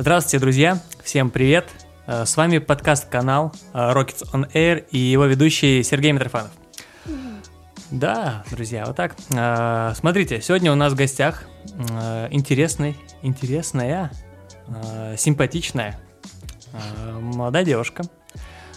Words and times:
Здравствуйте, 0.00 0.38
друзья! 0.38 0.78
Всем 1.04 1.28
привет! 1.28 1.68
Э, 2.06 2.24
С 2.24 2.34
вами 2.38 2.56
подкаст-канал 2.56 3.52
э, 3.74 3.76
Rockets 3.76 4.26
on 4.32 4.50
Air 4.54 4.86
и 4.90 4.96
его 4.96 5.26
ведущий 5.26 5.82
Сергей 5.82 6.12
Митрофанов. 6.12 6.52
Да, 7.90 8.42
друзья, 8.50 8.86
вот 8.86 8.96
так. 8.96 9.14
Э, 9.36 9.92
Смотрите, 9.94 10.40
сегодня 10.40 10.72
у 10.72 10.74
нас 10.74 10.94
в 10.94 10.96
гостях 10.96 11.44
интересный, 12.30 12.96
интересная, 13.20 14.10
симпатичная 15.18 16.00
молодая 17.20 17.66
девушка. 17.66 18.02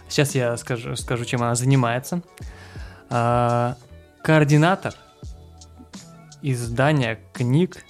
Сейчас 0.10 0.36
я 0.36 0.58
скажу, 0.58 0.98
скажу 0.98 1.24
чем 1.24 1.42
она 1.42 1.56
занимается. 1.56 2.22
Координатор 3.08 4.94
издания 6.42 7.18
книг 7.32 7.86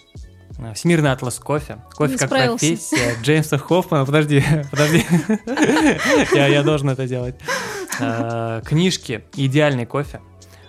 Всемирный 0.75 1.11
атлас 1.11 1.39
кофе. 1.39 1.77
Кофе 1.95 2.13
Не 2.13 2.17
как 2.17 2.29
справился. 2.29 2.65
профессия 2.67 3.15
Джеймса 3.21 3.57
Хоффмана. 3.57 4.05
Подожди, 4.05 4.43
подожди. 4.71 5.05
Я, 6.35 6.47
я 6.47 6.63
должен 6.63 6.89
это 6.89 7.07
делать. 7.07 7.35
Э, 7.99 8.61
Книжки 8.65 9.23
«Идеальный 9.35 9.85
кофе». 9.85 10.21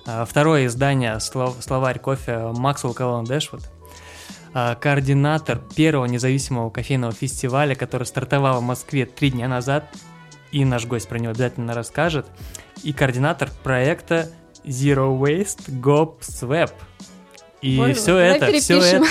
Э, 0.06 0.24
Второе 0.28 0.66
издание 0.66 1.20
слов- 1.20 1.56
«Словарь 1.60 1.98
кофе» 1.98 2.52
Максвелл 2.56 2.94
Каллан 2.94 3.24
Дэшвуд. 3.24 3.62
Э, 4.54 4.74
Координатор 4.80 5.58
первого 5.76 6.06
независимого 6.06 6.70
кофейного 6.70 7.12
фестиваля, 7.12 7.74
который 7.74 8.04
стартовал 8.04 8.60
в 8.60 8.62
Москве 8.64 9.06
три 9.06 9.30
дня 9.30 9.48
назад. 9.48 9.88
И 10.50 10.64
наш 10.64 10.86
гость 10.86 11.08
про 11.08 11.18
него 11.18 11.30
обязательно 11.32 11.74
расскажет. 11.74 12.26
И 12.82 12.92
координатор 12.92 13.50
проекта 13.62 14.30
Zero 14.64 15.18
Waste 15.18 15.68
Gob 15.68 16.20
Swap. 16.20 16.70
И 17.64 17.78
Боже, 17.78 17.94
все 17.94 18.16
это, 18.18 18.52
все 18.58 18.78
перепишем. 18.78 19.04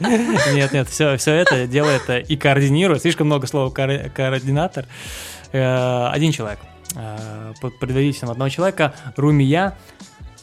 это, 0.00 0.52
нет, 0.52 0.72
нет, 0.72 0.88
все, 0.88 1.16
все 1.16 1.32
это 1.32 1.66
делает 1.68 2.02
э, 2.08 2.22
и 2.22 2.36
координирует. 2.36 3.02
Слишком 3.02 3.28
много 3.28 3.46
слова 3.46 3.70
коор- 3.70 4.10
координатор. 4.10 4.86
Э, 5.52 6.08
Один 6.08 6.32
человек. 6.32 6.58
Э, 6.96 7.52
Под 7.60 7.78
предводительством 7.78 8.30
одного 8.30 8.48
человека 8.48 8.94
Румия 9.16 9.76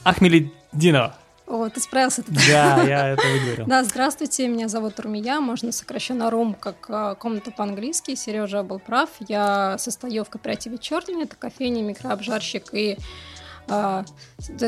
Ахмелидинова. 0.05 1.15
О, 1.47 1.67
ты 1.67 1.81
справился. 1.81 2.23
Ты. 2.23 2.31
Да, 2.47 2.83
я 2.83 3.07
это 3.09 3.27
выговорил. 3.27 3.65
Да, 3.65 3.83
здравствуйте, 3.83 4.47
меня 4.47 4.69
зовут 4.69 4.97
Румия, 5.01 5.41
можно 5.41 5.73
сокращенно 5.73 6.29
Рум, 6.29 6.53
как 6.53 6.85
а, 6.87 7.15
комната 7.15 7.51
по-английски. 7.51 8.15
Сережа 8.15 8.63
был 8.63 8.79
прав. 8.79 9.09
Я 9.27 9.77
состою 9.77 10.23
в 10.23 10.29
кооперативе 10.29 10.77
Черный, 10.77 11.23
это 11.23 11.35
кофейня, 11.35 11.81
микрообжарщик 11.83 12.73
и 12.73 12.97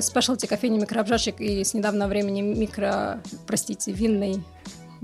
спешлти 0.01 0.45
кофейня, 0.45 0.79
микрообжарщик 0.79 1.39
и 1.39 1.63
с 1.63 1.73
недавнего 1.73 2.07
времени 2.07 2.41
микро, 2.41 3.21
простите, 3.47 3.91
винный. 3.91 4.43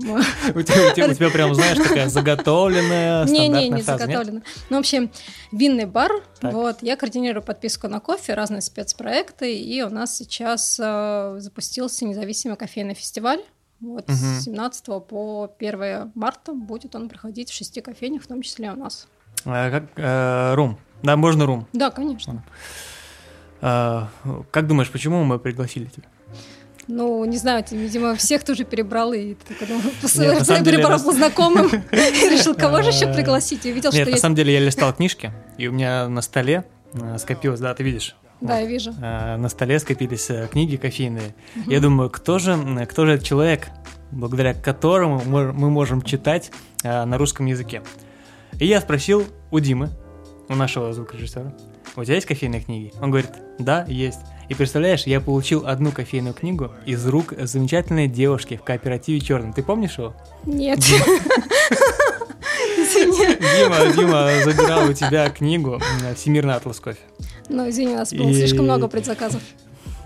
У 0.00 0.62
тебя, 0.62 1.10
у 1.10 1.14
тебя- 1.14 1.28
прям, 1.30 1.54
знаешь, 1.54 1.76
такая 1.76 2.08
заготовленная 2.08 3.24
Не, 3.26 3.48
не, 3.48 3.68
не 3.68 3.82
фраза, 3.82 4.06
нет? 4.06 4.16
заготовлено. 4.16 4.40
Ну, 4.70 4.76
в 4.76 4.80
общем, 4.80 5.10
винный 5.52 5.84
бар. 5.84 6.10
Так. 6.40 6.54
Вот, 6.54 6.78
я 6.80 6.96
координирую 6.96 7.42
подписку 7.42 7.86
на 7.86 8.00
кофе, 8.00 8.32
разные 8.32 8.62
спецпроекты, 8.62 9.54
и 9.54 9.82
у 9.82 9.90
нас 9.90 10.16
сейчас 10.16 10.80
э, 10.82 11.36
запустился 11.38 12.06
независимый 12.06 12.56
кофейный 12.56 12.94
фестиваль. 12.94 13.42
Вот 13.80 14.04
с 14.08 14.44
17 14.44 14.84
по 15.06 15.50
1 15.58 16.12
марта 16.14 16.52
будет 16.52 16.94
он 16.94 17.08
проходить 17.08 17.50
в 17.50 17.54
шести 17.54 17.80
кофейнях, 17.80 18.22
в 18.22 18.26
том 18.26 18.40
числе 18.42 18.70
у 18.72 18.76
нас. 18.76 19.06
Как 19.44 19.84
э, 19.96 20.54
Рум. 20.54 20.78
Да, 21.02 21.16
можно 21.16 21.46
Рум. 21.46 21.66
Да, 21.72 21.90
конечно. 21.90 22.42
Э, 23.62 24.06
Как 24.50 24.66
думаешь, 24.66 24.90
почему 24.90 25.24
мы 25.24 25.38
пригласили 25.38 25.86
тебя? 25.86 26.06
Ну, 26.88 27.24
не 27.24 27.36
знаю, 27.36 27.62
ты, 27.62 27.76
видимо, 27.76 28.16
всех 28.16 28.42
тоже 28.42 28.64
перебрал, 28.64 29.12
и 29.12 29.34
ты 29.34 29.54
Нет, 30.18 30.48
на 30.48 30.64
перебрал 30.64 30.98
на- 30.98 31.04
по 31.04 31.12
знакомым, 31.12 31.66
и 31.66 31.70
решил, 32.30 32.54
кого 32.54 32.82
же 32.82 32.88
еще 32.90 33.04
Э, 33.04 33.14
пригласить, 33.14 33.64
и 33.66 33.70
увидел, 33.70 33.90
Нет, 33.92 34.00
что 34.02 34.06
на 34.06 34.10
есть... 34.10 34.22
самом 34.22 34.34
деле 34.34 34.52
я 34.54 34.60
листал 34.60 34.92
книжки, 34.92 35.30
и 35.56 35.68
у 35.68 35.72
меня 35.72 36.08
на 36.08 36.20
столе 36.22 36.64
э, 36.94 37.18
скопилось, 37.18 37.60
да, 37.60 37.74
ты 37.74 37.84
видишь? 37.84 38.16
Да, 38.40 38.58
я 38.58 38.66
вижу. 38.66 38.92
Э, 39.00 39.36
на 39.36 39.48
столе 39.48 39.78
скопились 39.78 40.30
э, 40.30 40.48
книги 40.50 40.76
кофейные. 40.76 41.34
Я 41.66 41.80
думаю, 41.80 42.10
кто 42.10 42.38
же, 42.40 42.58
кто 42.90 43.06
же 43.06 43.12
этот 43.12 43.26
человек, 43.26 43.68
благодаря 44.10 44.54
которому 44.54 45.22
мы 45.24 45.70
можем 45.70 46.02
читать 46.02 46.50
на 46.82 47.16
русском 47.18 47.46
языке? 47.46 47.82
И 48.58 48.66
я 48.66 48.80
спросил 48.80 49.24
у 49.52 49.60
Димы, 49.60 49.90
у 50.48 50.54
нашего 50.56 50.92
звукорежиссера, 50.92 51.54
у 51.96 52.04
тебя 52.04 52.14
есть 52.14 52.26
кофейные 52.26 52.60
книги? 52.60 52.92
Он 53.00 53.10
говорит, 53.10 53.30
да, 53.58 53.84
есть. 53.88 54.20
И 54.48 54.54
представляешь, 54.54 55.04
я 55.04 55.20
получил 55.20 55.66
одну 55.66 55.92
кофейную 55.92 56.34
книгу 56.34 56.72
из 56.84 57.06
рук 57.06 57.34
замечательной 57.38 58.08
девушки 58.08 58.56
в 58.56 58.62
кооперативе 58.62 59.20
Черном. 59.20 59.52
Ты 59.52 59.62
помнишь 59.62 59.98
его? 59.98 60.14
Нет. 60.44 60.80
Дима, 62.92 63.92
Дима 63.94 64.30
забирал 64.44 64.88
у 64.88 64.92
тебя 64.92 65.30
книгу 65.30 65.74
м, 65.74 66.14
«Всемирный 66.16 66.54
атлас 66.54 66.80
кофе». 66.80 66.98
Ну, 67.48 67.68
извини, 67.68 67.92
у 67.92 67.96
нас 67.96 68.12
было 68.12 68.32
слишком 68.32 68.64
много 68.64 68.88
предзаказов. 68.88 69.42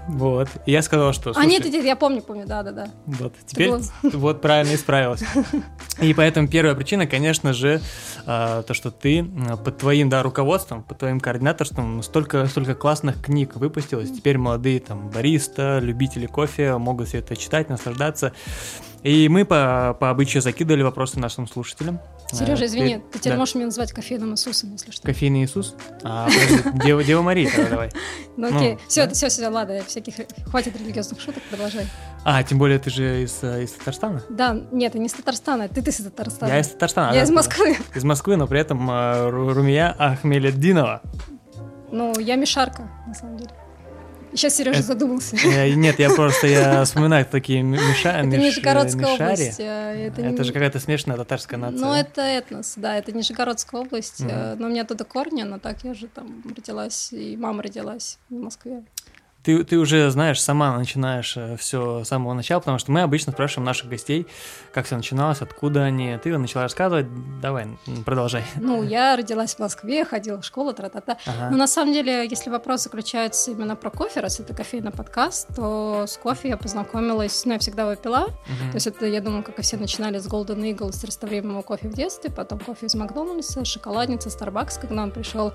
Вот. 0.08 0.48
И 0.66 0.72
я 0.72 0.82
сказал, 0.82 1.12
что... 1.12 1.30
А, 1.30 1.34
«Слушай, 1.34 1.48
нет, 1.48 1.64
нет, 1.64 1.84
я 1.84 1.96
помню, 1.96 2.22
помню, 2.22 2.46
да-да-да. 2.46 2.88
Вот, 3.06 3.34
теперь 3.46 3.70
было- 3.70 3.82
вот 4.02 4.40
правильно 4.40 4.74
исправилась. 4.74 5.22
И 6.00 6.12
поэтому 6.14 6.48
первая 6.48 6.74
причина, 6.74 7.06
конечно 7.06 7.52
же, 7.52 7.80
а, 8.26 8.62
то, 8.62 8.74
что 8.74 8.90
ты 8.90 9.20
м, 9.20 9.58
под 9.58 9.78
твоим 9.78 10.08
да, 10.08 10.22
руководством, 10.22 10.82
под 10.82 10.98
твоим 10.98 11.20
координаторством 11.20 12.02
столько, 12.02 12.46
столько 12.46 12.74
классных 12.74 13.22
книг 13.22 13.56
выпустилось. 13.56 14.10
Теперь 14.10 14.38
молодые 14.38 14.80
там 14.80 15.08
бариста, 15.08 15.78
любители 15.80 16.26
кофе 16.26 16.76
могут 16.76 17.08
все 17.08 17.18
это 17.18 17.36
читать, 17.36 17.68
наслаждаться. 17.68 18.32
И 19.04 19.28
мы 19.28 19.44
по, 19.44 19.94
по 20.00 20.08
обычаю 20.10 20.40
закидывали 20.42 20.82
вопросы 20.82 21.20
нашим 21.20 21.46
слушателям. 21.46 22.00
Сережа, 22.32 22.64
Э, 22.64 22.66
извини, 22.66 22.86
теперь- 22.94 23.02
ты 23.12 23.18
теперь 23.18 23.32
да. 23.34 23.38
можешь 23.38 23.54
меня 23.54 23.66
называть 23.66 23.92
кофейным 23.92 24.32
Иисусом, 24.32 24.72
если 24.72 24.90
что. 24.90 25.02
Кофейный 25.06 25.44
Иисус? 25.44 25.74
А, 26.02 26.26
подожди, 26.26 26.78
Дева, 26.86 27.04
Дева 27.04 27.20
Мария, 27.22 27.50
тогда 27.54 27.68
давай. 27.70 27.90
Ну 28.38 28.48
окей, 28.48 28.78
все, 28.88 29.08
все, 29.10 29.28
все, 29.28 29.46
ладно, 29.48 29.80
всяких 29.86 30.14
хватит 30.46 30.76
религиозных 30.80 31.20
шуток, 31.20 31.42
продолжай. 31.50 31.86
А, 32.24 32.42
тем 32.42 32.58
более 32.58 32.78
ты 32.78 32.88
же 32.90 33.22
из, 33.22 33.38
э, 33.42 33.64
из 33.64 33.72
Татарстана? 33.72 34.22
Да, 34.30 34.58
нет, 34.72 34.94
я 34.94 35.00
не 35.00 35.06
из 35.06 35.12
Татарстана, 35.12 35.68
ты 35.68 35.82
ты 35.82 35.90
из 35.90 35.96
Татарстана. 35.98 36.48
Я 36.50 36.58
из 36.60 36.68
Татарстана. 36.68 37.14
Я 37.14 37.22
из. 37.24 37.30
Москвы. 37.30 37.76
Из 37.94 38.04
Москвы, 38.04 38.36
но 38.36 38.46
при 38.46 38.58
этом 38.58 38.90
э, 38.90 39.28
Ру- 39.28 39.52
Румия 39.52 39.94
Ахмеледдинова. 39.98 41.02
Ну, 41.92 42.18
я 42.18 42.36
Мишарка, 42.36 42.90
на 43.06 43.14
самом 43.14 43.36
деле. 43.36 43.50
Сейчас 44.34 44.54
Сережа 44.56 44.78
Это- 44.78 44.86
задумался. 44.88 45.36
Э, 45.36 45.70
Нет, 45.74 45.98
я 45.98 46.10
просто 46.10 46.46
я 46.46 46.84
вспоминаю 46.84 47.24
такие 47.26 47.60
м- 47.60 47.70
миша, 47.70 48.10
Это 48.10 48.26
миш- 48.26 48.38
Нижегородская 48.38 49.12
мишари. 49.12 49.32
область. 49.32 49.60
э, 49.60 50.06
Это, 50.08 50.20
Это 50.22 50.30
не- 50.38 50.44
же 50.44 50.52
какая-то 50.52 50.80
смешанная 50.80 51.16
татарская 51.16 51.58
нация. 51.58 51.80
Ну, 51.80 51.92
это 51.92 52.20
этнос, 52.22 52.74
да, 52.76 52.96
это 52.96 53.12
Нижегородская 53.12 53.80
область. 53.80 54.20
Э, 54.20 54.56
Но 54.58 54.66
у 54.66 54.70
меня 54.70 54.82
оттуда 54.82 55.04
корни, 55.04 55.42
но 55.42 55.58
так 55.58 55.84
я 55.84 55.94
же 55.94 56.08
там 56.08 56.42
родилась, 56.56 57.12
и 57.12 57.36
мама 57.36 57.62
родилась 57.62 58.18
в 58.28 58.34
Москве. 58.34 58.82
Ты, 59.44 59.62
ты 59.62 59.78
уже 59.78 60.10
знаешь, 60.10 60.40
сама 60.40 60.76
начинаешь 60.78 61.36
все 61.58 62.02
с 62.02 62.08
самого 62.08 62.32
начала, 62.32 62.60
потому 62.60 62.78
что 62.78 62.90
мы 62.92 63.02
обычно 63.02 63.32
спрашиваем 63.32 63.66
наших 63.66 63.88
гостей, 63.90 64.26
как 64.72 64.86
все 64.86 64.96
начиналось, 64.96 65.42
откуда 65.42 65.84
они. 65.84 66.18
Ты 66.22 66.36
начала 66.38 66.62
рассказывать, 66.62 67.06
давай, 67.40 67.68
продолжай. 68.06 68.42
Ну, 68.56 68.82
я 68.82 69.16
родилась 69.16 69.54
в 69.54 69.58
Москве, 69.58 70.04
ходила 70.04 70.40
в 70.40 70.44
школу, 70.44 70.72
тра-та-та. 70.72 71.18
Ага. 71.26 71.48
Ну, 71.50 71.58
на 71.58 71.66
самом 71.66 71.92
деле, 71.92 72.26
если 72.26 72.48
вопрос 72.48 72.84
заключается 72.84 73.50
именно 73.50 73.76
про 73.76 73.90
кофе, 73.90 74.20
раз 74.20 74.40
это 74.40 74.54
кофейный 74.54 74.92
подкаст, 74.92 75.48
то 75.54 76.04
с 76.08 76.16
кофе 76.16 76.48
я 76.48 76.56
познакомилась, 76.56 77.44
ну, 77.44 77.52
я 77.52 77.58
всегда 77.58 77.82
его 77.82 77.96
пила. 77.96 78.28
Мгм. 78.46 78.70
То 78.70 78.76
есть 78.76 78.86
это, 78.86 79.04
я 79.06 79.20
думаю, 79.20 79.42
как 79.42 79.58
и 79.58 79.62
все 79.62 79.76
начинали 79.76 80.18
с 80.18 80.26
Golden 80.26 80.62
Eagle, 80.62 80.92
с 80.92 81.04
растворимого 81.04 81.60
кофе 81.62 81.88
в 81.88 81.92
детстве, 81.92 82.30
потом 82.30 82.60
кофе 82.60 82.86
из 82.86 82.94
Макдональдса, 82.94 83.64
шоколадница, 83.64 84.30
Starbucks, 84.30 84.80
когда 84.80 85.02
он 85.02 85.10
пришел. 85.10 85.52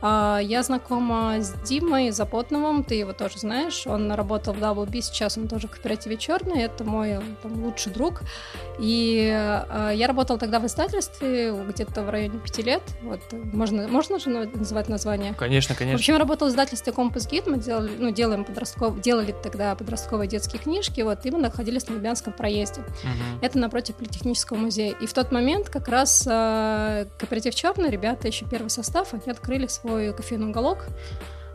А, 0.00 0.38
Я 0.42 0.62
знакома 0.62 1.36
с 1.40 1.52
Димой 1.64 2.10
Запотновым, 2.10 2.84
ты 2.84 2.94
его 2.94 3.12
тоже 3.12 3.27
знаешь, 3.36 3.86
он 3.86 4.12
работал 4.12 4.54
в 4.54 4.58
WB, 4.58 5.00
сейчас 5.02 5.36
он 5.36 5.48
тоже 5.48 5.68
в 5.68 5.72
кооперативе 5.72 6.16
Черный, 6.16 6.62
это 6.62 6.84
мой 6.84 7.18
там, 7.42 7.64
лучший 7.64 7.92
друг. 7.92 8.22
И 8.78 9.28
а, 9.32 9.90
я 9.90 10.06
работала 10.06 10.38
тогда 10.38 10.60
в 10.60 10.66
издательстве 10.66 11.52
где-то 11.52 12.02
в 12.02 12.10
районе 12.10 12.38
пяти 12.38 12.62
лет, 12.62 12.82
вот, 13.02 13.20
можно, 13.32 13.88
можно 13.88 14.18
же 14.18 14.30
называть 14.30 14.88
название? 14.88 15.34
Конечно, 15.34 15.74
В 15.74 15.78
конечно. 15.78 15.96
общем, 15.96 16.14
я 16.14 16.18
работала 16.20 16.48
в 16.48 16.52
издательстве 16.52 16.92
Компас 16.92 17.26
Гид, 17.28 17.46
мы 17.46 17.58
делали, 17.58 17.90
ну, 17.98 18.10
делаем 18.10 18.44
подростков, 18.44 19.00
делали 19.00 19.34
тогда 19.42 19.74
подростковые 19.74 20.28
детские 20.28 20.62
книжки, 20.62 21.00
вот, 21.00 21.26
и 21.26 21.30
мы 21.30 21.38
находились 21.38 21.88
на 21.88 21.96
Лубянском 21.96 22.32
проезде. 22.32 22.82
Мгм. 23.02 23.40
Это 23.42 23.58
напротив 23.58 23.96
Политехнического 23.96 24.56
музея. 24.56 24.94
И 25.00 25.06
в 25.06 25.12
тот 25.12 25.32
момент 25.32 25.68
как 25.68 25.88
раз 25.88 26.26
э, 26.26 27.06
кооператив 27.18 27.54
Черный, 27.54 27.90
ребята, 27.90 28.28
еще 28.28 28.46
первый 28.46 28.68
состав, 28.68 29.12
они 29.12 29.22
открыли 29.26 29.66
свой 29.66 30.12
кофейный 30.12 30.48
уголок. 30.48 30.86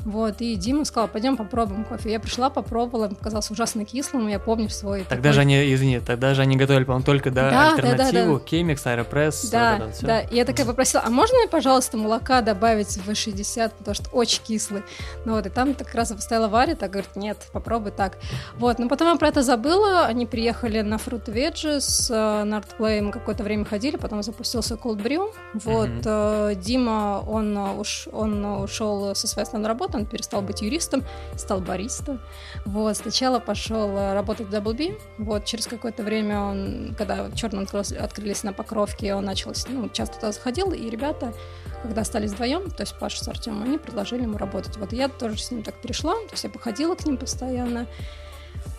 Вот, 0.06 0.42
и 0.42 0.56
Дима 0.56 0.86
сказал, 0.86 1.08
пойдем 1.08 1.38
попробуем 1.38 1.86
кофе. 1.86 2.12
Я 2.12 2.20
пришла, 2.20 2.50
попробовала, 2.50 3.08
показался 3.08 3.54
ужасно 3.54 3.86
кислым, 3.86 4.28
я 4.28 4.40
помню 4.40 4.70
свой... 4.70 5.02
Тогда 5.02 5.16
такой... 5.16 5.34
же 5.34 5.42
они, 5.42 5.74
извини, 5.74 6.00
тогда 6.00 6.34
же 6.34 6.42
они 6.42 6.58
готовили, 6.58 6.84
по-моему, 6.84 7.06
только 7.06 7.32
да, 7.32 7.44
Да, 7.44 7.52
да, 7.52 7.74
альтернативу, 7.74 8.34
да, 8.34 8.40
да. 8.40 8.46
Кемикс, 8.46 8.86
Аэропресс, 8.86 9.50
Да, 9.50 9.78
вот 9.78 9.88
это 9.88 9.96
всё. 9.96 10.08
да. 10.08 10.20
И 10.22 10.36
я 10.36 10.46
такая 10.46 10.66
попросила, 10.66 11.04
а 11.06 11.10
можно 11.10 11.38
мне, 11.38 11.48
пожалуйста, 11.48 11.98
молока 11.98 12.42
добавить 12.42 12.98
в 12.98 13.10
V60, 13.10 13.72
потому 13.78 13.96
что 13.96 14.10
очень 14.12 14.42
кислый. 14.44 14.84
Ну 15.26 15.34
вот, 15.34 15.46
и 15.46 15.50
там 15.50 15.74
так 15.74 15.94
раз 15.96 16.12
поставила 16.12 16.48
Варя, 16.48 16.76
так 16.76 16.92
говорит, 16.92 17.16
нет, 17.16 17.38
попробуй 17.54 17.92
так. 17.92 18.18
Вот, 18.58 18.80
но 18.80 18.90
потом 18.90 19.10
я 19.10 19.16
про 19.16 19.30
это 19.30 19.42
забыла, 19.42 20.06
они 20.06 20.26
приехали 20.26 20.82
на 20.82 20.96
Fruit 20.96 21.26
Veggies, 21.26 22.08
э, 22.10 22.44
на 22.44 22.60
Artplay 22.60 23.02
мы 23.02 23.12
какое-то 23.12 23.44
время 23.44 23.66
ходили, 23.66 23.96
потом 23.96 24.22
запустился 24.24 24.76
Cold 24.76 25.02
Brew. 25.02 25.32
Вот, 25.54 25.90
э, 26.06 26.56
Дима, 26.56 27.24
он, 27.26 27.56
уш, 27.58 28.08
он 28.12 28.44
ушел 28.46 29.16
со 29.16 29.28
своей 29.28 29.46
основной 29.46 29.70
работы, 29.70 29.93
он 29.94 30.06
перестал 30.06 30.42
быть 30.42 30.62
юристом, 30.62 31.04
стал 31.36 31.60
баристом. 31.60 32.20
Вот, 32.66 32.98
сначала 32.98 33.40
пошел 33.40 33.90
э, 33.98 34.14
работать 34.14 34.48
в 34.48 34.54
Double 34.54 34.74
B, 34.74 34.98
вот, 35.18 35.46
через 35.46 35.68
какое-то 35.68 36.04
время 36.04 36.40
он, 36.40 36.96
когда 36.98 37.30
черные 37.32 37.68
открылись 38.00 38.44
на 38.44 38.54
Покровке, 38.54 39.16
он 39.16 39.26
начал, 39.26 39.54
ну, 39.70 39.90
часто 39.90 40.16
туда 40.16 40.32
заходил, 40.32 40.72
и 40.72 40.90
ребята, 40.90 41.34
когда 41.82 42.02
остались 42.02 42.32
вдвоем, 42.32 42.70
то 42.72 42.84
есть 42.84 42.98
Паша 43.00 43.24
с 43.24 43.28
Артемом, 43.28 43.64
они 43.64 43.78
предложили 43.78 44.24
ему 44.24 44.38
работать. 44.38 44.78
Вот, 44.78 44.94
я 44.94 45.10
тоже 45.10 45.38
с 45.38 45.52
ним 45.52 45.64
так 45.64 45.76
перешла, 45.76 46.14
то 46.14 46.32
есть 46.32 46.44
я 46.44 46.50
походила 46.50 46.96
к 46.96 47.06
ним 47.06 47.18
постоянно. 47.18 47.88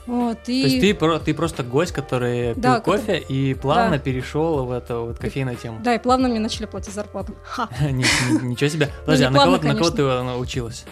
Вот, 0.06 0.38
и... 0.48 0.62
То 0.62 0.68
есть 0.68 0.80
ты, 0.80 1.18
ты 1.24 1.34
просто 1.34 1.62
гость, 1.62 1.92
который 1.92 2.54
пил 2.54 2.62
Да, 2.62 2.80
кофе 2.80 3.18
и 3.18 3.54
плавно 3.54 3.96
Да. 3.96 3.98
перешел 3.98 4.64
в 4.64 4.70
эту 4.70 5.06
вот 5.06 5.18
кофейную 5.18 5.56
тему. 5.56 5.80
Да, 5.82 5.94
и 5.94 5.98
плавно 5.98 6.28
мне 6.28 6.40
начали 6.40 6.66
платить 6.66 6.92
зарплату. 6.92 7.34
Ничего 7.80 8.68
себе. 8.68 8.90
Подожди, 9.00 9.24
не 9.24 9.28
а 9.28 9.30
на 9.30 9.74
кого, 9.74 9.90
ты 9.90 10.04
училась? 10.04 10.84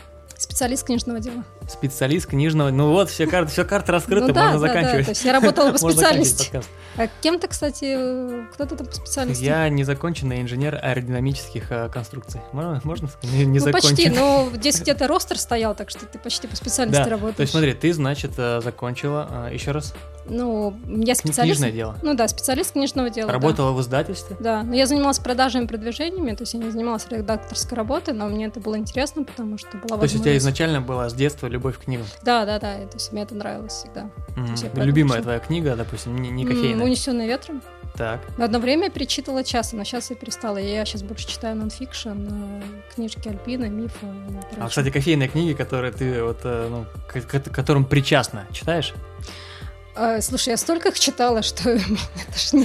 Специалист 0.52 0.84
книжного 0.84 1.18
дела. 1.18 1.44
Специалист 1.66 2.26
книжного. 2.26 2.68
Ну 2.68 2.90
вот, 2.90 3.08
все 3.08 3.26
карты, 3.26 3.50
все 3.50 3.64
карты 3.64 3.90
раскрыты, 3.90 4.26
ну, 4.26 4.34
да, 4.34 4.50
можно 4.50 4.60
да, 4.60 4.68
заканчивать. 4.68 4.98
Да, 4.98 5.04
то 5.04 5.10
есть 5.12 5.24
я 5.24 5.32
работала 5.32 5.72
по 5.72 5.78
специальности. 5.90 6.62
А 6.98 7.06
кем 7.22 7.38
ты, 7.38 7.48
кстати, 7.48 8.44
кто 8.52 8.66
ты 8.66 8.76
там 8.76 8.86
по 8.86 8.92
специальности? 8.92 9.42
Я 9.42 9.66
незаконченный 9.70 10.42
инженер 10.42 10.78
аэродинамических 10.82 11.72
э, 11.72 11.88
конструкций. 11.88 12.42
Можно, 12.52 12.82
можно 12.84 13.08
сказать? 13.08 13.34
Не, 13.34 13.46
ну, 13.46 13.72
почти, 13.72 14.08
незаконченный. 14.10 14.18
ну, 14.18 14.50
здесь 14.56 14.78
где-то 14.78 15.08
ростер 15.08 15.38
стоял, 15.38 15.74
так 15.74 15.88
что 15.88 16.04
ты 16.04 16.18
почти 16.18 16.46
по 16.48 16.54
специальности 16.54 17.02
Да, 17.02 17.08
работаешь. 17.08 17.36
То 17.36 17.40
есть 17.40 17.52
смотри, 17.52 17.72
ты, 17.72 17.90
значит, 17.94 18.32
э, 18.36 18.60
закончила, 18.62 19.48
э, 19.48 19.54
еще 19.54 19.70
раз, 19.70 19.94
Ну, 20.26 20.74
я 20.86 21.14
специалист. 21.14 21.58
книжное 21.60 21.72
дело. 21.72 21.96
Ну 22.02 22.14
да, 22.14 22.28
специалист 22.28 22.72
книжного 22.72 23.10
дела. 23.10 23.26
да. 23.26 23.32
Работала 23.34 23.72
в 23.72 23.80
издательстве. 23.80 24.36
Да, 24.40 24.62
но 24.62 24.74
я 24.74 24.86
занималась 24.86 25.18
продажами, 25.18 25.66
продвижениями, 25.66 26.34
то 26.34 26.42
есть 26.42 26.54
я 26.54 26.60
не 26.60 26.70
занималась 26.70 27.06
редакторской 27.10 27.76
работой, 27.76 28.14
но 28.14 28.26
мне 28.28 28.46
это 28.46 28.60
было 28.60 28.78
интересно, 28.78 29.24
потому 29.24 29.58
что 29.58 29.76
была 29.78 29.98
То 29.98 30.04
есть 30.04 30.16
у 30.16 30.18
тебя 30.20 30.36
изначально 30.36 30.80
была 30.80 31.08
с 31.08 31.14
детства 31.14 31.46
любовь 31.48 31.78
к 31.78 31.84
книгам. 31.84 32.06
Да, 32.24 32.44
да, 32.46 32.58
да, 32.58 32.76
то 32.86 32.94
есть 32.94 33.12
мне 33.12 33.22
это 33.22 33.34
нравилось 33.34 33.72
всегда. 33.72 34.10
Поэтому 34.36 34.84
Любимая 34.84 35.18
пошла. 35.18 35.22
твоя 35.22 35.38
книга, 35.40 35.76
допустим, 35.76 36.16
не, 36.20 36.30
не 36.30 36.44
кофейная. 36.46 36.84
Унесенный 36.84 37.26
ветром. 37.26 37.62
Так. 37.94 38.20
Но 38.38 38.44
одно 38.46 38.58
время 38.58 38.84
я 38.84 38.90
перечитывала 38.90 39.44
часто, 39.44 39.76
но 39.76 39.84
сейчас 39.84 40.08
я 40.08 40.16
перестала. 40.16 40.56
Я 40.56 40.82
сейчас 40.86 41.02
больше 41.02 41.28
читаю 41.28 41.56
нонфикшн, 41.56 42.08
э, 42.10 42.62
книжки 42.94 43.28
Альпина, 43.28 43.66
Мифа. 43.66 44.06
и 44.56 44.60
А, 44.60 44.68
кстати, 44.68 44.90
кофейные 44.90 45.28
книги, 45.28 45.52
которые 45.52 45.92
ты 45.92 46.22
вот, 46.24 46.38
э, 46.44 46.68
ну, 46.70 46.86
к- 47.06 47.20
к 47.20 47.50
которым 47.54 47.84
причастна, 47.84 48.46
читаешь? 48.50 48.94
Э, 49.94 50.20
слушай, 50.22 50.50
я 50.50 50.56
столько 50.56 50.88
их 50.88 50.98
читала, 50.98 51.42
что 51.42 51.70
меня 51.74 51.98
даже 52.30 52.56
не... 52.56 52.64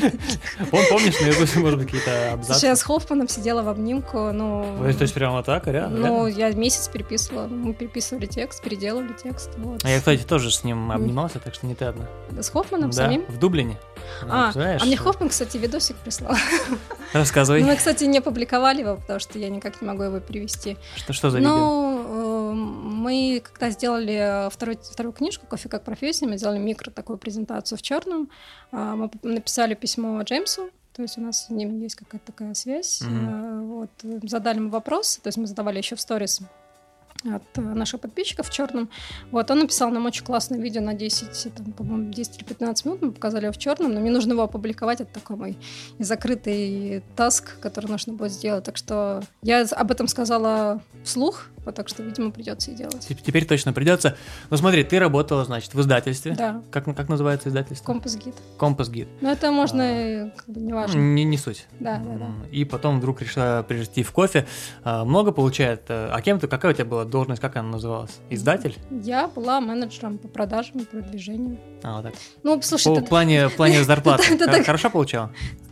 Пом- 0.69 0.89
помнишь, 0.89 1.19
наизусть, 1.19 1.55
может 1.57 1.79
быть, 1.79 1.87
какие-то 1.87 2.33
абзацы? 2.33 2.65
я 2.65 2.75
с 2.75 2.83
Хоффманом 2.83 3.27
сидела 3.27 3.61
в 3.63 3.69
обнимку, 3.69 4.31
ну... 4.31 4.77
То 4.97 5.01
есть 5.01 5.13
прямо 5.13 5.43
так, 5.43 5.67
реально? 5.67 6.07
Ну, 6.07 6.27
я 6.27 6.51
месяц 6.51 6.87
переписывала. 6.87 7.47
Мы 7.47 7.73
переписывали 7.73 8.25
текст, 8.25 8.63
переделывали 8.63 9.13
текст. 9.21 9.49
Вот. 9.57 9.83
А 9.83 9.89
я, 9.89 9.99
кстати, 9.99 10.23
тоже 10.23 10.51
с 10.51 10.63
ним 10.63 10.91
обнимался, 10.91 11.39
так 11.39 11.53
что 11.53 11.67
не 11.67 11.75
ты 11.75 11.85
одна. 11.85 12.07
С 12.39 12.49
Хоффманом 12.49 12.91
да, 12.91 12.95
самим? 12.95 13.25
в 13.27 13.37
Дублине. 13.37 13.77
Ну, 14.23 14.29
А, 14.31 14.51
а 14.55 14.85
мне 14.85 14.95
Хоффман, 14.95 15.29
кстати, 15.29 15.57
видосик 15.57 15.97
прислал. 15.97 16.35
Рассказывай, 17.13 17.61
Но 17.61 17.67
мы, 17.67 17.75
кстати, 17.75 18.05
не 18.05 18.19
опубликовали 18.19 18.81
его, 18.81 18.95
потому 18.95 19.19
что 19.19 19.37
я 19.37 19.49
никак 19.49 19.81
не 19.81 19.87
могу 19.87 20.03
его 20.03 20.19
перевести. 20.19 20.77
что, 20.95 21.13
что 21.13 21.29
за 21.29 21.39
видео? 21.39 21.51
Ну, 21.51 22.51
э, 22.51 22.53
мы 22.53 23.41
когда 23.43 23.69
сделали 23.69 24.49
второй, 24.49 24.77
вторую 24.77 25.13
книжку 25.13 25.45
«Кофе 25.47 25.69
как 25.69 25.83
профессия», 25.83 26.27
мы 26.27 26.37
сделали 26.37 26.57
микро 26.57 26.91
такую 27.17 27.19
презентацию 27.19 27.77
в 27.77 27.81
черном. 27.81 28.29
А, 28.71 28.95
Мы 28.95 29.09
написали 29.23 29.75
письмо 29.75 30.21
Джеймсу, 30.21 30.69
то 30.93 31.01
есть 31.01 31.17
у 31.17 31.21
нас 31.21 31.45
с 31.45 31.49
ним 31.49 31.81
есть 31.81 31.95
какая-то 31.95 32.31
такая 32.31 32.53
связь. 32.53 33.01
Э, 33.01 33.61
Вот, 33.61 33.89
задали 34.29 34.57
ему 34.57 34.69
вопросы, 34.69 35.21
то 35.21 35.27
есть 35.27 35.37
мы 35.37 35.47
задавали 35.47 35.77
еще 35.77 35.95
в 35.95 36.01
сторис 36.01 36.41
от 37.33 37.57
наших 37.57 38.01
подписчиков 38.01 38.47
в 38.47 38.53
черном. 38.53 38.89
Вот, 39.31 39.51
он 39.51 39.59
написал 39.59 39.89
нам 39.89 40.05
очень 40.05 40.23
классное 40.23 40.59
видео 40.59 40.81
на 40.81 40.93
10, 40.93 41.53
там, 41.55 41.71
по-моему, 41.73 42.13
10 42.13 42.37
или 42.37 42.43
15 42.43 42.85
минут, 42.85 43.01
мы 43.01 43.11
показали 43.11 43.45
его 43.45 43.53
в 43.53 43.57
черном, 43.57 43.93
но 43.93 43.99
мне 43.99 44.11
нужно 44.11 44.33
его 44.33 44.43
опубликовать, 44.43 45.01
это 45.01 45.13
такой 45.13 45.35
мой 45.35 45.57
закрытый 45.99 47.03
таск, 47.15 47.59
который 47.59 47.89
нужно 47.89 48.13
будет 48.13 48.31
сделать. 48.31 48.63
Так 48.63 48.77
что 48.77 49.23
я 49.41 49.63
об 49.63 49.91
этом 49.91 50.07
сказала 50.07 50.81
вслух, 51.03 51.47
вот 51.67 51.75
так 51.75 51.87
что, 51.89 52.01
видимо, 52.01 52.31
придется 52.31 52.71
и 52.71 52.75
делать. 52.75 53.05
Теп- 53.07 53.21
Теперь 53.23 53.45
точно 53.45 53.73
придется. 53.73 54.17
Ну 54.49 54.57
смотри, 54.57 54.83
ты 54.83 54.97
работала, 54.99 55.45
значит, 55.45 55.73
в 55.73 55.79
издательстве. 55.81 56.33
Да, 56.35 56.61
Как, 56.71 56.85
как 56.85 57.09
называется 57.09 57.49
издательство? 57.49 57.85
компас 57.85 58.15
гид. 58.15 58.33
Компас 58.57 58.89
Гид. 58.89 59.07
Но 59.21 59.29
это 59.31 59.51
можно, 59.51 59.81
э, 59.81 60.29
как 60.35 60.47
бы, 60.49 60.59
неважно. 60.61 60.97
Не, 60.97 61.23
не 61.25 61.37
суть. 61.37 61.67
Да, 61.79 61.97
да, 61.97 62.17
да. 62.17 62.27
И 62.51 62.65
потом 62.65 62.97
вдруг 62.99 63.21
решила 63.21 63.63
прийти 63.67 64.01
в 64.03 64.11
кофе. 64.11 64.47
А, 64.83 65.03
Много 65.05 65.31
получает. 65.31 65.83
э, 65.89 66.09
А 66.11 66.21
кем 66.21 66.39
ты, 66.39 66.47
какая 66.47 66.71
у 66.71 66.73
тебя 66.75 66.85
была 66.85 67.05
должность, 67.05 67.41
как 67.41 67.55
она 67.57 67.69
называлась? 67.69 68.17
Издатель? 68.29 68.75
Я 68.89 69.27
была 69.27 69.59
менеджером 69.61 70.17
по 70.17 70.27
продажам 70.27 70.79
и 70.79 70.85
продвижению. 70.85 71.57
А, 71.83 71.97
вот 71.97 72.03
так. 72.05 72.13
Ну, 72.43 72.61
слушай, 72.61 72.95
По 72.95 73.01
ты, 73.01 73.05
плане, 73.07 73.49
в 73.49 73.55
плане 73.57 73.83
зарплаты. 73.83 74.33
Это. 74.39 74.63
Хорошо 74.63 74.89
получала? 74.89 75.31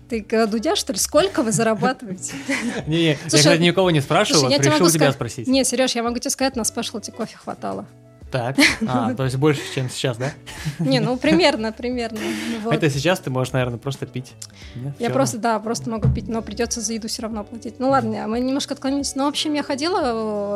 Ты 0.10 0.26
э, 0.30 0.48
Дудя, 0.48 0.76
что 0.76 0.94
ли? 0.94 1.00
Сколько 1.00 1.42
вы 1.44 1.52
зарабатываете? 1.52 2.34
Не, 2.88 3.18
я, 3.32 3.58
никого 3.58 3.92
не 3.92 4.02
спрашивал, 4.02 4.50
могу 4.70 4.90
тебя 4.90 5.12
спросить. 5.12 5.48
Не, 5.48 5.64
Сереж, 5.64 5.96
я 5.96 6.04
могу 6.04 6.20
тебе 6.20 6.30
сказать, 6.30 6.56
на 6.56 6.64
спешлти 6.64 7.12
кофе 7.12 7.38
хватало. 7.38 7.86
Так, 8.32 8.58
а, 8.88 9.14
то 9.14 9.24
есть 9.24 9.38
больше, 9.38 9.62
чем 9.74 9.90
сейчас, 9.90 10.18
да? 10.18 10.34
Не, 10.80 11.00
ну 11.00 11.18
примерно, 11.18 11.72
примерно. 11.72 12.20
Вот. 12.64 12.74
Это 12.74 12.90
сейчас 12.90 13.20
ты 13.20 13.30
можешь, 13.30 13.54
наверное, 13.54 13.78
просто 13.78 14.06
пить. 14.06 14.34
Нет, 14.76 14.94
Я 15.00 15.10
просто, 15.10 15.38
да, 15.38 15.60
просто 15.60 15.90
могу 15.90 16.10
пить, 16.10 16.28
но 16.28 16.42
придется 16.42 16.82
за 16.82 16.94
еду 16.94 17.08
все 17.08 17.22
равно 17.22 17.44
платить. 17.44 17.80
Ну 17.80 17.90
ладно, 17.90 18.28
мы 18.28 18.40
немножко 18.40 18.74
отклонились. 18.74 19.16
Ну, 19.16 19.26
в 19.26 19.28
общем, 19.28 19.54
я 19.54 19.64
ходила 19.64 20.02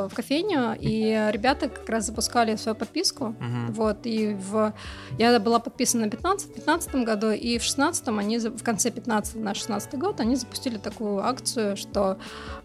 э, 0.06 0.10
в 0.10 0.16
кофейню, 0.16 0.76
и 0.80 1.30
ребята 1.32 1.70
как 1.70 1.88
раз 1.88 2.08
запускали 2.08 2.56
свою 2.56 2.76
подписку. 2.76 3.36
Вот, 3.70 4.00
и 4.04 4.34
в... 4.34 4.74
я 5.18 5.40
была 5.40 5.60
подписана 5.60 6.08
в 6.08 6.10
15 6.10 6.54
15 6.54 6.96
году, 6.96 7.32
и 7.32 7.58
в 7.58 7.64
16 7.64 8.08
они, 8.10 8.40
в 8.40 8.64
конце 8.64 8.92
15 8.92 9.36
на 9.36 9.54
16 9.54 9.94
год, 9.96 10.20
они 10.20 10.36
запустили 10.36 10.78
такую 10.78 11.24
акцию, 11.24 11.78
что 11.78 12.18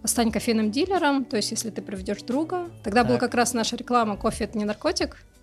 стань 0.04 0.32
кофейным 0.32 0.70
дилером, 0.70 1.24
то 1.24 1.36
есть 1.36 1.50
если 1.50 1.70
ты 1.70 1.82
приведешь 1.82 2.22
друга. 2.22 2.68
Тогда 2.82 3.04
была 3.04 3.18
как 3.18 3.34
раз 3.34 3.54
наша 3.54 3.76
реклама 3.76 4.16
«Кофе— 4.16 4.44
это 4.44 4.58
не 4.58 4.64
наркотик», 4.64 4.93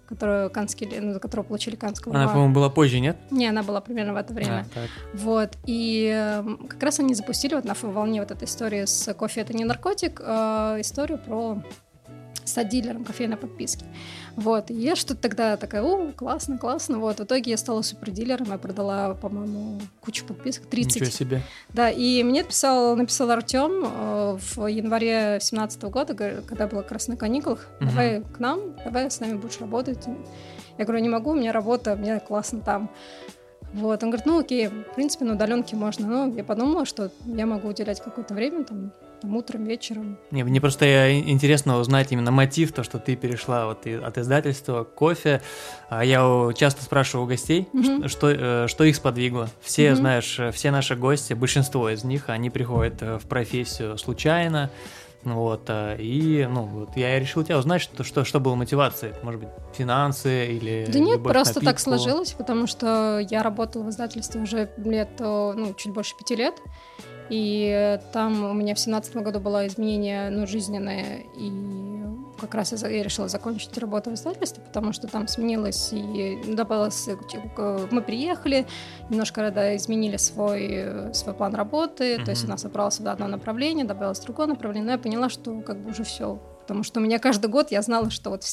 которую 0.07 0.49
канские, 0.49 0.89
ли- 0.89 0.99
ну, 0.99 1.19
которую 1.21 1.45
получили 1.45 1.75
канского 1.77 2.13
Она, 2.13 2.27
по-моему, 2.27 2.53
была 2.53 2.69
позже, 2.69 2.99
нет? 2.99 3.15
Не, 3.31 3.47
она 3.47 3.63
была 3.63 3.79
примерно 3.79 4.13
в 4.13 4.17
это 4.17 4.33
время. 4.33 4.65
А, 4.69 4.73
так. 4.73 4.89
Вот, 5.13 5.51
и 5.65 6.11
эм, 6.13 6.67
как 6.67 6.83
раз 6.83 6.99
они 6.99 7.13
запустили 7.13 7.55
вот 7.55 7.63
на 7.63 7.73
волне 7.81 8.19
вот 8.19 8.29
этой 8.31 8.43
истории 8.43 8.83
с 8.85 9.13
кофе 9.13 9.41
это 9.41 9.53
не 9.53 9.63
наркотик, 9.63 10.19
э, 10.21 10.77
историю 10.81 11.17
про 11.17 11.63
стать 12.51 12.69
дилером 12.69 13.03
кофейной 13.03 13.37
подписки. 13.37 13.85
Вот, 14.35 14.69
и 14.69 14.73
я 14.73 14.95
что-то 14.95 15.21
тогда 15.21 15.57
такая, 15.57 15.81
о, 15.81 16.11
классно, 16.11 16.57
классно. 16.57 16.99
Вот, 16.99 17.19
в 17.19 17.23
итоге 17.23 17.51
я 17.51 17.57
стала 17.57 17.81
супердилером, 17.81 18.47
я 18.51 18.57
продала, 18.57 19.13
по-моему, 19.15 19.79
кучу 19.99 20.25
подписок, 20.25 20.65
30. 20.67 20.95
Ничего 20.95 21.11
себе. 21.11 21.41
Да, 21.69 21.89
и 21.89 22.23
мне 22.23 22.43
написал, 22.43 22.95
написал 22.95 23.31
Артем 23.31 23.83
э, 23.83 24.37
в 24.55 24.67
январе 24.67 25.39
2017 25.39 25.83
года, 25.83 26.13
когда 26.13 26.67
была 26.67 26.83
как 26.83 26.93
раз 26.93 27.07
на 27.07 27.17
каникулах, 27.17 27.67
давай 27.79 28.21
к 28.21 28.39
нам, 28.39 28.75
давай 28.83 29.09
с 29.09 29.19
нами 29.19 29.33
будешь 29.33 29.59
работать. 29.59 30.05
Я 30.77 30.85
говорю, 30.85 31.01
не 31.01 31.09
могу, 31.09 31.31
у 31.31 31.35
меня 31.35 31.51
работа, 31.51 31.95
мне 31.95 32.19
классно 32.19 32.61
там. 32.61 32.89
Вот, 33.73 34.03
он 34.03 34.09
говорит, 34.09 34.25
ну 34.25 34.39
окей, 34.39 34.67
в 34.67 34.95
принципе, 34.95 35.25
на 35.25 35.33
удаленке 35.33 35.75
можно. 35.75 36.07
Ну, 36.07 36.35
я 36.35 36.43
подумала, 36.43 36.85
что 36.85 37.09
я 37.25 37.45
могу 37.45 37.69
уделять 37.69 38.01
какое-то 38.01 38.33
время, 38.33 38.65
там, 38.65 38.91
там, 39.21 39.35
утром, 39.35 39.63
вечером. 39.65 40.17
Не, 40.31 40.43
мне 40.43 40.59
просто 40.59 40.85
э, 40.85 41.19
интересно 41.19 41.77
узнать 41.79 42.11
именно 42.11 42.31
мотив, 42.31 42.73
то, 42.73 42.83
что 42.83 42.99
ты 42.99 43.15
перешла 43.15 43.67
вот 43.67 43.85
от 43.85 44.17
издательства 44.17 44.83
к 44.83 44.93
кофе. 44.95 45.41
А 45.89 46.03
Я 46.03 46.51
часто 46.55 46.83
спрашиваю 46.83 47.25
у 47.25 47.29
гостей, 47.29 47.67
ш- 47.73 48.07
что, 48.07 48.29
э, 48.29 48.67
что 48.67 48.83
их 48.83 48.95
сподвигло. 48.95 49.49
Все, 49.61 49.89
Мгм. 49.91 49.95
знаешь, 49.97 50.39
э, 50.39 50.51
все 50.51 50.71
наши 50.71 50.95
гости, 50.95 51.33
большинство 51.33 51.89
из 51.89 52.03
них, 52.03 52.29
они 52.29 52.49
приходят 52.49 53.01
в 53.01 53.27
профессию 53.27 53.97
случайно. 53.97 54.69
Вот, 55.23 55.65
э, 55.67 55.97
и, 55.99 56.47
ну, 56.49 56.63
вот 56.63 56.97
я 56.97 57.19
решил 57.19 57.43
тебя 57.43 57.59
узнать, 57.59 57.83
что, 57.83 58.03
что, 58.03 58.23
что 58.25 58.39
было 58.39 58.55
мотивацией. 58.55 59.13
Может 59.21 59.41
быть, 59.41 59.49
финансы 59.75 60.47
или 60.47 60.87
Да 60.91 60.97
нет, 60.97 61.21
просто 61.21 61.59
так 61.59 61.79
сложилось, 61.79 62.31
потому 62.31 62.65
что 62.65 63.19
я 63.29 63.43
работала 63.43 63.83
в 63.83 63.89
издательстве 63.91 64.41
уже 64.41 64.71
лет, 64.77 65.09
ну, 65.19 65.75
чуть 65.77 65.93
больше 65.93 66.17
пяти 66.17 66.35
лет. 66.35 66.55
И 67.31 67.97
там 68.11 68.43
у 68.43 68.53
меня 68.53 68.75
в 68.75 68.79
семнадцатом 68.79 69.23
году 69.23 69.39
было 69.39 69.65
изменение, 69.65 70.29
ну, 70.29 70.45
жизненное, 70.45 71.23
и 71.37 71.51
как 72.41 72.55
раз 72.55 72.73
я 72.73 73.03
решила 73.03 73.29
закончить 73.29 73.77
работу 73.77 74.09
в 74.09 74.15
издательстве, 74.15 74.61
потому 74.65 74.91
что 74.91 75.07
там 75.07 75.29
сменилось 75.29 75.93
и 75.93 76.41
добавилось... 76.45 77.07
Мы 77.89 78.01
приехали, 78.01 78.67
немножко 79.09 79.49
да, 79.49 79.77
изменили 79.77 80.17
свой, 80.17 81.13
свой 81.13 81.33
план 81.33 81.55
работы, 81.55 82.15
mm-hmm. 82.15 82.25
то 82.25 82.31
есть 82.31 82.43
у 82.43 82.47
нас 82.49 82.61
собралось 82.61 82.99
одно 82.99 83.27
направление, 83.27 83.85
добавилось 83.85 84.19
другое 84.19 84.47
направление, 84.47 84.87
но 84.87 84.91
я 84.91 84.97
поняла, 84.97 85.29
что 85.29 85.61
как 85.61 85.79
бы 85.79 85.91
уже 85.91 86.03
все 86.03 86.37
потому 86.61 86.83
что 86.83 86.99
у 86.99 87.03
меня 87.03 87.19
каждый 87.19 87.49
год 87.49 87.71
я 87.71 87.81
знала, 87.81 88.09
что 88.09 88.29
вот 88.29 88.43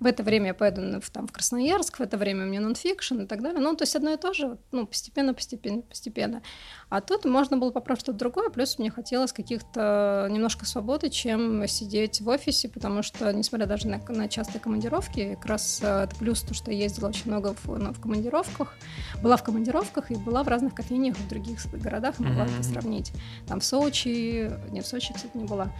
в 0.00 0.06
это 0.06 0.22
время 0.22 0.48
я 0.48 0.54
поеду 0.54 1.00
в, 1.00 1.10
там, 1.10 1.26
в 1.26 1.32
Красноярск, 1.32 1.98
в 1.98 2.02
это 2.02 2.16
время 2.16 2.44
у 2.44 2.48
меня 2.48 2.60
нонфикшн 2.60 3.20
и 3.20 3.26
так 3.26 3.42
далее. 3.42 3.60
Ну, 3.60 3.74
то 3.74 3.82
есть 3.82 3.96
одно 3.96 4.12
и 4.12 4.16
то 4.16 4.32
же, 4.34 4.58
ну, 4.70 4.86
постепенно, 4.86 5.34
постепенно, 5.34 5.82
постепенно. 5.82 6.42
А 6.88 7.00
тут 7.00 7.24
можно 7.24 7.56
было 7.56 7.70
попробовать 7.70 8.02
что-то 8.02 8.18
другое, 8.18 8.50
плюс 8.50 8.78
мне 8.78 8.90
хотелось 8.90 9.32
каких-то 9.32 10.28
немножко 10.30 10.66
свободы, 10.66 11.08
чем 11.08 11.66
сидеть 11.66 12.20
в 12.20 12.28
офисе, 12.28 12.68
потому 12.68 13.02
что, 13.02 13.32
несмотря 13.32 13.66
даже 13.66 13.88
на, 13.88 13.98
на 14.08 14.28
частые 14.28 14.60
командировки, 14.60 15.36
как 15.36 15.46
раз 15.46 15.80
э, 15.82 16.04
это 16.04 16.16
плюс 16.16 16.42
то, 16.42 16.54
что 16.54 16.70
я 16.70 16.78
ездила 16.78 17.08
очень 17.08 17.30
много 17.30 17.54
в, 17.64 17.78
ну, 17.78 17.92
в 17.92 18.00
командировках, 18.00 18.74
была 19.22 19.36
в 19.36 19.42
командировках 19.42 20.10
и 20.10 20.16
была 20.16 20.42
в 20.42 20.48
разных 20.48 20.74
кофейнях 20.74 21.16
в 21.16 21.28
других 21.28 21.58
городах, 21.72 22.18
могла 22.18 22.44
mm-hmm. 22.44 22.60
это 22.60 22.62
сравнить. 22.62 23.12
Там 23.46 23.60
в 23.60 23.64
Сочи, 23.64 24.50
не 24.70 24.80
в 24.80 24.86
Сочи, 24.86 25.12
кстати, 25.14 25.36
не 25.36 25.44
была, 25.44 25.72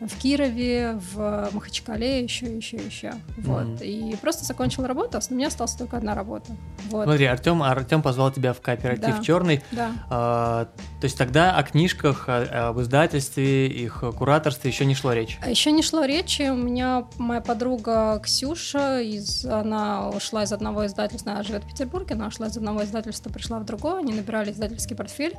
в 0.00 0.18
Кирове, 0.18 1.00
в 1.14 1.48
Махачкале, 1.52 2.22
еще, 2.22 2.54
еще, 2.54 2.76
еще. 2.76 3.14
Вот. 3.38 3.80
Mm-hmm. 3.80 4.12
И 4.12 4.16
просто 4.16 4.44
закончил 4.44 4.84
работу, 4.84 5.16
а 5.18 5.20
у 5.28 5.34
меня 5.34 5.46
осталась 5.46 5.72
только 5.72 5.96
одна 5.96 6.14
работа. 6.14 6.52
Вот. 6.90 7.04
Смотри, 7.04 7.24
Артем, 7.24 7.62
Артем 7.62 8.02
позвал 8.02 8.30
тебя 8.30 8.52
в 8.52 8.60
кооператив 8.60 9.16
да. 9.16 9.22
Черный. 9.22 9.62
Да. 9.72 9.92
А, 10.10 10.64
то 11.00 11.04
есть 11.04 11.16
тогда 11.16 11.56
о 11.56 11.62
книжках, 11.62 12.28
о, 12.28 12.68
об 12.68 12.80
издательстве, 12.80 13.68
их 13.68 14.04
кураторстве 14.16 14.70
еще 14.70 14.84
не 14.84 14.94
шло 14.94 15.12
речь. 15.14 15.38
А 15.42 15.48
еще 15.48 15.72
не 15.72 15.82
шло 15.82 16.04
речи. 16.04 16.42
У 16.42 16.56
меня 16.56 17.06
моя 17.16 17.40
подруга 17.40 18.20
Ксюша, 18.22 19.00
из, 19.00 19.46
она 19.46 20.10
ушла 20.10 20.44
из 20.44 20.52
одного 20.52 20.84
издательства, 20.86 21.32
она 21.32 21.42
живет 21.42 21.64
в 21.64 21.68
Петербурге, 21.68 22.14
она 22.14 22.26
ушла 22.26 22.48
из 22.48 22.56
одного 22.56 22.84
издательства, 22.84 23.30
пришла 23.30 23.58
в 23.58 23.64
другое, 23.64 24.00
они 24.00 24.12
набирали 24.12 24.52
издательский 24.52 24.94
портфель. 24.94 25.36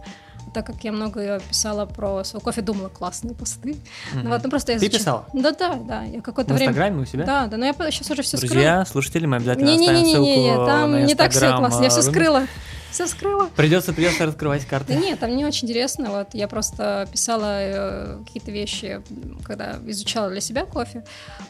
Так 0.53 0.65
как 0.65 0.83
я 0.83 0.91
много 0.91 1.39
писала 1.41 1.85
про 1.85 2.23
свой 2.23 2.41
кофе, 2.41 2.61
думала, 2.61 2.89
классные 2.89 3.35
посты. 3.35 3.71
Mm-hmm. 3.71 4.21
Ну, 4.23 4.29
вот, 4.29 4.46
ну, 4.47 4.51
просто 4.51 4.71
я 4.71 4.79
Ты 4.79 4.89
писала? 4.89 5.25
Да, 5.33 5.51
да, 5.51 5.75
да. 5.75 6.03
Я 6.03 6.21
какое-то 6.21 6.53
в 6.53 6.55
время... 6.55 6.71
Инстаграме 6.71 7.01
у 7.01 7.05
себя? 7.05 7.25
Да, 7.25 7.47
да, 7.47 7.57
но 7.57 7.65
я 7.65 7.73
сейчас 7.91 8.09
уже 8.09 8.21
все 8.21 8.37
скрыла. 8.37 8.53
Друзья, 8.53 8.85
слушатели, 8.85 9.25
мы 9.25 9.35
обязательно 9.35 9.65
не, 9.65 9.77
не, 9.77 9.87
не, 9.87 10.13
ссылку 10.13 10.25
не, 10.25 10.49
не, 10.49 10.55
там 10.55 11.05
не 11.05 11.15
так 11.15 11.31
все 11.31 11.55
классно, 11.57 11.83
я 11.83 11.89
все 11.89 11.99
а, 11.99 12.03
скрыла 12.03 12.43
все 12.91 13.07
скрыла. 13.07 13.49
Придется, 13.55 13.93
придется 13.93 14.25
раскрывать 14.25 14.65
карты. 14.65 14.93
Да 14.93 14.99
нет, 14.99 15.19
там 15.19 15.35
не 15.35 15.45
очень 15.45 15.67
интересно. 15.67 16.09
Вот 16.09 16.33
я 16.33 16.47
просто 16.47 17.07
писала 17.11 17.59
э, 17.59 18.23
какие-то 18.25 18.51
вещи, 18.51 19.01
когда 19.43 19.77
изучала 19.85 20.29
для 20.29 20.41
себя 20.41 20.65
кофе. 20.65 21.05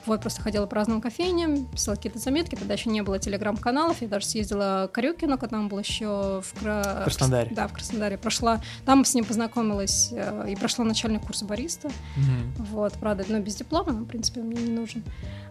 Вот 0.06 0.22
просто 0.22 0.41
ходила 0.41 0.65
по 0.65 0.75
разным 0.75 1.01
кофейням, 1.01 1.65
писала 1.65 1.96
какие-то 1.96 2.20
заметки. 2.20 2.56
Тогда 2.56 2.74
еще 2.74 2.89
не 2.89 3.01
было 3.01 3.20
телеграм-каналов. 3.20 4.01
Я 4.01 4.08
даже 4.08 4.25
съездила 4.25 4.89
к 4.91 4.96
Карюкину, 4.96 5.38
когда 5.38 5.58
он 5.58 5.67
был 5.67 5.79
еще 5.79 6.41
в, 6.41 6.60
Кра... 6.60 7.00
в 7.01 7.03
Краснодаре. 7.03 7.51
Да, 7.53 7.67
в 7.67 7.74
Краснодаре. 7.74 8.17
Прошла, 8.17 8.62
там 8.86 9.06
с 9.06 9.13
ним 9.13 9.25
познакомилась 9.25 10.10
э, 10.12 10.50
и 10.50 10.56
прошла 10.56 10.86
начальный 10.86 11.20
курс 11.20 11.44
бариста. 11.44 11.88
Угу. 11.88 12.65
Вот, 12.72 12.94
правда, 12.94 13.25
но 13.27 13.39
без 13.39 13.56
диплома, 13.56 13.94
в 13.94 14.06
принципе, 14.06 14.41
мне 14.41 14.62
не 14.62 14.72
нужен. 14.72 15.03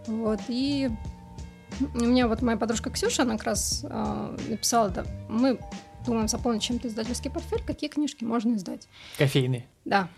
Вот, 0.06 0.40
и 0.48 0.90
у 1.80 1.98
меня 1.98 2.28
вот 2.28 2.42
моя 2.42 2.56
подружка 2.56 2.90
Ксюша, 2.90 3.22
она 3.22 3.36
как 3.36 3.46
раз 3.46 3.84
э, 3.88 4.36
написала, 4.48 4.88
да, 4.88 5.04
мы 5.28 5.58
думаем 6.06 6.28
заполнить 6.28 6.62
чем-то 6.62 6.88
издательский 6.88 7.30
портфель, 7.30 7.62
какие 7.66 7.90
книжки 7.90 8.24
можно 8.24 8.54
издать. 8.54 8.88
Кофейные. 9.18 9.66
Да. 9.84 10.08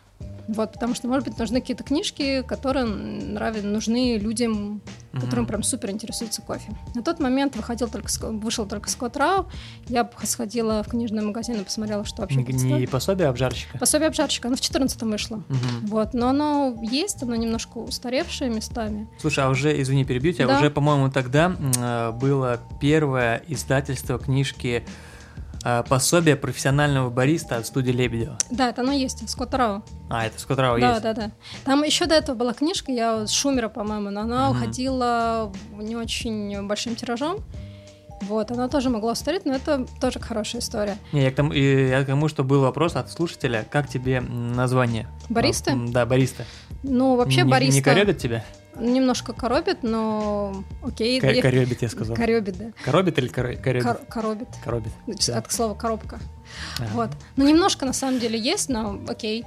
Вот, 0.48 0.72
потому 0.72 0.94
что, 0.94 1.08
может 1.08 1.28
быть, 1.28 1.38
нужны 1.38 1.60
какие-то 1.60 1.84
книжки, 1.84 2.42
которые 2.42 2.86
нравят, 2.86 3.64
нужны 3.64 4.16
людям, 4.16 4.80
которым 5.12 5.44
прям 5.46 5.62
супер 5.62 5.90
интересуется 5.90 6.40
кофе. 6.40 6.72
На 6.94 7.02
тот 7.02 7.20
момент 7.20 7.54
выходил 7.54 7.88
только, 7.88 8.08
вышел 8.30 8.66
только 8.66 8.88
Скотт 8.88 9.18
Рау. 9.18 9.46
Я 9.88 10.08
сходила 10.22 10.82
в 10.82 10.88
книжный 10.88 11.22
магазин 11.22 11.60
и 11.60 11.64
посмотрела, 11.64 12.06
что 12.06 12.22
вообще... 12.22 12.42
Не, 12.42 12.72
не 12.80 12.86
пособие 12.86 13.28
обжарщика? 13.28 13.76
Пособие 13.76 14.08
обжарщика. 14.08 14.48
Оно 14.48 14.56
в 14.56 14.60
14-м 14.60 15.10
вышло. 15.10 15.36
Угу. 15.36 15.88
Вот, 15.88 16.14
но 16.14 16.30
оно 16.30 16.78
есть, 16.82 17.22
оно 17.22 17.36
немножко 17.36 17.76
устаревшее 17.78 18.50
местами. 18.50 19.06
Слушай, 19.20 19.44
а 19.44 19.50
уже, 19.50 19.78
извини, 19.82 20.06
перебью 20.06 20.32
тебя, 20.32 20.46
да. 20.46 20.58
уже, 20.58 20.70
по-моему, 20.70 21.10
тогда 21.10 21.54
э, 21.78 22.12
было 22.12 22.58
первое 22.80 23.42
издательство 23.48 24.18
книжки 24.18 24.82
а, 24.86 25.07
пособие 25.88 26.36
профессионального 26.36 27.10
бариста 27.10 27.56
от 27.56 27.66
студии 27.66 27.90
Лебедева. 27.90 28.38
Да, 28.50 28.70
это 28.70 28.82
оно 28.82 28.92
есть, 28.92 29.28
Скотт 29.28 29.54
Рау. 29.54 29.82
А, 30.10 30.26
это 30.26 30.38
Скотт 30.40 30.58
Рау 30.58 30.78
да, 30.78 30.90
есть? 30.90 31.02
Да, 31.02 31.14
да, 31.14 31.26
да. 31.26 31.32
Там 31.64 31.82
еще 31.82 32.06
до 32.06 32.14
этого 32.14 32.36
была 32.36 32.54
книжка, 32.54 32.92
я 32.92 33.26
Шумера, 33.26 33.68
по-моему, 33.68 34.10
но 34.10 34.20
она 34.22 34.50
угу. 34.50 34.58
уходила 34.58 35.52
не 35.72 35.96
очень 35.96 36.66
большим 36.66 36.94
тиражом. 36.94 37.38
Вот, 38.22 38.50
она 38.50 38.68
тоже 38.68 38.90
могла 38.90 39.12
устареть, 39.12 39.44
но 39.44 39.54
это 39.54 39.86
тоже 40.00 40.18
хорошая 40.18 40.60
история. 40.60 40.98
Не, 41.12 41.22
я 41.22 41.30
к 41.30 41.36
тому, 41.36 41.52
я 41.52 42.02
к 42.02 42.06
тому, 42.06 42.28
что 42.28 42.42
был 42.42 42.62
вопрос 42.62 42.96
от 42.96 43.10
слушателя, 43.12 43.64
как 43.70 43.88
тебе 43.88 44.20
название? 44.20 45.08
Бариста? 45.28 45.74
Да, 45.76 46.04
бариста. 46.04 46.44
Ну, 46.82 47.14
вообще 47.14 47.42
не, 47.42 47.50
бариста... 47.50 47.74
Не 47.74 47.82
коробит 47.82 48.18
тебя? 48.18 48.44
Немножко 48.78 49.32
коробит, 49.32 49.82
но 49.82 50.64
окей. 50.82 51.20
К- 51.20 51.42
коробит, 51.42 51.82
я 51.82 51.88
сказал. 51.88 52.16
Коробит, 52.16 52.58
да. 52.58 52.64
Коробит 52.84 53.18
или 53.18 53.28
коробит? 53.28 53.82
Кор- 53.82 54.00
коробит. 54.08 54.48
Коробит. 54.64 54.92
Да. 55.06 55.38
От 55.38 55.52
слова 55.52 55.74
коробка. 55.74 56.18
А. 56.78 56.84
Вот. 56.92 57.10
Ну, 57.36 57.46
немножко 57.48 57.84
на 57.86 57.92
самом 57.92 58.20
деле 58.20 58.38
есть, 58.38 58.68
но 58.68 59.00
окей. 59.08 59.44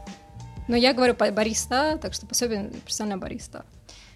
Но 0.68 0.76
я 0.76 0.94
говорю 0.94 1.16
бариста, 1.16 1.98
так 1.98 2.14
что 2.14 2.26
пособие 2.26 2.70
профессионального 2.84 3.22
бариста. 3.22 3.66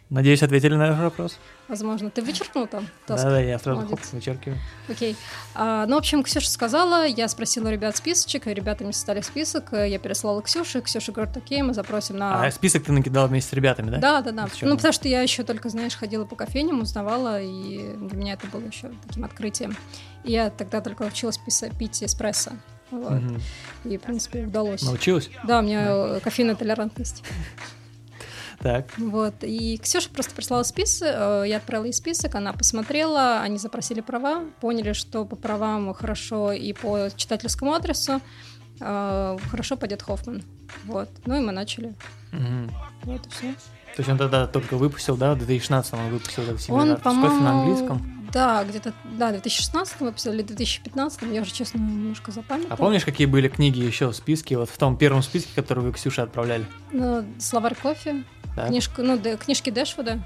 Надеюсь, 0.10 0.44
ответили 0.44 0.76
на 0.76 0.88
этот 0.88 1.00
вопрос. 1.00 1.40
Возможно. 1.68 2.12
Ты 2.12 2.22
вычеркнул 2.22 2.68
там? 2.68 2.88
Да, 3.08 3.16
да, 3.16 3.40
я 3.40 3.58
сразу 3.58 3.88
хоп, 3.88 4.00
вычеркиваю. 4.12 4.60
Окей. 4.88 5.16
А, 5.56 5.86
ну, 5.88 5.96
в 5.96 6.00
общем, 6.00 6.22
Ксюша 6.22 6.50
сказала, 6.50 7.08
я 7.08 7.28
спросила 7.28 7.70
ребят 7.70 7.98
списочек, 7.98 8.48
и 8.48 8.54
ребята 8.54 8.84
мне 8.84 8.94
создали 8.94 9.22
список, 9.22 9.74
я 9.74 9.98
переслала 9.98 10.42
Ксюше, 10.44 10.82
Ксюша 10.82 11.12
говорит, 11.12 11.36
окей, 11.36 11.62
мы 11.64 11.74
запросим 11.74 12.18
на... 12.18 12.46
А 12.46 12.52
список 12.52 12.84
ты 12.84 12.92
накидала 12.92 13.28
вместе 13.28 13.50
с 13.50 13.54
ребятами, 13.54 13.90
да? 13.90 13.98
Да, 13.98 14.22
да, 14.22 14.32
да. 14.32 14.48
Ну, 14.62 14.76
потому 14.76 14.94
что 14.94 15.08
я 15.08 15.22
еще 15.22 15.44
только, 15.44 15.70
знаешь, 15.70 15.96
ходила 15.96 16.26
по 16.26 16.36
кофейням, 16.36 16.82
узнавала, 16.82 17.42
и 17.42 17.96
для 17.98 18.18
меня 18.18 18.34
это 18.34 18.46
было 18.48 18.62
еще 18.62 18.92
таким 19.08 19.26
открытием. 19.26 19.76
И 20.24 20.32
я 20.32 20.50
тогда 20.50 20.82
только 20.82 21.04
училась 21.04 21.38
пить 21.38 22.04
эспрессо. 22.04 22.52
Вот. 22.92 23.12
Угу. 23.12 23.40
И, 23.86 23.98
в 23.98 24.02
принципе, 24.02 24.44
удалось. 24.44 24.84
Научилась? 24.84 25.30
Да, 25.46 25.60
у 25.60 25.62
меня 25.64 25.86
да. 25.86 26.20
кофейная 26.20 26.56
толерантность. 26.56 27.24
Так. 28.60 28.88
Вот. 28.98 29.36
И 29.42 29.78
Ксюша 29.78 30.10
просто 30.10 30.34
прислала 30.36 30.64
список, 30.64 31.10
э, 31.12 31.44
я 31.48 31.58
отправила 31.58 31.86
ей 31.86 31.94
список, 31.94 32.36
она 32.36 32.54
посмотрела, 32.54 33.42
они 33.42 33.58
запросили 33.58 34.02
права, 34.02 34.44
поняли, 34.62 34.94
что 34.94 35.26
по 35.26 35.36
правам 35.36 35.94
хорошо 35.94 36.52
и 36.52 36.74
по 36.74 37.10
читательскому 37.16 37.74
адресу 37.74 38.22
э, 38.80 39.38
хорошо 39.50 39.78
пойдет 39.78 40.02
Хоффман. 40.02 40.44
Вот. 40.86 41.10
Ну 41.26 41.36
и 41.36 41.40
мы 41.40 41.52
начали. 41.52 41.94
Угу. 42.32 42.72
Вот 43.04 43.26
и 43.26 43.30
все. 43.30 43.54
То 43.96 44.02
есть 44.02 44.10
он 44.10 44.18
тогда 44.18 44.46
только 44.46 44.76
выпустил, 44.76 45.16
да, 45.16 45.34
в 45.34 45.38
2016 45.38 45.94
он 45.94 46.10
выпустил 46.10 46.44
этот 46.44 46.62
семинар 46.62 46.90
он, 46.90 46.98
по-моему, 46.98 47.42
на 47.42 47.62
английском? 47.62 48.16
Да, 48.34 48.66
где-то, 48.66 48.94
да, 49.18 49.30
в 49.30 49.32
2016 49.32 50.02
выпустил 50.02 50.34
или 50.34 50.42
2015, 50.42 51.22
я 51.32 51.42
уже, 51.42 51.52
честно, 51.54 51.78
немножко 51.78 52.34
запамятовала. 52.34 52.74
А 52.74 52.76
помнишь, 52.76 53.06
какие 53.06 53.28
были 53.28 53.48
книги 53.48 53.80
еще 53.80 54.10
в 54.10 54.14
списке, 54.14 54.58
вот 54.58 54.70
в 54.70 54.78
том 54.78 54.98
первом 54.98 55.24
списке, 55.24 55.52
который 55.56 55.86
вы 55.86 55.94
Ксюше 55.94 56.20
отправляли? 56.20 56.66
Ну, 56.92 57.24
словарь 57.40 57.76
кофе, 57.82 58.26
да. 58.56 58.68
Книжка, 58.68 59.02
ну, 59.02 59.18
да, 59.18 59.38
книжки 59.38 59.70
Дэшвуда. 59.70 60.20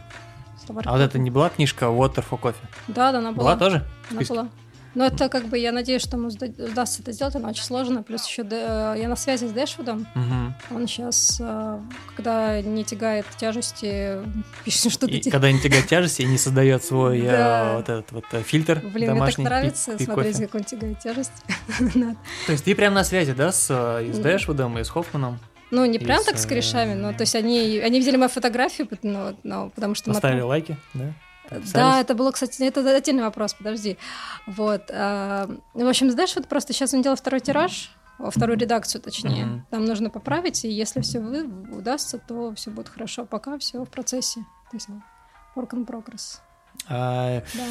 А 0.85 0.91
вот 0.91 1.01
это 1.01 1.17
не 1.17 1.31
была 1.31 1.49
книжка 1.49 1.85
Water 1.85 2.23
for 2.29 2.39
Coffee? 2.39 2.55
Да, 2.87 3.11
да, 3.11 3.19
она 3.19 3.31
была. 3.31 3.55
Была 3.55 3.57
тоже? 3.57 3.85
Она 4.11 4.21
была. 4.21 4.49
Но 4.95 5.05
это 5.05 5.29
как 5.29 5.45
бы, 5.45 5.57
я 5.57 5.71
надеюсь, 5.71 6.01
что 6.01 6.17
ему 6.17 6.29
удастся 6.29 7.01
это 7.01 7.11
сделать, 7.11 7.35
она 7.35 7.49
очень 7.49 7.63
сложно. 7.63 8.01
Плюс 8.01 8.25
еще 8.27 8.43
я 8.51 9.07
на 9.07 9.15
связи 9.15 9.45
с 9.45 9.51
Дэшвудом. 9.51 10.07
Угу. 10.15 10.75
Он 10.77 10.87
сейчас, 10.87 11.37
э, 11.39 11.79
когда 12.15 12.61
не 12.61 12.83
тягает 12.83 13.25
тяжести, 13.37 14.17
пишет 14.65 14.91
что-то. 14.91 15.13
И 15.13 15.29
когда 15.29 15.51
не 15.51 15.59
тягает 15.59 15.87
тяжести 15.87 16.23
и 16.23 16.25
не 16.25 16.37
создает 16.37 16.83
свой 16.83 17.19
э, 17.19 17.75
вот 17.77 17.89
этот 17.89 18.11
вот 18.11 18.25
э, 18.31 18.41
фильтр 18.41 18.81
Блин, 18.93 19.11
мне 19.11 19.25
так 19.25 19.37
нравится 19.37 19.97
смотреть, 19.99 20.39
как 20.39 20.55
он 20.55 20.63
тягает 20.63 20.99
тяжесть. 20.99 21.43
То 22.47 22.51
есть 22.51 22.65
ты 22.65 22.73
прям 22.73 22.93
на 22.95 23.03
связи, 23.03 23.33
да, 23.33 23.51
с, 23.51 23.69
и 24.01 24.11
с 24.11 24.17
Дэшвудом, 24.17 24.79
и 24.79 24.83
с 24.83 24.89
Хоффманом? 24.89 25.39
Ну, 25.71 25.85
не 25.85 25.99
прям 25.99 26.23
так 26.23 26.37
с 26.37 26.45
корешами, 26.45 26.93
но 26.93 27.13
то 27.13 27.21
есть 27.21 27.35
они, 27.35 27.79
они 27.79 27.99
видели 27.99 28.17
мою 28.17 28.29
фотографию, 28.29 28.87
но, 29.03 29.35
но 29.43 29.69
потому 29.69 29.95
что... 29.95 30.11
Поставили 30.11 30.41
мы... 30.41 30.47
лайки, 30.47 30.77
да? 30.93 31.13
Да, 31.73 31.99
это 32.01 32.13
было, 32.13 32.31
кстати, 32.31 32.61
это 32.61 32.95
отдельный 32.95 33.23
вопрос, 33.23 33.55
подожди. 33.55 33.97
Вот. 34.45 34.83
А, 34.91 35.49
в 35.73 35.87
общем, 35.87 36.11
знаешь, 36.11 36.35
вот 36.35 36.47
просто 36.47 36.73
сейчас 36.73 36.93
он 36.93 37.01
делал 37.01 37.17
второй 37.17 37.39
тираж, 37.39 37.91
вторую 38.29 38.57
редакцию, 38.59 39.01
точнее. 39.01 39.45
Mm-hmm. 39.45 39.61
Там 39.71 39.85
нужно 39.85 40.09
поправить, 40.09 40.63
и 40.65 40.69
если 40.69 41.01
все 41.01 41.19
вы, 41.19 41.45
удастся, 41.45 42.19
то 42.19 42.53
все 42.53 42.69
будет 42.69 42.89
хорошо. 42.89 43.25
Пока 43.25 43.57
все 43.57 43.83
в 43.83 43.89
процессе. 43.89 44.41
То 44.69 44.77
есть 44.77 44.89
work 45.55 45.71
in 45.71 45.87
progress. 45.87 46.39
А, 46.87 47.41
да. 47.55 47.63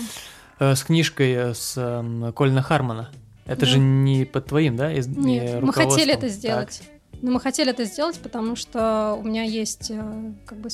Э, 0.58 0.74
с 0.74 0.82
книжкой 0.82 1.32
э, 1.32 1.54
с 1.54 1.74
э, 1.76 2.32
Кольна 2.32 2.62
Хармона. 2.62 3.10
Это 3.46 3.60
да. 3.60 3.66
же 3.66 3.78
не 3.78 4.24
под 4.24 4.46
твоим, 4.46 4.76
да? 4.76 4.92
Из, 4.92 5.06
Нет, 5.06 5.62
мы 5.62 5.72
хотели 5.72 6.12
это 6.12 6.28
сделать. 6.28 6.82
Так. 6.84 6.97
Ну, 7.20 7.32
мы 7.32 7.40
хотели 7.40 7.70
это 7.70 7.84
сделать, 7.84 8.18
потому 8.20 8.54
что 8.54 9.18
у 9.18 9.24
меня 9.24 9.42
есть, 9.42 9.90
э, 9.90 10.32
как 10.46 10.58
бы, 10.58 10.68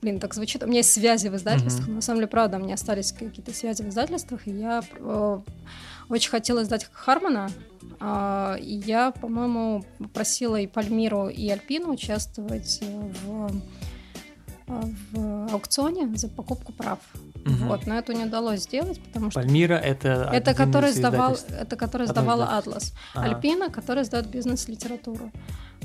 блин, 0.00 0.18
так 0.18 0.34
звучит, 0.34 0.62
у 0.62 0.66
меня 0.66 0.78
есть 0.78 0.92
связи 0.92 1.28
в 1.28 1.36
издательствах. 1.36 1.88
Mm-hmm. 1.88 1.94
На 1.94 2.00
самом 2.00 2.18
деле, 2.18 2.28
правда, 2.28 2.56
у 2.56 2.60
меня 2.60 2.74
остались 2.74 3.12
какие-то 3.12 3.52
связи 3.54 3.82
в 3.82 3.88
издательствах, 3.88 4.46
и 4.46 4.50
я 4.50 4.82
э, 4.98 5.38
очень 6.08 6.30
хотела 6.30 6.62
издать 6.62 6.88
Хармона. 6.92 7.50
Э, 8.00 8.56
и 8.60 8.74
я, 8.74 9.12
по-моему, 9.12 9.84
просила 10.12 10.56
и 10.56 10.66
Пальмиру, 10.66 11.28
и 11.28 11.48
Альпину 11.48 11.92
участвовать 11.92 12.82
в, 13.24 13.50
э, 14.66 14.82
в 15.12 15.52
аукционе 15.52 16.16
за 16.16 16.28
покупку 16.28 16.72
прав. 16.72 16.98
Угу. 17.46 17.66
Вот, 17.66 17.86
но 17.86 17.96
это 17.96 18.12
не 18.12 18.24
удалось 18.24 18.62
сделать, 18.62 19.00
потому 19.00 19.30
что... 19.30 19.40
Пальмира— 19.40 19.74
это 19.74 20.30
Это 20.32 20.52
который 20.52 20.90
сдавал, 20.90 21.36
это 21.48 21.76
который 21.76 22.08
сдавала 22.08 22.56
Атлас. 22.56 22.92
Ага. 23.14 23.36
Альпина, 23.36 23.70
который 23.70 24.02
сдает 24.02 24.26
бизнес-литературу. 24.26 25.30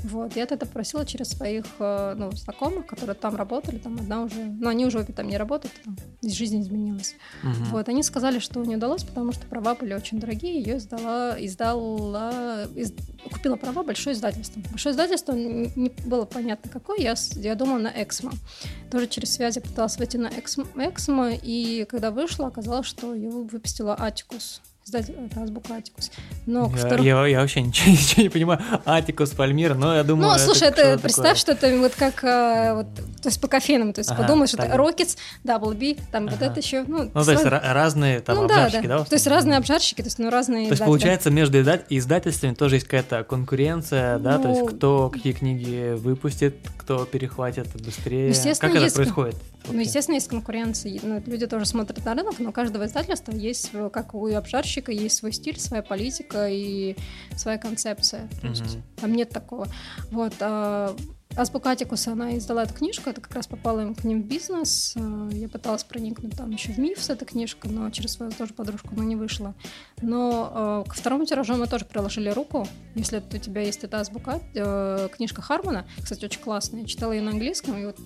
Вот, 0.04 0.36
я 0.36 0.42
это 0.42 0.66
просила 0.66 1.06
через 1.06 1.28
своих 1.30 1.64
э, 1.78 2.14
ну, 2.16 2.32
знакомых, 2.32 2.86
которые 2.86 3.14
там 3.14 3.36
работали, 3.36 3.78
там 3.78 3.94
одна 3.94 4.22
уже, 4.22 4.44
ну, 4.44 4.68
они 4.68 4.84
уже 4.84 4.98
обе 4.98 5.12
там 5.12 5.28
не 5.28 5.36
работают, 5.36 5.72
там, 5.84 5.96
жизнь 6.22 6.60
изменилась. 6.60 7.14
Угу. 7.42 7.64
Вот, 7.70 7.88
они 7.88 8.02
сказали, 8.02 8.38
что 8.38 8.64
не 8.64 8.76
удалось, 8.76 9.04
потому 9.04 9.32
что 9.32 9.46
права 9.46 9.74
были 9.74 9.94
очень 9.94 10.18
дорогие, 10.18 10.60
ее 10.60 10.78
издала, 10.78 11.36
издала, 11.38 12.64
из, 12.74 12.92
купила 13.30 13.56
права 13.56 13.82
большое 13.82 14.14
издательство. 14.14 14.60
Большое 14.70 14.92
издательство, 14.92 15.32
не 15.32 15.92
было 16.06 16.24
понятно 16.24 16.70
какое, 16.70 16.98
я, 16.98 17.14
я 17.36 17.54
думала 17.54 17.78
на 17.78 18.02
Эксмо. 18.02 18.32
Тоже 18.90 19.06
через 19.06 19.32
связи 19.34 19.60
пыталась 19.60 19.96
выйти 19.98 20.16
на 20.16 20.28
Эксмо, 20.28 21.30
и 21.30 21.86
когда 21.88 22.10
вышла, 22.10 22.48
оказалось, 22.48 22.86
что 22.86 23.14
ее 23.14 23.30
выпустила 23.30 23.96
Атикус 23.98 24.60
это 24.90 25.40
азбука 25.40 25.74
Атикус. 25.74 26.10
Но 26.46 26.70
я, 26.74 26.76
второму... 26.76 27.02
я, 27.02 27.26
я 27.26 27.40
вообще 27.40 27.62
ничего, 27.62 27.90
ничего 27.92 28.22
не 28.22 28.28
понимаю. 28.28 28.60
Атикус, 28.84 29.30
Пальмир, 29.30 29.74
но 29.74 29.94
я 29.94 30.02
думаю... 30.02 30.32
Ну, 30.32 30.38
слушай, 30.38 30.68
это, 30.68 30.82
это 30.82 31.02
представь, 31.02 31.38
что 31.38 31.52
это 31.52 31.76
вот 31.78 31.94
как 31.94 32.22
а, 32.24 32.74
вот, 32.74 32.86
то 32.94 33.28
есть 33.28 33.40
по 33.40 33.48
кофейнам, 33.48 33.92
то 33.92 34.00
есть 34.00 34.10
ага, 34.10 34.22
подумаешь, 34.22 34.54
это 34.54 34.66
Rockets, 34.66 35.16
Double 35.44 35.74
B, 35.74 36.00
там 36.10 36.26
ага. 36.26 36.36
вот 36.36 36.42
это 36.42 36.60
еще, 36.60 36.84
ну... 36.86 37.10
Ну, 37.14 37.24
то 37.24 37.32
есть 37.32 37.44
разные 37.44 38.20
там 38.20 38.36
ну, 38.36 38.44
обжарщики, 38.44 38.86
да, 38.86 38.98
да? 38.98 39.04
То 39.04 39.14
есть 39.14 39.26
разные 39.26 39.58
обжарщики, 39.58 40.02
то 40.02 40.06
есть 40.06 40.18
ну 40.18 40.30
разные... 40.30 40.66
То 40.66 40.72
есть 40.72 40.84
получается 40.84 41.30
между 41.30 41.60
издательствами 41.60 42.54
тоже 42.54 42.76
есть 42.76 42.86
какая-то 42.86 43.24
конкуренция, 43.24 44.18
да, 44.18 44.38
то 44.38 44.48
есть 44.48 44.60
ну, 44.60 44.66
кто 44.66 45.10
какие 45.10 45.32
книги 45.32 45.94
выпустит, 45.94 46.56
кто 46.78 47.04
перехватит 47.04 47.68
быстрее. 47.84 48.28
Естественно, 48.28 48.72
как 48.72 48.82
это 48.82 48.94
происходит? 48.94 49.36
Ну, 49.70 49.80
естественно, 49.80 50.16
есть 50.16 50.28
конкуренция. 50.28 50.98
Ну, 51.02 51.22
люди 51.26 51.46
тоже 51.46 51.66
смотрят 51.66 52.04
на 52.04 52.14
рынок, 52.14 52.38
но 52.38 52.50
у 52.50 52.52
каждого 52.52 52.86
издательства 52.86 53.32
есть, 53.32 53.70
как 53.92 54.14
у 54.14 54.26
обжарщика, 54.26 54.92
есть 54.92 55.16
свой 55.16 55.32
стиль, 55.32 55.58
своя 55.58 55.82
политика 55.82 56.48
и 56.48 56.96
своя 57.36 57.58
концепция. 57.58 58.28
То 58.40 58.48
есть 58.48 58.62
mm-hmm. 58.62 59.00
там 59.00 59.12
нет 59.12 59.30
такого. 59.30 59.68
Вот. 60.10 60.34
А 60.40 60.94
Азбука 61.36 61.70
Атикуса, 61.70 62.12
она 62.12 62.36
издала 62.36 62.64
эту 62.64 62.74
книжку, 62.74 63.08
это 63.08 63.20
как 63.20 63.34
раз 63.34 63.46
попала 63.46 63.80
им 63.80 63.94
к 63.94 64.04
ним 64.04 64.22
в 64.22 64.26
бизнес. 64.26 64.94
Э, 64.96 65.30
я 65.32 65.48
пыталась 65.48 65.82
проникнуть 65.82 66.36
там 66.36 66.50
еще 66.50 66.72
в 66.72 66.78
МИФ 66.78 67.02
с 67.02 67.08
этой 67.08 67.24
книжкой, 67.24 67.70
но 67.70 67.88
через 67.90 68.12
свою 68.12 68.32
тоже 68.32 68.52
подружку, 68.52 68.90
но 68.94 69.02
не 69.02 69.16
вышло. 69.16 69.54
Но 70.02 70.84
э, 70.84 70.90
ко 70.90 70.94
второму 70.94 71.24
тиражу 71.24 71.56
мы 71.56 71.66
тоже 71.66 71.86
приложили 71.86 72.28
руку. 72.28 72.68
Если 72.94 73.18
у 73.18 73.38
тебя 73.38 73.62
есть 73.62 73.82
эта 73.82 74.00
азбука, 74.00 74.40
э, 74.54 75.08
книжка 75.16 75.40
Хармона, 75.40 75.86
кстати, 76.02 76.24
очень 76.26 76.40
классная, 76.40 76.80
я 76.80 76.86
читала 76.86 77.12
ее 77.12 77.22
на 77.22 77.30
английском, 77.30 77.78
и 77.78 77.86
вот 77.86 77.96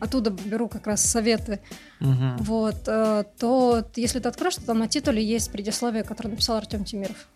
оттуда 0.00 0.30
беру 0.30 0.68
как 0.68 0.86
раз 0.86 1.04
советы. 1.04 1.60
Угу. 2.00 2.44
Вот, 2.44 2.82
э, 2.86 3.24
то 3.38 3.84
если 3.96 4.18
ты 4.18 4.28
откроешь, 4.28 4.56
то 4.56 4.66
там 4.66 4.78
на 4.78 4.88
титуле 4.88 5.22
есть 5.22 5.52
предисловие, 5.52 6.04
которое 6.04 6.30
написал 6.30 6.56
Артем 6.56 6.84
Тимиров. 6.84 7.28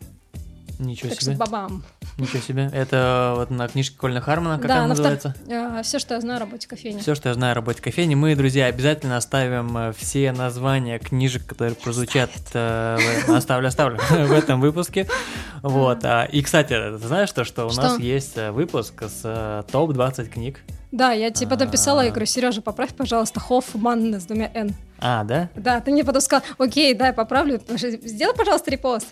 Ничего 0.78 1.10
так 1.10 1.20
себе. 1.20 1.34
Что 1.34 1.44
бабам. 1.44 1.84
Ничего 2.18 2.40
себе. 2.40 2.70
Это 2.72 3.34
вот 3.36 3.50
на 3.50 3.68
книжке 3.68 3.96
Кольна 3.96 4.20
Хармона, 4.20 4.58
как 4.58 4.68
да, 4.68 4.78
она 4.78 4.88
называется? 4.88 5.34
Втор... 5.44 5.82
Все, 5.82 5.98
что 5.98 6.14
я 6.14 6.20
знаю 6.20 6.38
о 6.38 6.40
работе 6.40 6.68
кофейни. 6.68 7.00
Все, 7.00 7.14
что 7.14 7.28
я 7.28 7.34
знаю 7.34 7.52
о 7.52 7.54
работе 7.54 7.82
кофейни. 7.82 8.14
Мы, 8.14 8.34
друзья, 8.34 8.66
обязательно 8.66 9.16
оставим 9.16 9.76
э, 9.76 9.92
все 9.96 10.32
названия 10.32 10.98
книжек, 10.98 11.46
которые 11.46 11.74
прозвучат. 11.74 12.30
Э, 12.54 12.98
оставлю, 13.28 13.68
оставлю 13.68 13.98
в 14.10 14.32
этом 14.32 14.60
выпуске. 14.60 15.06
Вот. 15.62 16.04
А, 16.04 16.24
и, 16.24 16.42
кстати, 16.42 16.68
ты 16.68 16.98
знаешь 16.98 17.30
то, 17.32 17.44
что 17.44 17.66
у 17.66 17.72
нас 17.72 17.98
есть 17.98 18.36
э, 18.36 18.50
выпуск 18.50 19.02
с 19.02 19.64
топ-20 19.70 20.26
книг? 20.26 20.60
Да, 20.92 21.12
я 21.12 21.30
тебе 21.30 21.50
потом 21.50 21.70
писала, 21.70 22.00
я 22.02 22.10
говорю, 22.10 22.26
Сережа, 22.26 22.62
поправь, 22.62 22.94
пожалуйста, 22.94 23.40
Хоффман 23.40 24.14
с 24.14 24.24
двумя 24.24 24.50
Н. 24.54 24.74
А, 24.98 25.24
да? 25.24 25.50
Да, 25.54 25.80
ты 25.80 25.90
мне 25.90 26.04
потом 26.04 26.22
сказал, 26.22 26.42
окей, 26.58 26.94
да, 26.94 27.08
я 27.08 27.12
поправлю. 27.12 27.60
Сделай, 27.68 28.34
пожалуйста, 28.34 28.70
репост. 28.70 29.06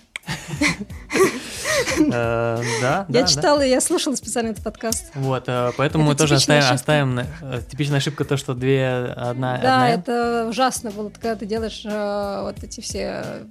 Э, 2.13 2.63
да, 2.81 3.07
Я 3.09 3.27
читала, 3.27 3.61
я 3.61 3.81
слушала 3.81 4.15
специально 4.15 4.51
этот 4.51 4.65
подкаст. 4.65 5.11
Вот, 5.15 5.45
э, 5.47 5.71
поэтому 5.77 6.05
мы 6.05 6.15
тоже 6.15 6.35
оставим 6.35 7.19
э, 7.19 7.27
типичная 7.71 7.99
ошибка 7.99 8.25
то, 8.25 8.37
что 8.37 8.55
две, 8.55 8.89
одна. 9.17 9.59
Да, 9.59 9.89
это 9.89 10.47
ужасно 10.49 10.91
было, 10.91 11.11
когда 11.11 11.37
ты 11.37 11.47
делаешь 11.47 11.83
вот 11.85 12.63
эти 12.63 12.81
все 12.81 13.45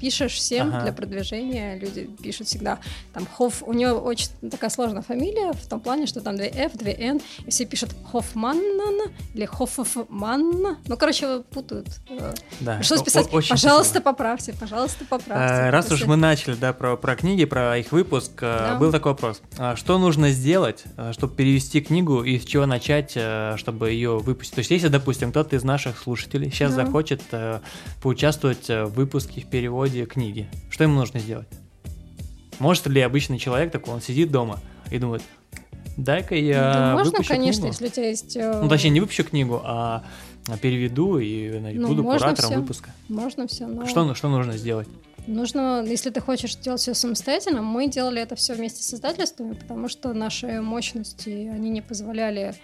пишешь 0.00 0.34
всем 0.34 0.82
для 0.82 0.92
продвижения, 0.92 1.78
люди 1.78 2.08
пишут 2.22 2.48
всегда. 2.48 2.78
Там 3.12 3.26
Хофф, 3.26 3.62
у 3.62 3.72
него 3.72 4.00
очень 4.00 4.28
такая 4.50 4.70
сложная 4.70 5.02
фамилия, 5.02 5.52
в 5.52 5.66
том 5.66 5.80
плане, 5.80 6.06
что 6.06 6.20
там 6.20 6.36
две 6.36 6.48
F, 6.48 6.72
две 6.74 6.92
N, 6.92 7.20
и 7.46 7.50
все 7.50 7.64
пишут 7.64 7.90
Хоффманнан 8.10 9.10
или 9.34 9.46
Хоффман. 9.46 10.76
Ну, 10.86 10.96
короче, 10.96 11.40
путают. 11.50 11.88
Да. 12.60 12.82
Что 12.82 13.02
писать? 13.02 13.28
Пожалуйста, 13.30 14.00
поправьте, 14.00 14.52
пожалуйста, 14.52 15.04
поправьте. 15.08 15.70
Раз 15.70 15.90
уж 15.90 16.04
мы 16.10 16.16
начали, 16.16 16.56
да, 16.56 16.72
про, 16.72 16.96
про 16.96 17.14
книги, 17.14 17.44
про 17.44 17.78
их 17.78 17.92
выпуск, 17.92 18.32
э, 18.40 18.70
да. 18.72 18.78
был 18.78 18.90
такой 18.90 19.12
вопрос. 19.12 19.40
А 19.56 19.76
что 19.76 19.96
нужно 19.96 20.30
сделать, 20.30 20.82
э, 20.96 21.12
чтобы 21.12 21.36
перевести 21.36 21.80
книгу 21.80 22.24
и 22.24 22.36
с 22.36 22.44
чего 22.44 22.66
начать, 22.66 23.12
э, 23.14 23.54
чтобы 23.58 23.92
ее 23.92 24.18
выпустить? 24.18 24.56
То 24.56 24.58
есть, 24.58 24.72
если, 24.72 24.88
допустим, 24.88 25.30
кто-то 25.30 25.54
из 25.54 25.62
наших 25.62 25.96
слушателей 25.98 26.50
сейчас 26.50 26.74
да. 26.74 26.84
захочет 26.84 27.22
поучаствовать 28.02 28.66
в 28.66 28.86
выпуске, 28.86 29.40
в 29.40 29.46
переводе 29.46 30.04
книги, 30.04 30.48
что 30.68 30.82
ему 30.82 30.96
нужно 30.96 31.20
сделать? 31.20 31.46
Может 32.58 32.88
ли 32.88 33.00
обычный 33.02 33.38
человек 33.38 33.70
такой, 33.70 33.94
он 33.94 34.00
сидит 34.00 34.32
дома 34.32 34.58
и 34.90 34.98
думает, 34.98 35.22
дай-ка 35.96 36.34
я 36.34 36.72
да, 36.72 36.92
можно, 36.94 37.12
выпущу 37.12 37.28
конечно, 37.28 37.68
книгу. 37.68 37.72
если 37.72 37.86
у 37.86 37.90
тебя 37.90 38.08
есть... 38.08 38.36
Ну, 38.36 38.68
точнее, 38.68 38.90
не 38.90 39.00
выпущу 39.00 39.22
книгу, 39.22 39.62
а 39.64 40.02
переведу 40.60 41.18
и 41.18 41.50
ну, 41.50 41.86
буду 41.86 42.02
куратором 42.02 42.50
все. 42.50 42.58
выпуска. 42.58 42.90
Можно 43.08 43.46
все, 43.46 43.68
но... 43.68 43.86
Что, 43.86 44.12
что 44.16 44.28
нужно 44.28 44.56
сделать? 44.56 44.88
Нужно, 45.30 45.84
если 45.86 46.10
ты 46.10 46.20
хочешь 46.20 46.56
делать 46.56 46.80
все 46.80 46.92
самостоятельно, 46.92 47.62
мы 47.62 47.86
делали 47.86 48.20
это 48.20 48.34
все 48.34 48.54
вместе 48.54 48.82
с 48.82 48.92
издательствами, 48.94 49.54
потому 49.54 49.88
что 49.88 50.12
наши 50.12 50.60
мощности, 50.60 51.48
они 51.52 51.70
не 51.70 51.82
позволяли 51.82 52.54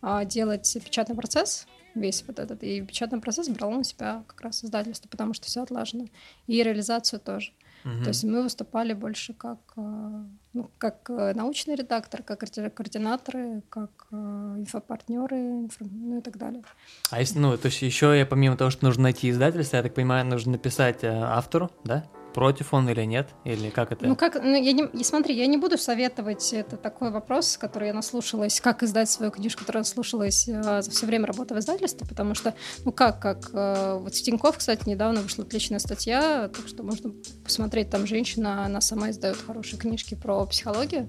а, 0.00 0.24
делать 0.24 0.76
печатный 0.82 1.14
процесс, 1.14 1.66
весь 1.94 2.24
вот 2.26 2.38
этот. 2.38 2.62
И 2.62 2.80
печатный 2.80 3.20
процесс 3.20 3.48
брал 3.48 3.72
на 3.72 3.84
себя 3.84 4.24
как 4.26 4.40
раз 4.40 4.64
издательство, 4.64 5.08
потому 5.08 5.34
что 5.34 5.46
все 5.46 5.62
отлажено. 5.62 6.06
И 6.46 6.62
реализацию 6.62 7.20
тоже. 7.20 7.52
Угу. 7.84 8.04
То 8.04 8.08
есть 8.08 8.24
мы 8.24 8.42
выступали 8.42 8.94
больше 8.94 9.34
как, 9.34 9.58
а, 9.76 10.26
ну, 10.54 10.70
как 10.78 11.10
э, 11.10 11.32
научный 11.34 11.74
редактор, 11.74 12.22
как 12.22 12.40
координаторы, 12.74 13.62
как 13.68 13.90
э, 14.12 14.16
инфопартнеры, 14.16 15.36
инфо... 15.36 15.84
ну 15.84 16.18
и 16.18 16.20
так 16.20 16.38
далее. 16.38 16.62
А 17.10 17.20
если, 17.20 17.40
ну, 17.40 17.56
то 17.58 17.66
есть 17.66 17.82
еще 17.82 18.16
я 18.16 18.24
помимо 18.24 18.56
того, 18.56 18.70
что 18.70 18.84
нужно 18.84 19.02
найти 19.02 19.30
издательство, 19.30 19.76
я 19.76 19.82
так 19.82 19.94
понимаю, 19.94 20.24
нужно 20.24 20.52
написать 20.52 21.02
э, 21.02 21.08
автору, 21.08 21.70
да? 21.82 22.04
Против 22.34 22.74
он 22.74 22.88
или 22.90 23.04
нет? 23.04 23.28
Или 23.44 23.70
как 23.70 23.92
это? 23.92 24.06
Ну, 24.06 24.16
как, 24.16 24.34
ну, 24.34 24.60
я 24.60 24.72
не, 24.72 25.04
смотри, 25.04 25.36
я 25.36 25.46
не 25.46 25.56
буду 25.56 25.78
советовать, 25.78 26.52
это 26.52 26.76
такой 26.76 27.10
вопрос, 27.10 27.56
который 27.56 27.88
я 27.88 27.94
наслушалась, 27.94 28.60
как 28.60 28.82
издать 28.82 29.08
свою 29.08 29.30
книжку, 29.30 29.60
которую 29.60 29.80
я 29.80 29.84
наслушалась 29.84 30.48
э, 30.48 30.82
за 30.82 30.90
все 30.90 31.06
время 31.06 31.26
работы 31.26 31.54
в 31.54 31.58
издательстве, 31.58 32.06
потому 32.06 32.34
что, 32.34 32.54
ну 32.84 32.92
как, 32.92 33.20
как, 33.20 33.50
э, 33.52 33.98
вот 34.00 34.14
в 34.14 34.52
кстати, 34.58 34.88
недавно 34.88 35.20
вышла 35.22 35.44
отличная 35.44 35.78
статья, 35.78 36.48
так 36.48 36.66
что 36.68 36.82
можно 36.82 37.12
посмотреть, 37.44 37.90
там 37.90 38.06
женщина, 38.06 38.64
она 38.64 38.80
сама 38.80 39.10
издает 39.10 39.36
хорошие 39.36 39.78
книжки 39.78 40.14
про 40.14 40.44
психологию, 40.46 41.08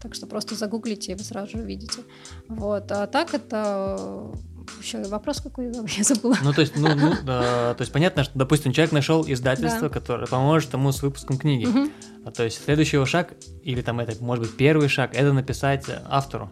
так 0.00 0.14
что 0.14 0.26
просто 0.26 0.54
загуглите, 0.54 1.12
и 1.12 1.14
вы 1.14 1.24
сразу 1.24 1.50
же 1.50 1.58
увидите. 1.58 2.00
Вот. 2.48 2.90
А 2.92 3.06
так 3.06 3.34
это 3.34 4.32
еще 4.80 5.02
вопрос 5.04 5.40
какой 5.40 5.66
я 5.96 6.04
забыла. 6.04 6.36
Ну, 6.42 6.52
то 6.52 6.60
есть, 6.60 6.76
ну, 6.76 6.94
ну 6.94 7.14
да, 7.24 7.74
то 7.74 7.82
есть 7.82 7.92
понятно, 7.92 8.24
что, 8.24 8.38
допустим, 8.38 8.72
человек 8.72 8.92
нашел 8.92 9.24
издательство, 9.26 9.88
да. 9.88 9.88
которое 9.88 10.26
поможет 10.26 10.72
ему 10.72 10.92
с 10.92 11.02
выпуском 11.02 11.38
книги. 11.38 11.66
Угу. 11.66 11.90
А, 12.26 12.30
то 12.30 12.44
есть 12.44 12.62
следующий 12.64 12.96
его 12.96 13.06
шаг, 13.06 13.34
или 13.62 13.82
там 13.82 14.00
это, 14.00 14.22
может 14.22 14.44
быть, 14.44 14.56
первый 14.56 14.88
шаг, 14.88 15.14
это 15.14 15.32
написать 15.32 15.86
автору 16.08 16.50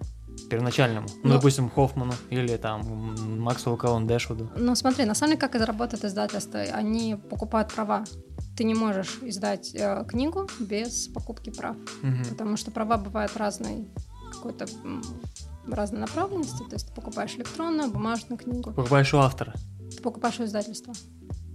первоначальному. 0.48 1.06
Ну, 1.22 1.28
ну 1.28 1.34
допустим, 1.34 1.70
Хоффману 1.70 2.14
или 2.30 2.56
там 2.56 3.40
Максу 3.40 3.76
Каллан 3.76 4.06
Дэшвуду. 4.06 4.50
Ну, 4.56 4.74
смотри, 4.74 5.04
на 5.04 5.14
самом 5.14 5.32
деле, 5.32 5.40
как 5.40 5.54
это 5.54 5.66
работает 5.66 6.04
издательство? 6.04 6.60
Они 6.60 7.16
покупают 7.16 7.72
права. 7.72 8.04
Ты 8.56 8.64
не 8.64 8.74
можешь 8.74 9.18
издать 9.22 9.74
э, 9.74 10.04
книгу 10.08 10.48
без 10.58 11.08
покупки 11.08 11.50
прав. 11.50 11.76
Угу. 12.02 12.30
Потому 12.30 12.56
что 12.56 12.70
права 12.70 12.96
бывают 12.96 13.36
разные. 13.36 13.86
Какой-то 14.32 14.66
разной 15.74 16.00
направленности. 16.00 16.62
То 16.68 16.74
есть 16.74 16.88
ты 16.88 16.94
покупаешь 16.94 17.34
электронную, 17.36 17.90
бумажную 17.90 18.38
книгу. 18.38 18.72
Покупаешь 18.72 19.12
у 19.14 19.18
автора? 19.18 19.54
Ты 19.90 20.02
покупаешь 20.02 20.38
у 20.40 20.44
издательства. 20.44 20.94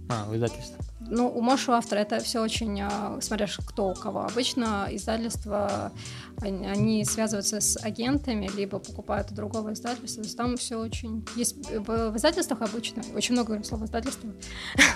А, 0.08 0.28
у 0.30 0.34
издательства. 0.34 0.84
Ну, 1.00 1.28
у 1.28 1.40
Моши 1.40 1.70
автора 1.70 2.00
это 2.00 2.20
все 2.20 2.42
очень, 2.42 2.80
а, 2.80 3.18
смотришь, 3.20 3.58
кто 3.66 3.88
у 3.88 3.94
кого. 3.94 4.24
Обычно 4.24 4.88
издательства, 4.90 5.92
они, 6.40 7.04
связываются 7.04 7.60
с 7.60 7.76
агентами, 7.82 8.50
либо 8.56 8.78
покупают 8.78 9.30
у 9.30 9.34
другого 9.34 9.72
издательства. 9.72 10.22
То 10.22 10.26
есть 10.26 10.36
там 10.36 10.56
все 10.56 10.78
очень... 10.78 11.26
Есть 11.36 11.56
в, 11.70 12.10
в 12.10 12.16
издательствах 12.16 12.62
обычно, 12.62 13.02
очень 13.14 13.34
много 13.34 13.48
говорим 13.48 13.64
слова 13.64 13.84
издательства. 13.84 14.30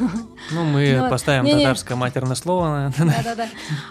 Ну, 0.51 0.65
мы 0.65 0.97
Но, 0.97 1.11
поставим 1.11 1.45
не, 1.45 1.53
татарское 1.53 1.97
не. 1.97 2.01
матерное 2.01 2.35
слово. 2.35 2.93
Да-да-да. 2.99 3.49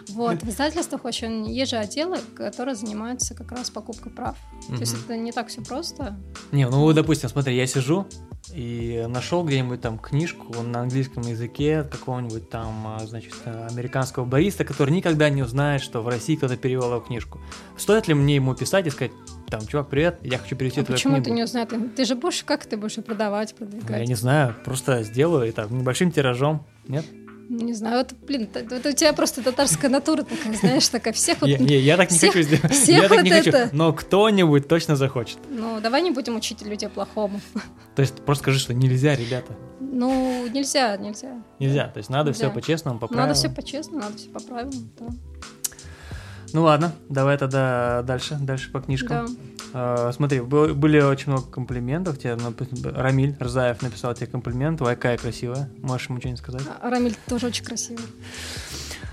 Вот, 0.09 0.41
в 0.41 0.49
издательствах 0.49 1.05
очень... 1.05 1.49
Есть 1.51 1.71
же 1.71 1.77
отделы, 1.77 2.17
которые 2.35 2.75
занимаются 2.75 3.35
как 3.35 3.51
раз 3.51 3.69
покупкой 3.69 4.11
прав. 4.11 4.37
То 4.67 4.75
есть 4.75 4.95
это 5.03 5.17
не 5.17 5.31
так 5.31 5.49
все 5.49 5.61
просто. 5.61 6.17
Не, 6.51 6.67
ну, 6.67 6.91
допустим, 6.93 7.29
смотри, 7.29 7.55
я 7.55 7.67
сижу, 7.67 8.07
и 8.53 9.05
нашел 9.07 9.43
где-нибудь 9.43 9.81
там 9.81 9.97
книжку 9.99 10.61
на 10.61 10.81
английском 10.81 11.23
языке 11.23 11.83
какого-нибудь 11.83 12.49
там, 12.49 12.87
а, 12.87 12.99
значит, 13.05 13.33
американского 13.45 14.25
бариста, 14.25 14.63
который 14.63 14.91
никогда 14.91 15.29
не 15.29 15.43
узнает, 15.43 15.81
что 15.81 16.01
в 16.01 16.07
России 16.07 16.35
кто-то 16.35 16.57
перевел 16.57 16.85
его 16.85 16.99
книжку. 16.99 17.39
Стоит 17.77 18.07
ли 18.07 18.13
мне 18.13 18.35
ему 18.35 18.55
писать 18.55 18.87
и 18.87 18.89
сказать, 18.89 19.11
там, 19.49 19.65
чувак, 19.65 19.89
привет, 19.89 20.19
я 20.23 20.37
хочу 20.37 20.55
перевести 20.55 20.81
а 20.81 20.83
твою 20.83 20.97
почему 20.97 21.13
книгу? 21.15 21.25
ты 21.25 21.31
не 21.31 21.43
узнаешь? 21.43 21.69
Ты 21.95 22.05
же 22.05 22.15
будешь, 22.15 22.43
как 22.43 22.65
ты 22.65 22.77
будешь 22.77 22.95
продавать, 22.95 23.55
продвигать? 23.55 23.99
Я 23.99 24.05
не 24.05 24.15
знаю, 24.15 24.55
просто 24.65 25.03
сделаю 25.03 25.47
это 25.47 25.67
небольшим 25.69 26.11
тиражом, 26.11 26.65
нет? 26.87 27.05
Не 27.49 27.73
знаю, 27.73 27.99
вот, 27.99 28.13
блин, 28.25 28.49
это 28.53 28.89
у 28.89 28.91
тебя 28.91 29.13
просто 29.13 29.41
татарская 29.41 29.89
натура 29.89 30.23
такая, 30.23 30.53
знаешь, 30.53 30.87
такая 30.89 31.13
всех 31.13 31.39
вот... 31.41 31.47
Не, 31.47 31.79
я 31.79 31.95
так 31.95 32.11
не 32.11 32.17
всех, 32.17 32.33
хочу 32.33 32.43
сделать, 32.43 32.71
всех 32.73 33.03
я 33.03 33.09
так 33.09 33.23
не 33.23 33.29
это... 33.29 33.51
хочу, 33.51 33.75
но 33.75 33.93
кто-нибудь 33.93 34.67
точно 34.67 34.95
захочет. 34.95 35.37
Ну, 35.49 35.79
давай 35.79 36.01
не 36.01 36.11
будем 36.11 36.35
учить 36.35 36.61
людей 36.61 36.89
плохому. 36.89 37.39
То 37.95 38.01
есть 38.01 38.15
просто 38.25 38.43
скажи, 38.43 38.59
что 38.59 38.73
нельзя, 38.73 39.15
ребята. 39.15 39.53
Ну, 39.79 40.47
нельзя, 40.47 40.97
нельзя. 40.97 41.41
Нельзя, 41.59 41.87
то 41.87 41.97
есть 41.97 42.09
надо 42.09 42.31
нельзя. 42.31 42.49
все 42.49 42.53
по-честному, 42.53 42.99
по 42.99 43.07
правилам. 43.07 43.29
Надо 43.29 43.39
все 43.39 43.49
по-честному, 43.49 44.03
надо 44.03 44.17
все 44.17 44.29
по 44.29 44.39
правилам, 44.39 44.91
да. 44.99 45.07
Ну 46.57 46.63
ладно, 46.63 46.91
давай 47.07 47.37
тогда 47.37 48.01
дальше, 48.01 48.35
дальше 48.41 48.71
по 48.71 48.81
книжкам. 48.81 49.27
Да. 49.73 50.07
Uh, 50.07 50.11
смотри, 50.11 50.41
были 50.41 50.99
очень 50.99 51.31
много 51.31 51.45
комплиментов. 51.51 52.17
Тебе, 52.17 52.35
Рамиль 52.95 53.35
Рзаев 53.39 53.83
написал 53.83 54.15
тебе 54.15 54.25
комплимент. 54.25 54.81
Ой, 54.81 54.95
какая 54.95 55.19
красивая. 55.19 55.69
Можешь 55.83 56.09
ему 56.09 56.17
что-нибудь 56.17 56.39
сказать? 56.39 56.63
А, 56.81 56.89
Рамиль 56.89 57.15
тоже 57.27 57.45
очень 57.45 57.63
красивый. 57.63 58.03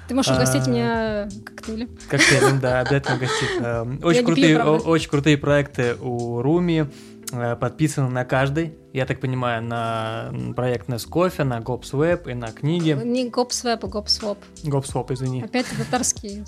Ты 0.08 0.14
можешь 0.14 0.32
угостить 0.32 0.66
а, 0.66 0.70
меня 0.70 1.28
коктейлем. 1.44 1.90
Коктейлем, 2.08 2.60
да, 2.60 2.80
обязательно 2.80 3.16
угостить. 3.16 3.50
Эм, 3.60 4.00
очень 4.02 4.24
крутые, 4.24 4.62
очень 4.62 5.10
крутые 5.10 5.36
проекты 5.36 5.96
у 6.00 6.40
Руми. 6.40 6.86
Э, 7.34 7.56
подписаны 7.56 8.08
на 8.10 8.24
каждый, 8.24 8.74
я 8.92 9.06
так 9.06 9.20
понимаю, 9.20 9.62
на 9.62 10.32
проект 10.54 10.88
Nescoffee, 10.88 11.42
на 11.42 11.58
GopsWeb 11.58 12.30
и 12.30 12.34
на 12.34 12.52
книги. 12.52 12.98
Не 13.04 13.28
GopsWeb, 13.28 13.78
а 13.82 13.86
GopSwap. 13.86 14.38
GopSwap, 14.62 15.12
извини. 15.12 15.42
Опять 15.42 15.66
татарский. 15.76 16.44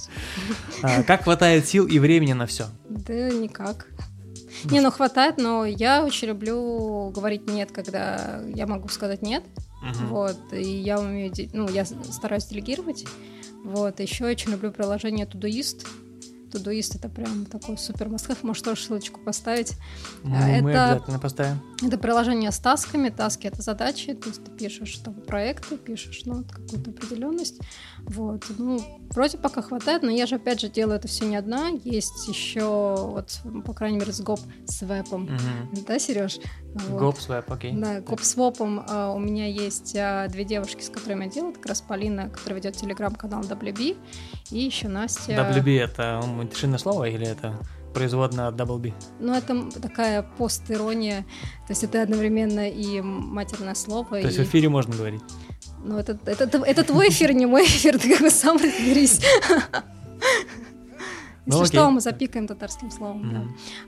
А, 0.83 1.03
как 1.03 1.25
хватает 1.25 1.67
сил 1.67 1.87
и 1.87 1.99
времени 1.99 2.35
на 2.35 2.47
все? 2.47 2.67
Да 2.89 3.31
никак. 3.31 3.89
Не, 4.65 4.81
ну 4.81 4.91
хватает, 4.91 5.39
но 5.39 5.65
я 5.65 6.05
очень 6.05 6.29
люблю 6.29 7.11
говорить 7.11 7.49
нет, 7.49 7.73
когда 7.73 8.41
я 8.55 8.67
могу 8.67 8.89
сказать 8.89 9.23
нет. 9.23 9.43
Угу. 9.83 10.07
Вот, 10.09 10.39
и 10.53 10.63
я 10.63 10.99
умею, 10.99 11.33
ну, 11.53 11.69
я 11.69 11.85
стараюсь 11.85 12.47
делегировать. 12.47 13.05
Вот, 13.65 14.01
еще 14.01 14.27
очень 14.27 14.53
люблю 14.53 14.71
приложение 14.71 15.27
Todoist. 15.27 15.87
Тудуист 16.51 16.95
это 16.95 17.09
прям 17.09 17.47
такой 17.47 17.79
супер 17.79 18.09
мастхев, 18.09 18.43
может 18.43 18.65
тоже 18.65 18.83
ссылочку 18.83 19.21
поставить. 19.21 19.75
Ну, 20.23 20.35
это, 20.37 20.63
мы 20.63 20.71
обязательно 20.71 21.19
поставим. 21.19 21.61
Это 21.83 21.99
приложение 21.99 22.51
с 22.51 22.59
тасками, 22.59 23.11
таски 23.11 23.47
это 23.47 23.63
задачи, 23.63 24.15
то 24.15 24.29
есть 24.29 24.45
ты 24.45 24.51
пишешь 24.51 24.97
там 24.97 25.15
проекты, 25.15 25.77
пишешь 25.77 26.23
ну, 26.25 26.45
какую-то 26.45 26.91
определенность. 26.91 27.61
Вот, 28.01 28.45
ну, 28.59 28.81
вроде 29.11 29.39
пока 29.39 29.63
хватает, 29.63 30.03
но 30.03 30.11
я 30.11 30.27
же 30.27 30.37
опять 30.37 30.61
же 30.61 30.69
делаю 30.69 30.97
это 30.97 31.09
все 31.09 31.27
не 31.27 31.37
одна, 31.37 31.69
есть 31.85 32.29
еще 32.29 32.95
вот, 32.97 33.41
по 33.65 33.75
крайней 33.75 33.99
мере, 33.99 34.13
с 34.13 34.21
гоп 34.21 34.41
с 34.67 34.83
вебом, 34.83 35.25
угу. 35.25 35.85
да, 35.87 35.99
Сереж? 35.99 36.39
Вот. 36.77 37.01
Гоп 37.01 37.19
свеп, 37.19 37.51
окей. 37.51 37.73
Да, 37.73 38.01
гоп 38.01 38.21
свопом 38.21 38.85
а, 38.89 39.11
у 39.11 39.19
меня 39.19 39.47
есть 39.47 39.97
а, 39.97 40.29
две 40.29 40.45
девушки, 40.45 40.83
с 40.83 40.91
которыми 40.91 41.25
я 41.25 41.31
делаю, 41.31 41.55
как 41.55 41.67
раз 41.67 41.81
Полина, 41.81 42.29
которая 42.29 42.61
ведет 42.61 42.77
телеграм-канал 42.77 43.43
WB, 43.43 43.97
и 44.51 44.59
еще 44.59 44.89
Настя. 44.89 45.33
WB 45.33 45.81
это 45.81 46.23
машинное 46.27 46.79
слово 46.79 47.09
или 47.09 47.27
это 47.27 47.55
производная 47.95 48.49
от 48.49 48.57
Double 48.57 48.79
B? 48.79 48.93
Ну, 49.21 49.33
это 49.33 49.71
такая 49.81 50.23
пост-ирония, 50.23 51.23
то 51.67 51.71
есть 51.71 51.83
это 51.83 52.03
одновременно 52.03 52.69
и 52.69 53.01
матерное 53.01 53.75
слово. 53.75 54.11
То 54.11 54.19
и... 54.19 54.25
есть 54.25 54.39
в 54.39 54.43
эфире 54.43 54.69
можно 54.69 54.95
говорить? 54.95 55.23
Ну, 55.83 55.99
это, 55.99 56.19
это, 56.27 56.45
это, 56.45 56.59
это 56.59 56.85
твой 56.85 57.09
эфир, 57.09 57.33
не 57.33 57.47
мой 57.47 57.65
эфир, 57.65 57.99
ты 57.99 58.13
как 58.13 58.21
бы 58.21 58.31
сам 58.31 58.59
разберись. 58.59 59.23
Ну, 61.47 61.61
Если 61.61 61.77
что, 61.77 61.91
мы 61.91 62.01
запикаем 62.01 62.49
татарским 62.49 62.91
словом. 62.91 63.23
Mm-hmm. 63.23 63.33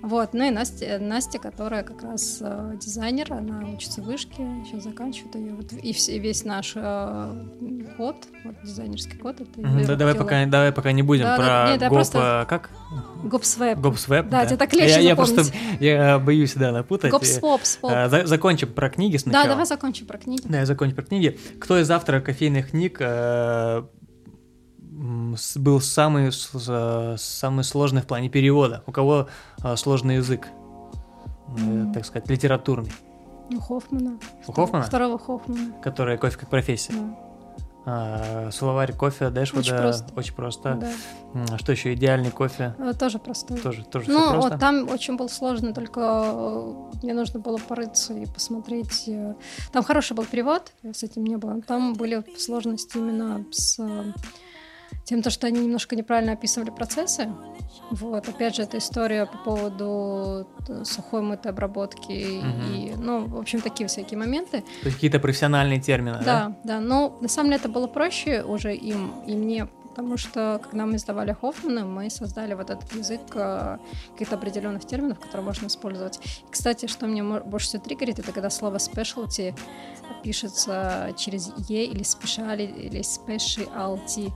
Да. 0.03 0.09
Вот, 0.09 0.33
ну 0.33 0.45
и 0.45 0.51
Настя, 0.51 0.99
Настя, 1.01 1.39
которая 1.41 1.83
как 1.83 2.03
раз 2.03 2.39
э, 2.41 2.77
дизайнер, 2.81 3.33
она 3.33 3.69
учится 3.69 4.01
в 4.01 4.05
вышке, 4.05 4.47
сейчас 4.65 4.85
заканчивает 4.85 5.35
ее. 5.35 5.55
Вот, 5.55 5.73
и 5.73 5.93
все, 5.93 6.19
весь 6.19 6.45
наш 6.45 6.75
э, 6.77 7.45
код, 7.97 8.17
вот, 8.45 8.55
дизайнерский 8.63 9.19
код, 9.19 9.41
это 9.41 9.61
mm-hmm. 9.61 9.87
да, 9.87 9.97
давай, 9.97 10.15
пока, 10.15 10.47
давай 10.47 10.73
пока 10.73 10.93
не 10.93 11.03
будем 11.03 11.25
да, 11.25 11.37
про 11.37 11.45
да, 11.45 11.71
нет, 11.73 11.81
гоп, 11.81 11.91
просто... 11.91 12.47
как? 12.49 12.71
Гопсвеп. 13.25 13.79
Гопсвеп, 13.79 14.29
да. 14.29 14.43
Да, 14.43 14.47
тебе 14.47 14.57
так 14.57 14.73
легче 14.73 14.95
я, 14.95 15.01
я 15.01 15.17
просто 15.17 15.43
я 15.81 16.19
боюсь, 16.19 16.55
да, 16.55 16.71
напутать. 16.71 17.11
Гопсвоп, 17.11 17.63
своп. 17.65 17.93
А, 17.93 18.09
закончим 18.09 18.73
про 18.73 18.89
книги 18.89 19.17
сначала. 19.17 19.45
Да, 19.45 19.51
давай 19.51 19.67
закончим 19.67 20.07
про 20.07 20.19
книги. 20.19 20.43
Да, 20.45 20.61
я 20.61 20.67
закончу 20.67 20.95
про 20.95 21.03
книги. 21.03 21.39
Кто 21.61 21.79
из 21.79 21.91
авторов 21.91 22.23
кофейных 22.23 22.71
книг 22.71 22.99
э, 23.01 23.83
был 25.57 25.81
самый, 25.81 26.33
самый 26.33 27.65
сложный 27.65 28.03
в 28.03 28.07
плане 28.07 28.29
перевода. 28.29 28.83
У 28.87 28.93
кого 28.93 29.29
а, 29.63 29.77
сложный 29.77 30.17
язык, 30.17 30.49
mm. 31.49 31.93
так 31.93 32.05
сказать, 32.05 32.29
литературный? 32.29 32.93
У 33.51 33.61
Хоффмана. 33.61 34.19
У 34.47 34.53
Хоффмана? 34.53 34.85
Второго 34.85 35.19
Хоффмана. 35.19 35.73
Который 35.83 36.19
кофе 36.19 36.37
как 36.37 36.51
профессия. 36.51 36.93
Да. 36.93 37.29
А, 37.91 38.51
словарь 38.51 38.93
кофе 38.93 39.31
Дэшвуда 39.31 39.61
очень 39.61 39.77
просто. 39.77 40.13
Очень 40.15 40.35
просто. 40.35 40.93
Да. 41.35 41.57
Что 41.57 41.73
еще? 41.73 41.95
Идеальный 41.95 42.31
кофе. 42.31 42.75
А, 42.79 42.93
тоже 42.93 43.19
простой. 43.19 43.59
Тоже, 43.59 43.83
тоже 43.85 44.11
ну, 44.11 44.31
просто. 44.31 44.51
Вот 44.51 44.61
там 44.61 44.89
очень 44.91 45.17
был 45.17 45.31
сложно, 45.31 45.73
только 45.73 46.01
э, 46.01 46.75
мне 47.03 47.15
нужно 47.15 47.41
было 47.41 47.57
порыться 47.57 48.13
и 48.13 48.27
посмотреть. 48.27 49.05
Э, 49.07 49.35
там 49.73 49.83
хороший 49.85 50.15
был 50.15 50.27
перевод, 50.27 50.73
с 50.83 51.03
этим 51.03 51.25
не 51.25 51.37
было. 51.37 51.63
Там 51.63 51.95
были 51.95 52.23
сложности 52.37 52.99
именно 52.99 53.47
с 53.51 53.79
тем, 55.09 55.23
то, 55.23 55.31
что 55.31 55.47
они 55.47 55.61
немножко 55.61 55.97
неправильно 55.97 56.33
описывали 56.33 56.69
процессы. 56.69 57.29
Вот, 57.91 58.29
опять 58.29 58.57
же, 58.57 58.63
эта 58.63 58.77
история 58.77 59.25
по 59.25 59.39
поводу 59.39 60.47
э, 60.69 60.85
сухой 60.85 61.23
мытой 61.23 61.53
обработки 61.53 62.41
угу. 62.41 62.75
и, 62.75 62.93
ну, 62.95 63.25
в 63.25 63.39
общем, 63.39 63.63
такие 63.63 63.89
всякие 63.89 64.19
моменты. 64.19 64.61
То 64.61 64.87
есть 64.87 64.97
какие-то 64.97 65.19
профессиональные 65.19 65.81
термины, 65.81 66.19
да? 66.23 66.25
Да, 66.25 66.57
да, 66.65 66.81
но 66.81 67.17
на 67.23 67.29
самом 67.29 67.51
деле 67.51 67.61
это 67.61 67.71
было 67.71 67.87
проще 67.87 68.43
уже 68.43 68.75
им 68.75 69.13
и 69.27 69.35
мне, 69.35 69.69
потому 69.89 70.19
что 70.19 70.61
когда 70.63 70.85
мы 70.85 70.97
издавали 70.97 71.33
Хоффмана, 71.33 71.87
мы 71.87 72.11
создали 72.11 72.53
вот 72.53 72.69
этот 72.69 72.93
язык 72.93 73.23
э, 73.35 73.79
каких-то 74.13 74.37
определенных 74.37 74.85
терминов, 74.85 75.19
которые 75.19 75.47
можно 75.47 75.69
использовать. 75.69 76.19
И, 76.19 76.51
кстати, 76.53 76.87
что 76.87 77.07
мне 77.07 77.25
больше 77.25 77.67
всего 77.69 77.83
триггерит, 77.83 78.19
это 78.19 78.31
когда 78.33 78.51
слово 78.51 78.77
specialty 78.77 79.59
пишется 80.23 81.15
через 81.17 81.53
«е» 81.69 81.85
или 81.87 82.03
speciality, 82.03 82.79
или 82.79 83.01
specialty. 83.01 84.33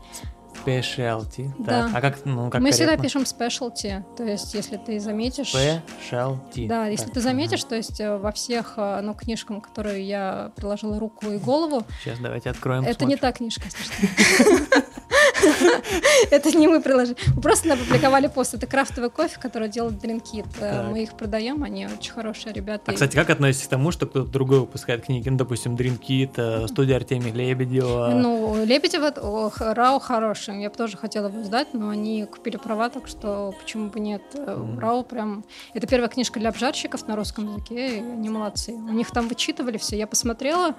Specialty. 0.64 1.50
Да. 1.58 1.86
Так. 1.86 1.90
А 1.94 2.00
как, 2.00 2.24
ну, 2.24 2.50
как 2.50 2.60
Мы 2.60 2.70
корректно? 2.70 2.72
всегда 2.72 2.96
пишем 2.96 3.22
specialty. 3.22 4.02
То 4.16 4.24
есть, 4.24 4.54
если 4.54 4.76
ты 4.76 5.00
заметишь... 5.00 5.54
Specialty. 5.54 6.68
Да, 6.68 6.86
если 6.86 7.06
так. 7.06 7.14
ты 7.14 7.20
заметишь, 7.20 7.64
то 7.64 7.74
есть 7.74 8.00
э, 8.00 8.16
во 8.16 8.32
всех 8.32 8.74
э, 8.76 9.00
ну, 9.02 9.14
книжкам, 9.14 9.60
которые 9.60 10.06
я 10.06 10.52
приложила 10.56 10.98
руку 10.98 11.26
и 11.26 11.38
голову... 11.38 11.84
Сейчас 12.02 12.18
давайте 12.18 12.50
откроем. 12.50 12.84
Это 12.84 13.04
не 13.04 13.16
та 13.16 13.32
книжка, 13.32 13.62
если 13.64 14.92
Это 16.30 16.56
не 16.56 16.68
мы 16.68 16.80
приложили. 16.80 17.16
Мы 17.34 17.42
просто 17.42 17.72
опубликовали 17.72 18.26
пост. 18.28 18.54
Это 18.54 18.66
крафтовый 18.66 19.10
кофе, 19.10 19.38
который 19.40 19.68
делает 19.68 19.98
Дринкит. 19.98 20.46
Э, 20.60 20.88
мы 20.88 21.02
их 21.02 21.14
продаем, 21.16 21.62
они 21.62 21.86
очень 21.86 22.12
хорошие 22.12 22.52
ребята. 22.52 22.84
А, 22.86 22.92
кстати, 22.92 23.14
как 23.14 23.30
относитесь 23.30 23.66
к 23.66 23.70
тому, 23.70 23.90
что 23.90 24.06
кто-то 24.06 24.30
другой 24.30 24.60
выпускает 24.60 25.04
книги? 25.04 25.28
Ну, 25.28 25.36
допустим, 25.36 25.76
Дринкит, 25.76 26.38
студия 26.66 26.96
Артемия 26.96 27.32
Лебедева. 27.32 28.10
Ну, 28.14 28.64
Лебедева, 28.64 29.12
Рау 29.58 29.98
хороший. 29.98 30.60
Я 30.60 30.70
бы 30.70 30.76
тоже 30.76 30.96
хотела 30.96 31.28
бы 31.28 31.44
сдать, 31.44 31.68
но 31.72 31.88
они 31.88 32.24
купили 32.24 32.56
права, 32.56 32.90
так 32.90 33.08
что 33.08 33.54
почему 33.60 33.88
бы 33.88 34.00
нет. 34.00 34.22
Mm. 34.34 34.78
Рау 34.78 35.04
прям... 35.04 35.44
Это 35.74 35.86
первая 35.86 36.08
книжка 36.08 36.40
для 36.40 36.50
обжарщиков 36.50 37.06
на 37.08 37.16
русском 37.16 37.48
языке, 37.48 37.98
и 37.98 38.00
они 38.00 38.28
молодцы. 38.28 38.72
У 38.72 38.92
них 38.92 39.10
там 39.10 39.28
вычитывали 39.28 39.78
все. 39.78 39.96
Я 39.96 40.06
посмотрела, 40.06 40.74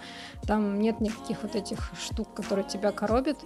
там 0.45 0.79
нет 0.79 1.01
никаких 1.01 1.43
вот 1.43 1.55
этих 1.55 1.91
штук, 1.99 2.33
которые 2.33 2.67
тебя 2.67 2.91
коробят. 2.91 3.37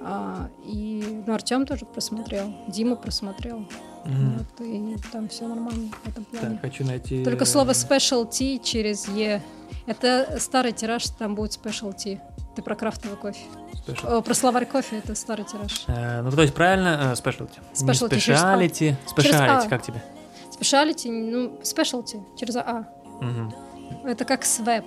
А, 0.00 0.48
и 0.64 1.22
ну, 1.26 1.34
Артем 1.34 1.66
тоже 1.66 1.84
просмотрел, 1.84 2.54
Дима 2.68 2.96
просмотрел. 2.96 3.68
Мгм. 4.04 4.38
Вот, 4.38 4.66
и 4.66 4.96
там 5.12 5.28
все 5.28 5.46
нормально 5.46 5.90
в 6.04 6.08
этом 6.08 6.24
плане. 6.24 6.50
Так, 6.50 6.60
хочу 6.60 6.84
найти... 6.84 7.24
Только 7.24 7.44
э, 7.44 7.46
слово 7.46 7.72
specialty 7.72 8.62
через 8.62 9.08
Е. 9.08 9.42
Это 9.86 10.36
старый 10.38 10.72
тираж, 10.72 11.04
там 11.18 11.34
будет 11.34 11.52
specialty. 11.52 12.20
Ты 12.54 12.62
про 12.62 12.74
крафтовый 12.74 13.16
кофе. 13.18 13.40
special. 13.86 14.18
О, 14.18 14.22
про 14.22 14.34
словарь 14.34 14.66
кофе 14.66 14.98
это 14.98 15.14
старый 15.14 15.44
тираж. 15.44 15.84
Э, 15.88 16.22
Ну, 16.22 16.30
то 16.30 16.42
есть 16.42 16.54
правильно, 16.54 17.12
э, 17.12 17.12
specialty. 17.14 17.58
Не 17.80 17.88
Specialty 17.88 18.18
через 18.18 18.42
А. 18.42 18.54
Speciality. 18.56 18.96
Через 19.16 19.34
Speciality, 19.36 19.66
А. 19.66 19.68
как 19.68 19.82
тебе? 19.82 20.02
Speciality, 20.58 21.30
ну, 21.30 21.58
specialty 21.62 22.22
через 22.36 22.56
А. 22.56 22.88
Мгм. 23.20 23.52
Это 24.04 24.24
как 24.24 24.44
свеп. 24.44 24.84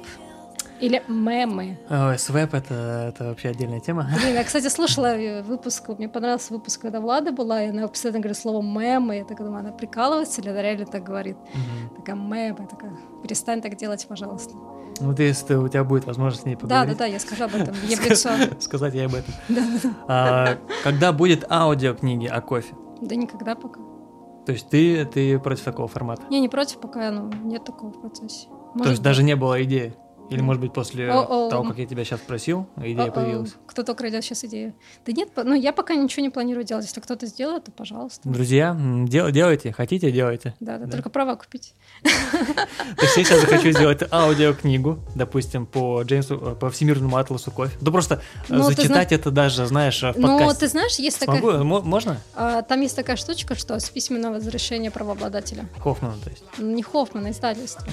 Или 0.81 1.01
мемы. 1.07 1.77
Ой, 1.89 2.17
свэп 2.17 2.53
это, 2.55 3.05
это 3.09 3.25
вообще 3.25 3.49
отдельная 3.49 3.79
тема. 3.79 4.09
Блин, 4.21 4.33
я, 4.35 4.43
кстати, 4.43 4.67
слушала 4.67 5.15
э, 5.15 5.43
выпуск, 5.43 5.87
мне 5.89 6.09
понравился 6.09 6.53
выпуск, 6.53 6.81
когда 6.81 6.99
Влада 6.99 7.31
была, 7.31 7.63
и 7.63 7.69
она 7.69 7.87
постоянно 7.87 8.19
говорит 8.19 8.37
слово 8.37 8.61
мемы. 8.61 9.17
Я 9.17 9.25
так 9.25 9.37
думаю, 9.37 9.59
она 9.59 9.71
прикалывается 9.71 10.41
или 10.41 10.49
она 10.49 10.61
реально 10.61 10.85
так 10.87 11.03
говорит? 11.03 11.37
Мгм. 11.53 11.95
Такая 11.97 12.15
мемы, 12.15 12.67
такая, 12.67 12.91
перестань 13.23 13.61
так 13.61 13.75
делать, 13.77 14.05
пожалуйста. 14.07 14.55
Вот 14.99 15.19
если 15.19 15.45
ты- 15.47 15.57
у 15.57 15.67
тебя 15.67 15.83
будет 15.83 16.05
возможность 16.05 16.43
с 16.43 16.45
ней 16.45 16.55
Да, 16.55 16.59
поговорить. 16.61 16.97
да, 16.97 17.05
да, 17.05 17.11
я 17.11 17.19
скажу 17.19 17.43
об 17.45 17.55
этом. 17.55 17.73
В 17.75 17.89
лицо. 18.09 18.29
Сказать 18.59 18.93
ей 18.93 19.05
об 19.05 19.13
этом. 19.15 19.33
А, 20.07 20.57
Когда 20.83 21.11
будет 21.13 21.49
аудиокниги 21.51 22.27
о 22.27 22.41
кофе? 22.41 22.73
Да 23.01 23.15
никогда 23.15 23.55
пока. 23.55 23.79
То 24.45 24.51
есть 24.51 24.69
ты, 24.69 25.05
ты 25.05 25.37
против 25.39 25.63
такого 25.63 25.87
формата? 25.87 26.23
Я 26.31 26.39
не 26.39 26.49
против, 26.49 26.79
пока 26.79 27.11
ну, 27.11 27.31
нет 27.43 27.63
такого 27.63 27.91
в 27.91 28.01
процессе. 28.01 28.47
То 28.81 28.89
есть 28.89 29.01
даже 29.01 29.21
не 29.23 29.35
было 29.35 29.61
идеи? 29.63 29.93
Или, 30.31 30.41
может 30.41 30.61
быть, 30.61 30.73
после 30.73 31.09
О-о. 31.11 31.49
того, 31.49 31.63
как 31.63 31.77
я 31.77 31.85
тебя 31.85 32.03
сейчас 32.05 32.19
спросил, 32.21 32.67
идея 32.77 33.03
О-о, 33.05 33.11
появилась? 33.11 33.55
Кто-то 33.67 33.91
украдет 33.91 34.23
сейчас 34.23 34.43
идею. 34.45 34.73
Да 35.05 35.11
нет, 35.11 35.29
ну 35.35 35.53
я 35.53 35.73
пока 35.73 35.95
ничего 35.95 36.23
не 36.23 36.29
планирую 36.29 36.63
делать. 36.63 36.85
Если 36.85 36.99
кто-то 37.01 37.25
сделает, 37.25 37.65
то 37.65 37.71
пожалуйста. 37.71 38.21
Друзья, 38.29 38.75
дел- 39.05 39.29
делайте, 39.31 39.71
хотите, 39.73 40.11
делайте. 40.11 40.55
Да, 40.59 40.77
да, 40.77 40.85
Да. 40.85 40.91
только 40.91 41.09
права 41.09 41.35
купить. 41.35 41.73
То 42.03 43.03
есть 43.05 43.17
я 43.17 43.23
сейчас 43.23 43.41
захочу 43.41 43.71
сделать 43.71 44.01
аудиокнигу, 44.11 44.99
допустим, 45.15 45.65
по 45.65 46.01
Джеймсу, 46.03 46.35
э, 46.35 46.55
по 46.55 46.69
Всемирному 46.69 47.17
атласу 47.17 47.51
кофе. 47.51 47.77
Да 47.81 47.91
просто 47.91 48.15
э, 48.49 48.53
Ну, 48.55 48.63
зачитать 48.63 49.11
это 49.11 49.31
даже, 49.31 49.65
знаешь, 49.65 50.01
в 50.01 50.13
Ну, 50.17 50.37
подкасте. 50.39 50.59
ты 50.61 50.67
знаешь, 50.69 50.95
есть 50.95 51.19
такая... 51.19 51.41
Можно? 51.41 52.17
а, 52.35 52.61
там 52.61 52.81
есть 52.81 52.95
такая 52.95 53.15
штучка, 53.15 53.55
что 53.55 53.79
с 53.79 53.89
письменного 53.89 54.37
разрешения 54.37 54.91
правообладателя. 54.91 55.65
Хоффмана, 55.79 56.15
то 56.23 56.29
есть. 56.29 56.43
Ну, 56.57 56.71
Не 56.75 56.83
Хоффмана, 56.83 57.31
издательство. 57.31 57.85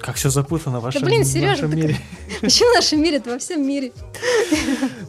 А, 0.00 0.04
как 0.04 0.16
все 0.16 0.30
запутано 0.30 0.80
в 0.80 0.82
вашем, 0.82 1.02
блин, 1.02 1.22
в 1.22 1.26
Серёжа, 1.26 1.62
вашем 1.62 1.70
ты 1.70 1.76
мире. 1.76 2.00
Почему 2.40 2.70
в 2.72 2.74
нашем 2.74 3.02
мире? 3.02 3.16
Это 3.18 3.30
во 3.30 3.38
всем 3.38 3.66
мире. 3.66 3.92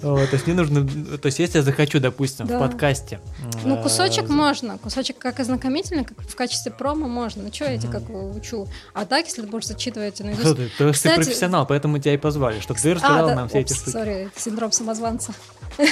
То 0.01 0.17
есть 0.31 0.47
не 0.47 0.53
нужно, 0.53 0.85
то 1.17 1.25
есть 1.25 1.39
если 1.39 1.57
я 1.59 1.63
захочу, 1.63 1.99
допустим, 1.99 2.47
Да. 2.47 2.57
в 2.57 2.59
подкасте. 2.59 3.19
Ну, 3.63 3.75
э, 3.75 3.83
кусочек 3.83 4.29
можно. 4.29 4.77
Кусочек 4.77 5.17
как 5.17 5.39
ознакомительный, 5.39 6.05
как 6.05 6.21
в 6.21 6.35
качестве 6.35 6.71
промо 6.71 7.07
можно. 7.07 7.43
Ну, 7.43 7.53
что 7.53 7.65
я 7.65 7.77
тебе 7.77 7.91
как 7.91 8.03
учу? 8.09 8.67
А 8.93 9.05
так, 9.05 9.25
если 9.25 9.41
ты 9.41 9.47
будешь 9.47 9.67
зачитывать. 9.67 10.21
Кто 10.39 10.53
ты? 10.55 10.69
Профессионал, 10.77 11.65
поэтому 11.65 11.99
тебя 11.99 12.13
и 12.13 12.17
позвали, 12.17 12.59
чтобы 12.59 12.79
ты 12.79 12.93
рассказал 12.93 13.27
да, 13.27 13.35
нам 13.35 13.49
все 13.49 13.59
эти 13.59 13.73
штуки. 13.73 13.89
Сори, 13.89 14.29
синдром 14.35 14.71
самозванца. 14.71 15.33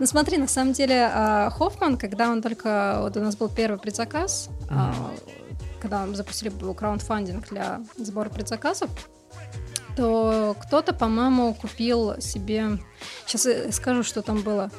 Ну 0.00 0.06
смотри, 0.06 0.38
на 0.38 0.48
самом 0.48 0.72
деле 0.72 1.08
а, 1.12 1.50
Хоффман, 1.50 1.96
когда 1.96 2.28
он 2.28 2.42
только... 2.42 2.98
Вот 3.02 3.16
у 3.16 3.20
нас 3.20 3.36
был 3.36 3.48
первый 3.48 3.78
предзаказ, 3.78 4.48
а, 4.68 4.92
когда 5.84 6.06
мы 6.06 6.14
запустили 6.14 6.48
краундфандинг 6.48 7.46
для 7.50 7.82
сбора 7.98 8.30
предзаказов, 8.30 8.88
то 9.96 10.56
кто-то, 10.62 10.94
по-моему, 10.94 11.52
купил 11.52 12.18
себе... 12.22 12.78
Сейчас 13.26 13.44
я 13.44 13.70
скажу, 13.70 14.02
что 14.02 14.22
там 14.22 14.40
было. 14.40 14.70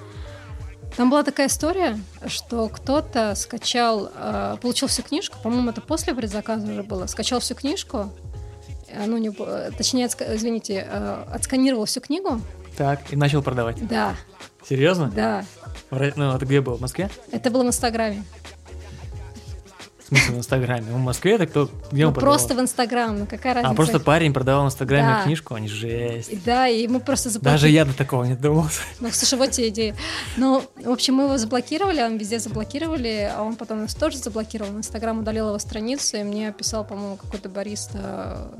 Там 0.97 1.11
была 1.11 1.21
такая 1.21 1.45
история, 1.47 1.99
что 2.25 2.69
кто-то 2.69 3.35
скачал, 3.35 4.09
э, 4.15 4.57
получил 4.59 4.87
всю 4.87 5.03
книжку, 5.03 5.37
по-моему, 5.43 5.69
это 5.69 5.81
после 5.81 6.15
предзаказа 6.15 6.65
уже 6.71 6.81
было, 6.81 7.05
скачал 7.05 7.39
всю 7.39 7.53
книжку, 7.53 8.09
э, 8.87 9.05
ну, 9.05 9.17
не, 9.17 9.29
точнее, 9.77 10.05
отска- 10.05 10.35
извините, 10.35 10.87
э, 10.89 11.23
отсканировал 11.31 11.85
всю 11.85 11.99
книгу, 12.01 12.39
Так, 12.77 13.11
и 13.11 13.15
начал 13.17 13.43
продавать. 13.43 13.85
да, 13.87 14.15
Серьезно? 14.67 15.11
да, 15.13 15.43
Ну, 15.91 16.33
это 16.33 16.45
где 16.45 16.61
был? 16.61 16.75
В 16.77 16.81
Москве? 16.81 17.09
это 17.31 17.51
было 17.51 17.63
в 17.63 17.67
Инстаграме. 17.67 18.23
Смысле, 20.15 20.35
в 20.35 20.37
Инстаграме? 20.39 20.81
В 20.91 20.97
Москве 20.97 21.35
это 21.35 21.47
кто? 21.47 21.69
Где 21.91 22.03
Ну, 22.03 22.07
он 22.09 22.13
продавал? 22.13 22.35
просто 22.37 22.55
в 22.55 22.59
Инстаграм, 22.61 23.19
ну 23.19 23.25
какая 23.25 23.53
разница? 23.53 23.71
А, 23.71 23.75
просто 23.75 23.99
парень 23.99 24.33
продавал 24.33 24.63
в 24.63 24.67
Инстаграме 24.67 25.07
Да. 25.07 25.23
книжку? 25.23 25.53
Они 25.55 25.67
жесть. 25.67 26.43
Да, 26.43 26.67
и 26.67 26.87
мы 26.87 26.99
просто 26.99 27.29
заблокировали. 27.29 27.55
Даже 27.61 27.69
я 27.69 27.85
до 27.85 27.93
такого 27.93 28.23
не 28.23 28.35
думал. 28.35 28.65
Ну, 28.99 29.09
слушай, 29.11 29.37
вот 29.37 29.51
тебе 29.51 29.69
идея. 29.69 29.95
Ну, 30.37 30.63
в 30.83 30.89
общем, 30.89 31.15
мы 31.15 31.23
его 31.25 31.37
заблокировали, 31.37 32.01
он 32.01 32.17
везде 32.17 32.39
заблокировали, 32.39 33.31
а 33.35 33.41
он 33.43 33.55
потом 33.55 33.81
нас 33.81 33.95
тоже 33.95 34.17
заблокировал. 34.17 34.77
Инстаграм 34.77 35.19
удалил 35.19 35.47
его 35.49 35.59
страницу, 35.59 36.17
и 36.17 36.23
мне 36.23 36.51
писал, 36.51 36.85
по-моему, 36.85 37.17
какой-то 37.17 37.49
бариста. 37.49 38.51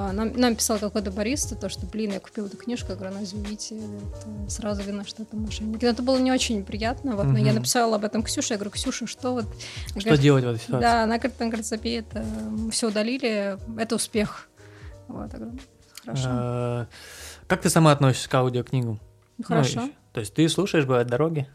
А, 0.00 0.12
Нам, 0.12 0.32
нам 0.36 0.54
писал 0.54 0.78
какой-то 0.78 1.10
бариста, 1.10 1.56
то, 1.56 1.68
что, 1.68 1.86
блин, 1.86 2.12
я 2.12 2.20
купил 2.20 2.46
эту 2.46 2.56
книжку, 2.56 2.90
я 2.92 2.96
говорю, 2.96 3.16
ну, 3.16 3.24
извините, 3.24 3.76
это 3.76 4.50
сразу 4.50 4.82
видно, 4.82 5.04
что 5.04 5.22
это 5.24 5.34
мошенники. 5.36 5.84
Но 5.84 5.90
это 5.90 6.02
было 6.02 6.18
не 6.18 6.30
очень 6.30 6.64
приятно, 6.64 7.16
вот, 7.16 7.26
но 7.26 7.38
я 7.38 7.52
написала 7.52 7.96
об 7.96 8.04
этом 8.04 8.22
Ксюше, 8.22 8.54
я 8.54 8.58
говорю, 8.58 8.70
Ксюша, 8.70 9.06
что 9.08 9.32
вот? 9.32 9.46
Что 9.88 10.00
говорит, 10.00 10.20
делать 10.20 10.44
в 10.44 10.48
этой 10.48 10.60
ситуации? 10.60 10.80
Да, 10.82 11.02
она 11.02 11.18
говорит, 11.18 11.40
она 11.40 11.48
говорит, 11.50 11.66
забей, 11.66 11.98
это 12.00 12.24
все 12.70 12.88
удалили, 12.88 13.58
это 13.80 13.94
успех. 13.96 14.48
Вот, 15.08 15.32
я 15.32 15.38
говорю, 15.38 15.58
хорошо, 16.04 16.28
Э, 16.30 16.86
Как 17.48 17.62
ты 17.62 17.70
сама 17.70 17.92
относишься 17.92 18.28
к 18.28 18.34
аудиокнигам? 18.34 19.00
ну, 19.38 19.44
хорошо. 19.44 19.88
То 20.12 20.20
есть 20.20 20.34
ты 20.34 20.48
слушаешь, 20.48 20.84
бывает, 20.84 21.06
дороги? 21.08 21.46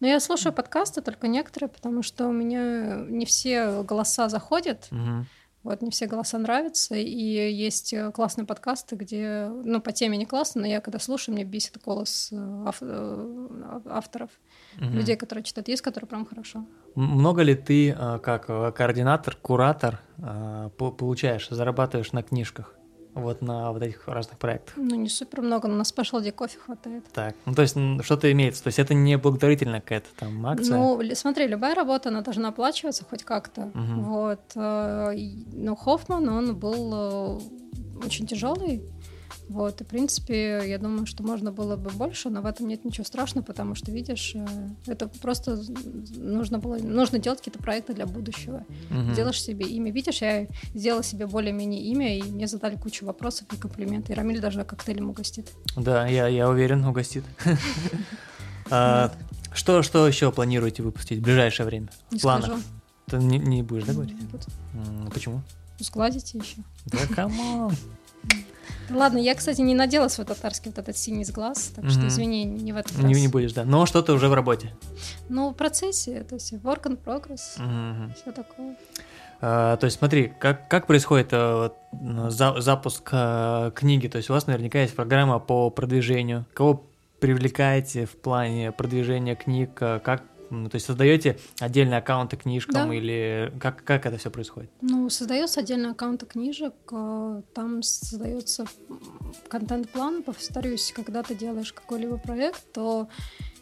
Ну, 0.00 0.06
я 0.06 0.20
слушаю 0.20 0.52
подкасты, 0.52 1.00
только 1.00 1.26
некоторые, 1.28 1.68
потому 1.68 2.02
что 2.02 2.26
у 2.28 2.32
меня 2.32 2.96
не 3.08 3.24
все 3.26 3.82
голоса 3.82 4.28
заходят, 4.28 4.86
Мгм. 4.90 5.26
Вот, 5.64 5.82
не 5.82 5.90
все 5.90 6.06
голоса 6.06 6.38
нравятся, 6.38 6.94
и 6.94 7.52
есть 7.52 7.92
э, 7.92 8.12
классные 8.12 8.46
подкасты, 8.46 8.94
где, 8.96 9.48
ну, 9.64 9.80
по 9.80 9.90
теме 9.92 10.16
не 10.16 10.26
классно, 10.26 10.60
но 10.60 10.66
я 10.68 10.80
когда 10.80 10.98
слушаю, 10.98 11.34
мне 11.34 11.44
бесит 11.44 11.82
голос 11.84 12.28
э, 12.32 12.36
ав- 12.66 12.78
э, 12.82 13.80
авторов, 13.86 14.30
Мгм. 14.76 14.98
людей, 14.98 15.16
которые 15.16 15.42
читают, 15.44 15.68
есть, 15.68 15.82
которые 15.82 16.08
прям 16.08 16.26
хорошо. 16.26 16.64
Много 16.94 17.42
ли 17.42 17.54
ты, 17.54 17.90
э, 17.90 18.18
как 18.20 18.46
координатор, 18.76 19.36
куратор, 19.36 20.00
по- 20.78 20.92
получаешь, 20.92 21.48
зарабатываешь 21.50 22.12
на 22.12 22.22
книжках? 22.22 22.74
Вот 23.14 23.42
на 23.42 23.72
вот 23.72 23.82
этих 23.82 24.06
разных 24.08 24.38
проектах. 24.38 24.74
Ну, 24.76 24.96
не 24.96 25.08
супер 25.08 25.40
много, 25.40 25.68
но 25.68 25.76
на 25.76 25.82
Day 25.84 26.32
кофе 26.32 26.58
хватает. 26.58 27.04
Так, 27.12 27.36
ну 27.46 27.54
то 27.54 27.62
есть 27.62 27.76
что-то 28.02 28.30
имеется, 28.32 28.62
то 28.64 28.68
есть 28.68 28.78
это 28.78 28.94
не 28.94 29.16
благотворительная 29.16 29.80
какая-то 29.80 30.08
там 30.16 30.44
акция. 30.46 30.76
Ну, 30.76 31.00
смотри, 31.14 31.46
любая 31.46 31.74
работа, 31.74 32.08
она 32.08 32.22
должна 32.22 32.48
оплачиваться 32.48 33.04
хоть 33.08 33.22
как-то. 33.24 33.70
Мгм. 33.74 34.02
Вот. 34.04 34.40
э, 34.56 35.14
Но 35.52 35.76
Хоффман, 35.76 36.28
он 36.28 36.56
был 36.56 36.92
э, 36.94 37.40
очень 38.04 38.26
тяжелый. 38.26 38.82
Вот, 39.48 39.80
и, 39.80 39.84
в 39.84 39.86
принципе, 39.86 40.62
я 40.66 40.78
думаю, 40.78 41.04
что 41.06 41.22
можно 41.22 41.52
было 41.52 41.76
бы 41.76 41.90
больше, 41.90 42.30
но 42.30 42.40
в 42.40 42.46
этом 42.46 42.66
нет 42.66 42.84
ничего 42.84 43.04
страшного, 43.04 43.44
потому 43.44 43.74
что, 43.74 43.90
видишь, 43.92 44.32
э, 44.34 44.46
это 44.86 45.06
просто 45.06 45.60
нужно 46.16 46.58
было, 46.58 46.76
нужно 46.78 47.18
делать 47.18 47.40
какие-то 47.40 47.58
проекты 47.58 47.92
для 47.92 48.06
будущего. 48.06 48.64
Мгм. 48.90 49.14
Делаешь 49.14 49.42
себе 49.42 49.66
имя. 49.66 49.92
Видишь, 49.92 50.22
я 50.22 50.46
сделала 50.74 51.02
себе 51.02 51.26
более-менее 51.26 51.82
имя, 51.82 52.18
и 52.18 52.22
мне 52.22 52.46
задали 52.46 52.76
кучу 52.76 53.04
вопросов 53.04 53.46
и 53.52 53.56
комплименты. 53.56 54.12
И 54.12 54.16
Рамиль 54.16 54.40
даже 54.40 54.64
коктейлем 54.64 55.10
угостит. 55.10 55.50
Да, 55.76 56.06
я, 56.06 56.26
я 56.28 56.48
уверен, 56.48 56.84
угостит. 56.84 57.24
А, 58.70 59.12
Что, 59.52 59.82
что 59.82 60.08
еще 60.08 60.32
планируете 60.32 60.82
выпустить 60.82 61.18
в 61.18 61.22
ближайшее 61.22 61.66
время? 61.66 61.88
В 62.10 62.18
планах? 62.18 62.46
скажу. 62.46 62.62
Ты 63.06 63.18
не, 63.18 63.38
не 63.38 63.62
будешь, 63.62 63.84
да, 63.84 63.92
говорить? 63.92 64.18
Не 64.18 64.26
буду. 64.26 64.44
М, 64.72 65.10
Почему? 65.12 65.42
Сглазите 65.78 66.38
еще. 66.38 66.56
Да 66.86 66.98
come 67.14 67.47
on. 67.47 67.72
Ладно, 68.90 69.18
я, 69.18 69.34
кстати, 69.34 69.60
не 69.60 69.74
надела 69.74 70.08
свой 70.08 70.26
татарский 70.26 70.70
вот 70.70 70.78
этот 70.78 70.96
синий 70.96 71.30
глаз, 71.30 71.72
так 71.74 71.88
что 71.88 71.98
Мгм. 72.00 72.08
извини, 72.08 72.44
не 72.44 72.72
в 72.72 72.76
этот 72.76 72.96
раз. 72.96 73.04
Не, 73.04 73.20
не 73.20 73.28
будешь, 73.28 73.52
да. 73.52 73.64
Но 73.64 73.86
что-то 73.86 74.12
уже 74.12 74.28
в 74.28 74.34
работе. 74.34 74.72
Ну, 75.28 75.50
в 75.50 75.54
процессе, 75.54 76.22
то 76.24 76.34
есть 76.36 76.52
work 76.52 76.82
in 76.84 76.98
progress, 77.02 77.40
Мгм. 77.62 78.12
все 78.14 78.32
такое. 78.32 78.76
А, 79.40 79.76
То 79.76 79.86
есть 79.86 79.98
смотри, 79.98 80.32
как, 80.38 80.68
как 80.68 80.86
происходит 80.86 81.32
ну, 81.32 82.30
за- 82.30 82.60
запуск 82.60 83.08
э, 83.12 83.72
книги? 83.74 84.08
То 84.08 84.16
есть 84.18 84.30
у 84.30 84.32
вас 84.32 84.46
наверняка 84.46 84.80
есть 84.80 84.94
программа 84.96 85.38
по 85.38 85.70
продвижению. 85.70 86.46
Кого 86.54 86.84
привлекаете 87.20 88.06
в 88.06 88.16
плане 88.16 88.70
продвижения 88.72 89.34
книг? 89.34 89.70
Э, 89.80 89.98
Как, 90.02 90.22
м, 90.54 90.70
то 90.70 90.76
есть 90.76 90.86
создаете 90.86 91.38
отдельные 91.60 91.98
аккаунты 91.98 92.36
книжкам 92.36 92.88
Да. 92.88 92.94
или 92.94 93.52
как, 93.60 93.82
как 93.84 94.06
это 94.06 94.16
все 94.18 94.30
происходит? 94.30 94.70
Ну, 94.80 95.08
создается 95.10 95.60
отдельный 95.60 95.90
аккаунт 95.90 96.24
книжек, 96.24 96.74
э, 96.92 97.42
там 97.52 97.82
создается 97.82 98.64
контент-план, 99.48 100.22
повторюсь, 100.22 100.92
когда 100.94 101.22
ты 101.22 101.34
делаешь 101.34 101.72
какой-либо 101.72 102.18
проект, 102.18 102.62
то 102.72 103.08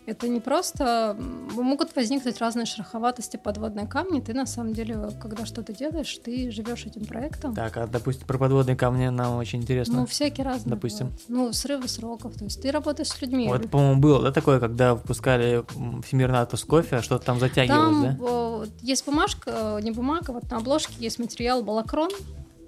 Это 0.05 0.27
не 0.29 0.41
просто... 0.41 1.17
Могут 1.55 1.95
возникнуть 1.95 2.41
разные 2.41 2.67
шероховатости, 2.67 3.37
подводные 3.37 3.87
камни. 3.87 4.21
Ты, 4.21 4.35
на 4.35 4.47
самом 4.47 4.73
деле, 4.73 5.11
когда 5.21 5.47
что-то 5.47 5.73
делаешь, 5.73 6.19
ты 6.25 6.51
живешь 6.51 6.87
этим 6.87 7.05
проектом. 7.05 7.55
Так, 7.55 7.77
а, 7.77 7.87
допустим, 7.87 8.27
про 8.27 8.37
подводные 8.37 8.75
камни 8.75 9.09
нам 9.09 9.37
очень 9.37 9.61
интересно. 9.61 10.01
Ну, 10.01 10.07
всякие 10.07 10.45
разные. 10.45 10.75
Допустим. 10.75 11.07
бывают. 11.07 11.25
Ну, 11.29 11.53
срывы 11.53 11.87
сроков. 11.87 12.35
То 12.35 12.45
есть 12.45 12.61
ты 12.61 12.73
работаешь 12.73 13.09
с 13.09 13.21
людьми. 13.21 13.47
Вот, 13.47 13.71
по-моему, 13.71 14.01
было, 14.01 14.23
да, 14.23 14.33
такое, 14.33 14.59
когда 14.59 14.95
выпускали 14.95 15.65
Всемирный 16.05 16.41
атлас 16.41 16.65
кофе, 16.65 16.97
а 16.97 17.03
что-то 17.03 17.25
там 17.25 17.39
затягивалось, 17.39 18.17
Там 18.17 18.19
да? 18.19 18.67
есть 18.81 19.07
бумажка, 19.07 19.79
э, 19.79 19.81
не 19.83 19.93
бумага, 19.93 20.33
вот 20.33 20.51
на 20.51 20.57
обложке 20.57 20.95
есть 20.99 21.21
материал 21.21 21.63
балакрон. 21.63 22.11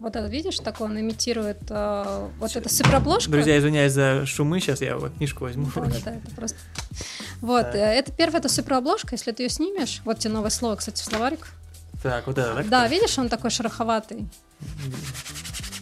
Вот 0.05 0.16
это, 0.16 0.29
видишь, 0.29 0.59
такой 0.59 0.88
он 0.88 1.01
имитирует 1.01 1.62
э, 1.70 2.29
вот 2.38 2.55
эта 2.55 2.68
суперобложка. 2.68 3.31
Друзья, 3.31 3.59
извиняюсь 3.59 3.92
за 3.92 4.27
шумы, 4.27 4.61
сейчас 4.61 4.83
я 4.83 4.99
вот 4.99 5.14
книжку 5.14 5.44
возьму. 5.44 5.66
Да, 5.75 5.83
да, 5.83 5.97
да, 6.05 6.11
это 6.12 6.31
просто... 6.37 6.59
Вот, 7.44 7.62
Так. 7.66 7.74
э, 7.74 7.78
это 7.98 8.11
первое, 8.11 8.40
это 8.40 8.48
суперобложка, 8.48 9.09
если 9.12 9.30
ты 9.30 9.42
ее 9.42 9.50
снимешь, 9.50 10.00
вот 10.07 10.18
тебе 10.18 10.33
новое 10.33 10.48
слово, 10.48 10.76
кстати, 10.76 11.02
в 11.02 11.04
словарик. 11.04 11.48
Так, 12.02 12.26
вот 12.26 12.38
это, 12.38 12.54
да? 12.54 12.62
Да, 12.62 12.88
видишь, 12.88 13.18
он 13.18 13.28
такой 13.28 13.50
шероховатый. 13.50 14.26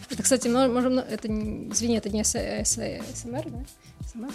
Это, 0.09 0.23
кстати, 0.23 0.49
мо- 0.49 0.67
можем, 0.67 0.99
это, 0.99 1.27
извини, 1.29 1.95
это 1.97 2.09
не 2.09 2.23
С- 2.25 2.35
С- 2.35 2.75
СМР, 3.15 3.43
да? 3.49 3.59
СМР? 4.13 4.31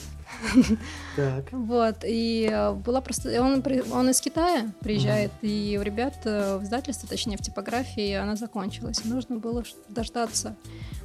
Так. 1.17 1.53
Вот, 1.53 1.97
и 2.05 2.49
э, 2.51 2.73
была 2.73 3.01
просто... 3.01 3.43
Он, 3.43 3.63
он 3.93 4.11
из 4.11 4.21
Китая 4.21 4.71
приезжает, 4.81 5.33
и 5.43 5.77
у 5.81 5.83
ребят 5.83 6.15
э, 6.25 6.59
в 6.59 6.65
издательстве, 6.65 7.09
точнее, 7.09 7.37
в 7.37 7.41
типографии, 7.41 8.13
она 8.13 8.37
закончилась. 8.37 9.05
Нужно 9.05 9.37
было 9.37 9.65
дождаться 9.89 10.55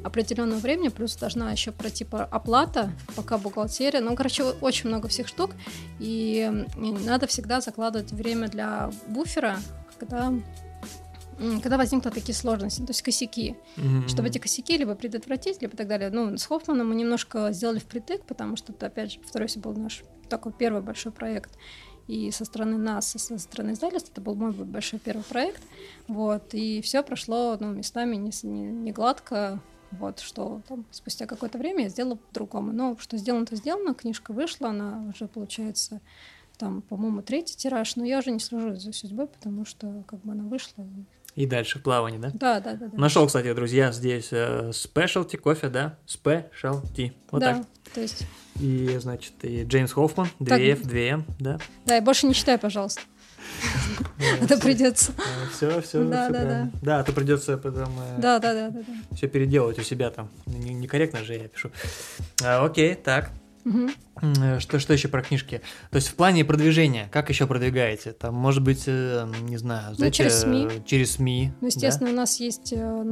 определенного 0.04 0.60
времени, 0.60 0.90
плюс 0.90 1.16
должна 1.16 1.52
еще 1.52 1.72
пройти 1.72 2.06
оплата, 2.12 2.92
пока 3.16 3.38
бухгалтерия. 3.38 4.02
Ну, 4.02 4.16
короче, 4.16 4.44
очень 4.44 4.90
много 4.90 5.08
всех 5.08 5.28
штук, 5.28 5.52
и 6.00 6.66
надо 6.78 7.28
всегда 7.28 7.62
закладывать 7.62 8.12
время 8.12 8.48
для 8.48 8.92
буфера, 9.08 9.58
когда 10.00 10.34
когда 11.62 11.78
возникнут 11.78 12.14
такие 12.14 12.36
сложности, 12.36 12.82
то 12.82 12.90
есть 12.92 13.02
косяки 13.02 13.56
Мгм. 13.78 14.08
чтобы 14.08 14.28
эти 14.28 14.38
косяки 14.38 14.78
либо 14.78 14.96
предотвратить, 14.96 15.62
либо 15.62 15.76
так 15.76 15.88
далее. 15.88 16.10
Ну, 16.10 16.38
с 16.38 16.46
Хоффманом 16.46 16.90
мы 16.90 16.96
немножко 16.96 17.52
сделали 17.52 17.80
впритык, 17.80 18.24
потому 18.24 18.56
что 18.56 18.72
это, 18.74 18.88
опять 18.88 19.12
же, 19.14 19.20
повторюсь, 19.20 19.58
был 19.58 19.74
наш 19.74 20.04
такой 20.30 20.52
первый 20.54 20.82
большой 20.82 21.12
проект. 21.12 21.52
И 22.08 22.32
со 22.32 22.44
стороны 22.44 22.78
нас, 22.78 23.16
и 23.16 23.20
со 23.20 23.38
стороны 23.38 23.72
издательства, 23.72 24.12
это 24.12 24.20
был 24.22 24.36
мой 24.36 24.52
большой 24.52 25.00
первый 25.00 25.24
проект. 25.24 25.62
Вот, 26.08 26.54
и 26.54 26.82
все 26.82 27.02
прошло, 27.02 27.56
ну, 27.60 27.72
местами 27.72 28.16
не, 28.18 28.32
не, 28.44 28.62
не 28.64 28.92
гладко, 28.92 29.62
вот, 29.92 30.20
что 30.20 30.62
там 30.68 30.86
спустя 30.92 31.26
какое-то 31.28 31.58
время 31.58 31.84
я 31.84 31.90
сделала 31.90 32.16
по-другому. 32.16 32.74
Но 32.74 32.98
что 33.00 33.16
сделано, 33.18 33.46
то 33.46 33.56
сделано, 33.56 33.94
книжка 33.94 34.34
вышла, 34.34 34.70
она 34.70 35.02
уже, 35.14 35.28
получается, 35.28 36.02
там, 36.58 36.82
по-моему, 36.82 37.22
третий 37.22 37.56
тираж, 37.56 37.96
но 37.96 38.04
я 38.06 38.20
уже 38.20 38.32
не 38.32 38.40
слежу 38.40 38.76
за 38.76 38.92
судьбой, 38.92 39.28
потому 39.28 39.64
что 39.66 40.04
как 40.08 40.20
бы 40.22 40.34
она 40.34 40.44
вышла. 40.44 40.84
и- 40.84 41.06
И 41.36 41.46
дальше 41.48 41.80
в 41.80 41.82
плавании, 41.82 42.20
да? 42.20 42.30
Да, 42.34 42.60
да, 42.60 42.74
да. 42.76 42.88
да. 42.88 42.98
Нашел, 42.98 43.26
кстати, 43.26 43.52
друзья, 43.54 43.92
здесь 43.92 44.30
э, 44.32 44.70
specialty 44.72 45.38
кофе, 45.38 45.70
да? 45.70 45.98
Specialty. 46.08 47.14
Вот 47.32 47.40
да, 47.42 47.56
так. 47.56 47.66
то 47.94 48.02
есть 48.02 48.28
И, 48.60 48.98
значит, 49.00 49.34
и 49.42 49.64
Джеймс 49.64 49.94
Хоффман, 49.94 50.28
Так. 50.46 50.60
2F, 50.60 50.84
2M, 50.86 51.24
да? 51.40 51.58
Да, 51.86 51.98
и 51.98 52.02
больше 52.02 52.28
не 52.28 52.36
читай, 52.36 52.58
пожалуйста. 52.60 53.02
Это 54.42 54.58
придется. 54.60 55.12
Все, 55.56 55.82
все, 55.82 56.04
Да, 56.04 56.28
да, 56.28 56.30
правильно. 56.30 56.72
Да, 56.82 57.00
а 57.00 57.04
то 57.04 57.12
придется 57.14 57.58
потом 57.58 57.90
Да, 58.20 58.40
да, 58.40 58.54
да, 58.54 58.70
да, 58.70 58.80
да. 58.80 59.16
все 59.16 59.28
переделать 59.28 59.80
у 59.80 59.84
себя 59.84 60.12
там. 60.12 60.30
Не- 60.46 60.74
Некорректно 60.74 61.24
же 61.24 61.34
я 61.34 61.48
пишу. 61.48 61.72
А, 62.44 62.64
окей, 62.64 62.96
так. 62.96 63.32
Э, 63.66 64.60
Что, 64.60 64.80
что 64.80 64.94
еще 64.94 65.08
про 65.08 65.22
книжки? 65.22 65.62
То 65.92 65.96
есть 65.98 66.08
в 66.10 66.16
плане 66.16 66.46
продвижения, 66.46 67.10
как 67.12 67.30
еще 67.30 67.48
продвигаете? 67.48 68.12
Там, 68.14 68.36
может 68.36 68.64
быть, 68.64 68.84
э, 68.88 69.26
не 69.44 69.58
знаю, 69.58 69.96
знаете, 69.96 70.18
через 70.18 70.42
СМИ. 70.42 70.68
Через 70.86 71.14
СМИ. 71.14 71.52
Ну, 71.62 71.68
естественно, 71.68 72.10
у 72.12 72.14
нас 72.14 72.40
есть, 72.40 72.74
э, 72.74 73.04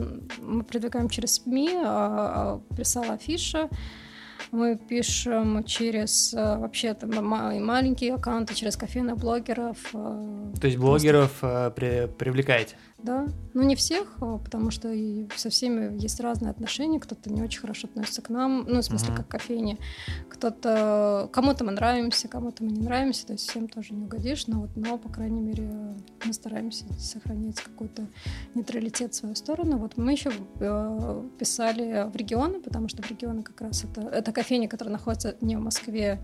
мы 0.42 0.64
продвигаем 0.64 1.10
через 1.10 1.36
СМИ, 1.36 1.70
а, 1.84 2.62
а, 2.70 2.76
писала 2.76 3.14
афиша, 3.14 3.70
мы 4.52 4.76
пишем 4.76 5.64
через 5.64 6.34
вообще 6.34 6.94
там 6.96 7.12
ма- 7.24 7.58
маленькие 7.60 8.16
аккаунты, 8.16 8.54
через 8.54 8.76
кофейных 8.76 9.18
блогеров. 9.18 9.78
да? 9.94 10.60
То 10.60 10.68
есть 10.68 10.78
блогеров 10.78 11.32
при- 11.76 12.08
привлекаете? 12.08 12.76
Да, 13.04 13.28
ну 13.54 13.64
не 13.64 13.76
всех, 13.76 14.18
а, 14.22 14.38
потому 14.38 14.70
что 14.70 14.94
со 15.36 15.50
всеми 15.50 16.00
есть 16.00 16.20
разные 16.20 16.52
отношения. 16.52 17.00
Кто-то 17.00 17.32
не 17.32 17.42
очень 17.42 17.60
хорошо 17.60 17.88
относится 17.88 18.22
к 18.22 18.30
нам, 18.30 18.66
ну, 18.68 18.80
в 18.80 18.84
смысле, 18.84 19.16
как 19.16 19.28
к 19.28 19.32
кофейне. 19.32 19.78
Кто-то... 20.30 21.30
Кому-то 21.32 21.64
мы 21.64 21.72
нравимся, 21.72 22.28
кому-то 22.28 22.64
мы 22.64 22.72
не 22.72 22.82
нравимся, 22.82 23.26
то 23.26 23.34
есть 23.34 23.50
всем 23.50 23.68
тоже 23.68 23.94
не 23.94 24.04
угодишь, 24.04 24.48
но 24.48 24.62
вот, 24.62 24.70
но, 24.76 24.98
по 24.98 25.10
крайней 25.10 25.42
мере, 25.42 25.70
мы 26.24 26.34
стараемся 26.34 26.86
сохранять 26.94 27.60
какой-то 27.60 28.06
нейтралитет 28.54 29.14
в 29.14 29.16
свою 29.16 29.36
сторону. 29.36 29.78
Вот 29.78 29.98
мы 29.98 30.12
еще 30.12 30.32
э, 30.60 31.24
писали 31.40 32.10
в 32.12 32.16
регионы, 32.16 32.60
потому 32.60 32.88
что 32.88 33.02
в 33.02 33.10
регионы 33.10 33.42
как 33.42 33.62
раз 33.62 33.84
это, 33.84 34.02
это 34.02 34.32
кофейня, 34.32 34.68
которая 34.68 34.94
находится 34.94 35.36
не 35.42 35.56
в 35.56 35.60
Москве 35.62 36.20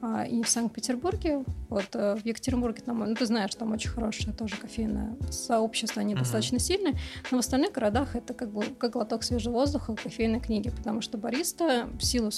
а, 0.00 0.24
и 0.24 0.36
не 0.36 0.44
в 0.44 0.48
Санкт-Петербурге. 0.48 1.44
Вот 1.68 1.88
э, 1.94 2.16
в 2.16 2.24
Екатеринбурге 2.24 2.82
там, 2.82 3.00
ну, 3.00 3.14
ты 3.14 3.26
знаешь, 3.26 3.54
там 3.54 3.72
очень 3.72 3.90
хорошее 3.90 4.32
тоже 4.32 4.56
кофейное 4.56 5.16
сообщество, 5.30 6.00
они. 6.00 6.21
Достаточно 6.22 6.58
сильные, 6.58 6.94
но 7.30 7.38
в 7.38 7.40
остальных 7.40 7.72
городах 7.72 8.16
это 8.16 8.34
как 8.34 8.50
бы 8.52 8.64
как 8.78 8.92
глоток 8.92 9.22
свежего 9.22 9.54
воздуха 9.54 9.94
в 9.94 10.02
кофейной 10.02 10.40
книге, 10.40 10.70
потому 10.70 11.00
что 11.00 11.18
бариста 11.18 11.88
в 11.98 12.04
силу 12.04 12.30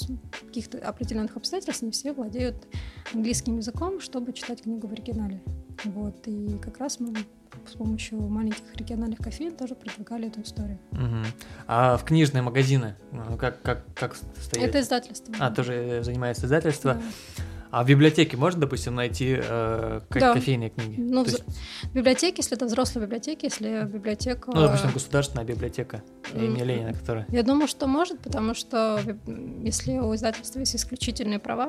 каких-то 0.45 0.77
определенных 0.77 1.37
обстоятельств 1.37 1.81
не 1.83 1.91
все 1.91 2.13
владеют 2.13 2.55
английским 3.13 3.57
языком, 3.57 3.99
чтобы 3.99 4.33
читать 4.33 4.63
книгу 4.63 4.87
в 4.87 4.91
оригинале. 4.91 5.41
Вот, 5.83 6.27
и 6.27 6.57
как 6.61 6.77
раз 6.77 6.99
мы 6.99 7.13
с 7.67 7.73
помощью 7.73 8.21
маленьких 8.21 8.75
региональных 8.75 9.19
кофеин 9.19 9.55
тоже 9.55 9.75
продвигали 9.75 10.27
эту 10.27 10.41
историю. 10.41 10.79
Мгм. 10.91 11.25
А 11.67 11.97
в 11.97 12.03
книжные 12.03 12.41
магазины 12.41 12.95
ну, 13.11 13.37
как, 13.37 13.61
как, 13.61 13.85
как 13.93 14.15
стоит? 14.15 14.63
Это 14.63 14.79
издательство. 14.81 15.33
А, 15.39 15.51
тоже 15.51 16.01
занимается 16.03 16.45
издательство. 16.45 16.95
Да. 16.95 17.01
А 17.75 17.83
в 17.83 17.87
библиотеке 17.87 18.37
можно, 18.37 18.61
допустим, 18.61 18.95
найти 18.95 19.35
э, 19.37 19.99
ко- 20.09 20.19
Да. 20.21 20.33
кофейные 20.33 20.69
книги? 20.69 20.95
Ну, 20.97 21.25
в 21.25 21.27
есть, 21.27 21.43
в 21.83 21.93
библиотеке, 21.93 22.35
если 22.37 22.55
это 22.55 22.67
взрослая 22.67 23.03
библиотека, 23.03 23.45
если 23.45 23.83
библиотека... 23.83 24.49
ну, 24.49 24.61
допустим, 24.61 24.91
государственная 24.93 25.43
библиотека 25.43 26.01
имени 26.33 26.63
Ленина, 26.63 26.93
которая... 26.93 27.25
Я 27.27 27.43
думаю, 27.43 27.67
что 27.67 27.87
может, 27.87 28.21
потому 28.21 28.53
что 28.53 29.01
если 29.61 29.97
у 29.97 30.15
издательства 30.15 30.59
есть 30.59 30.73
исключительные 30.73 31.39
права, 31.39 31.67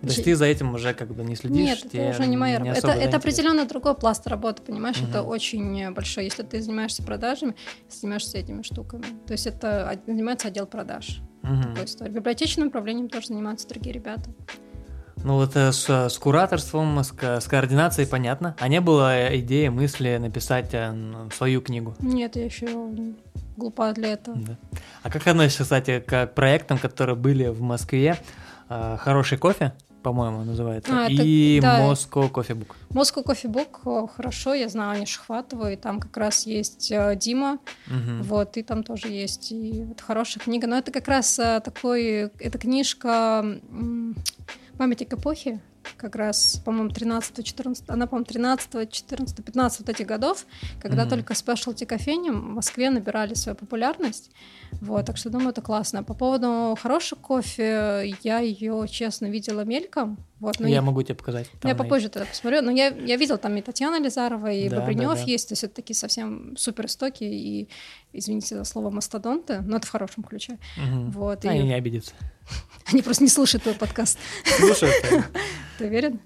То 0.00 0.08
есть 0.08 0.24
ты 0.24 0.34
за 0.34 0.46
этим 0.46 0.74
уже 0.74 0.92
как 0.92 1.14
бы 1.14 1.22
не 1.22 1.36
следишь? 1.36 1.84
Нет, 1.84 1.94
это 1.94 2.10
уже 2.10 2.26
не 2.26 2.36
моя 2.36 2.58
работа. 2.58 2.78
Это, 2.78 2.90
это 2.90 3.16
определенно 3.18 3.64
другой 3.64 3.94
пласт 3.94 4.26
работы, 4.26 4.60
понимаешь? 4.60 5.00
Это 5.08 5.22
Мгм. 5.22 5.28
очень 5.30 5.94
большой. 5.94 6.24
Если 6.24 6.42
ты 6.42 6.60
занимаешься 6.62 7.04
продажами, 7.04 7.54
занимаешься 7.88 8.38
этими 8.38 8.62
штуками. 8.62 9.04
То 9.28 9.32
есть 9.32 9.46
это 9.46 10.00
занимается 10.04 10.48
отдел 10.48 10.66
продаж. 10.66 11.20
Мгм. 11.42 11.62
Такой 11.62 11.84
история. 11.84 12.10
Библиотечным 12.10 12.66
управлением 12.68 13.08
тоже 13.08 13.28
занимаются 13.28 13.68
другие 13.68 13.92
ребята. 13.94 14.28
Ну 15.24 15.36
вот 15.36 15.56
э, 15.56 15.72
с, 15.72 15.88
с 15.88 16.18
кураторством, 16.18 17.02
с, 17.02 17.12
с 17.18 17.46
координацией 17.48 18.06
понятно. 18.06 18.54
А 18.60 18.68
не 18.68 18.80
было 18.82 19.16
э, 19.30 19.38
идеи, 19.38 19.68
мысли 19.68 20.18
написать 20.18 20.68
э, 20.72 20.94
свою 21.34 21.62
книгу? 21.62 21.94
Нет, 22.00 22.36
я 22.36 22.44
еще 22.44 22.68
глупа 23.56 23.92
для 23.92 24.12
этого. 24.12 24.36
Да. 24.36 24.56
А 25.02 25.10
как 25.10 25.26
относишься, 25.26 25.62
кстати, 25.62 26.00
к 26.06 26.26
проектам, 26.26 26.78
которые 26.78 27.16
были 27.16 27.46
в 27.48 27.62
Москве? 27.62 28.18
Э, 28.68 28.98
Хороший 29.00 29.38
кофе, 29.38 29.72
по-моему, 30.02 30.44
называется, 30.44 30.92
А, 30.92 31.06
и 31.08 31.58
да. 31.62 31.80
Moscow 31.80 32.30
Coffee 32.30 32.54
Book. 32.58 32.72
Moscow 32.90 33.24
Coffee 33.24 33.50
Book 33.50 33.78
о, 33.86 34.06
хорошо, 34.06 34.52
я 34.52 34.68
знаю, 34.68 34.90
они 34.90 35.06
Шахватова, 35.06 35.72
и 35.72 35.76
там 35.76 36.00
как 36.00 36.14
раз 36.18 36.44
есть 36.44 36.92
э, 36.92 37.16
Дима, 37.16 37.58
Мгм. 37.86 38.22
вот, 38.24 38.58
и 38.58 38.62
там 38.62 38.82
тоже 38.82 39.08
есть, 39.08 39.52
и 39.52 39.86
это 39.90 40.02
хорошая 40.04 40.44
книга, 40.44 40.66
но 40.66 40.76
это 40.76 40.92
как 40.92 41.08
раз 41.08 41.38
э, 41.38 41.62
такой, 41.64 42.30
это 42.38 42.58
книжка 42.58 43.42
м, 44.74 44.78
«Памятник 44.78 45.12
эпохи», 45.14 45.60
как 45.96 46.16
раз, 46.16 46.60
по-моему, 46.64 46.90
13 46.90 47.44
14 47.44 47.84
она, 47.88 48.06
по-моему, 48.06 48.24
13 48.26 48.90
14 48.90 49.44
15 49.44 49.80
вот 49.80 49.88
этих 49.88 50.06
годов, 50.06 50.46
когда 50.80 51.02
Мгм. 51.02 51.10
только 51.10 51.34
спешлти 51.34 51.84
кофейни 51.84 52.30
в 52.30 52.34
Москве 52.42 52.90
набирали 52.90 53.34
свою 53.34 53.56
популярность, 53.56 54.30
вот, 54.80 55.06
так 55.06 55.16
что 55.16 55.30
думаю, 55.30 55.50
это 55.50 55.62
классно. 55.62 56.02
По 56.02 56.14
поводу 56.14 56.76
хорошего 56.82 57.18
кофе, 57.20 58.14
я 58.22 58.40
ее, 58.40 58.86
честно, 58.90 59.26
видела 59.26 59.60
мельком, 59.64 60.18
вот, 60.40 60.58
но 60.58 60.66
Я 60.66 60.80
не- 60.80 60.86
могу 60.86 61.02
тебе 61.02 61.14
показать. 61.14 61.48
там 61.60 61.68
я 61.70 61.76
попозже 61.76 62.08
тогда 62.08 62.26
посмотрю. 62.28 62.60
Но 62.62 62.70
я, 62.72 62.88
я 62.88 63.16
видел 63.16 63.38
там 63.38 63.56
и 63.56 63.62
Татьяна 63.62 64.00
Лизарова, 64.02 64.50
и 64.52 64.68
Да, 64.68 64.80
Бобринев 64.80 65.10
да, 65.10 65.14
да. 65.14 65.30
есть. 65.30 65.48
То 65.48 65.52
есть 65.52 65.64
это 65.64 65.74
такие 65.76 65.94
совсем 65.96 66.56
супер 66.56 66.86
истоки 66.86 67.22
и, 67.24 67.68
извините 68.12 68.56
за 68.56 68.64
слово, 68.64 68.90
мастодонты, 68.90 69.60
но 69.60 69.76
это 69.76 69.86
в 69.86 69.90
хорошем 69.90 70.24
ключе. 70.24 70.58
Мгм. 70.76 71.10
Вот, 71.12 71.44
и 71.44 71.48
Они 71.48 71.62
не 71.62 71.74
обидятся. 71.74 72.12
они 72.92 73.00
просто 73.00 73.22
не 73.22 73.30
слушают 73.30 73.62
твой 73.62 73.74
подкаст. 73.76 74.18
Слушай, 74.58 74.90
Ты 75.78 75.86
уверен? 75.86 76.20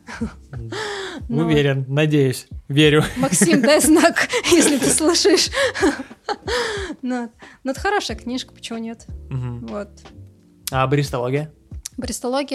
Ну. 1.29 1.45
уверен, 1.47 1.85
надеюсь, 1.89 2.47
верю. 2.69 3.03
Максим, 3.17 3.61
дай 3.63 3.81
знак, 3.83 4.29
если 4.51 4.79
ты 4.79 4.89
слушаешь. 4.91 5.49
Ну, 7.03 7.31
ну, 7.65 7.71
это 7.71 7.81
хорошая 7.81 8.17
книжка, 8.17 8.53
почему 8.55 8.79
нет? 8.79 9.07
Вот. 9.31 9.89
А? 10.71 10.87
Бристология, 10.87 11.51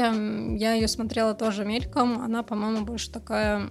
м, 0.08 0.56
я 0.56 0.73
ее 0.73 0.88
смотрела 0.88 1.34
тоже 1.34 1.65
мельком. 1.65 2.21
Она, 2.21 2.43
по-моему, 2.43 2.86
больше 2.86 3.12
такая 3.12 3.67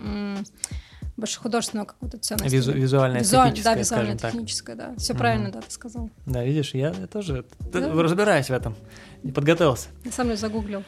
больше 1.17 1.39
художественного 1.41 1.87
какую-то 1.87 2.19
ценность. 2.19 2.53
Визу- 2.53 2.73
визуальная, 2.73 3.21
Визуаль- 3.21 3.51
эстетическая, 3.51 3.77
да, 3.77 3.85
скажем 3.85 4.07
так. 4.19 4.31
визуально-техническая, 4.33 4.77
да. 4.77 4.95
Все 4.97 5.13
Мгм. 5.13 5.19
правильно, 5.21 5.53
да, 5.53 5.61
ты 5.61 5.71
сказал. 5.71 6.11
Да, 6.27 6.43
видишь, 6.43 6.75
я 6.75 6.91
тоже 7.07 7.45
т- 7.73 7.81
Да. 7.81 7.93
разбираюсь 8.03 8.47
в 8.47 8.51
этом. 8.53 8.75
Не 9.23 9.31
подготовился. 9.31 9.89
Я 10.05 10.11
сам 10.11 10.31
ее 10.31 10.37
загуглил. 10.37 10.83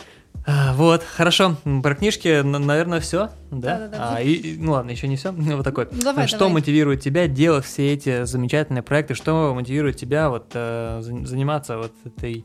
А, 0.47 0.75
вот, 0.75 1.03
хорошо. 1.03 1.57
Про 1.83 1.95
книжки, 1.95 2.43
наверное, 2.43 3.01
все, 3.01 3.31
да? 3.51 3.79
Да-да-да. 3.79 4.17
А, 4.17 4.21
и, 4.23 4.33
и- 4.35 4.57
ну 4.59 4.73
ладно, 4.73 4.91
еще 4.91 5.09
не 5.09 5.17
все. 5.17 5.33
Вот 5.37 5.65
такой. 5.65 5.89
Давай, 5.91 6.27
что 6.27 6.39
давай. 6.41 6.55
мотивирует 6.55 7.01
тебя 7.01 7.27
делать 7.29 7.65
все 7.65 7.93
эти 7.95 8.25
замечательные 8.25 8.83
проекты? 8.83 9.15
Что 9.15 9.55
мотивирует 9.55 9.97
тебя 9.97 10.29
вот 10.29 10.51
э, 10.53 10.99
за- 11.03 11.27
заниматься 11.27 11.79
вот 11.79 11.93
этой 12.05 12.45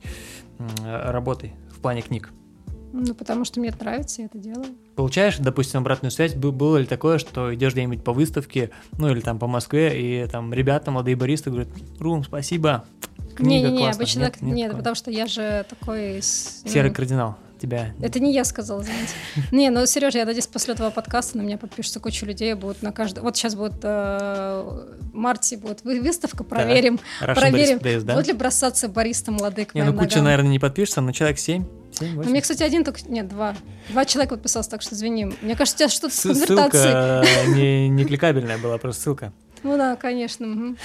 э, 0.59 1.11
работой 1.11 1.53
в 1.75 1.79
плане 1.81 2.01
книг? 2.01 2.29
Ну, 2.93 3.13
потому 3.13 3.43
что 3.45 3.59
мне 3.59 3.69
это 3.69 3.83
нравится, 3.83 4.21
я 4.21 4.27
это 4.27 4.37
делаю. 4.39 4.65
Получаешь, 4.95 5.37
допустим, 5.37 5.81
обратную 5.81 6.11
связь? 6.11 6.33
Бы- 6.35 6.51
Было 6.53 6.77
ли 6.77 6.85
такое, 6.85 7.17
что 7.19 7.53
идешь 7.53 7.73
где-нибудь 7.73 8.03
по 8.03 8.13
выставке, 8.13 8.71
ну 8.97 9.09
или 9.11 9.19
там 9.19 9.39
по 9.39 9.45
Москве, 9.47 10.23
и 10.23 10.27
там 10.27 10.53
ребята, 10.53 10.89
молодые 10.89 11.15
баристы 11.17 11.49
говорят, 11.51 11.69
Рум, 11.99 12.23
спасибо, 12.23 12.85
книга 13.35 13.67
Не-не-не, 13.67 13.77
классная». 13.79 13.95
обычно 13.95 14.19
Нет, 14.21 14.41
нет 14.41 14.55
нет, 14.55 14.77
потому 14.77 14.95
что 14.95 15.11
я 15.11 15.27
же 15.27 15.65
такой... 15.69 16.19
с- 16.21 16.61
ну, 16.65 16.71
Серый 16.71 16.91
кардинал 16.91 17.37
тебя. 17.59 17.93
Это 18.01 18.19
не 18.19 18.33
я 18.33 18.43
сказала, 18.45 18.81
извините. 18.81 19.13
Не, 19.51 19.69
ну, 19.69 19.85
Сережа, 19.85 20.17
я 20.19 20.25
надеюсь, 20.25 20.47
после 20.47 20.73
этого 20.73 20.89
подкаста 20.89 21.37
на 21.37 21.41
меня 21.41 21.57
подпишется 21.57 21.99
куча 21.99 22.25
людей, 22.25 22.53
будут 22.53 22.81
на 22.81 22.91
каждый... 22.91 23.19
Вот 23.21 23.35
сейчас 23.37 23.55
будет 23.55 23.79
э, 23.83 24.61
в 25.11 25.13
марте 25.13 25.57
будет 25.57 25.83
вы- 25.83 26.01
выставка, 26.01 26.43
проверим, 26.43 26.99
проверим, 27.19 27.77
Days, 27.77 28.01
да? 28.01 28.21
ли 28.21 28.33
бросаться 28.33 28.87
баристы 28.87 29.31
молодые 29.31 29.65
к 29.65 29.75
Не, 29.75 29.83
ну 29.83 29.93
куча, 29.93 30.09
ногам. 30.17 30.23
наверное, 30.25 30.51
не 30.51 30.59
подпишется, 30.59 31.01
но 31.01 31.11
человек 31.11 31.39
7, 31.39 31.65
7, 31.91 32.13
У 32.13 32.17
8. 32.17 32.31
меня, 32.31 32.41
кстати, 32.41 32.63
один 32.63 32.83
только... 32.83 32.99
Нет, 33.07 33.27
два. 33.27 33.55
Два 33.89 34.05
человека 34.05 34.35
подписался, 34.35 34.69
так 34.69 34.81
что 34.81 34.95
извини. 34.95 35.33
Мне 35.41 35.55
кажется, 35.55 35.75
у 35.75 35.79
тебя 35.79 35.89
что-то 35.89 36.13
с 36.13 36.19
Ссылка 36.19 36.45
конвертацией. 36.69 37.51
э, 37.51 37.55
не, 37.55 37.89
не 37.89 38.05
кликабельная 38.05 38.57
была, 38.57 38.77
просто 38.77 39.01
ссылка. 39.03 39.33
Ну 39.63 39.77
да, 39.77 39.95
конечно. 39.95 40.75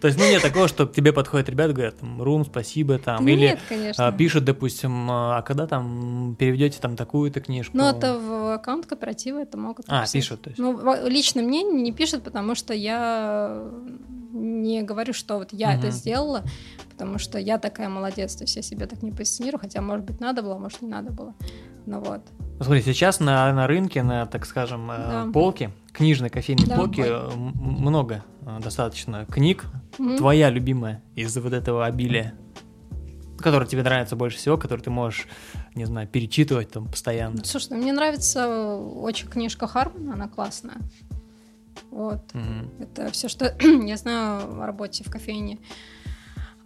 То 0.00 0.08
есть, 0.08 0.18
ну, 0.18 0.24
нет 0.28 0.42
такого, 0.42 0.68
что 0.68 0.86
к 0.86 0.92
тебе 0.92 1.12
подходят 1.12 1.48
ребята, 1.48 1.72
говорят, 1.72 1.98
там, 1.98 2.22
Рум, 2.22 2.44
спасибо, 2.44 2.98
там, 2.98 3.24
Ну, 3.24 3.30
или 3.30 3.46
Нет, 3.46 3.60
конечно. 3.68 4.06
а, 4.06 4.12
пишут, 4.12 4.44
допустим, 4.44 5.10
а 5.10 5.42
когда 5.42 5.66
там 5.66 6.36
переведете 6.38 6.78
там 6.80 6.96
такую-то 6.96 7.40
книжку? 7.40 7.76
Ну, 7.76 7.88
это 7.88 8.18
в 8.18 8.54
аккаунт 8.54 8.86
кооператива 8.86 9.38
это 9.38 9.56
могут 9.56 9.86
А, 9.88 10.04
пишут, 10.10 10.42
то 10.42 10.50
есть. 10.50 10.58
Ну, 10.60 11.06
лично 11.06 11.42
мне 11.42 11.62
не 11.62 11.92
пишут, 11.92 12.22
потому 12.24 12.54
что 12.54 12.74
я 12.74 13.62
не 14.32 14.82
говорю, 14.82 15.12
что 15.14 15.38
вот 15.38 15.48
я 15.52 15.72
это 15.74 15.86
Мгм. 15.88 15.96
сделала, 15.96 16.44
потому 16.96 17.18
что 17.18 17.38
я 17.38 17.58
такая 17.58 17.90
молодец, 17.90 18.34
то 18.36 18.44
есть 18.44 18.56
я 18.56 18.62
себя 18.62 18.86
так 18.86 19.02
не 19.02 19.12
позиционирую, 19.12 19.60
хотя, 19.60 19.82
может 19.82 20.06
быть, 20.06 20.18
надо 20.18 20.40
было, 20.42 20.56
может, 20.56 20.80
не 20.80 20.88
надо 20.88 21.12
было. 21.12 21.34
Ну 21.84 22.00
вот. 22.00 22.22
Смотри, 22.58 22.80
сейчас 22.80 23.20
на, 23.20 23.52
на 23.52 23.66
рынке, 23.66 24.02
на, 24.02 24.24
так 24.24 24.46
скажем, 24.46 24.90
э, 24.90 24.96
Да. 24.96 25.30
полке, 25.30 25.72
книжной 25.92 26.30
кофейной 26.30 26.66
Да. 26.66 26.76
полке, 26.76 27.02
э, 27.04 27.30
много 27.34 28.24
э, 28.46 28.58
достаточно 28.62 29.26
книг. 29.26 29.66
Мгм. 29.98 30.16
Твоя 30.16 30.48
любимая 30.48 31.02
из 31.14 31.36
вот 31.36 31.52
этого 31.52 31.84
обилия, 31.84 32.32
которая 33.36 33.68
тебе 33.68 33.82
нравится 33.82 34.16
больше 34.16 34.38
всего, 34.38 34.56
которую 34.56 34.82
ты 34.82 34.88
можешь, 34.90 35.28
не 35.74 35.84
знаю, 35.84 36.08
перечитывать 36.08 36.70
там 36.70 36.86
постоянно. 36.86 37.44
Слушай, 37.44 37.72
ну, 37.72 37.76
мне 37.76 37.92
нравится 37.92 38.48
очень 38.78 39.28
книжка 39.28 39.66
Хармана, 39.66 40.14
она 40.14 40.28
классная. 40.28 40.78
Вот. 41.90 42.32
Мгм. 42.32 42.70
Это 42.80 43.10
все, 43.12 43.28
что 43.28 43.54
я 43.60 43.98
знаю 43.98 44.62
о 44.62 44.66
работе 44.66 45.04
в 45.04 45.10
кофейне. 45.10 45.58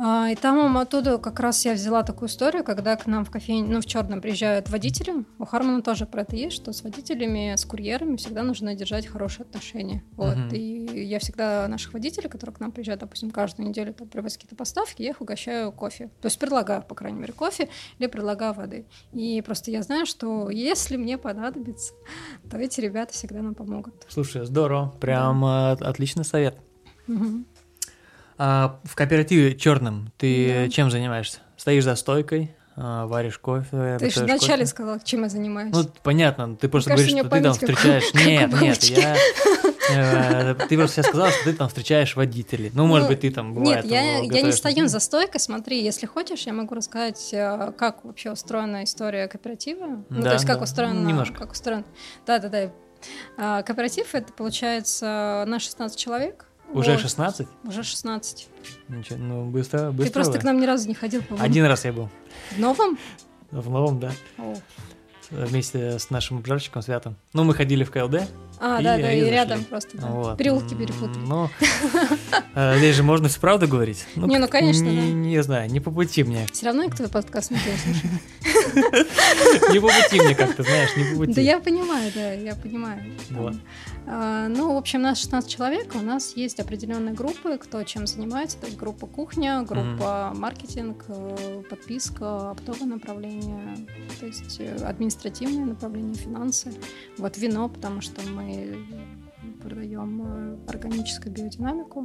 А, 0.03 0.30
и 0.30 0.34
там 0.34 0.78
оттуда 0.78 1.18
как 1.18 1.40
раз 1.40 1.62
я 1.66 1.74
взяла 1.74 2.03
такую 2.03 2.30
историю, 2.30 2.64
когда 2.64 2.96
к 2.96 3.07
нам 3.07 3.22
в 3.26 3.30
кофейне, 3.30 3.68
ну, 3.68 3.82
в 3.82 3.86
черном 3.86 4.22
приезжают 4.22 4.70
водители. 4.70 5.26
У 5.38 5.44
Хармана 5.44 5.82
тоже 5.82 6.07
про 6.07 6.22
это 6.22 6.36
есть, 6.36 6.57
что 6.57 6.72
с 6.72 6.82
водителями, 6.82 7.55
с 7.55 7.66
курьерами 7.66 8.16
всегда 8.16 8.42
нужно 8.42 8.74
держать 8.74 9.07
хорошие 9.07 9.44
отношения. 9.44 10.03
Вот. 10.16 10.36
Мгм. 10.36 10.48
И 10.55 11.05
я 11.05 11.18
всегда 11.18 11.68
наших 11.68 11.92
водителей, 11.92 12.30
которые 12.30 12.57
к 12.57 12.61
нам 12.61 12.72
приезжают, 12.72 13.03
допустим, 13.03 13.30
каждую 13.30 13.68
неделю 13.68 13.92
там, 13.92 14.09
привозят 14.09 14.38
какие-то 14.38 14.57
поставки, 14.57 15.03
я 15.03 15.11
их 15.11 15.20
угощаю 15.20 15.70
кофе. 15.70 16.11
То 16.22 16.26
есть 16.26 16.38
предлагаю, 16.38 16.82
по 16.82 16.94
крайней 16.94 17.20
мере, 17.20 17.34
кофе 17.34 17.68
или 17.98 18.07
предлагаю 18.07 18.55
воды. 18.55 18.86
И 19.12 19.42
просто 19.42 19.70
я 19.70 19.82
знаю, 19.82 20.07
что 20.07 20.48
если 20.48 20.96
мне 20.96 21.18
понадобится, 21.18 21.92
то 22.51 22.57
эти 22.57 22.80
ребята 22.80 23.12
всегда 23.12 23.42
нам 23.42 23.55
помогут. 23.55 24.07
Слушай, 24.09 24.46
здорово, 24.46 24.94
прям 24.98 25.44
э, 25.44 25.72
отличный 25.72 26.24
совет. 26.24 26.57
Мгм. 27.07 27.44
А 28.43 28.80
в 28.84 28.95
кооперативе 28.95 29.55
черном 29.55 30.12
ты 30.16 30.64
Да. 30.64 30.70
чем 30.70 30.91
занимаешься? 30.91 31.41
Стоишь 31.59 31.84
за 31.84 31.95
стойкой, 31.95 32.57
а, 32.74 33.07
варишь 33.07 33.36
кофе? 33.38 33.99
Ты 33.99 34.09
же 34.09 34.24
вначале 34.24 34.62
кофе? 34.62 34.66
сказала, 34.66 35.01
чем 35.05 35.24
я 35.24 35.28
занимаюсь. 35.28 35.74
Ну, 35.74 35.84
понятно, 36.03 36.57
ты 36.57 36.70
просто 36.70 36.88
кажется, 36.88 37.14
говоришь, 37.14 37.30
у 37.30 37.36
меня 37.36 37.53
что 37.53 37.66
ты 37.66 37.76
там 37.76 37.76
как 37.76 37.78
встречаешь... 37.78 38.05
как 38.12 38.24
Нет, 38.24 38.41
нет, 38.41 38.51
бабочки. 38.51 39.01
я... 39.93 40.53
э, 40.53 40.55
Ты 40.70 40.78
просто 40.78 40.97
сейчас 40.97 41.07
сказала, 41.09 41.30
что 41.30 41.45
ты 41.45 41.53
там 41.53 41.68
встречаешь 41.68 42.16
водителей. 42.16 42.70
Ну, 42.72 42.86
может 42.86 43.09
Ну, 43.09 43.12
быть, 43.12 43.20
ты 43.20 43.30
там 43.30 43.53
бывает... 43.53 43.84
Нет, 43.84 43.93
я, 43.93 44.20
я 44.20 44.41
не 44.41 44.53
стою 44.53 44.88
за 44.88 45.01
стойкой. 45.01 45.38
Смотри, 45.38 45.82
если 45.82 46.07
хочешь, 46.07 46.41
я 46.45 46.55
могу 46.55 46.74
рассказать, 46.74 47.34
э, 47.34 47.72
как 47.76 48.07
вообще 48.07 48.30
устроена 48.30 48.84
история 48.84 49.28
кооператива. 49.28 50.03
Ну, 50.09 50.22
то 50.22 50.32
есть, 50.32 50.47
как 50.47 50.57
да. 50.57 50.64
устроен... 50.64 51.07
Немножко. 51.07 51.36
Как 51.36 51.53
устроен... 51.53 51.84
Да, 52.24 52.38
да, 52.38 52.49
да. 52.49 52.72
А, 53.36 53.62
Кооператив 53.62 54.14
это 54.14 54.32
получается 54.32 55.45
на 55.47 55.59
16 55.59 55.99
человек. 55.99 56.47
Уже 56.72 56.92
Вот. 56.92 57.00
16? 57.00 57.48
Уже 57.64 57.82
16. 57.82 58.48
Ничего, 58.88 59.18
ну, 59.18 59.44
быстро, 59.46 59.90
быстро. 59.90 60.04
Ты 60.06 60.12
просто 60.12 60.32
вы. 60.34 60.38
к 60.38 60.44
нам 60.44 60.60
ни 60.60 60.66
разу 60.66 60.88
не 60.88 60.94
ходил, 60.94 61.22
по-моему. 61.22 61.44
Один 61.44 61.64
раз 61.64 61.84
я 61.84 61.92
был. 61.92 62.08
В 62.52 62.58
новом? 62.58 62.98
В 63.50 63.68
новом, 63.70 63.98
да. 64.00 64.12
О. 64.38 64.54
Вместе 65.30 65.98
с 66.00 66.10
нашим 66.10 66.38
обжарщиком 66.38 66.82
Святым. 66.82 67.14
Ну, 67.34 67.44
мы 67.44 67.54
ходили 67.54 67.84
в 67.84 67.90
КЛД. 67.92 68.22
А, 68.58 68.80
И- 68.80 68.84
да, 68.84 68.98
да, 68.98 69.12
и 69.12 69.20
и 69.20 69.30
рядом 69.30 69.62
просто. 69.64 69.96
да. 69.96 70.08
Вот. 70.08 70.36
Переулки 70.38 70.74
перепутали. 70.74 71.22
Ну, 71.24 71.48
э, 72.56 72.78
здесь 72.78 72.96
же 72.96 73.04
можно 73.04 73.28
всю 73.28 73.40
правду 73.40 73.68
говорить. 73.68 74.04
Не, 74.16 74.38
ну, 74.38 74.48
конечно, 74.48 74.82
не, 74.84 74.96
да. 74.96 75.02
Не 75.02 75.42
знаю, 75.44 75.70
не 75.70 75.78
по 75.78 75.92
пути 75.92 76.24
мне. 76.24 76.46
Все 76.52 76.66
равно 76.66 76.82
я 76.82 76.90
твой 76.90 77.08
подкаст 77.08 77.52
не 77.52 77.58
слушать. 77.58 78.02
Не 79.72 79.80
по 79.80 79.86
пути 79.88 80.20
мне, 80.20 80.34
как 80.34 80.54
ты 80.54 80.62
знаешь, 80.62 80.96
не 80.96 81.04
по 81.12 81.16
пути. 81.18 81.32
Да 81.34 81.40
я 81.40 81.58
понимаю, 81.60 82.10
да, 82.14 82.32
я 82.32 82.54
понимаю. 82.54 83.02
Вот. 83.30 83.54
А, 84.12 84.48
Ну, 84.48 84.74
в 84.74 84.76
общем, 84.76 85.02
нас 85.02 85.18
16 85.20 85.48
человек, 85.48 85.94
у 85.94 86.02
нас 86.02 86.36
есть 86.36 86.58
определенные 86.58 87.14
группы, 87.14 87.56
кто 87.58 87.82
чем 87.84 88.08
занимается. 88.08 88.58
То 88.58 88.66
есть 88.66 88.76
группа 88.78 89.06
кухня, 89.06 89.62
группа 89.62 90.32
маркетинг, 90.34 91.04
э, 91.08 91.62
подписка, 91.70 92.50
оптовое 92.50 92.86
направление, 92.86 93.76
то 94.18 94.26
есть 94.26 94.58
э, 94.58 94.74
административное 94.84 95.64
направление, 95.64 96.14
финансы. 96.14 96.72
Вот 97.18 97.38
вино, 97.38 97.68
потому 97.68 98.00
что 98.00 98.20
мы 98.28 98.84
продаем 99.62 100.22
э, 100.66 100.70
органическую 100.70 101.32
биодинамику. 101.32 102.04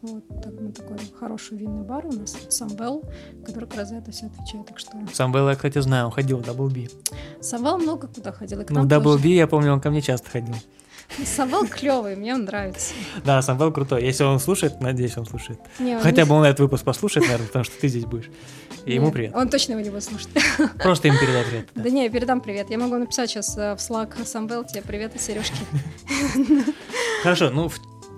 Вот 0.00 0.26
так, 0.42 0.52
мы 0.60 0.72
такой 0.72 0.98
хороший 1.18 1.58
винный 1.58 1.82
бар 1.82 2.06
у 2.06 2.12
нас, 2.12 2.36
Самвел, 2.50 3.04
который 3.44 3.66
как 3.68 3.78
раз 3.78 3.88
за 3.90 3.96
это 3.96 4.12
все 4.12 4.26
отвечает. 4.26 4.66
Так 4.66 4.78
что 4.78 4.92
Сам 5.12 5.32
Белл, 5.32 5.48
я, 5.48 5.54
кстати, 5.54 5.78
знаю, 5.80 6.06
он 6.06 6.10
ходил 6.10 6.38
в 6.38 6.42
Double 6.42 6.70
B. 6.70 6.88
Самвел 7.40 7.78
много 7.78 8.06
куда 8.06 8.32
ходил. 8.32 8.60
И 8.60 8.64
к 8.64 8.70
Ну, 8.70 8.82
в 8.82 8.86
Double 8.86 9.16
тоже. 9.16 9.28
Я 9.28 9.46
помню, 9.46 9.72
он 9.72 9.80
ко 9.80 9.90
мне 9.90 10.02
часто 10.02 10.30
ходил. 10.30 10.54
Самвел 11.24 11.66
клевый, 11.66 12.16
мне 12.16 12.34
он 12.34 12.44
нравится. 12.44 12.94
Да, 13.24 13.40
сам 13.42 13.58
Белл 13.58 13.72
крутой. 13.72 14.02
Если 14.04 14.24
он 14.24 14.40
слушает, 14.40 14.80
надеюсь, 14.80 15.16
он 15.16 15.26
слушает. 15.26 15.60
Не, 15.78 15.96
он 15.96 16.02
Хотя 16.02 16.22
не- 16.22 16.28
бы 16.28 16.34
он 16.34 16.44
этот 16.44 16.60
выпуск 16.60 16.84
послушает, 16.84 17.26
наверное, 17.26 17.46
потому 17.46 17.64
что 17.64 17.78
ты 17.80 17.88
здесь 17.88 18.04
будешь. 18.04 18.30
И 18.84 18.94
ему 18.94 19.10
привет. 19.10 19.34
Он 19.34 19.48
точно 19.48 19.72
его 19.72 19.80
не 19.80 19.90
будет 19.90 20.04
слушать. 20.04 20.28
Просто 20.82 21.08
им 21.08 21.14
передай 21.18 21.44
привет. 21.44 21.68
да. 21.74 21.82
Да 21.82 21.90
не, 21.90 22.04
я 22.04 22.10
передам 22.10 22.40
привет. 22.40 22.68
Я 22.70 22.78
могу 22.78 22.96
написать 22.96 23.30
сейчас 23.30 23.56
э, 23.56 23.74
в 23.74 23.78
Slack 23.78 24.24
Самвел 24.26 24.64
тебе 24.64 24.82
привет 24.82 25.14
от 25.14 25.22
Сережки. 25.22 25.56
Хорошо, 27.22 27.50
ну, 27.50 27.70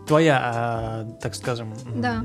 твоя, 0.06 0.40
а, 0.42 1.04
так 1.20 1.34
скажем... 1.34 1.74
Да. 1.96 2.24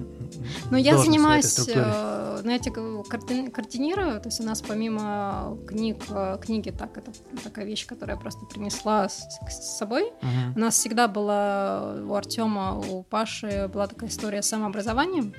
Но 0.69 0.77
я 0.77 0.93
в 0.93 0.95
этой 0.95 1.05
занимаюсь, 1.05 1.59
э, 1.67 2.37
знаете, 2.41 2.69
коорди- 2.69 3.49
координирую. 3.49 4.19
То 4.21 4.29
есть 4.29 4.39
у 4.39 4.43
нас 4.43 4.61
помимо 4.61 5.57
книг, 5.67 6.03
э, 6.09 6.37
книги, 6.41 6.69
так, 6.69 6.97
это 6.97 7.11
такая 7.43 7.65
вещь, 7.65 7.85
которую 7.85 8.15
я 8.15 8.21
просто 8.21 8.45
принесла 8.45 9.09
с, 9.09 9.23
с 9.49 9.77
собой. 9.77 10.11
Мгм. 10.21 10.53
У 10.55 10.59
нас 10.59 10.75
всегда 10.75 11.07
была 11.07 11.95
у 12.07 12.13
Артема, 12.13 12.77
у 12.77 13.03
Паши 13.03 13.69
была 13.73 13.87
такая 13.87 14.09
история 14.09 14.41
с 14.41 14.47
самообразованием. 14.49 15.33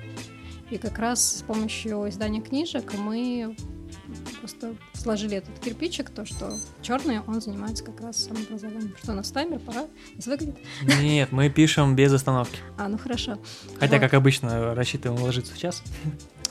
И 0.69 0.77
как 0.77 0.97
раз 0.97 1.37
с 1.37 1.41
помощью 1.43 2.09
издания 2.09 2.41
книжек 2.41 2.93
мы 2.97 3.55
просто 4.39 4.75
сложили 4.93 5.37
этот 5.37 5.57
кирпичик, 5.59 6.09
то, 6.09 6.25
что 6.25 6.57
черный, 6.81 7.19
он 7.21 7.41
занимается 7.41 7.83
как 7.83 8.01
раз 8.01 8.23
самообразованием. 8.25 8.93
Что 9.01 9.11
у 9.11 9.15
нас 9.15 9.31
таймер, 9.31 9.59
пора? 9.59 9.85
Нас 10.15 10.25
выглядит? 10.27 10.57
Нет, 11.01 11.31
мы 11.31 11.49
пишем 11.49 11.95
без 11.95 12.11
остановки. 12.13 12.57
А, 12.77 12.87
ну 12.87 12.97
хорошо. 12.97 13.37
Хотя, 13.79 13.95
Вот. 13.95 14.01
как 14.01 14.13
обычно, 14.13 14.75
рассчитываем 14.75 15.21
уложиться 15.21 15.53
в 15.53 15.57
час. 15.57 15.81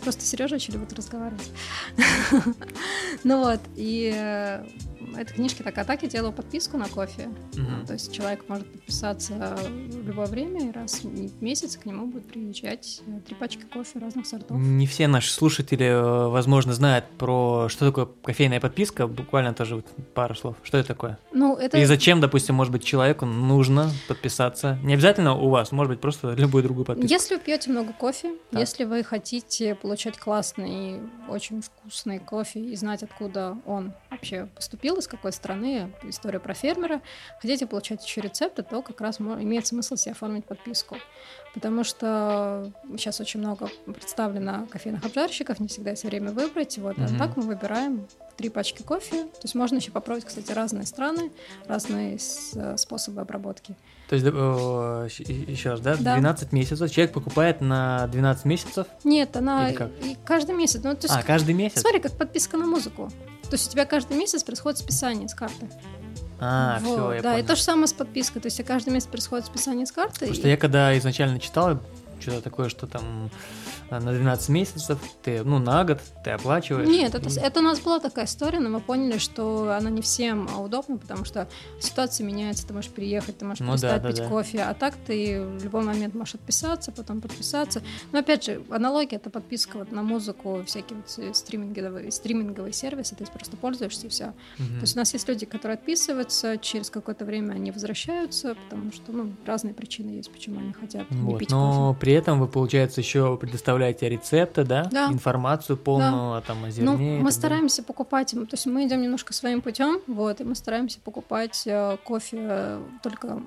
Просто 0.03 0.25
Сережа 0.25 0.57
очень 0.57 0.75
любит 0.75 0.93
разговаривать. 0.93 1.51
Ну 3.25 3.39
вот, 3.39 3.61
и 3.77 4.11
э, 4.15 4.65
этой 5.17 5.35
книжке 5.35 5.63
так 5.65 5.77
а 5.79 5.85
так 5.85 6.03
я 6.03 6.09
делаю 6.09 6.33
подписку 6.33 6.77
на 6.77 6.89
кофе. 6.89 7.29
Угу. 7.55 7.87
То 7.87 7.93
есть 7.95 8.13
человек 8.13 8.45
может 8.49 8.71
подписаться 8.71 9.57
в 9.69 10.07
любое 10.07 10.27
время, 10.27 10.69
и 10.69 10.73
раз 10.73 11.03
в 11.03 11.43
месяц 11.43 11.77
к 11.77 11.87
нему 11.87 12.07
будет 12.07 12.27
приезжать 12.27 13.03
э, 13.07 13.21
три 13.27 13.35
пачки 13.35 13.65
кофе 13.73 13.99
разных 13.99 14.27
сортов. 14.27 14.59
Не 14.59 14.87
все 14.87 15.09
наши 15.09 15.31
слушатели, 15.31 15.87
э, 15.87 16.29
возможно, 16.29 16.73
знают 16.73 17.05
про 17.19 17.69
что 17.69 17.87
такое 17.87 18.07
кофейная 18.23 18.61
подписка. 18.61 19.07
Буквально 19.07 19.55
тоже 19.55 19.77
вот 19.77 19.87
пару 20.15 20.35
слов. 20.35 20.57
Что 20.63 20.79
это 20.79 20.89
такое? 20.89 21.19
Ну, 21.33 21.57
это... 21.57 21.79
И 21.79 21.85
зачем, 21.85 22.21
допустим, 22.21 22.55
может 22.55 22.73
быть, 22.73 22.85
человеку 22.85 23.27
нужно 23.27 23.91
подписаться? 24.09 24.79
Не 24.83 24.95
обязательно 24.95 25.35
у 25.35 25.49
вас, 25.49 25.73
может 25.73 25.91
быть, 25.91 26.01
просто 26.01 26.35
любую 26.35 26.65
другую 26.65 26.85
подписку. 26.85 27.13
Если 27.13 27.35
вы 27.35 27.41
пьете 27.41 27.71
много 27.71 27.93
кофе, 27.93 28.35
так. 28.51 28.61
если 28.61 28.85
вы 28.85 29.03
хотите 29.03 29.75
получать 29.75 30.19
классный, 30.19 31.01
очень 31.29 31.63
вкусный 31.63 32.19
кофе 32.19 32.61
и 32.61 32.77
знать, 32.77 33.03
откуда 33.03 33.57
он 33.67 33.93
вообще 34.13 34.47
поступил, 34.55 34.97
из 34.97 35.09
какой 35.09 35.33
страны, 35.33 35.93
история 36.05 36.39
про 36.39 36.55
фермера, 36.55 37.01
хотите 37.41 37.67
получать 37.67 38.05
еще 38.05 38.21
рецепты, 38.21 38.63
то 38.63 38.83
как 38.83 39.01
раз 39.01 39.21
имеет 39.21 39.67
смысл 39.67 39.97
себе 39.97 40.13
оформить 40.13 40.45
подписку. 40.45 40.97
Потому 41.55 41.85
что 41.85 42.73
сейчас 42.97 43.21
очень 43.21 43.41
много 43.41 43.69
представлено 43.85 44.67
кофейных 44.71 45.05
обжарщиков, 45.05 45.61
не 45.61 45.69
всегда 45.69 45.91
есть 45.91 46.05
время 46.05 46.33
выбрать. 46.33 46.79
Вот, 46.79 46.97
mm-hmm. 46.97 47.17
а 47.17 47.19
так 47.19 47.37
мы 47.37 47.43
выбираем 47.43 48.07
три 48.37 48.49
пачки 48.49 48.83
кофе. 48.83 49.25
То 49.25 49.43
есть 49.43 49.55
можно 49.55 49.77
еще 49.77 49.91
попробовать, 49.91 50.25
кстати, 50.25 50.51
разные 50.53 50.87
страны, 50.87 51.31
разные 51.67 52.19
способы 52.19 53.21
обработки. 53.21 53.77
То 54.09 54.17
есть, 54.17 54.27
еще 55.49 55.71
раз, 55.71 55.81
да, 55.81 55.97
да, 55.97 56.17
12 56.17 56.53
месяцев. 56.53 56.91
Человек 56.91 57.15
покупает 57.15 57.61
на 57.61 58.07
12 58.09 58.45
месяцев? 58.45 58.87
Нет, 59.05 59.37
она 59.37 59.71
каждый 60.25 60.55
месяц. 60.55 60.83
Ну, 60.83 60.95
то 60.95 61.07
есть, 61.07 61.15
а, 61.15 61.23
каждый 61.23 61.55
месяц? 61.55 61.81
Смотри, 61.81 62.01
как 62.01 62.13
подписка 62.13 62.57
на 62.57 62.67
музыку. 62.67 63.11
То 63.53 63.57
есть 63.57 63.69
у 63.69 63.71
тебя 63.71 63.85
каждый 63.85 64.17
месяц 64.17 64.43
происходит 64.45 64.79
списание 64.79 65.29
с 65.29 65.35
карты. 65.35 65.69
А, 66.41 66.79
вот, 66.81 66.95
все, 66.95 67.13
я 67.13 67.21
Да, 67.23 67.33
понял. 67.33 67.45
и 67.45 67.47
то 67.47 67.55
же 67.55 67.61
самое 67.61 67.87
с 67.87 67.93
подпиской. 67.93 68.41
То 68.41 68.47
есть 68.47 68.65
каждый 68.65 68.95
месяц 68.95 69.09
происходит 69.09 69.45
списание 69.45 69.85
с 69.85 69.93
карты. 69.93 70.25
Просто 70.25 70.49
и... 70.49 70.53
я 70.53 70.57
когда 70.57 70.97
изначально 70.97 71.39
читал, 71.39 71.79
что-то 72.19 72.41
такое, 72.41 72.71
что 72.71 72.87
там 72.87 73.31
на 74.01 74.13
12 74.13 74.49
месяцев, 74.49 74.99
ты, 75.23 75.43
ну, 75.45 75.59
на 75.59 75.85
год 75.85 76.01
ты 76.25 76.31
оплачиваешь. 76.31 76.89
Нет, 76.89 77.15
это, 77.15 77.29
это 77.41 77.61
у 77.61 77.63
нас 77.63 77.81
была 77.81 77.99
такая 78.01 78.27
история, 78.27 78.61
но 78.61 78.69
мы 78.69 78.81
поняли, 78.81 79.19
что 79.19 79.73
она 79.73 79.91
не 79.91 80.03
всем 80.03 80.49
удобна, 80.59 80.99
потому 80.99 81.25
что 81.25 81.49
ситуация 81.79 82.27
меняется, 82.27 82.67
ты 82.67 82.75
можешь 82.75 82.91
приехать, 82.91 83.39
ты 83.39 83.45
можешь 83.45 83.61
ну, 83.61 83.73
перестать 83.73 84.03
да, 84.03 84.09
пить 84.09 84.19
да, 84.19 84.29
кофе, 84.29 84.63
а 84.63 84.75
так 84.75 84.95
ты 85.07 85.45
в 85.45 85.65
любой 85.65 85.83
момент 85.83 86.15
можешь 86.15 86.35
отписаться, 86.35 86.93
потом 86.93 87.21
подписаться. 87.21 87.83
Но 88.13 88.21
опять 88.21 88.45
же, 88.45 88.63
аналогия— 88.71 89.17
это 89.19 89.31
подписка 89.31 89.79
вот 89.79 89.93
на 89.93 90.03
музыку, 90.03 90.63
всякие 90.67 90.99
вот 90.99 91.37
стриминговые, 91.37 92.11
стриминговые 92.11 92.73
сервисы, 92.73 93.15
ты 93.15 93.25
просто 93.27 93.57
пользуешься 93.57 94.07
и 94.07 94.11
все. 94.11 94.27
Угу. 94.59 94.69
То 94.75 94.81
есть 94.81 94.97
у 94.97 94.99
нас 94.99 95.13
есть 95.13 95.29
люди, 95.29 95.47
которые 95.47 95.75
отписываются, 95.75 96.59
через 96.59 96.91
какое-то 96.91 97.25
время 97.25 97.53
они 97.53 97.71
возвращаются, 97.71 98.57
потому 98.69 98.93
что, 98.93 99.13
ну, 99.13 99.33
разные 99.47 99.75
причины 99.75 100.11
есть, 100.11 100.31
почему 100.33 100.61
они 100.61 100.73
хотят 100.73 101.07
вот, 101.11 101.33
не 101.33 101.39
пить 101.39 101.51
но 101.51 101.89
кофе. 101.89 102.01
при 102.01 102.13
этом 102.15 102.41
вы, 102.41 102.49
получается, 102.49 103.01
еще 103.01 103.37
предоставляете 103.37 103.82
оставляете 103.83 104.09
рецепты, 104.09 104.65
да? 104.65 104.89
Да. 104.91 105.07
Информацию 105.07 105.77
полную 105.77 106.41
да. 106.41 106.47
там 106.47 106.65
о 106.65 106.71
зерне. 106.71 107.19
Ну, 107.19 107.23
мы 107.23 107.33
стараемся 107.33 107.79
далее. 107.79 107.87
покупать, 107.87 108.31
то 108.31 108.47
есть 108.53 108.67
мы 108.67 108.87
идем 108.87 109.03
немножко 109.03 109.33
своим 109.33 109.61
путем, 109.61 110.01
вот, 110.07 110.41
и 110.41 110.45
мы 110.45 110.55
стараемся 110.55 111.01
покупать 111.01 111.63
э, 111.67 111.97
кофе 112.05 112.39
э, 112.41 112.83
только 113.03 113.43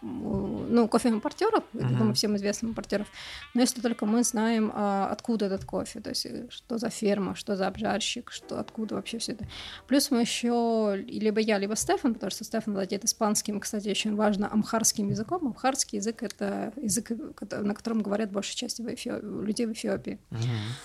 ну, 0.00 0.88
кофе-импортеров, 0.88 1.64
uh-huh. 1.74 1.96
думаю, 1.96 2.14
всем 2.14 2.36
известных 2.36 2.70
импортеров, 2.70 3.08
но 3.54 3.60
если 3.60 3.80
только 3.80 4.06
мы 4.06 4.22
знаем, 4.22 4.70
а, 4.74 5.08
откуда 5.10 5.46
этот 5.46 5.64
кофе, 5.64 6.00
то 6.00 6.10
есть 6.10 6.26
э, 6.26 6.46
что 6.50 6.78
за 6.78 6.90
ферма, 6.90 7.34
что 7.34 7.56
за 7.56 7.66
обжарщик, 7.66 8.30
что 8.30 8.60
откуда 8.60 8.94
вообще 8.94 9.18
все 9.18 9.32
это. 9.32 9.46
Плюс 9.86 10.10
мы 10.10 10.20
еще, 10.20 11.02
либо 11.06 11.40
я, 11.40 11.58
либо 11.58 11.74
Стефан, 11.74 12.14
потому 12.14 12.30
что 12.30 12.44
Стефан 12.44 12.74
владеет 12.74 13.04
испанским, 13.04 13.60
кстати, 13.60 13.88
очень 13.88 14.14
важно, 14.14 14.52
амхарским 14.52 15.08
языком. 15.08 15.46
Амхарский 15.46 15.98
язык— 15.98 16.22
это 16.24 16.72
язык, 16.76 17.10
на 17.50 17.74
котором 17.74 18.02
говорят 18.02 18.30
большая 18.30 18.56
часть 18.56 18.80
в 18.80 19.44
людей 19.44 19.66
в 19.66 19.72
Эфиопии. 19.72 20.18
Uh-huh. 20.30 20.38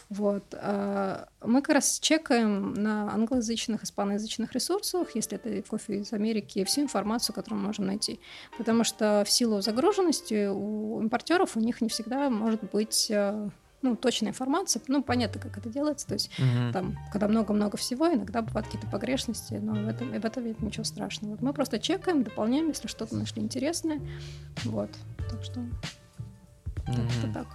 Вот. 0.09 0.53
А, 0.53 1.27
мы 1.41 1.61
как 1.61 1.75
раз 1.75 1.99
чекаем 1.99 2.73
на 2.73 3.13
англоязычных, 3.13 3.83
испаноязычных 3.83 4.53
ресурсах, 4.53 5.15
если 5.15 5.37
это 5.37 5.61
кофе 5.67 5.99
из 5.99 6.13
Америки, 6.13 6.63
всю 6.63 6.81
информацию, 6.81 7.35
которую 7.35 7.61
мы 7.61 7.67
можем 7.67 7.85
найти. 7.85 8.19
Потому 8.57 8.83
что 8.83 9.02
что 9.03 9.23
в 9.25 9.29
силу 9.29 9.61
загруженности 9.61 10.47
у 10.47 11.01
импортеров 11.01 11.57
у 11.57 11.59
них 11.59 11.81
не 11.81 11.89
всегда 11.89 12.29
может 12.29 12.61
быть 12.71 13.07
э, 13.09 13.49
ну, 13.81 13.97
точная 13.97 14.29
информация. 14.29 14.81
Ну, 14.87 15.03
понятно, 15.03 15.41
как 15.41 15.57
это 15.57 15.69
делается. 15.69 16.07
То 16.07 16.13
есть, 16.13 16.31
угу. 16.39 16.71
там, 16.71 16.97
когда 17.11 17.27
много-много 17.27 17.75
всего, 17.75 18.07
иногда 18.07 18.41
бывают 18.41 18.67
какие-то 18.67 18.87
погрешности, 18.87 19.55
но 19.55 19.73
в 19.73 19.87
этом, 19.89 20.11
в 20.11 20.25
этом 20.25 20.45
нет 20.45 20.61
ничего 20.61 20.85
страшного. 20.85 21.31
Вот 21.31 21.41
мы 21.41 21.51
просто 21.51 21.79
чекаем, 21.79 22.23
дополняем, 22.23 22.69
если 22.69 22.87
что-то 22.87 23.15
нашли 23.17 23.41
интересное. 23.41 23.99
Вот. 24.63 24.89
Так 25.29 25.43
что 25.43 25.59
угу. 25.59 25.69
как-то 26.85 27.33
так. 27.33 27.47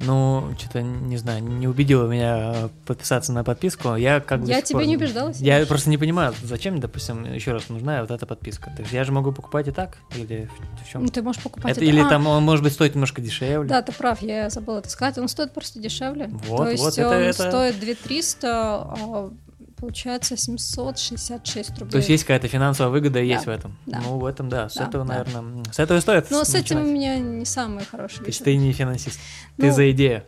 Ну, 0.00 0.54
что-то, 0.56 0.80
не 0.80 1.16
знаю, 1.16 1.42
не 1.42 1.66
убедила 1.66 2.06
меня 2.06 2.68
подписаться 2.86 3.32
на 3.32 3.42
подписку. 3.42 3.96
Я 3.96 4.20
как 4.20 4.42
Я 4.44 4.62
тебе 4.62 4.78
пор... 4.78 4.86
не 4.86 4.96
убеждала. 4.96 5.32
Я 5.36 5.64
просто 5.66 5.90
не 5.90 5.98
понимаю, 5.98 6.34
зачем, 6.42 6.78
допустим, 6.78 7.24
еще 7.32 7.52
раз 7.52 7.68
нужна 7.68 8.00
вот 8.02 8.10
эта 8.10 8.24
подписка. 8.24 8.70
То 8.76 8.82
есть 8.82 8.92
я 8.92 9.02
же 9.02 9.10
могу 9.10 9.32
покупать 9.32 9.66
и 9.66 9.72
так? 9.72 9.98
Или 10.14 10.48
в 10.84 10.90
чем? 10.90 11.02
Ну, 11.02 11.08
ты 11.08 11.20
можешь 11.22 11.42
покупать 11.42 11.76
это, 11.76 11.84
Или 11.84 12.00
а... 12.00 12.08
там 12.08 12.26
он, 12.28 12.44
может 12.44 12.62
быть, 12.62 12.72
стоит 12.72 12.94
немножко 12.94 13.20
дешевле? 13.20 13.68
Да, 13.68 13.82
ты 13.82 13.92
прав, 13.92 14.22
я 14.22 14.50
забыла 14.50 14.78
это 14.78 14.88
сказать. 14.88 15.18
Он 15.18 15.28
стоит 15.28 15.52
просто 15.52 15.80
дешевле. 15.80 16.28
Вот, 16.46 16.58
То 16.58 16.70
есть 16.70 16.84
вот, 16.84 16.98
он 16.98 17.12
это, 17.14 17.32
стоит 17.32 17.80
2300, 17.80 19.30
получается 19.78 20.36
766 20.36 21.70
рублей. 21.78 21.90
То 21.90 21.96
есть 21.98 22.08
есть 22.08 22.24
какая-то 22.24 22.48
финансовая 22.48 22.90
выгода 22.90 23.14
да. 23.14 23.20
есть 23.20 23.46
в 23.46 23.48
этом? 23.48 23.76
Да. 23.86 24.00
Ну, 24.00 24.18
в 24.18 24.26
этом, 24.26 24.48
да. 24.48 24.68
С 24.68 24.74
да, 24.74 24.86
этого, 24.86 25.04
да. 25.04 25.18
наверное, 25.18 25.64
с 25.72 25.78
этого 25.78 26.00
стоит 26.00 26.30
Но 26.30 26.44
с 26.44 26.54
этим 26.54 26.80
у 26.80 26.84
меня 26.84 27.18
не 27.18 27.44
самые 27.44 27.86
хорошие 27.86 28.20
То 28.20 28.26
есть 28.26 28.42
ты 28.42 28.56
не 28.56 28.72
финансист, 28.72 29.18
ну, 29.56 29.64
ты 29.64 29.72
за 29.72 29.90
идею? 29.92 30.24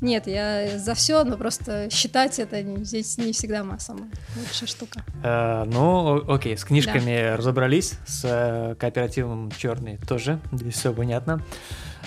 Нет, 0.00 0.26
я 0.26 0.78
за 0.78 0.94
все, 0.94 1.24
но 1.24 1.36
просто 1.36 1.88
считать 1.90 2.38
это 2.38 2.62
здесь 2.84 3.18
не 3.18 3.32
всегда 3.32 3.64
моя 3.64 3.78
самая 3.78 4.08
лучшая 4.36 4.68
штука. 4.68 5.04
А, 5.22 5.64
ну, 5.64 6.32
окей, 6.32 6.56
с 6.56 6.64
книжками 6.64 7.30
да. 7.30 7.36
разобрались, 7.36 7.94
с 8.06 8.22
э, 8.24 8.74
кооперативом 8.76 9.50
черный 9.56 9.98
тоже, 9.98 10.38
здесь 10.52 10.74
все 10.74 10.92
понятно. 10.92 11.42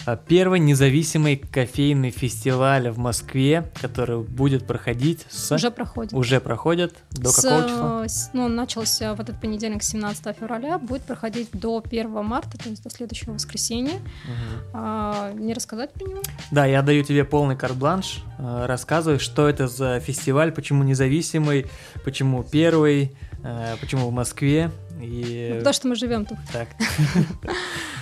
А, 0.06 0.16
первый 0.16 0.60
независимый 0.60 1.36
кофейный 1.38 2.12
фестиваль 2.12 2.90
в 2.90 2.98
Москве, 2.98 3.72
который 3.82 4.22
будет 4.22 4.66
проходить 4.66 5.26
с... 5.30 5.52
Уже 5.52 5.72
проходит. 5.72 6.14
Уже 6.14 6.40
проходит. 6.40 6.96
До 7.12 7.30
с, 7.30 7.42
какого 7.42 7.64
числа? 7.64 8.08
С, 8.08 8.30
ну, 8.34 8.48
начался 8.48 9.14
в 9.16 9.20
этот 9.20 9.40
понедельник, 9.40 9.84
17 9.84 10.38
февраля, 10.38 10.78
будет 10.80 11.04
проходить 11.04 11.50
до 11.54 11.84
1 11.84 12.10
марта, 12.24 12.58
то 12.58 12.70
есть 12.70 12.84
до 12.84 12.90
следующего 12.90 13.34
воскресенья. 13.34 13.96
Угу. 13.96 14.70
А, 14.74 15.32
не 15.34 15.54
рассказать 15.54 15.94
про 15.94 16.06
него? 16.06 16.22
Да, 16.52 16.66
я 16.66 16.82
даю 16.82 17.04
тебе 17.04 17.26
полный 17.26 17.56
карт-бланш. 17.56 18.24
А, 18.38 18.68
рассказывай, 18.68 19.20
что 19.20 19.48
это 19.48 19.68
за 19.68 20.00
фестиваль, 20.00 20.52
почему 20.52 20.84
независимый, 20.84 21.68
почему 22.04 22.44
первый, 22.44 23.16
а, 23.44 23.76
почему 23.80 24.08
в 24.08 24.12
Москве. 24.12 24.72
И... 25.00 25.50
Ну, 25.52 25.58
потому 25.60 25.74
что 25.74 25.88
мы 25.88 25.96
живем 25.96 26.26
тут. 26.26 26.38
Так. 26.52 26.70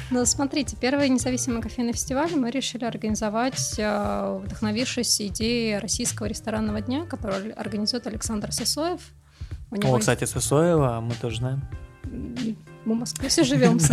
Ну, 0.09 0.25
смотрите, 0.25 0.77
первый 0.79 1.09
независимый 1.09 1.61
кофейный 1.61 1.91
фестиваль 1.91 2.33
мы 2.33 2.49
решили 2.49 2.85
организовать, 2.85 3.75
э, 3.77 4.39
вдохновившись 4.41 5.19
идеей 5.19 5.79
российского 5.79 6.27
ресторанного 6.27 6.79
дня, 6.79 7.05
который 7.05 7.51
организует 7.51 8.07
Александр 8.07 8.53
Сосоев. 8.53 9.01
О, 9.69 9.99
кстати, 9.99 10.23
Сосоева 10.23 11.01
мы 11.01 11.13
тоже 11.15 11.39
знаем. 11.39 11.61
Мы 12.05 12.93
в 12.95 12.99
Москве 12.99 13.27
все 13.27 13.43
живем. 13.43 13.79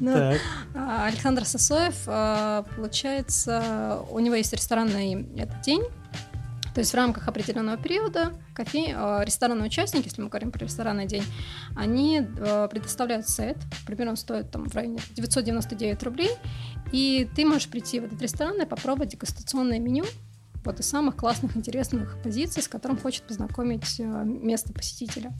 А, 0.74 1.06
Александр 1.06 1.46
Сосоев, 1.46 1.96
э, 2.06 2.64
получается, 2.76 4.00
у 4.10 4.18
него 4.18 4.34
есть 4.34 4.52
ресторанный 4.52 5.26
день, 5.64 5.82
то 6.74 6.80
есть 6.80 6.92
в 6.92 6.94
рамках 6.94 7.28
определенного 7.28 7.76
периода 7.76 8.32
кофе, 8.54 8.94
э, 8.94 9.24
ресторанные 9.24 9.66
участники, 9.66 10.06
если 10.06 10.22
мы 10.22 10.28
говорим 10.28 10.52
про 10.52 10.64
ресторанный 10.64 11.06
день, 11.06 11.24
они 11.76 12.20
э, 12.20 12.68
предоставляют 12.70 13.28
сет, 13.28 13.56
примерно 13.86 14.12
он 14.12 14.16
стоит 14.16 14.50
там 14.50 14.68
в 14.68 14.74
районе 14.74 14.98
999 15.14 16.02
рублей, 16.02 16.30
и 16.92 17.28
ты 17.34 17.44
можешь 17.44 17.68
прийти 17.68 18.00
в 18.00 18.04
этот 18.04 18.20
ресторан 18.22 18.60
и 18.60 18.66
попробовать 18.66 19.10
дегустационное 19.10 19.78
меню, 19.78 20.04
вот 20.64 20.80
из 20.80 20.88
самых 20.88 21.16
классных, 21.16 21.56
интересных 21.56 22.16
позиций, 22.22 22.62
с 22.62 22.68
которым 22.68 22.98
хочет 22.98 23.24
познакомить 23.24 23.98
э, 23.98 24.04
место 24.24 24.72
посетителя. 24.72 25.32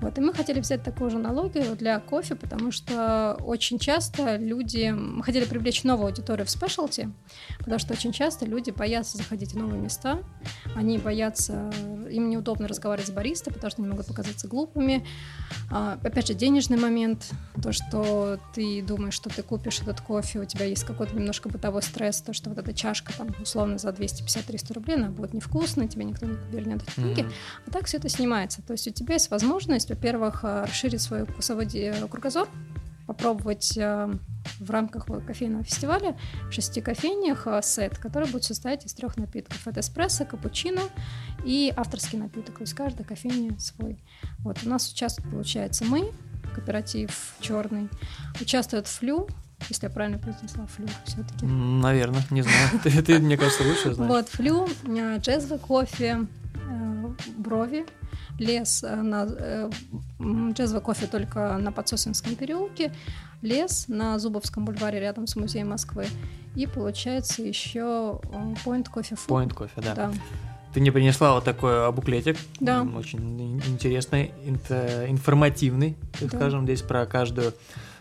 Вот, 0.00 0.16
и 0.18 0.20
мы 0.20 0.34
хотели 0.34 0.60
взять 0.60 0.82
такую 0.82 1.10
же 1.10 1.16
аналогию 1.16 1.76
для 1.76 1.98
кофе, 2.00 2.34
потому 2.34 2.70
что 2.72 3.36
очень 3.40 3.78
часто 3.78 4.36
люди... 4.36 4.90
Мы 4.90 5.22
хотели 5.22 5.44
привлечь 5.44 5.84
новую 5.84 6.08
аудиторию 6.08 6.46
в 6.46 6.50
спешлти, 6.50 7.10
потому 7.58 7.78
что 7.78 7.94
очень 7.94 8.12
часто 8.12 8.46
люди 8.46 8.70
боятся 8.70 9.16
заходить 9.16 9.52
в 9.52 9.58
новые 9.58 9.80
места, 9.80 10.20
они 10.74 10.98
боятся 10.98 11.70
им 12.10 12.28
неудобно 12.28 12.68
разговаривать 12.68 13.08
с 13.08 13.12
бариста, 13.12 13.52
потому 13.52 13.70
что 13.70 13.82
они 13.82 13.90
могут 13.90 14.06
показаться 14.06 14.48
глупыми. 14.48 15.06
А, 15.70 15.98
опять 16.02 16.26
же, 16.26 16.34
денежный 16.34 16.76
момент, 16.76 17.30
то, 17.62 17.72
что 17.72 18.38
ты 18.54 18.82
думаешь, 18.82 19.14
что 19.14 19.30
ты 19.30 19.42
купишь 19.42 19.80
этот 19.80 20.00
кофе, 20.00 20.40
у 20.40 20.44
тебя 20.44 20.64
есть 20.64 20.84
какой-то 20.84 21.14
немножко 21.14 21.48
бытовой 21.48 21.82
стресс, 21.82 22.20
то, 22.20 22.32
что 22.32 22.50
вот 22.50 22.58
эта 22.58 22.72
чашка 22.72 23.12
там 23.16 23.28
условно 23.40 23.78
за 23.78 23.88
250-300 24.50 24.74
рублей, 24.74 24.96
она 24.96 25.08
будет 25.08 25.34
невкусной, 25.34 25.88
тебе 25.88 26.04
никто 26.04 26.26
не 26.26 26.36
вернет 26.50 26.82
эти 26.82 27.00
деньги, 27.00 27.20
mm-hmm. 27.20 27.32
а 27.66 27.70
так 27.70 27.86
все 27.86 27.98
это 27.98 28.08
снимается. 28.08 28.62
То 28.62 28.72
есть 28.72 28.86
у 28.86 28.90
тебя 28.90 29.14
есть 29.14 29.30
возможность, 29.30 29.90
во-первых, 29.90 30.40
а, 30.44 30.66
расширить 30.66 31.00
свой 31.00 31.24
вкусовой 31.24 31.66
кругозор, 32.08 32.48
попробовать 33.10 33.76
э, 33.76 34.08
в 34.60 34.70
рамках 34.70 35.06
кофейного 35.26 35.64
фестиваля 35.64 36.16
в 36.48 36.52
шести 36.52 36.80
кофейнях 36.80 37.44
э, 37.48 37.60
сет, 37.60 37.98
который 37.98 38.30
будет 38.30 38.44
состоять 38.44 38.86
из 38.86 38.94
трех 38.94 39.16
напитков. 39.16 39.66
Это 39.66 39.80
эспрессо, 39.80 40.24
капучино 40.24 40.82
и 41.44 41.72
авторский 41.76 42.18
напиток. 42.18 42.58
То 42.58 42.62
есть 42.62 42.74
каждая 42.74 43.04
кофейня 43.04 43.58
свой. 43.58 44.00
Вот 44.38 44.58
у 44.64 44.68
нас 44.68 44.92
участвует, 44.92 45.28
получается, 45.28 45.84
мы, 45.84 46.12
кооператив 46.54 47.34
черный, 47.40 47.88
участвует 48.40 48.86
флю, 48.86 49.26
если 49.68 49.86
я 49.86 49.90
правильно 49.90 50.18
произнесла 50.18 50.66
флю 50.66 50.86
все-таки. 51.04 51.46
Наверное, 51.46 52.22
не 52.30 52.42
знаю. 52.42 52.68
Ты, 52.82 53.02
ты, 53.02 53.18
мне 53.18 53.36
кажется, 53.36 53.62
лучше 53.64 53.94
знаешь. 53.94 54.10
Вот, 54.10 54.28
флю, 54.28 54.68
э, 54.86 55.18
джезвый 55.18 55.58
кофе, 55.58 56.26
брови, 57.36 57.86
лес 58.38 58.82
э, 58.82 58.94
на 58.94 59.26
э, 59.28 59.70
джезвый 60.52 60.80
кофе 60.80 61.06
только 61.06 61.58
на 61.58 61.72
Подсосинском 61.72 62.36
переулке, 62.36 62.92
лес 63.42 63.86
на 63.88 64.18
Зубовском 64.18 64.64
бульваре 64.64 65.00
рядом 65.00 65.26
с 65.26 65.36
музеем 65.36 65.70
Москвы. 65.70 66.06
И 66.56 66.66
получается 66.66 67.42
еще 67.42 68.20
Point 68.64 68.88
Coffee 68.92 69.18
Food. 69.18 69.28
Point 69.28 69.54
Coffee, 69.54 69.82
да. 69.84 69.94
да. 69.94 70.12
Ты 70.72 70.80
мне 70.80 70.92
принесла 70.92 71.34
вот 71.34 71.44
такой 71.44 71.90
буклетик. 71.92 72.36
Да. 72.60 72.82
Очень 72.82 73.60
интересный, 73.66 74.32
информативный, 75.08 75.96
так 76.18 76.30
да. 76.30 76.38
скажем, 76.38 76.64
здесь 76.64 76.82
про 76.82 77.06
каждую 77.06 77.48
э, 77.48 77.52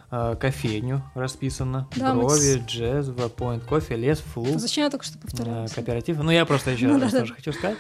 кофейню 0.09 1.03
расписано. 1.15 1.87
Да, 1.95 2.13
Брови, 2.13 2.57
мы... 2.57 2.65
джезва, 2.65 3.27
Point 3.27 3.67
Coffee, 3.67 3.95
лес, 3.95 4.19
флу. 4.19 4.57
Зачем 4.57 4.85
я 4.85 4.89
только 4.89 5.05
что 5.05 5.17
повторяю? 5.17 5.67
Кооператив. 5.73 6.17
Ну, 6.21 6.31
я 6.31 6.45
просто 6.45 6.71
еще 6.71 6.95
раз 6.97 7.11
тоже 7.11 7.33
хочу 7.33 7.53
сказать. 7.53 7.77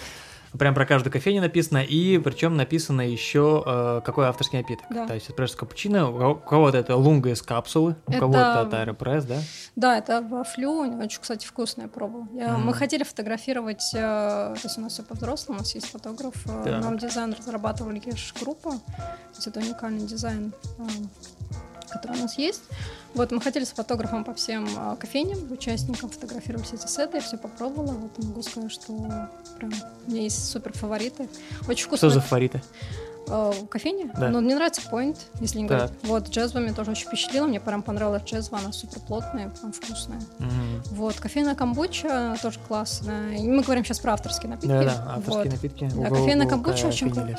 Прям 0.57 0.73
про 0.73 0.85
каждую 0.85 1.13
кофейню 1.13 1.41
написано, 1.41 1.77
и 1.77 2.17
причем 2.17 2.57
написано 2.57 3.01
еще, 3.01 3.63
э, 3.65 4.01
какой 4.03 4.25
авторский 4.25 4.57
напиток. 4.57 4.85
Да. 4.89 5.05
То 5.05 5.13
есть 5.13 5.29
эспрессо 5.29 5.57
капучино, 5.57 6.09
у 6.09 6.35
кого-то 6.35 6.77
это 6.77 6.95
лунга 6.95 7.29
из 7.29 7.41
капсулы, 7.41 7.95
у 8.07 8.11
это... 8.11 8.19
кого-то 8.19 8.65
это 8.67 8.81
аэропресс, 8.81 9.25
да? 9.25 9.37
Да, 9.75 9.97
это 9.97 10.21
вафлю, 10.21 10.71
очень, 10.99 11.21
кстати, 11.21 11.45
вкусная 11.45 11.87
пробовала. 11.87 12.27
Я, 12.33 12.47
mm. 12.49 12.57
Мы 12.57 12.73
хотели 12.73 13.03
фотографировать, 13.03 13.91
э, 13.93 13.99
то 13.99 14.59
есть 14.63 14.77
у 14.77 14.81
нас 14.81 14.93
все 14.93 15.03
по-взрослому, 15.03 15.59
у 15.59 15.61
нас 15.61 15.75
есть 15.75 15.91
фотограф, 15.91 16.33
э, 16.47 16.63
да. 16.65 16.79
нам 16.79 16.97
дизайн 16.97 17.35
разрабатывали 17.37 18.01
группа, 18.39 18.71
то 18.71 19.35
есть 19.35 19.45
это 19.45 19.59
уникальный 19.59 20.07
дизайн 20.07 20.51
э, 20.79 20.83
который 21.89 22.17
у 22.17 22.21
нас 22.21 22.37
есть. 22.37 22.61
Вот, 23.13 23.31
мы 23.31 23.41
хотели 23.41 23.63
с 23.63 23.69
фотографом 23.69 24.23
по 24.23 24.33
всем 24.33 24.67
а, 24.77 24.95
кофейням, 24.95 25.51
участникам 25.51 26.09
фотографировать 26.09 26.67
все 26.67 26.75
эти 26.75 26.87
сеты, 26.87 27.17
я 27.17 27.23
все 27.23 27.37
попробовала. 27.37 27.93
Вот 27.93 28.23
могу 28.23 28.41
сказать, 28.41 28.71
что 28.71 28.93
прям 29.57 29.71
у 30.07 30.11
меня 30.11 30.21
есть 30.21 30.49
супер 30.49 30.73
фавориты. 30.73 31.27
Очень 31.67 31.87
вкусно. 31.87 32.09
Что 32.09 32.19
за 32.19 32.21
фавориты? 32.21 32.61
А, 33.29 33.53
кофейня? 33.69 34.11
Да. 34.17 34.29
Ну, 34.29 34.41
мне 34.41 34.55
нравится 34.55 34.81
Point, 34.91 35.17
если 35.39 35.59
не 35.59 35.67
так. 35.67 35.77
говорить. 35.77 35.97
Вот, 36.03 36.29
джезва 36.29 36.59
меня 36.59 36.73
тоже 36.73 36.91
очень 36.91 37.07
впечатлила, 37.07 37.47
мне 37.47 37.59
прям 37.59 37.83
понравилась 37.83 38.23
джезва, 38.23 38.59
она 38.59 38.71
супер 38.71 38.99
плотная, 39.01 39.49
прям 39.49 39.71
вкусная. 39.71 40.19
Угу. 40.39 40.95
Вот, 40.95 41.15
кофейная 41.15 41.55
камбуча 41.55 42.37
тоже 42.41 42.59
классная. 42.67 43.37
И 43.37 43.47
мы 43.47 43.61
говорим 43.61 43.85
сейчас 43.85 43.99
про 43.99 44.13
авторские 44.13 44.49
напитки. 44.49 44.67
Да, 44.67 44.83
да, 44.83 45.13
авторские 45.17 45.43
вот. 45.43 45.53
напитки. 45.53 45.91
Да, 45.95 46.09
кофейная 46.09 46.47
камбуча 46.47 46.87
очень 46.87 47.11
классная. 47.11 47.37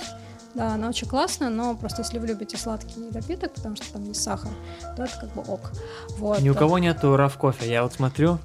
Да, 0.54 0.74
она 0.74 0.88
очень 0.88 1.06
классная, 1.06 1.48
но 1.48 1.76
просто 1.76 2.02
если 2.02 2.18
вы 2.18 2.26
любите 2.26 2.56
сладкий 2.56 2.98
напиток, 3.12 3.54
потому 3.54 3.76
что 3.76 3.92
там 3.92 4.04
есть 4.04 4.22
сахар, 4.22 4.50
то 4.96 5.04
это 5.04 5.18
как 5.20 5.32
бы 5.32 5.42
ок. 5.42 5.70
Вот. 6.18 6.40
Ни 6.40 6.48
у 6.48 6.54
кого 6.54 6.78
нету 6.78 7.16
раф 7.16 7.36
кофе. 7.36 7.70
Я 7.70 7.82
вот 7.84 7.92
смотрю, 7.92 8.38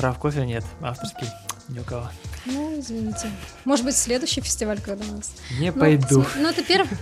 раф 0.00 0.18
кофе 0.18 0.46
нет, 0.46 0.64
авторский. 0.80 1.28
Ни 1.68 1.78
у 1.78 1.84
кого. 1.84 2.08
Ну, 2.46 2.80
извините. 2.80 3.30
Может 3.64 3.84
быть, 3.84 3.96
следующий 3.96 4.40
фестиваль, 4.40 4.80
когда 4.80 5.04
у 5.04 5.16
нас. 5.16 5.32
Не 5.60 5.70
ну, 5.70 5.80
пойду. 5.80 6.24
Ну, 6.36 6.48
это 6.48 6.64
первый. 6.64 6.98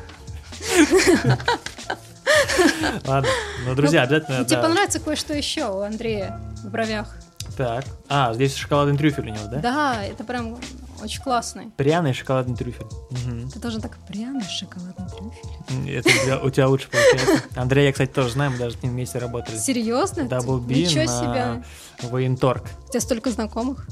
Ладно, 3.06 3.30
ну, 3.64 3.74
друзья, 3.74 4.02
обязательно... 4.02 4.44
Тебе 4.44 4.60
понравится 4.60 5.00
кое-что 5.00 5.32
еще 5.32 5.70
у 5.70 5.80
Андрея 5.80 6.38
в 6.62 6.68
бровях. 6.68 7.16
Так. 7.56 7.84
А, 8.08 8.34
здесь 8.34 8.54
шоколадный 8.54 8.96
трюфель 8.98 9.30
у 9.30 9.32
него, 9.32 9.46
да? 9.50 9.58
Да, 9.60 10.04
это 10.04 10.22
прям 10.24 10.58
очень 11.02 11.22
классный. 11.22 11.70
Пряный 11.76 12.12
шоколадный 12.12 12.56
трюфель. 12.56 12.84
Угу. 12.84 13.50
Ты 13.52 13.60
тоже 13.60 13.80
так 13.80 13.96
пряный 14.06 14.44
шоколадный 14.44 15.08
трюфель. 15.08 15.90
Это 15.90 16.08
у 16.08 16.12
тебя, 16.12 16.40
у 16.40 16.50
тебя 16.50 16.68
лучше 16.68 16.88
получается. 16.90 17.44
Андрей, 17.56 17.86
я, 17.86 17.92
кстати, 17.92 18.10
тоже 18.10 18.30
знаю, 18.30 18.52
мы 18.52 18.58
даже 18.58 18.76
с 18.76 18.82
ним 18.82 18.92
вместе 18.92 19.18
работали. 19.18 19.56
Серьезно? 19.56 20.22
Double 20.22 20.60
B 20.60 20.74
Ничего 20.74 21.04
на 21.04 21.06
себе. 21.06 21.64
Военторг. 22.10 22.64
У 22.86 22.90
тебя 22.90 23.00
столько 23.00 23.30
знакомых? 23.30 23.86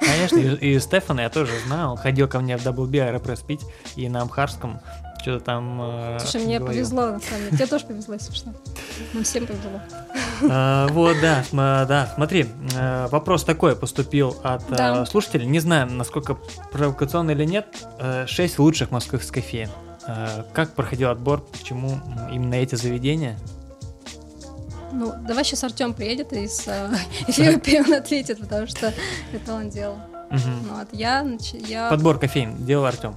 Конечно, 0.00 0.36
и, 0.36 0.74
и 0.74 0.78
Стефана 0.78 1.22
я 1.22 1.30
тоже 1.30 1.52
знал. 1.66 1.92
Он 1.92 1.96
ходил 1.96 2.28
ко 2.28 2.40
мне 2.40 2.56
в 2.56 2.64
Double 2.64 2.86
B 2.86 3.00
Аэропресс 3.00 3.40
пить, 3.40 3.62
и 3.96 4.08
на 4.08 4.22
Амхарском 4.22 4.80
что-то 5.22 5.44
там 5.44 5.80
э, 5.80 6.18
Слушай, 6.20 6.44
мне 6.44 6.58
говорил. 6.58 6.78
повезло, 6.78 7.06
на 7.12 7.20
самом 7.20 7.44
деле. 7.44 7.56
Тебе 7.56 7.66
тоже 7.66 7.86
повезло, 7.86 8.14
если 8.14 8.32
что. 8.32 8.52
Нам 9.14 9.22
всем 9.24 9.46
повезло. 9.46 9.80
А, 10.50 10.88
вот, 10.88 11.16
да, 11.22 11.44
да, 11.52 12.12
смотри, 12.14 12.46
э, 12.74 13.06
вопрос 13.08 13.44
такой 13.44 13.76
поступил 13.76 14.36
от 14.42 14.62
э, 14.70 15.06
слушателей. 15.06 15.46
Не 15.46 15.60
знаю, 15.60 15.90
насколько 15.90 16.36
провокационный 16.72 17.34
или 17.34 17.44
нет. 17.44 17.66
Шесть 18.26 18.58
лучших 18.58 18.90
московских 18.90 19.32
кофеин. 19.32 19.70
Как 20.52 20.74
проходил 20.74 21.10
отбор? 21.10 21.40
Почему 21.40 22.00
именно 22.32 22.54
эти 22.54 22.74
заведения? 22.74 23.38
Ну, 24.92 25.14
давай 25.26 25.44
сейчас 25.44 25.64
Артем 25.64 25.94
приедет 25.94 26.32
из 26.32 26.60
Эфиопии, 27.28 27.80
он 27.86 27.94
ответит, 27.94 28.40
потому 28.40 28.66
что 28.66 28.92
это 29.32 29.54
он 29.54 29.70
делал. 29.70 29.96
Угу. 30.30 30.76
Вот, 30.76 30.88
я, 30.92 31.26
я... 31.52 31.88
Подбор 31.88 32.18
кофеин 32.18 32.56
делал 32.64 32.86
Артем. 32.86 33.14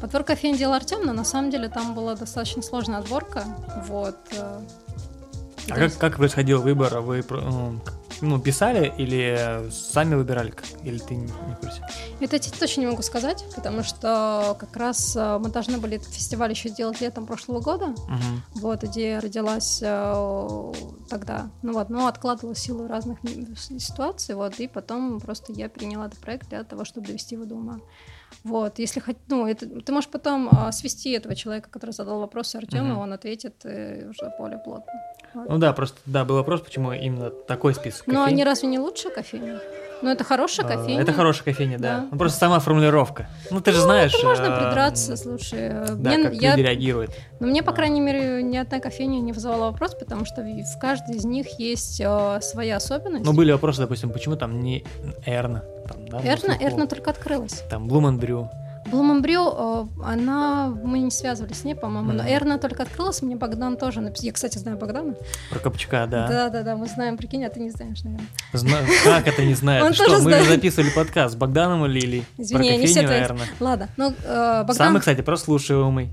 Подбор 0.00 0.24
кофеин 0.24 0.56
делал 0.56 0.74
Артем, 0.74 1.04
но 1.04 1.12
на 1.12 1.24
самом 1.24 1.50
деле 1.50 1.68
там 1.68 1.94
была 1.94 2.14
достаточно 2.14 2.62
сложная 2.62 2.98
отборка. 2.98 3.44
Вот. 3.88 4.16
Э, 4.32 4.60
а 5.70 5.74
как, 5.74 5.96
как 5.98 6.16
происходил 6.16 6.62
выбор? 6.62 7.00
Вы 7.00 7.22
ну, 8.20 8.40
писали 8.40 8.92
или 8.98 9.70
сами 9.70 10.14
выбирали? 10.14 10.52
Или 10.82 10.98
ты 10.98 11.14
не, 11.14 11.22
не 11.22 11.54
в 11.54 11.60
курсе? 11.60 11.82
Это 12.20 12.36
я 12.36 12.42
точно 12.58 12.80
не 12.80 12.86
могу 12.86 13.02
сказать, 13.02 13.44
потому 13.54 13.82
что 13.82 14.56
как 14.58 14.76
раз 14.76 15.14
э, 15.16 15.38
мы 15.38 15.50
должны 15.50 15.78
были 15.78 15.96
этот 15.96 16.12
фестиваль 16.12 16.50
еще 16.50 16.70
делать 16.70 17.00
летом 17.00 17.26
прошлого 17.26 17.60
года. 17.60 17.86
Угу. 17.86 18.60
Вот, 18.60 18.84
идея 18.84 19.20
родилась 19.20 19.80
э, 19.82 20.72
тогда. 21.08 21.50
Ну 21.62 21.74
вот, 21.74 21.90
но 21.90 22.06
откладывала 22.06 22.56
силу 22.56 22.88
разных 22.88 23.18
ситуаций, 23.58 24.34
вот, 24.34 24.58
и 24.58 24.68
потом 24.68 25.20
просто 25.20 25.52
я 25.52 25.68
приняла 25.68 26.06
этот 26.06 26.18
проект 26.18 26.48
для 26.48 26.64
того, 26.64 26.84
чтобы 26.84 27.06
довести 27.06 27.34
его 27.34 27.44
до 27.44 27.54
ума. 27.54 27.80
Вот, 28.44 28.78
если 28.78 29.00
хоть, 29.00 29.16
ну, 29.28 29.46
это, 29.46 29.66
ты 29.66 29.92
можешь 29.92 30.10
потом 30.10 30.48
а, 30.50 30.72
свести 30.72 31.12
этого 31.12 31.34
человека, 31.34 31.68
который 31.70 31.90
задал 31.90 32.20
вопрос 32.20 32.54
Артему, 32.54 32.94
угу. 32.94 33.02
он 33.02 33.12
ответит 33.12 33.64
э, 33.64 34.08
уже 34.08 34.32
более 34.38 34.58
плотно. 34.58 34.92
Вот. 35.34 35.48
Ну 35.48 35.58
да, 35.58 35.72
просто 35.72 35.98
да, 36.06 36.24
был 36.24 36.36
вопрос, 36.36 36.60
почему 36.60 36.92
именно 36.92 37.30
такой 37.30 37.74
список. 37.74 38.06
Ну, 38.06 38.22
они 38.22 38.44
разве 38.44 38.68
не 38.68 38.78
лучшая 38.78 39.12
кофейня? 39.12 39.60
Ну, 40.02 40.10
это 40.10 40.24
хорошая 40.24 40.66
а, 40.66 40.76
кофейня. 40.76 41.02
Это 41.02 41.12
хорошая 41.12 41.44
кофейня, 41.44 41.78
да. 41.78 42.00
да. 42.00 42.08
Ну, 42.10 42.18
просто 42.18 42.38
сама 42.38 42.60
формулировка. 42.60 43.28
Ну, 43.50 43.60
ты 43.60 43.72
же 43.72 43.78
ну, 43.78 43.84
знаешь... 43.84 44.14
Это 44.14 44.26
можно 44.26 44.56
а, 44.56 44.66
придраться, 44.66 45.16
слушай. 45.16 45.70
Да, 45.96 46.10
мне, 46.10 46.22
как 46.24 46.34
я, 46.34 46.50
люди 46.52 46.66
реагируют. 46.66 47.10
Но 47.40 47.46
мне, 47.46 47.62
по 47.62 47.72
крайней 47.72 48.00
мере, 48.00 48.42
ни 48.42 48.56
одна 48.56 48.80
кофейня 48.80 49.20
не 49.20 49.32
вызывала 49.32 49.70
вопрос, 49.70 49.94
потому 49.94 50.24
что 50.24 50.42
в 50.42 50.78
каждой 50.80 51.16
из 51.16 51.24
них 51.24 51.58
есть 51.58 52.00
э, 52.00 52.38
своя 52.42 52.76
особенность. 52.76 53.24
Ну, 53.24 53.32
были 53.32 53.52
вопросы, 53.52 53.80
допустим, 53.80 54.10
почему 54.10 54.36
там 54.36 54.60
не 54.60 54.84
Эрна? 55.26 55.64
Там, 55.86 56.08
да, 56.08 56.20
Эрна, 56.22 56.56
Эрна 56.60 56.86
только 56.86 57.10
открылась. 57.10 57.64
Там 57.70 57.88
Блумандрю. 57.88 58.08
Блуманбрю, 58.18 58.50
э, 58.88 59.86
она, 60.04 60.68
мы 60.68 60.98
не 60.98 61.10
связывались 61.10 61.58
с 61.58 61.64
ней, 61.64 61.74
по-моему, 61.74 62.12
но 62.12 62.28
Эрна 62.28 62.58
только 62.58 62.82
открылась, 62.82 63.22
мне 63.22 63.36
Богдан 63.36 63.76
тоже 63.76 64.00
написал. 64.00 64.26
Я, 64.26 64.32
кстати, 64.32 64.58
знаю 64.58 64.78
Богдана. 64.78 65.14
Про 65.50 65.58
Копчака, 65.58 66.06
да. 66.06 66.28
Да-да-да, 66.28 66.76
мы 66.76 66.86
знаем, 66.86 67.16
прикинь, 67.16 67.44
а 67.44 67.50
ты 67.50 67.60
не 67.60 67.70
знаешь, 67.70 68.02
наверное. 68.02 68.28
Знаю. 68.52 68.86
Как 69.04 69.26
это 69.26 69.44
не 69.44 69.54
знаешь? 69.54 69.94
Что, 69.98 70.20
мы 70.20 70.42
записывали 70.44 70.90
подкаст 70.90 71.34
с 71.34 71.36
Богданом 71.36 71.86
или 71.86 72.00
Лилией? 72.00 72.24
Извини, 72.36 72.76
не 72.76 72.86
все 72.86 73.02
Эрна. 73.02 73.44
Ладно, 73.60 73.88
ну, 73.96 74.14
э, 74.24 74.58
Богдан... 74.60 74.76
Самый, 74.76 75.00
кстати, 75.00 75.20
прослушиваемый. 75.20 76.10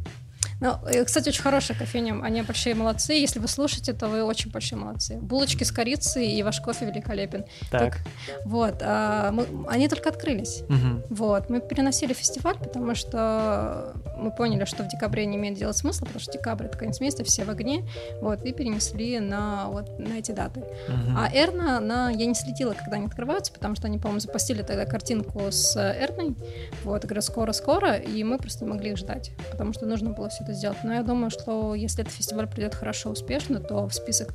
Ну, 0.65 1.05
кстати, 1.05 1.29
очень 1.29 1.43
хорошая 1.43 1.77
кофейня, 1.77 2.19
они 2.23 2.41
большие 2.41 2.73
молодцы. 2.73 3.13
Если 3.13 3.39
вы 3.39 3.47
слушаете, 3.47 3.93
то 3.93 4.07
вы 4.07 4.23
очень 4.23 4.51
большие 4.51 4.79
молодцы. 4.79 5.17
Булочки 5.17 5.63
с 5.63 5.71
корицей 5.71 6.31
и 6.31 6.41
ваш 6.41 6.59
кофе 6.59 6.85
великолепен. 6.85 7.45
Так. 7.69 7.85
Так, 7.85 7.99
вот, 8.45 8.81
а, 8.81 9.31
мы, 9.31 9.45
они 9.69 9.87
только 9.87 10.09
открылись. 10.09 10.63
Мгм. 10.67 11.03
Вот, 11.09 11.49
мы 11.49 11.61
переносили 11.61 12.13
фестиваль, 12.13 12.57
потому 12.57 12.95
что 12.95 13.93
мы 14.17 14.31
поняли, 14.31 14.65
что 14.65 14.83
в 14.83 14.87
декабре 14.87 15.27
не 15.27 15.37
имеет 15.37 15.55
делать 15.55 15.77
смысла, 15.77 16.05
потому 16.05 16.19
что 16.19 16.31
декабрь 16.31 16.65
это 16.65 16.77
конец 16.79 16.99
месяца, 16.99 17.23
все 17.23 17.45
в 17.45 17.49
огне, 17.49 17.87
вот, 18.21 18.43
и 18.43 18.51
перенесли 18.51 19.19
на 19.19 19.69
вот 19.69 19.99
на 19.99 20.13
эти 20.17 20.31
даты. 20.31 20.61
Мгм. 20.87 21.17
А 21.17 21.29
Эрна, 21.31 21.77
она, 21.77 22.09
я 22.09 22.25
не 22.25 22.33
следила, 22.33 22.73
когда 22.73 22.95
они 22.95 23.05
открываются, 23.05 23.53
потому 23.53 23.75
что 23.75 23.85
они, 23.85 23.99
по-моему, 23.99 24.19
запостили 24.19 24.63
тогда 24.63 24.85
картинку 24.85 25.51
с 25.51 25.77
Эрной, 25.77 26.35
вот, 26.83 27.03
и 27.03 27.07
говорят, 27.07 27.23
скоро-скоро, 27.23 27.97
и 27.97 28.23
мы 28.23 28.39
просто 28.39 28.65
не 28.65 28.71
могли 28.71 28.91
их 28.91 28.97
ждать, 28.97 29.31
потому 29.51 29.73
что 29.73 29.85
нужно 29.85 30.09
было 30.09 30.29
все 30.29 30.43
это 30.43 30.54
сделать. 30.55 30.77
Но 30.83 30.93
я 30.93 31.03
думаю, 31.03 31.29
что 31.29 31.75
если 31.75 32.03
этот 32.03 32.13
фестиваль 32.13 32.47
пройдет 32.47 32.75
хорошо, 32.75 33.09
успешно, 33.11 33.59
то 33.59 33.87
в 33.87 33.93
список 33.93 34.33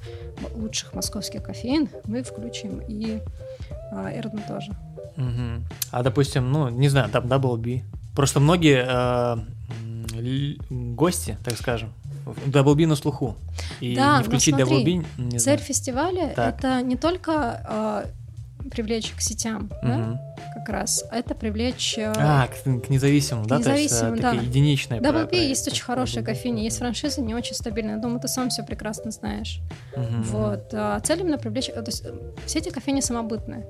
лучших 0.55 0.95
московских 0.95 1.43
кофеин 1.43 1.89
мы 2.05 2.23
включим 2.23 2.81
и 2.89 3.21
а, 3.93 4.11
Эрну 4.13 4.41
тоже. 4.47 4.73
Мгм. 5.17 5.65
А 5.91 6.03
допустим, 6.03 6.51
ну, 6.53 6.69
не 6.69 6.89
знаю, 6.89 7.11
там 7.11 7.25
Double 7.27 7.57
B. 7.57 7.83
Просто 8.15 8.41
многие 8.41 8.85
э, 8.87 9.37
гости, 10.71 11.37
так 11.45 11.57
скажем, 11.57 11.93
в 12.25 12.51
Double 12.51 12.75
B 12.75 12.87
на 12.87 12.97
слуху. 12.97 13.37
И 13.81 13.95
Да, 13.97 14.13
не 14.19 14.19
но 14.19 14.25
включить 14.25 14.55
Double 14.55 14.67
смотри, 14.67 15.01
B, 15.01 15.07
не 15.19 15.31
Цель 15.39 15.41
знаю. 15.41 15.59
фестиваля 15.59 16.33
Так. 16.37 16.59
это 16.59 16.83
не 16.83 16.97
только 16.97 17.33
а, 17.67 18.05
привлечь 18.71 19.13
к 19.13 19.21
сетям, 19.21 19.71
да, 19.83 19.97
Мгм. 19.99 20.19
как 20.55 20.69
раз, 20.69 21.05
это 21.13 21.35
привлечь 21.35 21.97
э, 21.99 22.13
А, 22.17 22.47
к, 22.49 22.63
к 22.83 22.89
независимым, 22.91 23.47
да? 23.47 23.61
То 23.61 23.75
есть, 23.75 23.93
э, 23.93 23.97
независимым, 24.07 24.21
да. 24.21 24.31
такие 24.33 24.49
единичные. 24.49 25.01
B 25.01 25.13
про- 25.13 25.37
есть 25.49 25.67
очень 25.69 25.83
B. 26.21 26.27
кофейни, 26.27 26.61
есть 26.61 26.79
франшизы 26.79 27.21
не 27.23 27.35
очень 27.35 27.55
стабильные. 27.55 27.97
Я 27.97 28.03
думаю, 28.03 28.21
ты 28.21 28.29
сам 28.29 28.49
все 28.51 28.63
прекрасно 28.63 29.11
знаешь. 29.11 29.61
Мгм. 29.97 30.23
Вот. 30.25 30.69
А 30.73 30.99
цель 31.01 31.21
именно 31.21 31.39
привлечь... 31.39 31.69
э, 31.69 31.73
То 31.83 31.91
есть 31.91 32.05
все 32.47 32.59
эти 32.59 32.69
кофейни 32.71 33.01
самобытные. 33.01 33.67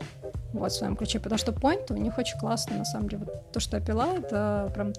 Вот, 0.53 0.73
в 0.73 0.75
своем 0.75 0.97
ключе. 0.97 1.21
Потому 1.21 1.39
что 1.39 1.53
point 1.53 1.93
у 1.93 1.97
них 1.97 2.19
очень 2.19 2.39
классно, 2.39 2.79
на 2.79 2.85
самом 2.85 3.09
деле. 3.09 3.25
Вот 3.25 3.53
то, 3.53 3.61
что 3.61 3.77
я 3.77 3.83
пила, 3.83 4.15
это 4.17 4.71
прям, 4.75 4.93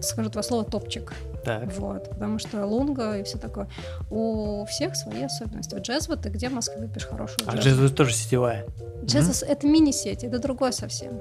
скажу 0.00 0.30
два 0.30 0.42
слова, 0.42 0.64
топчик. 0.64 1.12
Так. 1.44 1.72
Вот. 1.78 2.10
Потому 2.10 2.38
что 2.38 2.64
лунга 2.64 3.18
и 3.18 3.22
все 3.24 3.38
такое. 3.38 3.68
У 4.10 4.64
всех 4.66 4.96
свои 4.96 5.22
особенности. 5.22 5.74
Вот 5.74 5.82
джезву 5.84 6.16
ты 6.16 6.28
где 6.28 6.48
в 6.48 6.52
Москве 6.52 6.78
выпьешь 6.78 7.06
хорошую 7.06 7.48
А 7.48 7.56
джезву? 7.56 7.84
Джезус 7.84 7.92
тоже 7.92 8.14
сетевая. 8.14 8.66
Джезву 9.04 9.46
это 9.46 9.66
мини-сеть, 9.66 10.24
это 10.24 10.38
другое 10.38 10.72
совсем. 10.72 11.18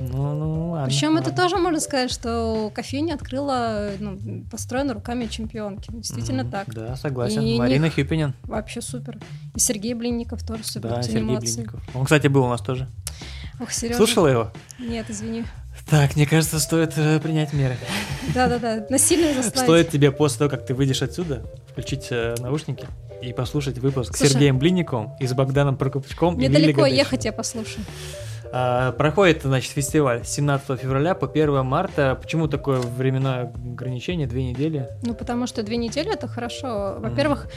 Ну, 0.00 0.34
ну, 0.34 0.70
ладно. 0.72 0.86
Причем 0.86 1.16
это 1.16 1.28
ладно. 1.30 1.42
тоже 1.42 1.56
можно 1.56 1.80
сказать, 1.80 2.10
что 2.10 2.70
кофейня 2.74 3.14
открыла, 3.14 3.90
ну, 3.98 4.44
построена 4.50 4.94
руками 4.94 5.26
чемпионки. 5.26 5.90
Действительно 5.92 6.42
Мгм. 6.42 6.52
так. 6.52 6.74
Да, 6.74 6.96
согласен. 6.96 7.42
И 7.42 7.58
Марина 7.58 7.84
них- 7.84 7.94
Хюпинин. 7.94 8.34
Вообще 8.44 8.80
супер. 8.82 9.18
И 9.54 9.58
Сергей 9.58 9.94
Блинников 9.94 10.42
тоже 10.44 10.64
супер. 10.64 10.90
Да, 10.90 11.02
Сергей 11.02 11.22
молодцы. 11.22 11.54
Блинников. 11.54 11.80
Он, 11.94 12.04
кстати, 12.04 12.26
был 12.26 12.44
у 12.44 12.48
нас 12.48 12.60
тоже. 12.60 12.88
Ох, 13.60 13.70
Сережа. 13.70 13.96
Слушала 13.98 14.26
его? 14.26 14.52
Нет, 14.78 15.06
извини. 15.08 15.44
Так, 15.88 16.16
мне 16.16 16.26
кажется, 16.26 16.58
стоит 16.60 16.94
э, 16.96 17.20
принять 17.20 17.52
меры. 17.52 17.76
Да-да-да, 18.34 18.86
насильно 18.90 19.34
заставить. 19.34 19.58
Стоит 19.66 19.90
тебе 19.90 20.10
после 20.12 20.38
того, 20.38 20.50
как 20.50 20.66
ты 20.66 20.74
выйдешь 20.74 21.02
отсюда, 21.02 21.44
включить 21.70 22.08
э, 22.10 22.34
наушники 22.40 22.86
и 23.22 23.32
послушать 23.32 23.78
выпуск 23.78 24.14
с 24.14 24.18
Слушай. 24.18 24.32
Сергеем 24.32 24.58
Блинниковым 24.58 25.10
и 25.20 25.26
с 25.26 25.32
Богданом 25.32 25.76
Прокопчуком. 25.76 26.34
Мне 26.34 26.46
и 26.46 26.48
далеко 26.48 26.86
ехать, 26.86 27.24
я 27.24 27.32
послушаю. 27.32 27.84
А, 28.56 28.92
Проходит, 28.92 29.42
значит, 29.42 29.72
фестиваль 29.72 30.24
с 30.24 30.28
17 30.28 30.78
февраля 30.78 31.16
по 31.16 31.26
1 31.26 31.66
марта. 31.66 32.16
Почему 32.22 32.46
такое 32.46 32.78
временное 32.78 33.52
ограничение, 33.52 34.28
две 34.28 34.44
недели? 34.44 34.90
Ну, 35.02 35.16
потому 35.16 35.48
что 35.48 35.64
две 35.64 35.76
недели 35.76 36.12
это 36.12 36.28
хорошо. 36.28 36.94
Во-первых, 37.00 37.48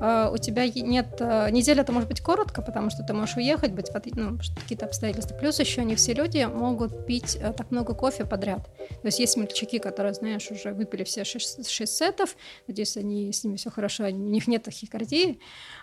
э, 0.00 0.30
у 0.32 0.38
тебя 0.38 0.66
нет... 0.66 1.16
э, 1.20 1.50
Неделя 1.50 1.82
это 1.82 1.92
может 1.92 2.08
быть 2.08 2.22
коротко, 2.22 2.62
потому 2.62 2.88
что 2.88 3.02
ты 3.02 3.12
можешь 3.12 3.36
уехать, 3.36 3.72
быть 3.72 3.92
под 3.92 4.06
ну, 4.16 4.38
какие-то 4.62 4.86
обстоятельства. 4.86 5.36
Плюс 5.36 5.60
еще 5.60 5.84
не 5.84 5.94
все 5.94 6.14
люди 6.14 6.42
могут 6.50 7.04
пить 7.04 7.36
э, 7.38 7.52
так 7.52 7.70
много 7.70 7.92
кофе 7.92 8.24
подряд. 8.24 8.64
То 8.88 9.08
есть 9.08 9.18
есть 9.18 9.34
смельчаки, 9.34 9.78
которые, 9.78 10.14
знаешь, 10.14 10.50
уже 10.50 10.72
выпили 10.72 11.04
все 11.04 11.24
шесть, 11.24 11.68
шесть 11.68 11.94
сетов. 11.94 12.34
Надеюсь, 12.66 12.96
они, 12.96 13.30
с 13.30 13.44
ними 13.44 13.56
все 13.56 13.70
хорошо, 13.70 14.04
у 14.04 14.08
них 14.08 14.48
нет 14.48 14.62
тахикардии. 14.62 15.38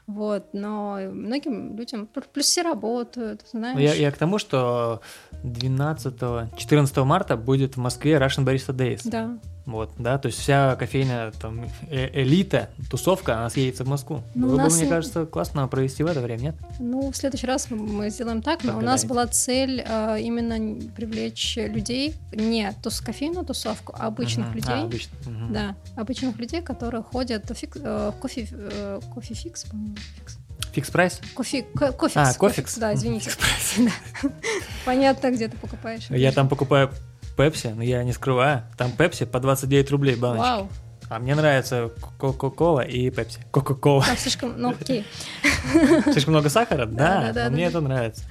Вот, 0.05 0.53
но 0.53 0.99
многим 1.11 1.77
людям... 1.77 2.07
Плюс 2.07 2.45
все 2.45 2.61
работают, 2.61 3.45
знаешь. 3.51 3.75
Ну, 3.75 3.81
Я, 3.81 3.93
я 3.93 4.11
к 4.11 4.17
тому, 4.17 4.37
что 4.37 5.01
12-14 5.43 7.03
марта 7.03 7.37
будет 7.37 7.75
в 7.75 7.79
Москве 7.79 8.13
Russian 8.13 8.45
Barista 8.45 8.75
Days. 8.75 9.01
Да. 9.05 9.37
Вот, 9.65 9.91
да, 9.97 10.17
то 10.17 10.27
есть 10.27 10.39
вся 10.39 10.75
кофейная 10.75 11.31
там 11.31 11.65
э- 11.89 12.09
элита, 12.21 12.69
тусовка, 12.89 13.37
она 13.37 13.49
съедется 13.49 13.85
в 13.85 13.87
Москву. 13.87 14.21
Ну, 14.35 14.47
Было 14.47 14.53
у 14.55 14.57
бы, 14.57 14.63
нас 14.63 14.73
мне 14.75 14.83
не- 14.83 14.89
кажется, 14.89 15.25
классно 15.25 15.65
провести 15.69 16.03
в 16.03 16.07
это 16.07 16.19
время, 16.19 16.39
нет? 16.41 16.55
Ну, 16.79 17.09
в 17.11 17.15
следующий 17.15 17.47
раз 17.47 17.71
мы- 17.71 18.09
сделаем 18.09 18.41
так, 18.41 18.63
но 18.65 18.77
у 18.77 18.81
нас 18.81 19.05
была 19.05 19.25
цель 19.27 19.81
э, 19.87 20.19
именно 20.19 20.81
привлечь 20.91 21.55
людей, 21.55 22.13
не 22.33 22.73
тус 22.83 22.99
кофейную 22.99 23.45
тусовку, 23.45 23.95
а 23.97 24.07
обычных 24.07 24.47
Мгм. 24.47 24.55
людей. 24.55 24.73
А, 24.75 24.83
обычно. 24.83 25.17
мгм. 25.25 25.53
Да, 25.53 25.75
обычных 25.95 26.37
людей, 26.37 26.61
которые 26.61 27.01
ходят 27.01 27.49
в 27.49 27.53
фик- 27.53 27.79
э, 27.81 28.11
в 28.13 28.19
кофе, 28.19 28.47
э, 28.51 28.99
кофе 29.13 29.33
фикс, 29.33 29.63
по-моему, 29.63 29.95
фикс. 30.17 30.37
Fix 30.73 30.89
Price? 30.89 31.21
Кофе, 31.35 31.63
ко- 31.63 31.91
Cofix, 31.93 32.17
А, 32.17 32.33
Cofix. 32.37 32.77
Да, 32.77 32.93
извините. 32.95 33.31
Да. 33.77 33.91
Понятно, 34.85 35.31
где 35.31 35.47
ты 35.47 35.55
покупаешь. 35.57 36.07
Я 36.09 36.31
там 36.31 36.49
покупаю 36.49 36.91
Пепси, 37.35 37.67
но 37.75 37.83
я 37.83 38.03
не 38.03 38.13
скрываю. 38.13 38.63
Там 38.77 38.91
Пепси 38.91 39.25
по 39.25 39.39
29 39.39 39.91
рублей 39.91 40.15
баночка. 40.15 40.43
Вау, 40.43 40.69
А 41.09 41.19
мне 41.19 41.35
нравится 41.35 41.91
Кока-Кола 42.17 42.81
и 42.81 43.09
Пепси. 43.09 43.39
Кока-Кола. 43.51 44.03
там 44.05 44.17
слишком, 44.17 44.53
ну 44.57 44.69
окей. 44.69 45.05
Слишком 46.11 46.33
много 46.33 46.49
сахара? 46.49 46.85
Да, 46.85 47.31
Да, 47.31 47.33
да, 47.33 47.49
мне 47.49 47.65
да. 47.65 47.69
это 47.69 47.81
нравится. 47.81 48.23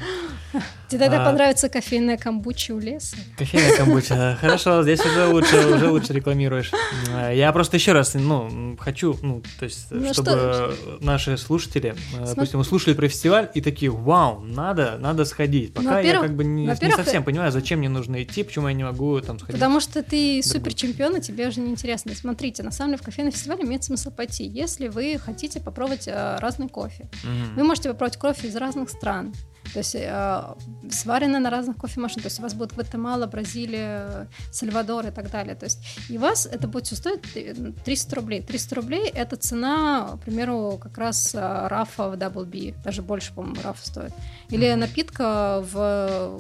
Тебе 0.89 0.99
тогда 1.01 1.23
А. 1.23 1.25
понравится 1.25 1.69
кофейная 1.69 2.17
комбуча 2.17 2.73
у 2.75 2.79
леса. 2.79 3.17
Кофейная 3.39 3.77
комбуча. 3.77 4.37
Хорошо, 4.41 4.83
здесь 4.83 5.01
уже 5.05 5.27
лучше, 5.27 5.57
уже 5.75 5.91
лучше 5.91 6.13
рекламируешь. 6.13 6.71
Э, 7.11 7.33
Я 7.35 7.53
просто 7.53 7.77
еще 7.77 7.93
раз, 7.93 8.15
ну, 8.15 8.77
хочу, 8.79 9.17
ну, 9.23 9.43
то 9.59 9.65
есть, 9.65 9.87
Ну, 9.91 10.13
чтобы 10.13 10.31
что- 10.31 10.75
наши 11.01 11.39
слушатели, 11.39 11.95
э, 12.15 12.23
Смо- 12.25 12.35
допустим, 12.35 12.61
услышали 12.61 12.95
про 12.95 13.09
фестиваль 13.09 13.51
и 13.55 13.61
такие, 13.61 13.91
вау, 13.91 14.41
надо, 14.41 14.97
надо 14.99 15.25
сходить. 15.25 15.73
Пока 15.75 16.01
я 16.01 16.21
как 16.21 16.35
бы 16.37 16.45
не, 16.45 16.67
не 16.67 16.91
совсем 16.93 17.25
понимаю, 17.25 17.51
зачем 17.53 17.79
мне 17.79 17.89
нужно 17.89 18.23
идти, 18.23 18.43
почему 18.43 18.69
я 18.69 18.75
не 18.75 18.85
могу 18.85 19.21
там 19.21 19.39
сходить. 19.39 19.55
Потому 19.57 19.81
что 19.81 20.03
ты 20.03 20.43
супер 20.43 20.75
чемпион, 20.75 21.17
и 21.17 21.21
тебе 21.21 21.49
уже 21.49 21.61
неинтересно. 21.61 22.15
Смотрите, 22.15 22.63
на 22.63 22.71
самом 22.71 22.93
деле 22.93 23.03
в 23.03 23.05
кофейный 23.05 23.31
фестиваль 23.31 23.63
имеет 23.63 23.85
смысл 23.85 24.11
пойти, 24.11 24.45
если 24.45 24.89
вы 24.89 25.19
хотите 25.19 25.61
попробовать 25.61 26.07
э, 26.09 26.37
разный 26.41 26.69
кофе. 26.69 27.09
Мгм. 27.25 27.57
Вы 27.57 27.65
можете 27.65 27.89
попробовать 27.89 28.19
кофе 28.19 28.49
из 28.49 28.57
разных 28.57 28.91
стран. 28.91 29.33
То 29.73 29.79
есть 29.79 29.95
э, 29.95 30.55
сваренный 30.91 31.41
на 31.41 31.51
разных 31.51 31.77
кофемашинах. 31.77 32.23
То 32.23 32.27
есть 32.29 32.39
у 32.41 32.43
вас 32.43 32.55
будет 32.55 32.73
Гватемала, 32.75 33.27
Бразилия, 33.27 34.29
Сальвадор 34.51 35.07
и 35.07 35.11
так 35.11 35.31
далее. 35.31 35.55
То 35.55 35.65
есть 35.65 35.79
и 36.09 36.19
у 36.19 36.21
вас 36.21 36.47
это 36.47 36.69
будет 36.69 36.87
всё 36.87 36.97
стоить 36.97 37.21
э, 37.35 37.55
300 37.85 38.17
рублей. 38.17 38.43
300 38.43 38.75
рублей— 38.75 39.09
это 39.15 39.37
цена, 39.37 40.19
к 40.21 40.25
примеру, 40.25 40.79
как 40.83 40.99
раз 40.99 41.35
э, 41.35 41.69
рафа 41.69 42.09
в 42.09 42.15
Double 42.15 42.45
B. 42.45 42.75
Даже 42.85 43.03
больше, 43.03 43.33
по-моему, 43.33 43.63
рафа 43.63 43.87
стоит. 43.87 44.13
Или 44.51 44.75
напитка 44.75 45.65
в, 45.73 46.39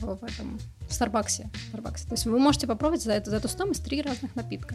в, 0.00 0.14
в 0.16 0.24
этом 0.24 0.58
в 0.88 0.94
Старбаксе. 0.94 1.50
Старбаксе. 1.68 2.06
То 2.06 2.14
есть 2.14 2.26
вы 2.26 2.38
можете 2.38 2.66
попробовать 2.66 3.02
за 3.02 3.12
эту, 3.12 3.30
за 3.30 3.36
эту 3.36 3.48
стоимость 3.48 3.84
три 3.84 4.02
разных 4.02 4.34
напитка. 4.36 4.74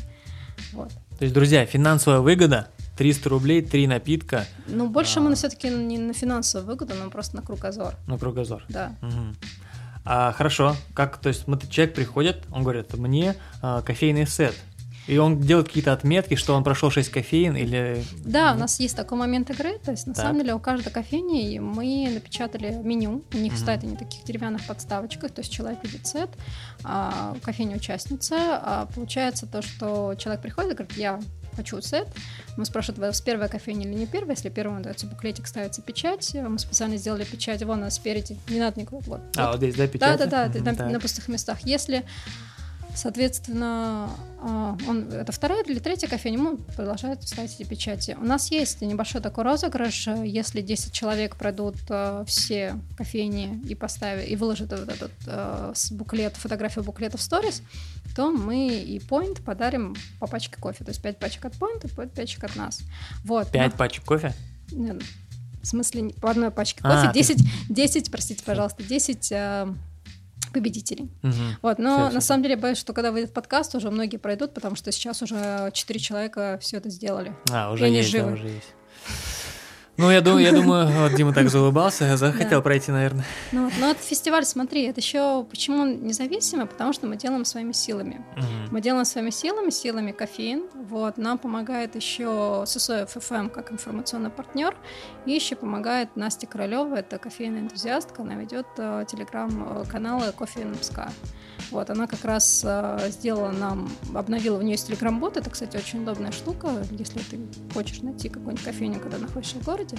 Вот. 0.73 0.89
То 1.17 1.25
есть, 1.25 1.33
друзья, 1.33 1.65
финансовая 1.65 2.19
выгода 2.19 2.67
300 2.97 3.29
рублей, 3.29 3.61
три 3.61 3.87
напитка 3.87 4.45
Ну, 4.67 4.89
больше 4.89 5.19
А. 5.19 5.21
мы 5.21 5.35
все-таки 5.35 5.69
не 5.69 5.97
на 5.97 6.13
финансовую 6.13 6.67
выгоду, 6.67 6.93
но 6.95 7.09
просто 7.09 7.35
на 7.35 7.41
кругозор. 7.41 7.95
на 8.07 8.17
кругозор. 8.17 8.63
Да. 8.69 8.95
Мгм. 9.01 9.35
А, 10.03 10.31
хорошо, 10.31 10.75
как, 10.95 11.17
то 11.17 11.29
есть, 11.29 11.45
человек 11.69 11.93
приходит, 11.93 12.43
он 12.51 12.63
говорит, 12.63 12.93
мне 12.95 13.35
а, 13.61 13.81
кофейный 13.81 14.25
сет. 14.25 14.55
И 15.07 15.17
он 15.17 15.39
делает 15.41 15.67
какие-то 15.67 15.93
отметки, 15.93 16.35
что 16.35 16.53
он 16.55 16.63
прошел 16.63 16.91
6 16.91 17.09
кофеин 17.09 17.55
или... 17.55 18.03
Да, 18.23 18.53
у 18.53 18.57
нас 18.57 18.79
есть 18.79 18.95
такой 18.95 19.17
момент 19.17 19.49
игры. 19.49 19.79
То 19.83 19.91
есть, 19.91 20.05
на 20.07 20.13
Так. 20.13 20.25
самом 20.25 20.39
деле, 20.41 20.53
у 20.53 20.59
каждой 20.59 20.91
кофейни 20.91 21.59
мы 21.59 22.09
напечатали 22.13 22.79
меню. 22.83 23.23
У 23.33 23.37
них 23.37 23.53
Мгм. 23.53 23.61
стоят 23.61 23.83
они 23.83 23.93
на 23.93 23.97
таких 23.97 24.23
деревянных 24.23 24.65
подставочках. 24.65 25.31
То 25.31 25.41
есть 25.41 25.51
человек 25.51 25.79
видит 25.83 26.05
сет, 26.05 26.29
а 26.83 27.35
кофейня 27.41 27.75
участница. 27.77 28.35
А 28.63 28.87
получается 28.93 29.47
то, 29.47 29.61
что 29.61 30.15
человек 30.17 30.41
приходит 30.41 30.71
и 30.71 30.75
говорит, 30.75 30.97
я 30.97 31.19
хочу 31.55 31.81
сет. 31.81 32.07
Мы 32.55 32.65
спрашивают, 32.65 32.99
вас 32.99 33.19
первая 33.21 33.49
кофейня 33.49 33.85
или 33.85 33.93
не 33.93 34.05
первая. 34.05 34.35
Если 34.35 34.49
первая, 34.49 34.77
он 34.77 34.83
дается 34.83 35.07
буклетик, 35.07 35.47
ставится 35.47 35.81
печать. 35.81 36.33
Мы 36.35 36.57
специально 36.59 36.95
сделали 36.97 37.23
печать 37.25 37.61
вон 37.63 37.79
она 37.79 37.89
спереди. 37.89 38.37
Не 38.49 38.59
надо 38.59 38.79
никакого. 38.79 39.01
Вот. 39.05 39.21
А, 39.35 39.47
вот 39.51 39.57
здесь, 39.57 39.75
да, 39.75 39.87
печать? 39.87 40.17
да, 40.19 40.47
да, 40.47 40.59
Мгм, 40.59 40.63
на, 40.77 40.89
на 40.91 40.99
пустых 40.99 41.27
местах. 41.27 41.57
Если, 41.63 42.05
соответственно, 42.95 44.09
а, 44.41 44.77
он, 44.87 45.11
это 45.11 45.31
вторая 45.31 45.63
или 45.63 45.79
третья 45.79 46.07
кофейня, 46.07 46.37
мы 46.37 46.57
продолжают 46.57 47.27
ставить 47.27 47.59
эти 47.59 47.67
печати. 47.67 48.17
У 48.19 48.23
нас 48.23 48.51
есть 48.51 48.81
небольшой 48.81 49.21
такой 49.21 49.43
розыгрыш, 49.43 50.07
если 50.23 50.61
10 50.61 50.91
человек 50.91 51.35
пройдут 51.35 51.75
э, 51.89 52.23
все 52.27 52.75
кофейни 52.97 53.61
и 53.67 53.75
поставят, 53.75 54.27
и 54.27 54.35
выложат 54.35 54.71
вот 54.71 54.89
этот 54.89 55.11
э, 55.27 55.71
с 55.75 55.91
буклет, 55.91 56.35
фотографию 56.35 56.83
буклета 56.83 57.17
в 57.17 57.21
сторис, 57.21 57.61
то 58.15 58.31
мы 58.31 58.69
и 58.69 58.99
Point 58.99 59.41
подарим 59.43 59.95
по 60.19 60.27
пачке 60.27 60.57
кофе. 60.59 60.83
То 60.83 60.89
есть 60.89 61.01
5 61.01 61.17
пачек 61.17 61.45
от 61.45 61.53
Point 61.53 61.85
и 61.85 61.87
5 61.87 62.13
пачек 62.13 62.43
от 62.43 62.55
нас. 62.55 62.81
Вот. 63.23 63.51
5 63.51 63.75
пачек 63.75 64.03
кофе? 64.03 64.33
Нет, 64.71 65.01
в 65.61 65.67
смысле, 65.67 66.09
по 66.21 66.31
одной 66.31 66.51
пачке 66.51 66.81
кофе. 66.81 67.09
А, 67.09 67.13
10, 67.13 67.37
ты... 67.37 67.43
10, 67.73 68.11
простите, 68.11 68.43
пожалуйста, 68.43 68.83
10 68.83 69.31
э, 69.31 69.73
победителей. 70.51 71.09
Угу. 71.23 71.33
Вот, 71.61 71.79
но 71.79 71.95
все, 71.95 72.03
на 72.03 72.09
все. 72.09 72.21
самом 72.21 72.43
деле 72.43 72.55
боюсь, 72.55 72.77
что 72.77 72.93
когда 72.93 73.11
выйдет 73.11 73.33
подкаст, 73.33 73.75
уже 73.75 73.89
многие 73.89 74.17
пройдут, 74.17 74.53
потому 74.53 74.75
что 74.75 74.91
сейчас 74.91 75.21
уже 75.21 75.71
4 75.73 75.99
человека 75.99 76.59
все 76.61 76.77
это 76.77 76.89
сделали. 76.89 77.33
А, 77.51 77.71
уже 77.71 77.87
есть, 77.87 78.11
да, 78.13 78.25
уже 78.25 78.47
есть. 78.47 78.73
Ну, 80.01 80.09
я 80.09 80.21
думаю, 80.21 80.43
я 80.43 80.51
думаю, 80.51 80.87
вот 80.87 81.13
Дима 81.15 81.31
так 81.31 81.49
заулыбался, 81.49 82.17
захотел 82.17 82.59
да. 82.59 82.61
пройти, 82.61 82.91
наверное. 82.91 83.23
Ну, 83.51 83.65
вот, 83.65 83.73
но 83.79 83.91
этот 83.91 84.03
фестиваль, 84.03 84.45
смотри, 84.45 84.83
это 84.85 84.99
еще 84.99 85.45
почему 85.49 85.81
он 85.81 86.03
независимый, 86.03 86.65
потому 86.65 86.91
что 86.91 87.05
мы 87.05 87.17
делаем 87.17 87.45
своими 87.45 87.71
силами. 87.71 88.25
Угу. 88.35 88.45
Мы 88.71 88.81
делаем 88.81 89.05
своими 89.05 89.29
силами, 89.29 89.69
силами 89.69 90.11
кофеин. 90.11 90.63
Вот, 90.89 91.17
нам 91.17 91.37
помогает 91.37 91.95
еще 91.95 92.63
ССО 92.65 93.05
ФФМ 93.05 93.49
как 93.49 93.71
информационный 93.71 94.31
партнер, 94.31 94.75
и 95.25 95.31
еще 95.31 95.55
помогает 95.55 96.15
Настя 96.15 96.47
Королева, 96.47 96.95
это 96.95 97.19
кофейная 97.19 97.61
энтузиастка, 97.61 98.23
она 98.23 98.35
ведет 98.35 98.65
э, 98.77 99.05
телеграм-каналы 99.07 100.27
э, 100.27 100.31
Кофе 100.31 100.65
МСК. 100.65 101.09
Вот, 101.69 101.89
она 101.89 102.07
как 102.07 102.25
раз 102.25 102.63
э, 102.65 103.09
сделала 103.09 103.51
нам, 103.51 103.89
обновила, 104.15 104.57
у 104.57 104.61
нее 104.61 104.71
есть 104.71 104.87
телеграм-бот, 104.87 105.37
это, 105.37 105.49
кстати, 105.49 105.77
очень 105.77 106.01
удобная 106.01 106.31
штука, 106.31 106.69
если 106.91 107.19
ты 107.19 107.39
хочешь 107.73 108.01
найти 108.01 108.29
какую-нибудь 108.29 108.63
кофейню, 108.65 108.99
когда 108.99 109.17
находишься 109.17 109.57
в 109.57 109.65
городе. 109.65 109.90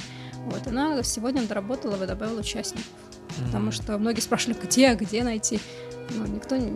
Вот, 0.47 0.67
она 0.67 1.03
сегодня 1.03 1.43
доработала 1.43 2.03
и 2.03 2.07
добавила 2.07 2.41
участников, 2.41 2.85
mm-hmm. 2.87 3.47
потому 3.47 3.71
что 3.71 3.99
многие 3.99 4.21
спрашивали, 4.21 4.57
где, 4.63 4.95
где 4.95 5.23
найти. 5.23 5.61
Ну, 6.11 6.27
никто 6.27 6.57
не 6.57 6.71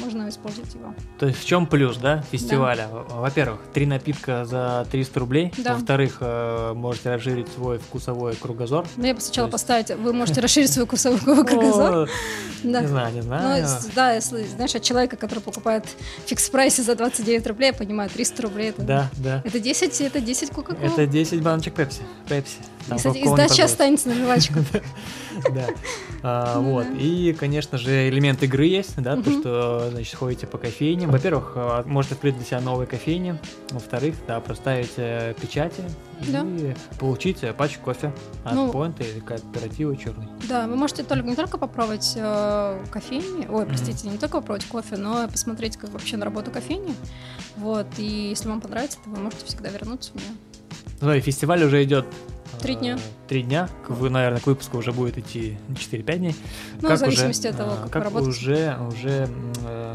можно 0.00 0.28
использовать 0.28 0.74
его. 0.74 0.94
То 1.18 1.26
есть 1.26 1.40
в 1.40 1.44
чем 1.44 1.66
плюс, 1.66 1.96
да, 1.96 2.22
фестиваля? 2.30 2.88
Да. 2.92 3.14
Во-первых, 3.16 3.60
три 3.72 3.86
напитка 3.86 4.44
за 4.44 4.86
300 4.90 5.20
рублей. 5.20 5.52
Да. 5.58 5.74
Во-вторых, 5.74 6.18
э, 6.20 6.72
можете 6.74 7.14
расширить 7.14 7.48
свой 7.48 7.78
вкусовой 7.78 8.34
кругозор. 8.34 8.86
Ну, 8.96 9.06
я 9.06 9.14
бы 9.14 9.20
сначала 9.20 9.46
есть... 9.46 9.52
поставить, 9.52 9.90
вы 9.90 10.12
можете 10.12 10.40
расширить 10.40 10.72
свой 10.72 10.86
вкусовой 10.86 11.44
кругозор. 11.44 12.08
Не 12.62 12.86
знаю, 12.86 13.12
не 13.12 13.22
знаю. 13.22 13.66
Да, 13.96 14.12
если, 14.12 14.44
знаешь, 14.44 14.74
от 14.74 14.82
человека, 14.82 15.16
который 15.16 15.40
покупает 15.40 15.84
фикс 16.26 16.48
прайсе 16.48 16.82
за 16.82 16.94
29 16.94 17.44
рублей, 17.48 17.66
я 17.68 17.72
понимаю, 17.72 18.08
300 18.08 18.42
рублей 18.42 18.70
это... 18.70 18.82
Да, 18.82 19.10
да. 19.16 19.42
Это 19.44 19.58
10, 19.58 20.00
это 20.00 20.20
10 20.20 20.50
кока-кол. 20.50 20.86
Это 20.86 21.06
10 21.06 21.42
баночек 21.42 21.74
пепси. 21.74 22.02
Пепси. 22.28 22.54
И 22.90 23.26
сдача 23.26 23.64
останется 23.64 24.08
на 24.08 24.14
жвачку. 24.14 24.54
Да. 25.50 25.66
А, 26.22 26.60
вот. 26.60 26.86
И, 26.98 27.34
конечно 27.38 27.78
же, 27.78 28.08
элемент 28.08 28.42
игры 28.42 28.66
есть, 28.66 28.94
да, 28.96 29.16
то, 29.16 29.30
что, 29.30 29.90
значит, 29.90 30.14
ходите 30.14 30.46
по 30.46 30.58
кофейням. 30.58 31.10
Во-первых, 31.10 31.52
а, 31.56 31.82
можете 31.84 32.14
открыть 32.14 32.36
для 32.36 32.44
себя 32.44 32.60
новые 32.60 32.86
кофейни. 32.86 33.38
Во-вторых, 33.70 34.14
да, 34.28 34.38
проставить 34.40 34.92
э, 34.98 35.34
печати 35.40 35.82
и 36.20 36.74
получить 37.00 37.40
пачку 37.56 37.86
кофе 37.86 38.12
от 38.44 38.54
ну, 38.54 38.70
Point 38.70 39.02
или 39.02 39.20
кооператива 39.20 39.96
черный. 39.96 40.28
Да, 40.48 40.68
вы 40.68 40.76
можете 40.76 41.02
только 41.02 41.26
не 41.26 41.34
только 41.34 41.58
попробовать 41.58 42.12
э, 42.14 42.84
кофейни, 42.90 43.48
ой, 43.50 43.66
простите, 43.66 44.08
не 44.08 44.18
только 44.18 44.36
попробовать 44.36 44.66
кофе, 44.66 44.96
но 44.96 45.26
посмотреть, 45.28 45.76
как 45.76 45.90
вообще 45.90 46.16
на 46.16 46.24
работу 46.24 46.50
кофейни. 46.50 46.94
Вот, 47.56 47.86
и 47.98 48.28
если 48.30 48.48
вам 48.48 48.60
понравится, 48.60 48.98
то 49.02 49.10
вы 49.10 49.18
можете 49.18 49.44
всегда 49.46 49.70
вернуться 49.70 50.12
в 50.12 50.16
нее. 50.16 50.36
Ну 51.00 51.12
и 51.14 51.20
фестиваль 51.20 51.64
уже 51.64 51.82
идет 51.82 52.06
Три 52.60 52.74
дня. 52.74 52.98
Три 53.28 53.42
дня. 53.42 53.68
Вы, 53.88 54.10
наверное, 54.10 54.40
к 54.40 54.46
выпуску 54.46 54.78
уже 54.78 54.92
будет 54.92 55.18
идти 55.18 55.58
4-5 55.70 56.16
дней. 56.18 56.36
Ну, 56.80 56.88
как 56.88 56.98
в 56.98 57.00
зависимости 57.00 57.48
уже, 57.48 57.50
от 57.50 57.56
того, 57.56 57.76
как, 57.82 57.90
как 57.90 58.04
работать. 58.04 58.28
уже, 58.28 58.78
уже 58.88 59.08
э, 59.08 59.26
э, 59.64 59.94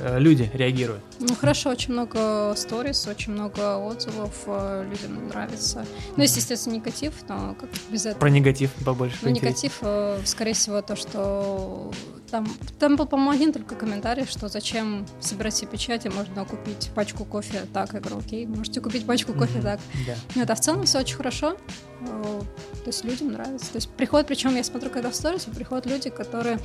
люди 0.00 0.50
реагируют. 0.52 1.02
Ну 1.20 1.34
хорошо, 1.34 1.70
очень 1.70 1.92
много 1.92 2.54
сторис, 2.56 3.06
очень 3.06 3.32
много 3.32 3.78
отзывов, 3.78 4.34
э, 4.46 4.86
людям 4.90 5.28
нравится. 5.28 5.86
Ну, 6.16 6.22
есть, 6.22 6.36
естественно, 6.36 6.74
негатив, 6.74 7.14
но 7.28 7.54
как 7.54 7.70
без 7.90 8.06
этого. 8.06 8.20
Про 8.20 8.30
негатив 8.30 8.72
побольше. 8.84 9.18
Ну, 9.22 9.30
негатив, 9.30 9.82
скорее 10.24 10.54
всего, 10.54 10.82
то, 10.82 10.96
что 10.96 11.92
там, 12.34 12.48
там 12.80 12.96
был, 12.96 13.06
по-моему, 13.06 13.30
один 13.30 13.52
только 13.52 13.76
комментарий, 13.76 14.26
что 14.26 14.48
зачем 14.48 15.06
собирать 15.20 15.54
себе 15.54 15.68
печати, 15.68 16.08
можно 16.08 16.44
купить 16.44 16.90
пачку 16.92 17.24
кофе 17.24 17.62
так. 17.72 17.92
Я 17.92 18.00
говорю, 18.00 18.18
окей, 18.18 18.44
можете 18.46 18.80
купить 18.80 19.06
пачку 19.06 19.34
кофе 19.34 19.60
так. 19.60 19.78
Да. 20.04 20.14
Нет, 20.34 20.50
а 20.50 20.54
в 20.56 20.60
целом 20.60 20.82
все 20.82 20.98
очень 20.98 21.16
хорошо. 21.16 21.56
Э, 22.00 22.40
то 22.82 22.86
есть 22.86 23.04
людям 23.04 23.32
нравится. 23.32 23.70
То 23.70 23.76
есть 23.76 23.88
приходят, 23.90 24.26
причем 24.26 24.56
я 24.56 24.64
смотрю, 24.64 24.90
когда 24.90 25.10
в 25.10 25.14
сторис, 25.14 25.44
приходят 25.44 25.86
люди, 25.86 26.10
которые 26.10 26.58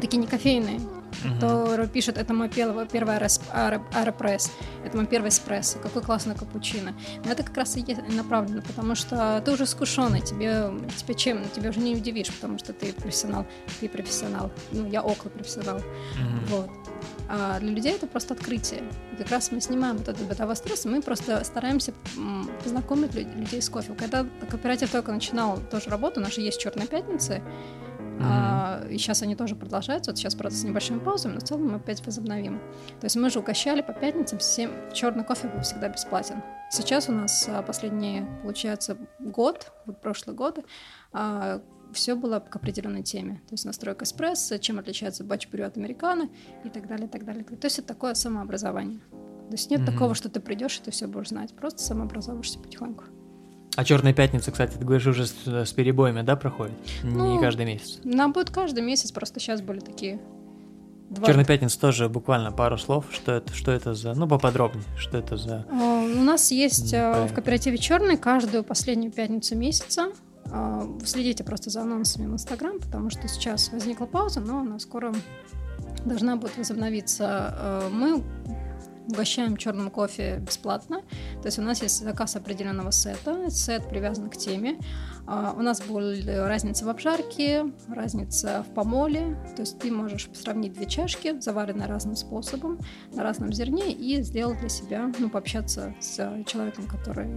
такие 0.00 0.18
не 0.18 0.26
кофейные, 0.26 0.80
который 1.40 1.88
пишет, 1.88 2.16
это 2.16 2.32
мой 2.32 2.48
первый, 2.48 2.86
первый 2.86 3.16
аэропресс, 3.16 4.52
это 4.84 4.96
мой 4.96 5.06
первый 5.06 5.28
эспрессо, 5.28 5.78
какой 5.78 6.02
классный 6.02 6.34
капучино. 6.34 6.94
Но 7.24 7.32
это 7.32 7.42
как 7.42 7.56
раз 7.56 7.76
и 7.76 7.84
направлено, 8.08 8.62
потому 8.62 8.94
что 8.94 9.42
ты 9.44 9.52
уже 9.52 9.66
скушенный, 9.66 10.20
тебе, 10.20 10.70
тебе 10.96 11.14
чем, 11.14 11.48
тебе 11.50 11.70
уже 11.70 11.80
не 11.80 11.94
удивишь, 11.96 12.32
потому 12.32 12.58
что 12.58 12.72
ты 12.72 12.92
профессионал, 12.92 13.46
ты 13.80 13.88
профессионал, 13.88 14.50
ну, 14.72 14.86
я 14.86 15.02
около 15.02 15.30
профессионал, 15.30 15.78
mm-hmm. 15.78 16.46
вот. 16.48 16.70
А 17.32 17.60
для 17.60 17.70
людей 17.70 17.92
это 17.92 18.08
просто 18.08 18.34
открытие. 18.34 18.82
И 19.12 19.16
как 19.16 19.30
раз 19.30 19.52
мы 19.52 19.60
снимаем 19.60 19.98
вот 19.98 20.08
этот 20.08 20.26
бытовой 20.26 20.56
стресс, 20.56 20.84
мы 20.84 21.00
просто 21.00 21.42
стараемся 21.44 21.92
познакомить 22.64 23.14
людей 23.14 23.62
с 23.62 23.70
кофе. 23.70 23.94
Когда 23.94 24.26
кооператив 24.48 24.90
только 24.90 25.12
начинал 25.12 25.60
тоже 25.70 25.90
работу, 25.90 26.18
у 26.18 26.24
нас 26.24 26.34
же 26.34 26.40
есть 26.40 26.60
черные 26.60 26.88
пятницы, 26.88 27.40
Mm-hmm. 28.20 28.28
А, 28.28 28.86
и 28.90 28.98
сейчас 28.98 29.22
они 29.22 29.34
тоже 29.34 29.56
продолжаются. 29.56 30.10
Вот 30.10 30.18
сейчас, 30.18 30.34
правда, 30.34 30.56
с 30.56 30.62
небольшими 30.62 30.98
паузами, 30.98 31.34
но 31.34 31.40
в 31.40 31.42
целом 31.42 31.68
мы 31.68 31.76
опять 31.76 32.04
возобновим. 32.04 32.58
То 33.00 33.06
есть 33.06 33.16
мы 33.16 33.30
же 33.30 33.38
угощали 33.38 33.80
по 33.80 33.94
пятницам 33.94 34.40
7... 34.40 34.92
Черный 34.92 35.24
кофе 35.24 35.48
был 35.48 35.62
всегда 35.62 35.88
бесплатен. 35.88 36.42
Сейчас 36.70 37.08
у 37.08 37.12
нас 37.12 37.48
а, 37.48 37.62
последний, 37.62 38.24
получается, 38.42 38.98
год, 39.18 39.72
вот 39.86 40.02
прошлый 40.02 40.36
год, 40.36 40.58
а, 41.12 41.62
все 41.94 42.14
было 42.14 42.40
к 42.40 42.54
определенной 42.54 43.02
теме. 43.02 43.40
То 43.48 43.54
есть 43.54 43.64
настройка 43.64 44.04
эспрессо, 44.04 44.58
чем 44.58 44.78
отличается 44.78 45.24
батч-брю 45.24 45.64
от 45.64 45.78
американо 45.78 46.28
и 46.64 46.68
так 46.68 46.86
далее, 46.86 47.06
и 47.06 47.10
так 47.10 47.24
далее. 47.24 47.42
То 47.42 47.64
есть 47.64 47.78
это 47.78 47.88
такое 47.88 48.14
самообразование. 48.14 49.00
То 49.48 49.54
есть 49.54 49.70
нет 49.70 49.80
mm-hmm. 49.80 49.86
такого, 49.86 50.14
что 50.14 50.28
ты 50.28 50.40
придешь 50.40 50.78
и 50.78 50.82
ты 50.82 50.90
все 50.90 51.06
будешь 51.06 51.30
знать. 51.30 51.54
Просто 51.54 51.82
самообразовываешься 51.82 52.58
потихоньку. 52.58 53.04
А 53.80 53.84
Черная 53.84 54.12
пятница, 54.12 54.50
кстати, 54.50 54.76
ты 54.76 54.84
говоришь, 54.84 55.06
уже 55.06 55.26
с, 55.26 55.46
с 55.46 55.72
перебоями, 55.72 56.20
да, 56.20 56.36
проходит? 56.36 56.74
Ну, 57.02 57.32
Не 57.32 57.40
каждый 57.40 57.64
месяц. 57.64 57.98
Нам 58.04 58.34
будет 58.34 58.50
каждый 58.50 58.82
месяц, 58.82 59.10
просто 59.10 59.40
сейчас 59.40 59.62
были 59.62 59.78
такие. 59.78 60.20
Два... 61.08 61.26
Черная 61.26 61.46
пятница 61.46 61.80
тоже 61.80 62.10
буквально 62.10 62.52
пару 62.52 62.76
слов. 62.76 63.06
Что 63.10 63.32
это, 63.32 63.54
что 63.54 63.72
это 63.72 63.94
за. 63.94 64.12
Ну, 64.12 64.28
поподробнее, 64.28 64.84
что 64.98 65.16
это 65.16 65.38
за. 65.38 65.64
А, 65.70 66.02
у 66.02 66.22
нас 66.22 66.50
есть 66.50 66.90
Правильно. 66.90 67.26
в 67.26 67.32
кооперативе 67.32 67.78
Черный 67.78 68.18
каждую 68.18 68.64
последнюю 68.64 69.12
пятницу 69.12 69.56
месяца. 69.56 70.08
А, 70.52 70.86
следите 71.06 71.42
просто 71.42 71.70
за 71.70 71.80
анонсами 71.80 72.26
в 72.26 72.34
Инстаграм, 72.34 72.78
потому 72.80 73.08
что 73.08 73.28
сейчас 73.28 73.72
возникла 73.72 74.04
пауза, 74.04 74.40
но 74.40 74.58
она 74.60 74.78
скоро 74.78 75.14
должна 76.04 76.36
будет 76.36 76.58
возобновиться. 76.58 77.24
А, 77.26 77.88
мы 77.90 78.22
угощаем 79.08 79.56
черным 79.56 79.90
кофе 79.90 80.38
бесплатно. 80.38 81.02
То 81.42 81.46
есть 81.46 81.58
у 81.58 81.62
нас 81.62 81.82
есть 81.82 82.02
заказ 82.02 82.36
определенного 82.36 82.90
сета, 82.90 83.50
сет 83.50 83.88
привязан 83.88 84.30
к 84.30 84.36
теме. 84.36 84.78
Uh, 85.26 85.56
у 85.56 85.62
нас 85.62 85.80
была 85.80 86.14
разница 86.48 86.84
в 86.84 86.88
обжарке, 86.88 87.66
разница 87.88 88.64
в 88.68 88.74
помоле. 88.74 89.36
То 89.54 89.62
есть 89.62 89.78
ты 89.78 89.92
можешь 89.92 90.28
сравнить 90.32 90.72
две 90.72 90.86
чашки, 90.86 91.38
заваренные 91.38 91.86
разным 91.86 92.16
способом, 92.16 92.80
на 93.12 93.22
разном 93.22 93.52
зерне, 93.52 93.92
и 93.92 94.20
сделать 94.22 94.58
для 94.58 94.68
себя, 94.68 95.12
ну, 95.18 95.30
пообщаться 95.30 95.94
с 96.00 96.16
человеком, 96.46 96.86
который 96.86 97.28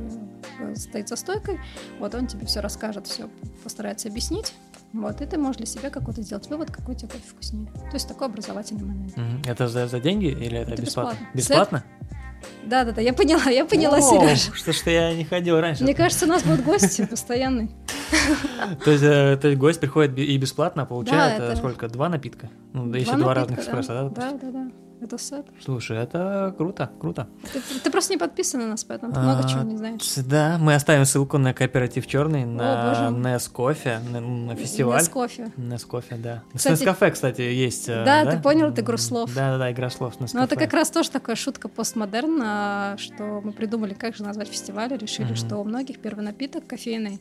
э, 0.60 0.76
стоит 0.76 1.08
за 1.08 1.16
стойкой. 1.16 1.60
Вот 2.00 2.16
он 2.16 2.26
тебе 2.26 2.48
все 2.48 2.62
расскажет, 2.62 3.06
все 3.06 3.30
постарается 3.64 4.08
объяснить. 4.08 4.54
Вот, 4.94 5.22
и 5.22 5.26
ты 5.26 5.40
можешь 5.40 5.58
для 5.58 5.66
себя 5.66 5.90
какой-то 5.90 6.22
сделать 6.22 6.48
вывод, 6.50 6.70
какой 6.70 6.96
тебе 6.96 7.10
кофе 7.10 7.24
вкуснее. 7.28 7.72
То 7.72 7.94
есть 7.94 8.08
такой 8.08 8.28
образовательный 8.28 8.84
момент. 8.84 9.18
Mm-hmm. 9.18 9.50
Это 9.50 9.68
за, 9.68 9.88
за 9.88 10.00
деньги 10.00 10.28
или 10.28 10.60
это, 10.60 10.74
это 10.74 10.82
бесплатно? 10.84 11.18
Бесплатно? 11.34 11.84
Да, 12.64 12.84
да, 12.84 12.92
да, 12.92 13.02
я 13.02 13.14
поняла, 13.14 13.50
я 13.50 13.66
поняла, 13.66 14.02
Сережа. 14.02 14.54
Что 14.54 14.72
ж 14.72 14.82
я 14.86 15.14
не 15.14 15.24
ходил 15.24 15.60
раньше. 15.60 15.84
Мне 15.84 15.96
кажется, 15.96 16.26
у 16.26 16.30
нас 16.30 16.44
будет 16.44 16.64
гость 16.64 17.10
постоянный. 17.10 17.72
То 18.86 18.92
есть, 18.92 19.04
э, 19.04 19.38
то 19.42 19.48
есть 19.48 19.60
гость 19.60 19.80
приходит 19.80 20.18
и 20.18 20.38
бесплатно, 20.38 20.86
получает 20.86 21.40
да, 21.40 21.46
это... 21.48 21.56
сколько? 21.56 21.88
Два 21.88 22.10
напитка? 22.10 22.50
Ну, 22.74 22.86
если 22.94 23.12
напитка, 23.12 23.18
два 23.18 23.34
разных 23.34 23.60
экспресса, 23.60 24.12
да? 24.14 24.32
Да, 24.32 24.38
да, 24.38 24.52
да. 24.52 24.72
Это 25.04 25.18
сет. 25.18 25.46
Слушай, 25.62 25.98
это 25.98 26.54
круто, 26.58 26.90
круто. 26.98 27.28
Ты, 27.52 27.62
ты 27.84 27.92
просто 27.92 28.14
не 28.14 28.18
подписан 28.18 28.62
на 28.62 28.68
нас, 28.68 28.86
поэтому 28.86 29.12
ты 29.12 29.20
а, 29.20 29.24
много 29.24 29.50
чего 29.50 29.62
не 29.64 29.76
знаешь. 29.76 30.02
Да, 30.16 30.58
мы 30.58 30.76
оставим 30.76 31.04
ссылку 31.04 31.38
на 31.38 31.54
кооператив 31.54 32.08
черный, 32.08 32.46
на 32.46 33.12
Нес 33.12 33.50
кофе, 33.50 34.00
на, 34.10 34.22
на 34.22 34.56
фестиваль. 34.56 35.00
Нес 35.00 35.10
кофе. 35.10 35.52
Нес 35.58 35.84
кофе, 35.84 36.16
да. 36.16 36.44
Кстати, 36.56 36.82
С 36.82 36.86
кафе, 36.86 37.12
кстати, 37.12 37.42
есть. 37.42 37.90
Э, 37.90 38.06
да, 38.06 38.24
да, 38.24 38.32
ты 38.32 38.42
понял, 38.42 38.68
это 38.68 38.80
игру 38.80 38.98
слов. 38.98 39.34
Да, 39.36 39.52
да, 39.52 39.58
да, 39.58 39.72
игра 39.74 39.90
слов. 39.90 40.14
Ну, 40.20 40.42
это 40.42 40.56
как 40.56 40.72
раз 40.72 40.90
тоже 40.90 41.12
такая 41.12 41.36
шутка 41.36 41.68
постмодерна, 41.68 42.96
что 42.98 43.42
мы 43.44 43.52
придумали, 43.52 43.94
как 43.94 44.16
же 44.16 44.24
назвать 44.24 44.48
фестиваль, 44.48 44.96
решили, 44.96 45.28
угу. 45.28 45.36
что 45.36 45.58
у 45.58 45.66
многих 45.66 46.00
первый 46.00 46.24
напиток 46.24 46.66
кофейный 46.66 47.20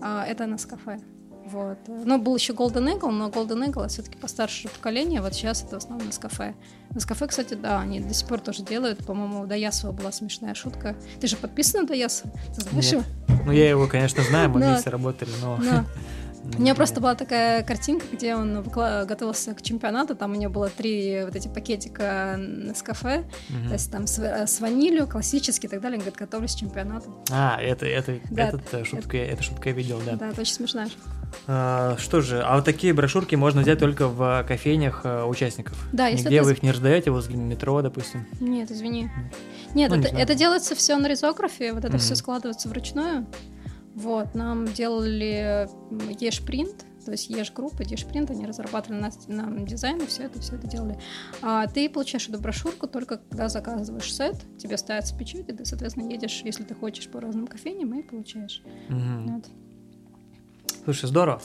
а, 0.00 0.24
это 0.24 0.46
Нескафе. 0.46 1.00
Вот. 1.50 1.78
Ну, 1.86 2.18
был 2.18 2.34
еще 2.36 2.52
Golden 2.52 2.98
Eagle, 2.98 3.10
но 3.10 3.28
Golden 3.28 3.68
Eagle 3.68 3.88
все-таки 3.88 4.18
постарше 4.18 4.68
поколение. 4.68 5.20
Вот 5.20 5.34
сейчас 5.34 5.62
это 5.62 5.76
в 5.76 5.78
основном 5.78 6.08
Нескафе. 6.08 6.54
Нескафе, 6.94 7.26
кстати, 7.28 7.54
да, 7.54 7.80
они 7.80 8.00
до 8.00 8.12
сих 8.14 8.26
пор 8.26 8.40
тоже 8.40 8.62
делают. 8.64 9.04
По-моему, 9.06 9.42
у 9.42 9.46
Даясова 9.46 9.92
была 9.92 10.10
смешная 10.12 10.54
шутка. 10.54 10.96
Ты 11.20 11.26
же 11.28 11.36
подписан 11.36 11.82
на 11.82 11.86
Даясова? 11.86 12.32
Ты 12.54 12.62
знаешь 12.62 12.92
Нет. 12.92 12.92
его? 13.28 13.42
Ну, 13.46 13.52
я 13.52 13.70
его, 13.70 13.86
конечно, 13.86 14.22
знаю, 14.24 14.50
мы 14.50 14.60
Да. 14.60 14.70
вместе 14.72 14.90
работали, 14.90 15.30
но... 15.40 15.58
Да. 15.62 15.84
У 16.56 16.60
меня 16.60 16.76
просто 16.76 17.00
была 17.00 17.16
такая 17.16 17.64
картинка, 17.64 18.06
где 18.12 18.36
он 18.36 18.62
готовился 18.62 19.52
к 19.52 19.62
чемпионату, 19.62 20.14
там 20.14 20.30
у 20.30 20.36
него 20.36 20.52
было 20.52 20.68
три 20.68 21.24
вот 21.24 21.34
эти 21.34 21.48
пакетика 21.48 22.38
с 22.72 22.82
кафе, 22.82 23.24
Мгм. 23.48 23.66
то 23.66 23.72
есть 23.72 23.90
там 23.90 24.06
с, 24.06 24.20
э, 24.20 24.46
с 24.46 24.60
ванилью, 24.60 25.08
классический 25.08 25.66
и 25.66 25.70
так 25.70 25.80
далее, 25.80 25.96
он 25.98 26.02
говорит, 26.04 26.16
готовлюсь 26.16 26.54
к 26.54 26.58
чемпионату. 26.58 27.12
А, 27.32 27.58
это, 27.60 27.84
это, 27.86 28.20
Да, 28.30 28.48
этот, 28.48 28.62
э, 28.74 28.84
шутка, 28.84 29.16
эту 29.16 29.42
шутку 29.42 29.68
я 29.68 29.72
видел, 29.74 30.00
да. 30.06 30.14
Да, 30.14 30.28
это 30.28 30.42
очень 30.42 30.54
смешная 30.54 30.86
шутка. 30.86 31.10
А, 31.46 31.96
что 31.98 32.20
же, 32.20 32.42
а 32.42 32.56
вот 32.56 32.64
такие 32.64 32.92
брошюрки 32.92 33.34
можно 33.36 33.60
взять 33.62 33.78
только 33.78 34.08
в 34.08 34.44
кофейнях 34.48 35.02
э, 35.04 35.24
участников? 35.24 35.76
Да, 35.92 36.08
если 36.08 36.24
Нигде 36.24 36.40
ты- 36.40 36.44
вы 36.44 36.52
их 36.52 36.62
не 36.62 36.72
раздаете 36.72 37.10
возле 37.10 37.36
метро, 37.36 37.80
допустим? 37.82 38.26
Нет, 38.40 38.70
извини. 38.70 39.10
Нет, 39.74 39.90
Ну, 39.90 39.96
не 39.96 40.00
это, 40.02 40.08
знаю. 40.10 40.24
это 40.24 40.34
делается 40.34 40.74
все 40.74 40.96
на 40.96 41.06
ризографе, 41.06 41.72
вот 41.72 41.80
это 41.84 41.94
Мгм. 41.94 41.98
все 42.00 42.14
складывается 42.16 42.68
вручную. 42.68 43.26
Вот, 43.94 44.34
нам 44.34 44.66
делали 44.66 45.68
еш-принт, 46.20 46.84
то 47.06 47.12
есть 47.12 47.30
еш-группы, 47.30 47.82
еш-принт, 47.84 48.30
они 48.30 48.44
разрабатывали 48.44 49.00
на, 49.00 49.10
нам 49.28 49.64
дизайн, 49.64 49.98
и 50.02 50.06
все 50.06 50.24
это, 50.24 50.38
все 50.40 50.56
это 50.56 50.66
делали. 50.66 50.98
А 51.40 51.66
ты 51.66 51.88
получаешь 51.88 52.28
эту 52.28 52.38
брошюрку 52.38 52.88
только 52.88 53.16
когда 53.18 53.48
заказываешь 53.48 54.12
сет, 54.12 54.34
тебе 54.58 54.76
ставится 54.76 55.16
печать, 55.16 55.48
и 55.48 55.52
ты, 55.52 55.64
соответственно, 55.64 56.10
едешь, 56.10 56.42
если 56.44 56.64
ты 56.64 56.74
хочешь 56.74 57.08
по 57.08 57.20
разным 57.22 57.46
кофейням, 57.46 57.98
и 57.98 58.02
получаешь. 58.02 58.62
Мгм. 58.88 59.34
Вот. 59.36 59.44
Слушай, 60.86 61.06
здорово. 61.06 61.42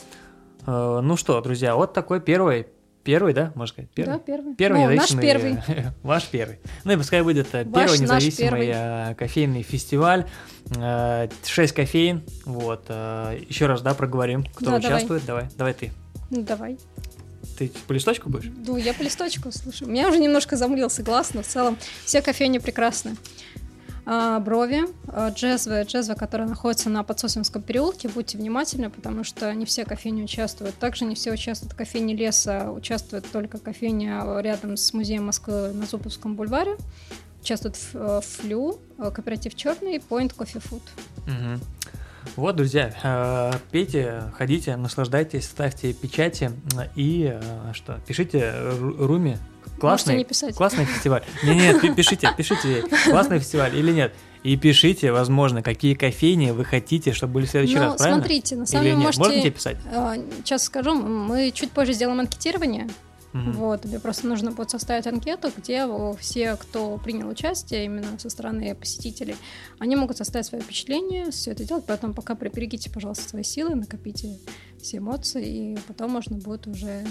Э, 0.67 0.99
Ну 1.03 1.17
что, 1.17 1.41
друзья, 1.41 1.75
вот 1.75 1.93
такой 1.93 2.21
первый, 2.21 2.67
первый, 3.03 3.33
да, 3.33 3.51
можно 3.55 3.73
сказать? 3.73 3.89
Первый? 3.91 4.13
Да, 4.13 4.19
первый. 4.19 4.55
Первый 4.55 4.85
Ну, 4.85 4.95
наш 4.95 5.09
первый. 5.19 5.57
ваш 6.03 6.27
первый. 6.27 6.59
Ну 6.83 6.91
и 6.93 6.95
пускай 6.97 7.23
будет 7.23 7.47
э, 7.53 7.63
Ваш, 7.65 7.73
первый 7.89 7.99
независимый 7.99 8.49
первый. 8.67 8.71
э, 9.11 9.15
кофейный 9.15 9.63
фестиваль. 9.63 10.27
Шесть 11.43 11.73
кофеин. 11.73 12.21
Вот. 12.45 12.87
Еще 12.89 13.65
раз, 13.65 13.81
да, 13.81 13.93
проговорим, 13.95 14.43
кто 14.53 14.65
Да, 14.65 14.79
давай. 14.79 14.97
участвует. 14.97 15.25
Давай, 15.25 15.49
давай 15.57 15.73
ты. 15.73 15.91
Ну, 16.29 16.43
давай. 16.43 16.77
Ты 17.57 17.71
по 17.87 17.93
листочку 17.93 18.29
будешь? 18.29 18.51
Ну, 18.65 18.77
я 18.77 18.93
по 18.93 19.01
листочку, 19.01 19.51
слушай. 19.51 19.87
У 19.87 19.89
меня 19.89 20.07
уже 20.07 20.19
немножко 20.19 20.55
замлился 20.55 21.01
глаз, 21.01 21.33
но 21.33 21.41
в 21.41 21.47
целом 21.47 21.77
все 22.05 22.21
кофейни 22.21 22.59
прекрасны. 22.59 23.15
А, 24.13 24.41
брови, 24.41 24.81
а, 25.07 25.29
джезва, 25.29 25.83
джезва, 25.83 26.15
которая 26.15 26.45
находится 26.45 26.89
на 26.89 27.01
Подсосинском 27.01 27.61
переулке, 27.61 28.09
будьте 28.09 28.37
внимательны, 28.37 28.89
потому 28.89 29.23
что 29.23 29.53
не 29.53 29.63
все 29.63 29.85
кофейни 29.85 30.21
участвуют. 30.23 30.75
Также 30.75 31.05
не 31.05 31.15
все 31.15 31.31
участвуют 31.31 31.71
в 31.71 31.77
кофейне 31.77 32.13
леса, 32.13 32.73
участвует 32.73 33.25
только 33.31 33.57
кофейня 33.57 34.21
рядом 34.41 34.75
с 34.75 34.91
музеем 34.91 35.27
Москвы 35.27 35.71
на 35.71 35.85
Зубовском 35.85 36.35
бульваре. 36.35 36.75
Участвует 37.41 37.77
э, 37.93 38.19
Флю, 38.21 38.81
э, 38.97 39.11
кооператив 39.11 39.55
Черный, 39.55 39.95
Point 39.99 40.35
Coffee 40.35 40.61
Food. 40.61 40.81
Мгм. 41.25 41.61
Вот, 42.35 42.57
друзья, 42.57 42.93
э, 43.03 43.57
пейте, 43.71 44.23
ходите, 44.37 44.75
наслаждайтесь, 44.75 45.45
ставьте 45.45 45.93
печати 45.93 46.51
и 46.97 47.39
что, 47.71 47.97
пишите 48.05 48.53
Ру- 48.77 49.07
Можете 49.65 49.79
Классный, 49.79 50.17
не 50.17 50.23
писать. 50.25 50.55
классный 50.55 50.85
фестиваль. 50.85 51.23
Не, 51.43 51.55
нет, 51.55 51.81
пи- 51.81 51.93
пишите, 51.93 52.29
пишите, 52.37 52.83
классный 53.05 53.39
фестиваль 53.39 53.75
или 53.75 53.91
нет. 53.91 54.13
И 54.43 54.57
пишите, 54.57 55.11
возможно, 55.11 55.61
какие 55.61 55.93
кофейни 55.93 56.49
вы 56.51 56.65
хотите, 56.65 57.13
чтобы 57.13 57.33
были 57.33 57.45
в 57.45 57.49
следующий 57.49 57.75
Но 57.75 57.83
раз, 57.83 57.97
правильно? 57.97 58.17
Ну, 58.17 58.23
смотрите, 58.23 58.55
на 58.55 58.65
самом 58.65 58.83
деле 58.85 58.97
можете... 58.97 59.19
Можно 59.19 59.41
тебе 59.41 59.51
писать? 59.51 59.77
А, 59.93 60.15
Сейчас 60.43 60.63
скажу, 60.63 60.95
мы 60.95 61.51
чуть 61.51 61.71
позже 61.71 61.93
сделаем 61.93 62.19
анкетирование. 62.19 62.87
Мгм. 63.33 63.53
Вот, 63.53 63.83
тебе 63.83 63.99
просто 63.99 64.27
нужно 64.27 64.51
будет 64.51 64.71
составить 64.71 65.07
анкету, 65.07 65.51
где 65.55 65.87
все, 66.19 66.55
кто 66.57 66.97
принял 66.97 67.29
участие 67.29 67.85
именно 67.85 68.19
со 68.19 68.29
стороны 68.29 68.75
посетителей, 68.75 69.35
они 69.79 69.95
могут 69.95 70.17
составить 70.17 70.47
свое 70.47 70.61
впечатление, 70.61 71.31
все 71.31 71.51
это 71.51 71.63
делать, 71.63 71.85
поэтому 71.87 72.13
пока 72.13 72.35
приберегите, 72.35 72.89
пожалуйста, 72.89 73.29
свои 73.29 73.43
силы, 73.43 73.75
накопите 73.75 74.37
все 74.81 74.97
эмоции, 74.97 75.75
и 75.75 75.77
потом 75.87 76.11
можно 76.11 76.37
будет 76.37 76.67
уже 76.67 77.05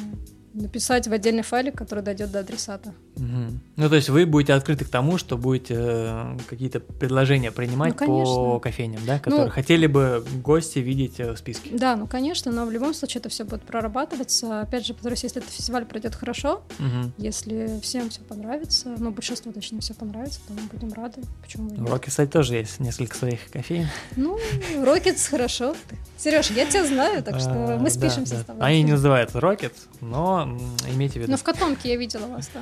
написать 0.55 1.07
в 1.09 1.13
отдельный 1.13 1.43
файлик, 1.43 1.77
который 1.77 2.03
дойдет 2.03 2.31
до 2.31 2.41
адресата. 2.41 2.95
Мгм. 3.17 3.61
Ну, 3.77 3.89
то 3.89 3.97
есть 3.97 4.09
вы 4.09 4.25
будете 4.27 4.53
открыты 4.55 4.85
к 4.85 4.89
тому, 4.89 5.19
что 5.19 5.37
будете 5.37 5.75
э, 5.77 6.39
какие-то 6.49 6.81
предложения 6.81 7.51
принимать 7.51 7.93
Ну, 7.93 7.99
конечно. 7.99 8.35
по 8.35 8.61
кофейням, 8.61 9.01
да, 9.07 9.19
которые 9.19 9.47
Ну, 9.47 9.51
хотели 9.51 9.87
бы 9.87 10.25
гости 10.43 10.79
видеть 10.79 11.19
э, 11.21 11.33
в 11.33 11.37
списке. 11.37 11.71
Да, 11.73 11.97
ну 11.97 12.07
конечно, 12.07 12.51
но 12.53 12.65
в 12.67 12.71
любом 12.71 12.95
случае 12.95 13.21
это 13.21 13.29
все 13.29 13.45
будет 13.45 13.63
прорабатываться. 13.63 14.61
Опять 14.63 14.87
же, 14.87 14.95
повторюсь, 14.95 15.23
если 15.25 15.43
этот 15.43 15.53
фестиваль 15.53 15.85
пройдет 15.85 16.15
хорошо, 16.15 16.63
Мгм. 16.79 17.13
если 17.19 17.79
всем 17.83 18.11
все 18.11 18.21
понравится, 18.23 18.95
ну, 18.99 19.11
большинству 19.11 19.53
точнее 19.53 19.81
все 19.81 19.95
понравится, 19.95 20.41
то 20.47 20.55
мы 20.55 20.61
будем 20.73 20.93
рады. 20.93 21.23
Почему 21.43 21.69
В 21.69 21.81
нет? 21.81 21.91
Роке, 21.91 22.11
кстати, 22.11 22.31
тоже 22.31 22.55
есть 22.57 22.81
несколько 22.81 23.17
своих 23.17 23.51
кофеин. 23.51 23.89
Ну, 24.17 24.39
Рокетс 24.83 25.27
хорошо. 25.29 25.75
Сереж, 26.17 26.51
я 26.51 26.67
тебя 26.67 26.87
знаю, 26.87 27.23
так 27.23 27.41
что 27.41 27.51
А, 27.75 27.79
мы 27.79 27.91
спишемся 27.91 28.37
с 28.37 28.45
тобой. 28.45 28.63
Они 28.65 28.83
не 28.83 28.93
называются 28.93 29.39
Rocket, 29.39 29.73
но 30.01 30.59
имейте 30.93 31.15
в 31.15 31.23
виду. 31.23 31.33
Ну, 31.33 31.37
в 31.39 31.43
котомке 31.43 31.89
я 31.91 31.97
видела 31.97 32.27
вас, 32.27 32.51
да. 32.53 32.61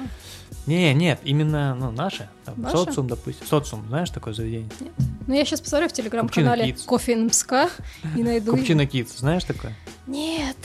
Не, 0.66 0.92
нет, 0.94 1.20
именно 1.24 1.74
ну, 1.74 1.90
наши. 1.90 2.28
Там, 2.44 2.54
Ваши? 2.58 2.76
социум, 2.76 3.08
допустим. 3.08 3.46
Социум, 3.46 3.86
знаешь 3.88 4.10
такое 4.10 4.34
заведение? 4.34 4.68
Ну, 5.26 5.34
я 5.34 5.44
сейчас 5.44 5.60
посмотрю 5.60 5.88
в 5.88 5.92
телеграм-канале. 5.92 6.76
Кофе 6.86 7.16
МСК 7.16 7.52
и 8.16 8.22
найду. 8.22 8.52
Купчино 8.52 8.82
Kids, 8.82 9.18
знаешь 9.18 9.44
такое? 9.44 9.74
Нет. 10.06 10.56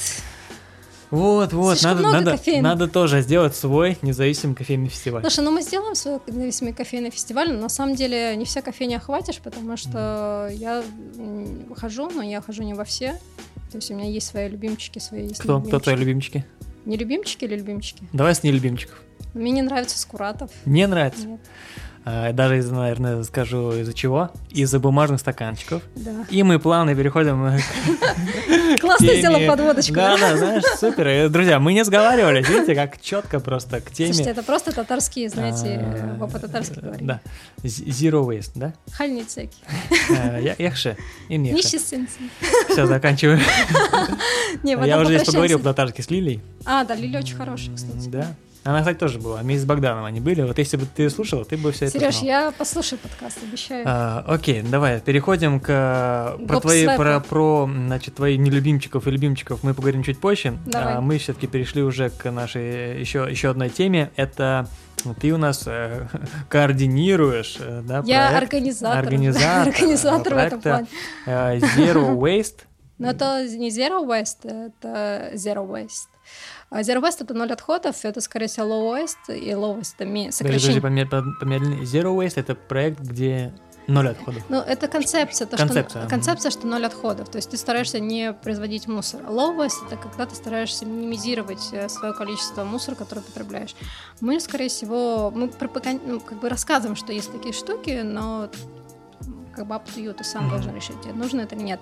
Вот, 1.14 1.54
вот, 1.54 1.78
Слишком 1.78 2.02
надо, 2.02 2.18
надо, 2.18 2.32
кофеин. 2.32 2.64
надо 2.64 2.88
тоже 2.88 3.22
сделать 3.22 3.56
свой 3.56 4.00
независимый 4.02 4.56
кофейный 4.56 4.90
фестиваль. 4.90 5.22
Слушай, 5.22 5.44
ну 5.46 5.52
мы 5.52 5.62
сделаем 5.62 5.94
свой 5.94 6.20
независимый 6.26 6.74
кофейный 6.74 7.12
фестиваль, 7.12 7.54
но 7.54 7.60
на 7.62 7.70
самом 7.70 7.94
деле 7.94 8.36
не 8.36 8.46
все 8.46 8.64
кофейни 8.64 8.96
охватишь, 8.96 9.38
потому 9.38 9.78
что 9.78 10.50
я 10.52 10.84
м, 11.18 11.76
хожу, 11.76 12.10
но 12.10 12.24
я 12.24 12.42
хожу 12.42 12.64
не 12.64 12.74
во 12.74 12.84
все. 12.84 13.20
То 13.72 13.78
есть 13.78 13.92
у 13.92 13.94
меня 13.94 14.10
есть 14.10 14.26
свои 14.26 14.50
любимчики, 14.50 14.98
свои 14.98 15.28
есть 15.28 15.42
Кто, 15.42 15.62
кто 15.62 15.80
твои 15.80 15.96
любимчики? 15.96 16.46
Не 16.86 16.98
любимчики 16.98 17.46
или 17.46 17.58
любимчики? 17.58 18.04
Давай 18.12 18.34
с 18.34 18.42
нелюбимчиков. 18.42 19.00
Мне 19.34 19.52
не 19.52 19.62
нравится 19.62 19.98
Скуратов. 19.98 20.50
Не 20.66 20.86
нравится. 20.88 21.28
Нет. 21.28 21.40
А, 22.06 22.34
Даже, 22.34 22.58
из, 22.58 22.70
наверное, 22.70 23.24
скажу 23.24 23.72
из-за 23.72 23.94
чего. 23.94 24.30
Из-за 24.50 24.78
бумажных 24.80 25.22
стаканчиков. 25.22 25.82
Да. 25.96 26.26
И 26.30 26.44
мы 26.44 26.60
плавно 26.60 26.94
переходим 26.96 27.46
э, 27.46 27.60
к 28.78 28.80
Классно 28.82 29.08
сделал 29.16 29.40
подводочку. 29.48 29.94
Да, 29.94 30.18
да, 30.18 30.36
знаешь, 30.36 30.64
супер. 30.78 31.08
Э, 31.08 31.30
Друзья, 31.30 31.62
мы 31.62 31.72
не 31.74 31.86
сговаривались, 31.86 32.50
видите, 32.50 32.76
как 32.76 33.00
четко 33.00 33.40
просто 33.40 33.80
к 33.80 33.90
теме. 33.92 34.08
Слушайте, 34.14 34.32
это 34.32 34.44
просто 34.44 34.74
татарские, 34.76 35.30
знаете, 35.30 35.80
А, 35.82 36.16
вы 36.20 36.28
по-татарски 36.28 36.80
говорите. 36.80 37.06
Да. 37.06 37.22
Z- 37.64 37.84
Zero 37.86 38.28
waste, 38.28 38.52
да? 38.56 38.74
Хальницеки. 38.92 39.56
Э, 40.10 40.56
Яхше. 40.60 40.98
Нищесенцы. 41.30 42.18
Все, 42.70 42.86
заканчиваю. 42.86 43.40
Я 44.64 45.00
уже 45.00 45.16
здесь 45.16 45.28
поговорил 45.28 45.58
по-татарски 45.60 46.02
с 46.02 46.10
Лилией. 46.10 46.42
А, 46.66 46.84
да, 46.84 46.96
Лиля 46.96 47.20
очень 47.20 47.38
хорошая, 47.38 47.74
кстати. 47.76 48.10
Да. 48.10 48.36
Она, 48.64 48.80
кстати, 48.80 48.98
тоже 48.98 49.20
была. 49.20 49.40
Вместе 49.42 49.64
с 49.64 49.66
Богданом 49.66 50.06
они 50.06 50.22
были. 50.22 50.42
Вот 50.42 50.58
если 50.58 50.78
бы 50.78 50.86
ты 50.86 51.10
слушала, 51.10 51.44
ты 51.44 51.58
бы 51.58 51.72
все 51.72 51.86
это 51.86 52.00
Сереж, 52.00 52.20
я 52.20 52.52
послушаю 52.58 53.00
подкаст, 53.00 53.40
обещаю. 53.44 53.84
А, 53.86 54.24
окей, 54.28 54.62
давай, 54.62 55.02
переходим 55.02 55.60
к 55.60 55.68
э, 56.40 56.46
про 56.48 56.60
твои 56.62 56.86
про, 56.86 57.20
про 57.20 57.70
значит 57.70 58.16
твои 58.16 58.38
нелюбимчиков 58.38 59.06
и 59.08 59.12
любимчиков 59.12 59.64
мы 59.64 59.74
поговорим 59.74 60.04
чуть 60.04 60.20
позже. 60.20 60.58
Давай. 60.66 60.96
А, 60.96 61.02
мы 61.02 61.18
все-таки 61.18 61.48
перешли 61.48 61.84
уже 61.84 62.10
к 62.10 62.32
нашей 62.32 63.00
еще 63.00 63.28
еще 63.30 63.50
одной 63.50 63.70
теме. 63.70 64.12
Это 64.16 64.68
ты 65.20 65.32
у 65.34 65.38
нас 65.38 65.64
э, 65.66 66.08
координируешь, 66.50 67.58
э, 67.60 67.82
да? 67.84 68.02
Я 68.06 68.28
проект, 68.28 68.44
организатор. 68.44 68.98
организатор, 69.00 69.74
Организатор 69.74 70.34
в 70.34 70.38
этом 70.38 70.62
проекта. 70.62 70.88
плане. 71.26 71.58
э, 71.58 71.60
Zero 71.78 72.16
Waste. 72.18 72.60
Но 73.00 73.10
это 73.10 73.46
не 73.48 73.70
Zero 73.70 74.06
Waste, 74.06 74.72
это 74.82 75.32
Zero 75.34 75.68
Waste. 75.68 76.08
А 76.70 76.82
Zero 76.82 77.02
Waste 77.02 77.24
это 77.24 77.34
ноль 77.34 77.52
отходов, 77.52 78.06
это, 78.06 78.22
скорее 78.22 78.48
всего, 78.48 78.68
Low 78.68 78.94
Waste, 79.04 79.38
и 79.38 79.50
Low 79.52 79.80
Waste 79.80 79.94
это 79.98 80.06
ми- 80.06 80.26
Подожди, 80.26 80.44
подожди, 80.44 80.72
сокращение. 80.72 80.82
помер- 80.82 81.10
по- 81.10 81.40
помедленнее. 81.40 81.84
Zero 81.84 82.16
Waste 82.16 82.40
это 82.40 82.56
проект, 82.56 83.00
где 83.00 83.54
ноль 83.88 84.08
отходов. 84.10 84.42
Ну, 84.48 84.60
это 84.60 84.88
концепция, 84.88 85.46
то, 85.46 85.58
Концепция, 85.58 86.02
что, 86.04 86.10
концепция, 86.10 86.52
что 86.52 86.66
ноль 86.68 86.86
отходов. 86.86 87.30
То 87.30 87.38
есть 87.38 87.50
ты 87.50 87.58
стараешься 87.58 88.00
не 88.00 88.32
производить 88.32 88.88
мусор. 88.88 89.22
А 89.28 89.32
Low 89.32 89.58
waste 89.58 89.86
это 89.88 89.98
когда 89.98 90.26
ты 90.26 90.36
стараешься 90.36 90.86
минимизировать 90.86 91.68
э, 91.74 91.90
свое 91.90 92.14
количество 92.14 92.64
мусора, 92.64 92.96
которое 92.96 93.22
потребляешь. 93.22 93.76
Мы, 94.22 94.40
скорее 94.40 94.70
всего, 94.70 95.32
мы 95.36 95.48
пропаган- 95.50 96.00
ну, 96.06 96.22
как 96.22 96.40
бы 96.40 96.48
рассказываем, 96.48 96.96
что 96.96 97.12
есть 97.12 97.30
такие 97.34 97.54
штуки, 97.54 98.02
но 98.06 98.50
как 99.56 99.68
бы 99.68 99.76
up 99.76 99.84
to 99.86 100.04
you, 100.04 100.14
ты 100.14 100.24
сам 100.24 100.44
Мгм. 100.44 100.52
должен 100.52 100.76
решить, 100.76 101.00
тебе 101.02 101.14
нужно 101.14 101.42
это 101.42 101.56
или 101.56 101.64
нет. 101.64 101.80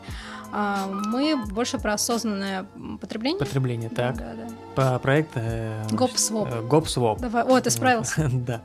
А, 0.52 0.88
мы 0.88 1.36
больше 1.52 1.78
про 1.80 1.94
осознанное 1.94 2.66
потребление. 3.00 3.40
Потребление, 3.40 3.90
Да, 3.90 3.96
так. 4.14 4.18
да, 4.18 4.34
да. 4.34 4.48
По 4.94 5.00
проект... 5.00 5.30
э, 5.36 5.88
Гоп-своп. 5.92 6.48
э, 6.52 6.62
Гоп-своп. 6.62 7.20
Давай, 7.20 7.44
о, 7.44 7.60
ты 7.62 7.70
справился. 7.70 8.30
Да. 8.46 8.62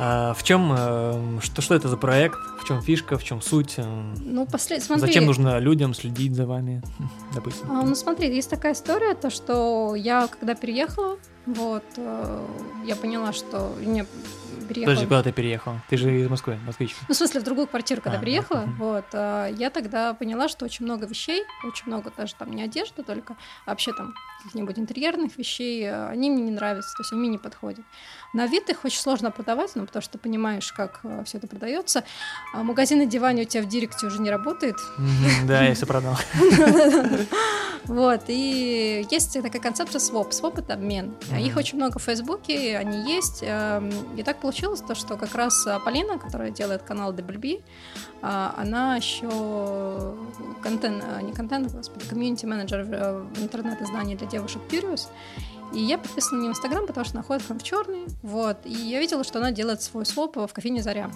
А, 0.00 0.32
в 0.34 0.44
чем, 0.44 0.72
э, 0.78 1.38
что, 1.42 1.60
что 1.60 1.74
это 1.74 1.88
за 1.88 1.96
проект, 1.96 2.38
в 2.60 2.64
чем 2.68 2.80
фишка, 2.80 3.18
в 3.18 3.24
чем 3.24 3.42
суть? 3.42 3.74
э, 3.78 4.12
Ну, 4.20 4.46
послед... 4.46 4.80
смотри. 4.82 5.06
Зачем 5.08 5.26
нужно 5.26 5.58
людям 5.58 5.92
следить 5.92 6.36
за 6.36 6.46
вами, 6.46 6.82
допустим? 7.34 7.68
А, 7.70 7.82
Ну 7.82 7.94
смотри, 7.96 8.32
есть 8.32 8.48
такая 8.48 8.74
история, 8.74 9.14
то 9.14 9.28
что 9.30 9.96
я 9.96 10.28
когда 10.28 10.54
переехала, 10.54 11.16
вот, 11.46 11.82
э, 11.96 12.46
я 12.86 12.94
поняла, 12.94 13.32
что 13.32 13.72
не 13.84 14.06
переехала. 14.68 14.94
Подожди, 14.94 15.06
куда 15.08 15.22
ты 15.22 15.32
переехал? 15.32 15.74
Ты 15.88 15.96
же 15.96 16.20
из 16.20 16.28
Москвы, 16.28 16.58
москвичка. 16.66 17.04
Ну, 17.08 17.14
в 17.14 17.16
смысле, 17.16 17.40
в 17.40 17.44
другую 17.44 17.66
квартиру, 17.66 18.00
когда 18.02 18.18
А, 18.18 18.20
приехала, 18.20 18.60
мгм. 18.60 18.74
вот, 18.76 19.06
а, 19.14 19.46
я 19.46 19.70
тогда 19.70 20.14
поняла, 20.14 20.48
что 20.48 20.64
очень 20.64 20.84
много 20.84 21.06
вещей, 21.06 21.42
очень 21.64 21.86
много 21.86 22.12
даже 22.16 22.34
там 22.34 22.50
не 22.52 22.62
одежды 22.62 23.02
только, 23.02 23.36
а 23.66 23.70
вообще 23.70 23.92
там 23.92 24.14
каких-нибудь 24.38 24.78
интерьерных 24.78 25.36
вещей, 25.36 25.84
а, 25.90 26.08
они 26.10 26.30
мне 26.30 26.42
не 26.42 26.50
нравятся, 26.52 26.90
то 26.96 27.02
есть 27.02 27.12
они 27.12 27.20
мне 27.22 27.30
не 27.30 27.38
подходят. 27.38 27.84
На 28.34 28.46
вид 28.46 28.68
их 28.68 28.84
очень 28.84 29.00
сложно 29.00 29.30
продавать, 29.30 29.70
ну, 29.74 29.86
потому 29.86 30.02
что 30.02 30.12
ты 30.12 30.18
понимаешь, 30.18 30.70
как 30.72 31.00
все 31.24 31.38
это 31.38 31.46
продается. 31.46 32.04
А 32.52 32.62
магазин 32.62 33.00
одевания 33.00 33.42
у 33.44 33.46
тебя 33.46 33.62
в 33.62 33.68
директе 33.68 34.06
уже 34.06 34.20
не 34.20 34.30
работает, 34.30 34.76
Да, 35.46 35.62
я 35.64 35.74
все 35.74 35.86
продал. 35.86 36.16
Вот, 37.84 38.24
и 38.26 39.06
есть 39.10 39.32
такая 39.32 39.62
концепция 39.62 39.98
своп. 39.98 40.32
Своп— 40.34 40.58
это 40.58 40.74
обмен. 40.74 41.14
Мгм. 41.30 41.38
Их 41.38 41.56
очень 41.56 41.78
много 41.78 41.98
в 41.98 42.02
Фейсбуке, 42.02 42.76
они 42.76 43.10
есть. 43.10 43.38
эм, 43.42 43.90
И 44.14 44.22
так 44.22 44.40
получилось 44.40 44.82
то, 44.86 44.94
что 44.94 45.16
как 45.16 45.34
раз 45.34 45.66
а, 45.66 45.78
Полина, 45.80 46.18
которая 46.18 46.50
делает 46.50 46.82
канал 46.82 47.14
DBLB, 47.14 47.62
а, 48.20 48.54
она 48.58 48.96
еще 48.96 50.14
контент, 50.62 51.02
а, 51.06 51.22
не 51.22 51.32
контент, 51.32 51.72
господи, 51.72 52.04
комьюнити-менеджер 52.06 52.80
э, 52.80 53.22
в 53.34 53.42
интернет-издании 53.42 54.16
для 54.16 54.26
девушек 54.26 54.60
Curious. 54.68 55.06
И 55.72 55.80
я 55.80 55.98
подписана 55.98 56.38
на 56.38 56.42
нее 56.42 56.52
в 56.52 56.56
Инстаграм, 56.56 56.86
потому 56.86 57.04
что 57.04 57.16
находит 57.16 57.42
в 57.48 57.62
черный. 57.62 58.06
Вот. 58.22 58.58
И 58.64 58.72
я 58.72 59.00
видела, 59.00 59.22
что 59.24 59.38
она 59.38 59.50
делает 59.52 59.82
свой 59.82 60.06
своп 60.06 60.36
в 60.36 60.48
кофейне 60.48 60.82
Заря. 60.82 61.10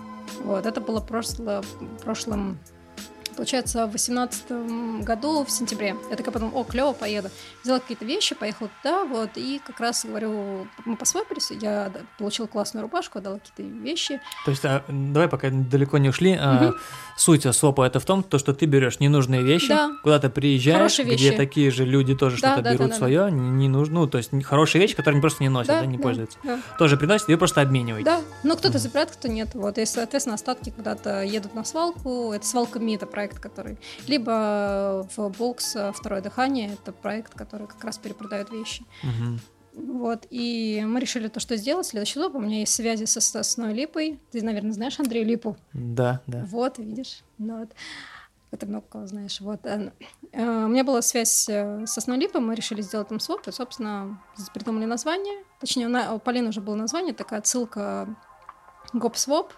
Вот. 0.44 0.66
Это 0.66 0.80
было 0.80 1.00
прошло, 1.00 1.62
прошлым 2.04 2.58
получается, 3.34 3.86
в 3.86 3.92
восемнадцатом 3.92 5.00
году 5.00 5.42
в 5.42 5.50
сентябре. 5.50 5.96
Я 6.10 6.16
такая 6.16 6.32
потом, 6.32 6.54
о, 6.54 6.64
клево, 6.64 6.92
поеду. 6.92 7.30
Взяла 7.64 7.78
какие-то 7.80 8.04
вещи, 8.04 8.34
поехала 8.34 8.68
туда, 8.82 9.04
вот, 9.06 9.30
и 9.36 9.58
как 9.66 9.80
раз 9.80 10.04
говорю, 10.04 10.66
мы 10.84 10.96
посвопились, 10.96 11.50
я 11.50 11.88
д- 11.88 12.02
получила 12.18 12.46
классную 12.46 12.82
рубашку, 12.82 13.18
отдала 13.18 13.38
какие-то 13.38 13.62
вещи. 13.62 14.20
То 14.44 14.50
есть, 14.50 14.62
а, 14.66 14.84
давай 14.86 15.28
пока 15.28 15.48
далеко 15.48 15.96
не 15.96 16.10
ушли. 16.10 16.36
а, 16.38 16.52
Мгм. 16.54 16.74
Суть 17.16 17.42
свопа 17.54 17.86
это 17.86 18.00
в 18.00 18.04
том, 18.04 18.22
то, 18.22 18.38
что 18.38 18.52
ты 18.54 18.66
берешь 18.66 19.00
ненужные 19.00 19.42
вещи, 19.42 19.68
Да. 19.68 19.92
куда-то 20.02 20.30
приезжаешь, 20.30 20.98
где 20.98 21.32
такие 21.32 21.70
же 21.70 21.84
люди 21.84 22.14
тоже 22.14 22.36
Да, 22.40 22.48
что-то 22.54 22.62
да, 22.62 22.70
да, 22.70 22.74
берут 22.76 22.86
да, 22.88 22.92
да. 22.94 22.98
свое, 22.98 23.30
не, 23.30 23.50
не 23.50 23.68
нужно, 23.68 24.00
ну, 24.00 24.06
то 24.06 24.18
есть 24.18 24.30
хорошие 24.44 24.80
вещи, 24.80 24.94
которые 24.96 25.16
они 25.16 25.20
просто 25.20 25.42
не 25.42 25.48
носят, 25.48 25.68
да, 25.68 25.86
не 25.86 25.98
пользуются. 25.98 26.38
Да, 26.42 26.58
Тоже 26.78 26.96
приносят, 26.96 27.28
и 27.28 27.36
просто 27.36 27.60
обмениваете. 27.60 28.04
да. 28.04 28.20
но 28.42 28.54
кто-то 28.54 28.70
Мгм. 28.74 28.78
забирает, 28.78 29.10
кто 29.10 29.28
нет. 29.28 29.50
Вот, 29.54 29.78
и, 29.78 29.84
соответственно, 29.86 30.34
остатки 30.34 30.70
куда-то 30.70 31.22
едут 31.22 31.54
на 31.54 31.64
свалку. 31.64 32.32
Это 32.32 32.46
свалка 32.46 32.78
Ми, 32.78 32.96
это 32.96 33.06
проект, 33.06 33.38
который... 33.38 33.78
Либо 34.06 35.06
в 35.16 35.28
бокс 35.38 35.76
«Второе 35.94 36.20
дыхание», 36.22 36.72
это 36.74 36.92
проект, 36.92 37.34
который 37.34 37.66
как 37.66 37.82
раз 37.84 37.98
перепродает 37.98 38.50
вещи. 38.50 38.84
Мгм. 39.02 39.40
Вот, 39.74 40.26
и 40.30 40.82
мы 40.86 41.00
решили 41.00 41.28
то, 41.28 41.40
что 41.40 41.56
сделать. 41.56 41.86
Следующий 41.86 42.20
лоб, 42.20 42.34
у 42.34 42.40
меня 42.40 42.60
есть 42.60 42.74
связи 42.74 43.04
со 43.04 43.20
Сосной 43.20 43.72
Липой. 43.72 44.20
Ты, 44.30 44.42
наверное, 44.42 44.72
знаешь 44.72 44.98
Андрея 45.00 45.24
Липу? 45.24 45.56
Да, 45.72 46.20
да. 46.26 46.44
Вот, 46.46 46.78
видишь. 46.78 47.22
Ну, 47.38 47.60
вот. 47.60 47.70
Это 48.50 48.66
много 48.66 48.84
кого 48.86 49.06
знаешь. 49.06 49.40
Вот. 49.40 49.64
э, 49.64 49.92
э, 50.32 50.64
У 50.64 50.68
меня 50.68 50.84
была 50.84 51.00
связь 51.00 51.48
э, 51.48 51.86
с 51.86 51.92
Сосной 51.92 52.18
Липой, 52.18 52.42
мы 52.42 52.54
решили 52.54 52.82
сделать 52.82 53.08
там 53.08 53.18
своп, 53.18 53.48
и, 53.48 53.50
собственно, 53.50 54.22
придумали 54.52 54.84
название. 54.84 55.42
Точнее, 55.58 55.88
у 55.88 56.18
Полины 56.18 56.50
уже 56.50 56.60
было 56.60 56.74
название, 56.74 57.14
такая 57.14 57.40
отсылка 57.40 58.14
гоп-своп. 58.92 59.54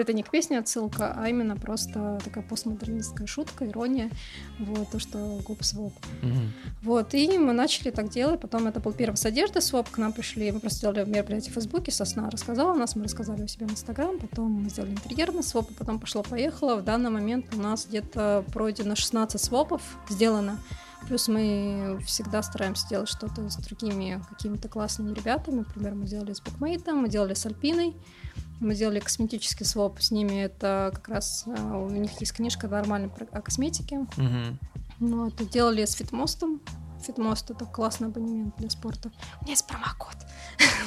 Это 0.00 0.12
не 0.12 0.22
к 0.22 0.30
песне 0.30 0.58
отсылка, 0.58 1.14
а 1.16 1.28
именно 1.28 1.56
просто 1.56 2.18
такая 2.24 2.44
постмодернистская 2.44 3.26
шутка, 3.26 3.66
ирония. 3.68 4.10
Вот, 4.58 4.90
то, 4.90 4.98
что 4.98 5.40
гоп-своп. 5.46 5.92
Мгм. 6.22 6.52
Вот, 6.82 7.14
и 7.14 7.38
мы 7.38 7.52
начали 7.52 7.90
так 7.90 8.10
делать. 8.10 8.40
Потом 8.40 8.66
это 8.66 8.80
был 8.80 8.92
первый 8.92 9.16
с 9.16 9.26
одежды 9.26 9.60
своп, 9.60 9.90
к 9.90 9.98
нам 9.98 10.12
пришли, 10.12 10.50
мы 10.50 10.60
просто 10.60 10.78
сделали 10.78 11.04
мероприятие 11.04 11.50
в 11.52 11.54
Фейсбуке, 11.54 11.92
Сосна 11.92 12.30
рассказала 12.30 12.72
о 12.72 12.76
нас, 12.76 12.96
мы 12.96 13.04
рассказали 13.04 13.42
у 13.42 13.46
себя 13.46 13.66
в 13.66 13.72
Инстаграм, 13.72 14.18
потом 14.18 14.50
мы 14.50 14.70
сделали 14.70 14.92
интерьерный 14.92 15.42
своп, 15.42 15.70
и 15.70 15.74
потом 15.74 15.98
пошло-поехало. 15.98 16.76
В 16.76 16.84
данный 16.84 17.10
момент 17.10 17.46
у 17.54 17.60
нас 17.60 17.86
где-то 17.86 18.44
пройдено 18.52 18.94
16 18.94 19.40
свопов 19.40 19.82
сделано. 20.08 20.58
Плюс 21.06 21.28
мы 21.28 21.98
всегда 22.06 22.42
стараемся 22.42 22.88
делать 22.88 23.08
что-то 23.08 23.48
с 23.48 23.56
другими 23.56 24.22
какими-то 24.28 24.68
классными 24.68 25.14
ребятами. 25.14 25.60
Например, 25.60 25.94
мы 25.94 26.06
делали 26.06 26.32
с 26.32 26.40
букмейтом, 26.40 26.98
мы 26.98 27.08
делали 27.08 27.34
с 27.34 27.46
Альпиной. 27.46 27.94
Мы 28.60 28.74
делали 28.74 29.00
косметический 29.00 29.64
своп 29.66 30.00
с 30.00 30.10
ними. 30.10 30.42
Это 30.42 30.90
как 30.94 31.08
раз 31.08 31.44
э, 31.46 31.72
у 31.74 31.88
них 31.88 32.20
есть 32.20 32.32
книжка 32.32 32.68
нормальная 32.68 33.08
про 33.08 33.26
о 33.32 33.40
косметике. 33.40 34.06
Мгм. 34.16 34.58
Ну, 35.00 35.28
это 35.28 35.44
делали 35.46 35.84
с 35.84 35.94
Фитмостом. 35.94 36.60
Фитмост 37.06 37.50
это 37.50 37.64
классный 37.64 38.08
абонемент 38.08 38.54
для 38.58 38.68
спорта. 38.68 39.10
У 39.40 39.44
меня 39.44 39.52
есть 39.52 39.66
промокод. 39.66 40.16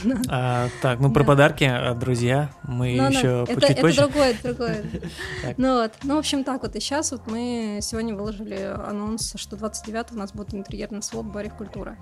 А, 0.29 0.67
так, 0.81 0.99
ну 0.99 1.11
про 1.11 1.21
Да. 1.23 1.27
подарки, 1.27 1.63
а, 1.63 1.93
друзья, 1.95 2.51
мы 2.63 2.95
Но, 2.95 3.03
но 3.03 3.09
еще 3.09 3.45
это, 3.47 3.61
чуть 3.61 3.69
это 3.71 3.81
позже. 3.81 4.01
другое, 4.01 4.31
это 4.31 4.53
другое. 4.53 4.83
Ну 5.57 5.81
вот, 5.81 5.93
ну 6.03 6.15
в 6.15 6.19
общем 6.19 6.43
так 6.43 6.61
вот. 6.61 6.75
И 6.75 6.79
сейчас 6.79 7.11
вот 7.11 7.25
мы 7.25 7.79
сегодня 7.81 8.13
выложили 8.13 8.75
анонс, 8.87 9.33
что 9.37 9.55
29 9.55 10.11
у 10.11 10.15
нас 10.15 10.33
будет 10.33 10.53
интерьерный 10.53 11.01
своп 11.01 11.25
Барих 11.27 11.55
Культура. 11.55 11.97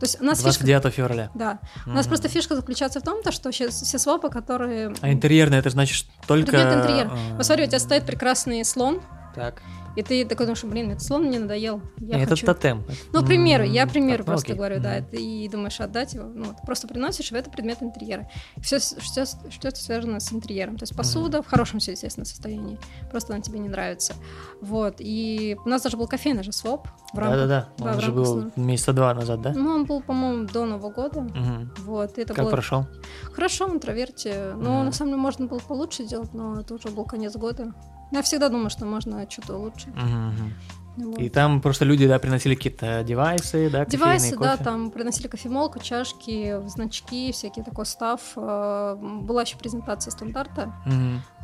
То 0.00 0.04
есть 0.04 0.20
у 0.20 0.24
нас 0.24 0.38
фишка... 0.38 0.64
29 0.64 0.94
февраля. 0.94 1.30
Да. 1.34 1.58
У 1.86 1.90
нас 1.90 2.06
просто 2.06 2.28
фишка 2.28 2.54
заключается 2.54 3.00
в 3.00 3.02
том, 3.02 3.22
то, 3.22 3.32
что 3.32 3.50
сейчас 3.52 3.82
все 3.82 3.98
свопы, 3.98 4.30
которые... 4.30 4.94
А 5.00 5.12
интерьерное, 5.12 5.58
это 5.58 5.70
значит 5.70 6.06
только... 6.26 6.50
Предмет 6.52 6.72
интерьер. 6.74 7.10
а, 7.10 7.36
Посмотри, 7.36 7.64
у 7.64 7.66
тебя 7.66 7.78
стоит 7.80 8.04
прекрасный 8.04 8.64
слон, 8.64 9.00
Так. 9.34 9.62
И 9.96 10.02
ты 10.02 10.24
такой 10.24 10.46
думаешь, 10.46 10.62
блин, 10.64 10.90
этот 10.90 11.02
слон 11.02 11.24
мне 11.24 11.38
надоел. 11.38 11.80
Я 11.98 12.18
Это 12.18 12.30
хочу... 12.30 12.46
тотем. 12.46 12.84
Ну, 13.12 13.22
к 13.22 13.26
примеру, 13.26 13.64
я 13.64 13.86
примеру 13.86 14.24
просто 14.24 14.46
окей. 14.46 14.56
говорю, 14.56 14.80
да, 14.80 14.98
и 14.98 15.48
думаешь 15.48 15.80
отдать 15.80 16.14
его, 16.14 16.26
ну, 16.26 16.44
ты 16.46 16.64
просто 16.66 16.86
приносишь, 16.88 17.32
и 17.32 17.34
это 17.34 17.50
предмет 17.50 17.82
интерьера. 17.82 18.28
Все, 18.62 18.78
что, 18.78 19.26
что 19.50 19.70
связано 19.74 20.20
с 20.20 20.32
интерьером. 20.32 20.76
То 20.76 20.84
есть 20.84 20.96
посуда 20.96 21.42
в 21.42 21.46
хорошем, 21.46 21.80
все, 21.80 21.92
естественно, 21.92 22.24
состоянии. 22.26 22.78
Просто 23.10 23.32
она 23.34 23.42
тебе 23.42 23.58
не 23.58 23.68
нравится. 23.68 24.14
Вот. 24.60 24.96
И 24.98 25.56
у 25.64 25.68
нас 25.68 25.82
даже 25.82 25.96
был 25.96 26.06
кофейный 26.06 26.42
же 26.42 26.52
своп 26.52 26.86
в 27.12 27.18
рамках. 27.18 27.38
Да-да-да, 27.48 27.84
да, 27.84 27.92
он 27.94 28.00
же 28.00 28.12
был 28.12 28.24
сна. 28.42 28.50
месяца 28.56 28.92
два 28.92 29.14
назад, 29.14 29.42
да? 29.42 29.52
Ну, 29.54 29.70
он 29.70 29.84
был, 29.84 30.00
по-моему, 30.00 30.46
до 30.46 30.64
Нового 30.66 30.90
года. 30.92 31.20
Мгм. 31.20 31.72
Вот, 31.78 32.18
и 32.18 32.22
это 32.22 32.34
Как 32.34 32.44
было 32.44 32.50
прошел? 32.52 32.86
хорошо 33.32 33.66
в 33.68 33.74
интроверте. 33.74 34.52
Но 34.56 34.76
Мгм. 34.76 34.84
на 34.86 34.92
самом 34.92 35.10
деле 35.12 35.22
можно 35.22 35.46
было 35.46 35.58
получше 35.58 36.04
сделать, 36.04 36.34
но 36.34 36.60
это 36.60 36.74
уже 36.74 36.88
был 36.88 37.04
конец 37.04 37.34
года. 37.36 37.72
Я 38.10 38.22
всегда 38.22 38.48
думаю, 38.48 38.70
что 38.70 38.84
можно 38.86 39.28
что-то 39.30 39.56
лучше. 39.56 39.88
Мгм. 39.88 40.54
Вот. 40.96 41.18
И 41.20 41.28
там 41.28 41.60
просто 41.60 41.84
люди, 41.84 42.08
да, 42.08 42.18
приносили 42.18 42.56
какие-то 42.56 43.04
девайсы, 43.04 43.70
да, 43.70 43.84
Девайсы, 43.84 44.36
да, 44.36 44.52
кофе. 44.52 44.64
там 44.64 44.90
приносили 44.90 45.28
кофемолку, 45.28 45.78
чашки, 45.78 46.60
значки, 46.66 47.30
всякий 47.30 47.62
такой 47.62 47.86
став. 47.86 48.20
Э, 48.34 48.96
Была 49.00 49.42
еще 49.42 49.56
презентация 49.56 50.10
стандарта. 50.10 50.72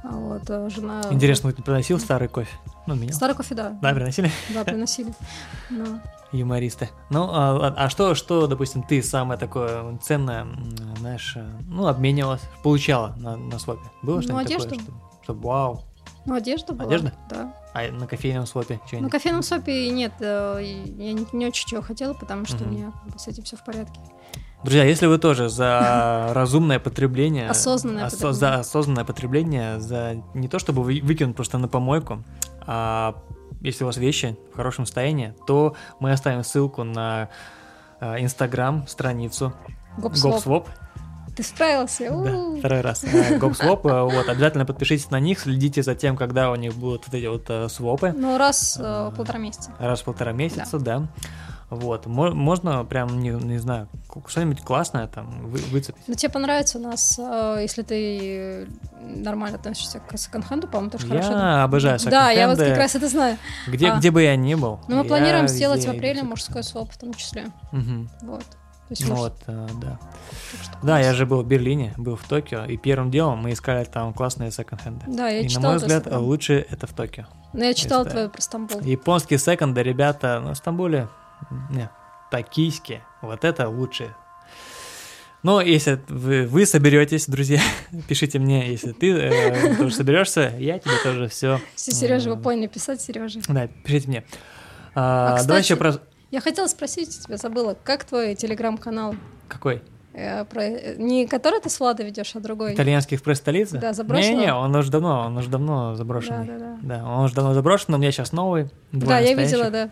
А 0.03 0.09
Вот, 0.11 0.43
э, 0.49 0.69
жена... 0.71 1.03
Интересно, 1.12 1.53
ты 1.53 1.62
приносил 1.62 2.01
старый 2.01 2.27
кофе? 2.27 2.51
Ну, 2.89 2.97
меня. 2.97 3.12
Старый 3.12 3.37
кофе, 3.37 3.55
да. 3.55 3.79
Да, 3.81 3.93
приносили? 3.95 4.31
Да, 4.53 4.65
приносили. 4.65 5.15
Да. 5.71 6.03
Юмористы. 6.33 6.91
Ну, 7.11 7.29
а, 7.31 7.73
а 7.77 7.89
что, 7.89 8.17
что, 8.17 8.49
допустим, 8.49 8.83
ты 8.83 9.01
самое 9.05 9.39
такое 9.39 9.97
ценное, 9.99 10.49
знаешь, 10.99 11.35
э, 11.37 11.49
ну, 11.69 11.87
обменивалась, 11.87 12.43
получала 12.65 13.15
на, 13.19 13.37
на 13.37 13.57
свопе? 13.61 13.89
Было 14.03 14.17
Ну, 14.17 14.23
что-нибудь 14.23 14.47
одежду. 14.47 14.69
такое, 14.71 14.81
что, 14.85 14.93
что 15.23 15.35
вау, 15.35 15.85
Ну, 16.27 16.35
одежда 16.35 16.72
была. 16.72 16.89
Одежда? 16.89 17.12
Да. 17.29 17.53
а 17.75 17.91
на 17.91 18.07
кофейном 18.07 18.47
свопе 18.47 18.79
На 18.81 18.87
что-нибудь? 18.87 19.12
кофейном 19.12 19.43
сопе 19.43 19.91
нет, 19.91 20.12
э, 20.20 20.59
я 20.62 21.12
не, 21.12 21.27
не 21.33 21.47
очень 21.47 21.68
чего 21.68 21.83
хотела, 21.83 22.14
потому 22.14 22.47
что 22.47 22.57
Мгм. 22.64 22.66
у 22.66 22.72
меня 22.72 22.93
с 23.16 23.29
этим 23.29 23.43
все 23.43 23.57
в 23.57 23.64
порядке. 23.64 24.01
Друзья, 24.62 24.85
если 24.85 25.07
вы 25.07 25.18
тоже 25.18 25.49
за 25.51 26.31
разумное 26.35 26.79
потребление, 26.79 27.49
Осознанное 27.51 28.05
осо- 28.07 28.11
потребление. 28.12 28.35
за 28.39 28.55
осознанное 28.55 29.05
потребление, 29.05 29.81
за 29.81 30.22
не 30.35 30.49
то 30.49 30.59
чтобы 30.59 30.83
вы- 30.83 31.01
выкинуть 31.03 31.37
просто 31.37 31.59
на 31.59 31.68
помойку, 31.68 32.22
а 32.66 33.16
если 33.61 33.85
у 33.85 33.87
вас 33.89 33.97
вещи 33.99 34.37
в 34.53 34.57
хорошем 34.57 34.87
состоянии, 34.87 35.35
то 35.47 35.75
мы 36.01 36.12
оставим 36.12 36.43
ссылку 36.45 36.85
на 36.85 37.29
э, 38.01 38.22
Инстаграм 38.22 38.87
страницу 38.87 39.53
Гоп-своп. 39.99 40.68
Ты 41.37 41.43
справился? 41.43 42.11
Да, 42.11 42.59
второй 42.59 42.80
раз. 42.80 43.03
Э, 43.05 43.39
GoPswap, 43.39 43.80
э, 43.91 44.03
вот, 44.14 44.28
обязательно 44.28 44.64
подпишитесь 44.64 45.11
на 45.11 45.18
них, 45.18 45.41
следите 45.41 45.82
за 45.82 45.95
тем, 45.95 46.16
когда 46.16 46.51
у 46.51 46.55
них 46.55 46.74
будут 46.74 47.07
вот 47.07 47.14
эти 47.14 47.26
вот 47.26 47.45
э, 47.49 47.68
свопы. 47.68 48.12
Ну, 48.16 48.39
раз 48.39 48.76
в 48.76 49.12
полтора 49.16 49.39
месяца. 49.39 49.72
Раз 49.78 50.01
в 50.03 50.05
полтора 50.05 50.32
месяца, 50.32 50.78
да. 50.78 51.07
Вот, 51.70 52.07
мо- 52.07 52.30
можно 52.30 52.85
прям, 52.85 53.18
не, 53.20 53.30
не 53.30 53.59
знаю, 53.59 53.89
что-нибудь 54.28 54.61
классное 54.61 55.09
там 55.09 55.49
вы- 55.49 55.59
выцепить. 55.72 56.03
Ну, 56.07 56.14
тебе 56.14 56.30
понравится 56.30 56.78
у 56.78 56.82
нас, 56.82 57.18
если 57.59 57.82
ты 57.82 58.68
нормально 59.01 59.57
относишься 59.59 59.99
к 59.99 60.16
секонд-хенду, 60.16 60.68
по-моему, 60.68 60.91
тоже 60.91 61.09
хорошо. 61.09 61.32
Я 61.32 61.64
обожаю 61.64 61.99
Да, 62.05 62.30
я 62.30 62.49
вот 62.49 62.59
как 62.59 62.76
раз 62.76 62.95
это 62.95 63.09
знаю. 63.09 63.39
Где, 63.66 63.89
А. 63.89 63.97
где 63.97 64.11
бы 64.12 64.22
я 64.22 64.37
ни 64.37 64.55
был. 64.55 64.78
Но 64.87 64.97
мы 64.97 65.03
я 65.03 65.09
планируем 65.09 65.49
сделать 65.49 65.85
в 65.85 65.89
апреле 65.91 66.22
мужской 66.22 66.62
своп 66.62 66.93
в 66.93 66.99
том 66.99 67.12
числе. 67.14 67.47
Мгм. 67.72 68.09
Вот. 68.22 68.45
Есть, 68.91 69.09
Ну 69.09 69.14
может, 69.14 69.32
вот, 69.32 69.43
э, 69.47 69.68
да. 69.80 69.99
Да, 70.82 71.01
я 71.01 71.14
же 71.14 71.24
был 71.26 71.43
в 71.43 71.47
Берлине, 71.47 71.95
был 71.97 72.16
в 72.16 72.24
Токио, 72.24 72.64
и 72.64 72.76
первым 72.76 73.11
делом 73.11 73.39
мы 73.39 73.53
искали 73.53 73.85
там 73.85 74.12
классные 74.12 74.51
секонд-хенды. 74.51 75.05
Да, 75.09 75.28
я 75.28 75.41
И, 75.41 75.45
на 75.45 75.49
читала 75.49 75.64
мой 75.64 75.78
твой 75.78 75.87
взгляд, 75.87 76.01
Инстаграм. 76.03 76.22
лучше 76.24 76.66
это 76.70 76.87
в 76.87 76.93
Токио. 76.93 77.24
Ну, 77.55 77.64
я 77.64 77.72
читала 77.74 78.01
Если- 78.03 78.11
твою 78.11 78.28
про 78.30 78.41
Стамбул. 78.43 78.80
Японские 78.82 79.39
секонды, 79.39 79.82
ребята, 79.82 80.41
ну, 80.45 80.53
в 80.53 80.57
Стамбуле, 80.57 81.09
нет, 81.70 81.91
токийские, 82.30 83.03
вот 83.22 83.45
это 83.45 83.68
лучшие. 83.68 84.14
Но 85.43 85.61
если 85.61 86.01
вы, 86.09 86.47
вы 86.47 86.64
соберетесь, 86.64 87.26
друзья, 87.26 87.61
пишите 88.09 88.39
мне, 88.39 88.70
если 88.70 88.93
ты 88.93 89.12
э, 89.12 89.76
тоже 89.76 89.95
соберешься, 89.95 90.55
я 90.59 90.78
тебе 90.78 90.95
тоже 91.03 91.28
все. 91.28 91.61
Все, 91.74 91.93
Сережа, 91.93 92.30
вы 92.30 92.37
поняли 92.41 92.66
писать, 92.66 93.01
Сережа. 93.03 93.41
Да, 93.49 93.66
пишите 93.85 94.09
мне. 94.09 94.24
А, 94.95 95.35
А, 95.37 95.43
давай 95.45 95.61
кстати, 95.62 95.64
еще 95.64 95.76
про... 95.76 95.95
Я 96.35 96.41
хотела 96.41 96.66
спросить 96.66 97.20
тебя, 97.20 97.37
забыла, 97.37 97.76
как 97.85 98.03
твой 98.03 98.35
телеграм-канал? 98.35 99.14
Какой? 99.47 99.82
Э, 100.14 100.45
про... 100.45 100.64
э, 100.64 100.97
Не 100.99 101.28
который 101.28 101.61
ты 101.61 101.70
с 101.70 101.78
Владой 101.78 102.07
ведешь, 102.07 102.32
а 102.35 102.41
другой. 102.41 102.74
Итальянский 102.74 103.16
экспресс 103.16 103.39
столицы? 103.39 103.78
Да, 103.78 103.93
заброшенного? 103.93 104.37
Не-не, 104.41 104.53
он 104.53 104.74
уже 104.74 104.91
давно, 104.91 105.26
он 105.26 105.37
уже 105.37 105.49
давно 105.49 105.91
Да, 105.91 105.97
заброшенный. 105.97 106.45
да, 106.47 106.59
да. 106.59 106.76
Да, 106.82 107.05
он 107.09 107.24
уже 107.26 107.35
давно 107.37 107.55
заброшен, 107.55 107.87
но 107.91 107.99
у 107.99 108.01
меня 108.01 108.11
сейчас 108.11 108.32
новый. 108.32 108.68
Да, 108.91 109.20
я 109.20 109.35
видела, 109.35 109.70
да. 109.70 109.90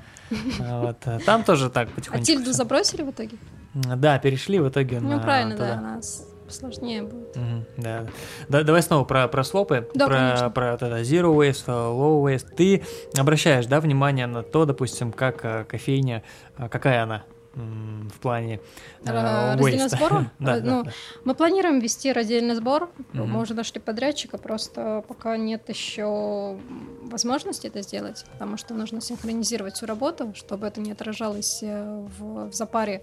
А, 0.60 0.86
Вот, 0.86 0.96
а, 1.04 1.20
там 1.24 1.44
тоже 1.44 1.70
так 1.70 1.90
А 1.90 1.94
потихоньку. 1.94 2.24
Тильду 2.26 2.46
всё. 2.46 2.54
забросили 2.54 3.02
в 3.02 3.10
итоге? 3.12 3.36
Да, 3.74 4.18
перешли 4.18 4.58
в 4.58 4.68
итоге 4.68 4.98
Ну, 4.98 5.10
на 5.10 5.18
правильно, 5.20 5.52
туда. 5.54 5.66
да, 5.68 5.78
она 5.78 6.00
с- 6.52 6.58
сложнее 6.58 7.02
будет. 7.02 7.34
Мгм, 7.36 7.64
да. 7.78 8.06
Да, 8.48 8.62
давай 8.62 8.82
снова 8.82 9.04
про, 9.04 9.26
про 9.28 9.42
свопы, 9.44 9.88
Да, 9.94 10.06
про, 10.06 10.14
конечно. 10.14 10.50
про 10.50 10.74
это 10.74 11.00
zero 11.02 11.34
waste, 11.36 11.66
low 11.66 12.22
waste. 12.22 12.54
Ты 12.54 12.82
обращаешь, 13.18 13.66
да, 13.66 13.80
внимание 13.80 14.26
на 14.26 14.42
то, 14.42 14.64
допустим, 14.64 15.12
как 15.12 15.44
э, 15.44 15.64
кофейня, 15.64 16.22
э, 16.58 16.68
какая 16.68 17.02
она 17.02 17.24
в 17.54 18.18
плане 18.22 18.60
э, 19.04 19.10
Ра- 19.10 19.56
раздельного 19.56 19.86
waste? 19.86 19.96
сбора? 19.96 20.30
да, 20.38 20.56
Э, 20.56 20.60
да, 20.60 20.70
ну, 20.70 20.84
да. 20.84 20.92
Мы 21.24 21.34
планируем 21.34 21.80
вести 21.80 22.10
раздельный 22.10 22.54
сбор. 22.54 22.88
Мгм. 23.12 23.30
Мы 23.30 23.40
уже 23.42 23.52
нашли 23.52 23.78
подрядчика, 23.78 24.38
просто 24.38 25.04
пока 25.06 25.36
нет 25.36 25.68
еще 25.68 26.58
возможности 27.02 27.66
это 27.66 27.82
сделать, 27.82 28.24
потому 28.32 28.56
что 28.56 28.72
нужно 28.72 29.02
синхронизировать 29.02 29.74
всю 29.74 29.84
работу, 29.84 30.32
чтобы 30.34 30.66
это 30.66 30.80
не 30.80 30.92
отражалось 30.92 31.62
в, 31.62 32.48
в 32.48 32.52
запаре, 32.54 33.02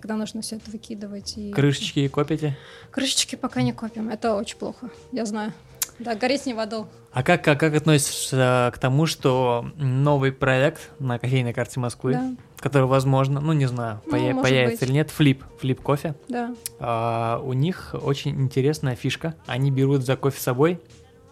когда 0.00 0.16
нужно 0.16 0.42
все 0.42 0.56
это 0.56 0.70
выкидывать. 0.70 1.34
И... 1.36 1.52
Крышечки 1.52 2.08
копите? 2.08 2.56
Крышечки 2.90 3.36
пока 3.36 3.62
не 3.62 3.72
копим. 3.72 4.08
Это 4.08 4.34
очень 4.34 4.56
плохо, 4.56 4.90
я 5.12 5.24
знаю. 5.24 5.52
Да, 5.98 6.14
гореть 6.14 6.46
не 6.46 6.54
в 6.54 6.58
аду. 6.58 6.86
А 7.12 7.22
как, 7.22 7.44
как, 7.44 7.60
как 7.60 7.74
относишься 7.74 8.70
к 8.74 8.78
тому, 8.78 9.04
что 9.06 9.66
новый 9.76 10.32
проект 10.32 10.90
на 10.98 11.18
кофейной 11.18 11.52
карте 11.52 11.78
Москвы, 11.78 12.12
Да, 12.14 12.30
который, 12.56 12.86
возможно, 12.86 13.40
ну 13.40 13.52
не 13.52 13.66
знаю, 13.66 14.00
Ну, 14.06 14.12
поя- 14.12 14.34
появится 14.40 14.80
быть. 14.80 14.88
или 14.88 14.92
нет, 14.94 15.10
флип, 15.10 15.44
флип 15.60 15.82
кофе. 15.82 16.14
да. 16.28 16.54
А, 16.78 17.40
у 17.44 17.52
них 17.52 17.94
очень 18.00 18.40
интересная 18.40 18.96
фишка. 18.96 19.34
Они 19.46 19.70
берут 19.70 20.04
за 20.06 20.16
кофе 20.16 20.40
с 20.40 20.42
собой 20.42 20.80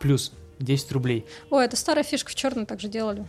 плюс 0.00 0.32
10 0.58 0.92
рублей. 0.92 1.24
Ой, 1.50 1.64
это 1.64 1.76
старая 1.76 2.04
фишка 2.04 2.30
в 2.30 2.34
черном 2.34 2.66
также 2.66 2.88
делали. 2.88 3.24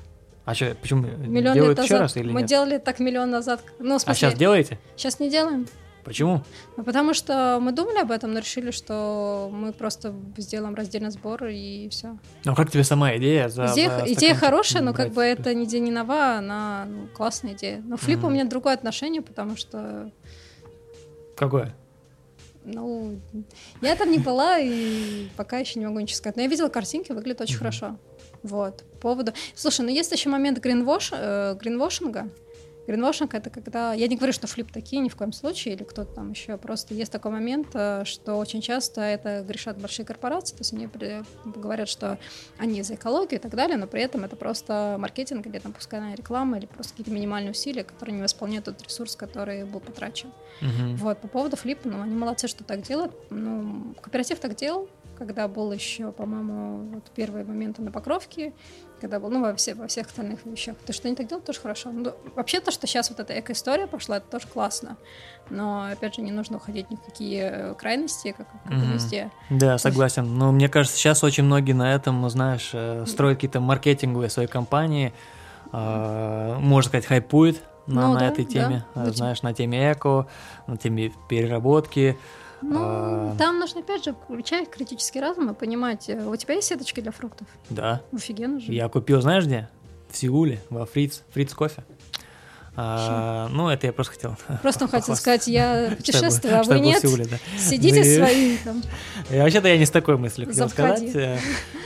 А 0.49 0.55
что, 0.55 0.75
почему? 0.81 1.03
Миллион 1.03 1.53
Делают 1.53 1.77
лет 1.77 1.85
еще 1.85 1.93
назад. 1.99 2.01
раз 2.15 2.17
или 2.17 2.31
Мы 2.31 2.39
нет? 2.41 2.49
делали 2.49 2.77
так 2.79 2.97
миллион 2.97 3.29
назад. 3.29 3.63
Ну, 3.77 3.99
в 3.99 4.07
А 4.07 4.15
сейчас 4.15 4.33
делаете? 4.33 4.79
сейчас 4.95 5.19
не 5.19 5.29
делаем. 5.29 5.67
Почему? 6.03 6.41
Ну, 6.75 6.83
потому 6.83 7.13
что 7.13 7.59
мы 7.61 7.71
думали 7.71 7.99
об 7.99 8.09
этом, 8.09 8.33
но 8.33 8.39
решили, 8.39 8.71
что 8.71 9.51
мы 9.53 9.73
просто 9.73 10.11
сделаем 10.37 10.73
раздельный 10.73 11.11
сбор 11.11 11.45
и 11.45 11.87
все. 11.89 12.17
Ну 12.45 12.55
как 12.55 12.71
тебе 12.71 12.83
сама 12.83 13.15
идея? 13.17 13.47
За, 13.49 13.67
идея 13.73 13.99
за 13.99 14.11
идея 14.11 14.33
хорошая, 14.33 14.81
но 14.81 14.91
как 14.95 15.11
бы 15.11 15.21
это 15.21 15.53
не 15.53 15.67
день 15.67 15.83
не 15.83 15.91
нова, 15.91 16.37
она 16.37 16.87
ну, 16.89 17.05
классная 17.13 17.53
идея. 17.53 17.83
Но 17.85 17.95
флип 17.97 18.23
у 18.23 18.25
Мгм. 18.25 18.33
меня 18.33 18.45
другое 18.45 18.73
отношение, 18.73 19.21
потому 19.21 19.55
что, 19.55 20.09
Какое? 21.35 21.75
ну, 22.65 23.19
я 23.81 23.95
там 23.95 24.09
не 24.11 24.17
была 24.17 24.57
и 24.57 25.27
пока 25.37 25.59
еще 25.59 25.77
не 25.79 25.85
могу 25.85 25.99
ничего 25.99 26.17
сказать. 26.17 26.37
Но 26.37 26.41
я 26.41 26.47
видела 26.47 26.69
картинки, 26.69 27.11
выглядит 27.11 27.41
очень 27.41 27.53
Мгм. 27.53 27.59
хорошо. 27.59 27.97
Вот, 28.43 28.83
по 28.93 28.97
поводу... 28.97 29.33
Слушай, 29.55 29.81
ну 29.81 29.89
есть 29.89 30.11
еще 30.11 30.29
момент 30.29 30.59
гринвош, 30.59 31.11
э, 31.13 31.55
гринвошинга. 31.59 32.29
Гринвошинг 32.87 33.35
это 33.35 33.51
когда... 33.51 33.93
Я 33.93 34.07
не 34.07 34.15
говорю, 34.15 34.33
что 34.33 34.47
флип 34.47 34.71
такие 34.71 34.99
ни 34.99 35.09
в 35.09 35.15
коем 35.15 35.31
случае, 35.31 35.75
или 35.75 35.83
кто-то 35.83 36.11
там 36.11 36.31
еще. 36.31 36.57
Просто 36.57 36.95
есть 36.95 37.11
такой 37.11 37.29
момент, 37.29 37.67
э, 37.75 38.03
что 38.03 38.35
очень 38.37 38.61
часто 38.61 39.01
это 39.01 39.43
грешат 39.47 39.77
большие 39.77 40.07
корпорации, 40.07 40.55
то 40.55 40.61
есть 40.61 40.73
они 40.73 40.87
при- 40.87 41.23
говорят, 41.45 41.87
что 41.87 42.17
они 42.57 42.81
за 42.81 42.95
экологию 42.95 43.39
и 43.39 43.43
так 43.43 43.51
далее, 43.51 43.77
но 43.77 43.85
при 43.85 44.01
этом 44.01 44.23
это 44.23 44.35
просто 44.35 44.95
маркетинг 44.97 45.45
или 45.45 45.59
там 45.59 45.73
пускай 45.73 46.15
реклама, 46.15 46.57
или 46.57 46.65
просто 46.65 46.93
какие-то 46.93 47.11
минимальные 47.11 47.51
усилия, 47.51 47.83
которые 47.83 48.15
не 48.15 48.23
восполняют 48.23 48.65
тот 48.65 48.81
ресурс, 48.81 49.15
который 49.15 49.65
был 49.65 49.81
потрачен. 49.81 50.31
Мгм. 50.61 50.95
Вот, 50.95 51.19
по 51.19 51.27
поводу 51.27 51.57
флипа, 51.57 51.87
ну, 51.87 52.01
они 52.01 52.15
молодцы, 52.15 52.47
что 52.47 52.63
так 52.63 52.81
делают. 52.81 53.13
Ну, 53.29 53.93
кооператив 54.01 54.39
так 54.39 54.55
делал, 54.55 54.89
когда 55.19 55.47
был 55.47 55.71
еще, 55.71 56.11
по-моему, 56.11 56.89
вот 56.93 57.11
первые 57.13 57.45
моменты 57.45 57.81
на 57.81 57.91
покровке, 57.91 58.53
когда 59.01 59.19
был, 59.19 59.29
ну, 59.29 59.41
во, 59.41 59.53
все, 59.55 59.75
во 59.75 59.87
всех 59.87 60.07
остальных 60.07 60.45
вещах. 60.45 60.75
То, 60.85 60.93
что 60.93 61.07
они 61.07 61.15
так 61.15 61.27
делают, 61.27 61.45
тоже 61.45 61.59
хорошо. 61.59 61.91
Ну, 61.91 62.13
вообще, 62.35 62.61
то, 62.61 62.71
что 62.71 62.87
сейчас 62.87 63.09
вот 63.09 63.19
эта 63.19 63.37
эко-история 63.39 63.85
пошла, 63.85 64.17
это 64.17 64.27
тоже 64.29 64.47
классно. 64.47 64.97
Но, 65.49 65.89
опять 65.91 66.15
же, 66.15 66.21
не 66.21 66.31
нужно 66.31 66.57
уходить 66.57 66.89
ни 66.89 66.95
в 66.95 67.01
какие 67.01 67.41
э, 67.43 67.73
крайности, 67.75 68.33
как, 68.35 68.47
как 68.63 68.71
Мгм. 68.71 68.93
везде. 68.93 69.31
Да, 69.49 69.77
согласен. 69.77 70.37
Но 70.37 70.51
мне 70.51 70.69
кажется, 70.69 70.97
сейчас 70.97 71.23
очень 71.23 71.43
многие 71.43 71.73
на 71.73 71.93
этом, 71.93 72.21
ну, 72.21 72.29
знаешь, 72.29 72.71
э, 72.73 73.05
строят 73.05 73.37
какие-то 73.37 73.59
маркетинговые 73.59 74.29
свои 74.29 74.47
компании, 74.47 75.13
э, 75.71 76.55
можно 76.59 76.89
сказать, 76.89 77.05
хайпуют 77.05 77.61
на, 77.87 78.07
Ну 78.07 78.13
на 78.13 78.19
да, 78.19 78.25
этой 78.27 78.45
да. 78.45 78.51
теме, 78.51 78.85
Вот. 78.95 79.15
знаешь, 79.15 79.41
на 79.41 79.53
теме 79.53 79.91
эко, 79.91 80.27
на 80.67 80.77
теме 80.77 81.11
переработки. 81.27 82.17
Ну, 82.61 82.79
А. 82.81 83.35
там 83.37 83.59
нужно, 83.59 83.81
опять 83.81 84.03
же, 84.05 84.13
включать 84.13 84.69
критический 84.69 85.19
разум 85.19 85.49
и 85.51 85.53
понимать, 85.53 86.09
э, 86.09 86.25
у 86.25 86.35
тебя 86.35 86.55
есть 86.55 86.67
сеточки 86.67 86.99
для 86.99 87.11
фруктов? 87.11 87.47
Да, 87.69 88.01
Офигенно 88.11 88.59
же. 88.59 88.71
я 88.73 88.89
купил, 88.89 89.21
знаешь 89.21 89.45
где? 89.45 89.69
В 90.09 90.17
Сеуле, 90.17 90.59
во 90.69 90.85
Фриц, 90.85 91.23
Фриц 91.31 91.53
кофе. 91.53 91.83
А, 92.75 93.47
ну, 93.51 93.69
это 93.69 93.87
я 93.87 93.93
просто 93.93 94.13
хотел. 94.13 94.37
Просто 94.61 94.87
хотел 94.87 95.15
сказать, 95.15 95.47
я 95.47 95.93
путешествую, 95.97 96.59
а 96.59 96.63
вы 96.63 96.79
нет. 96.79 97.01
Сеуле, 97.01 97.25
да. 97.25 97.37
Сидите 97.57 97.99
Ну 98.01 98.05
и- 98.05 98.15
свои 98.17 98.57
там. 98.57 98.81
И 99.29 99.37
вообще-то 99.37 99.67
я 99.67 99.77
не 99.77 99.85
с 99.85 99.91
такой 99.91 100.17
мыслью 100.17 100.47
хотел 100.47 100.69
сказать. 100.69 101.03
Э, 101.15 101.37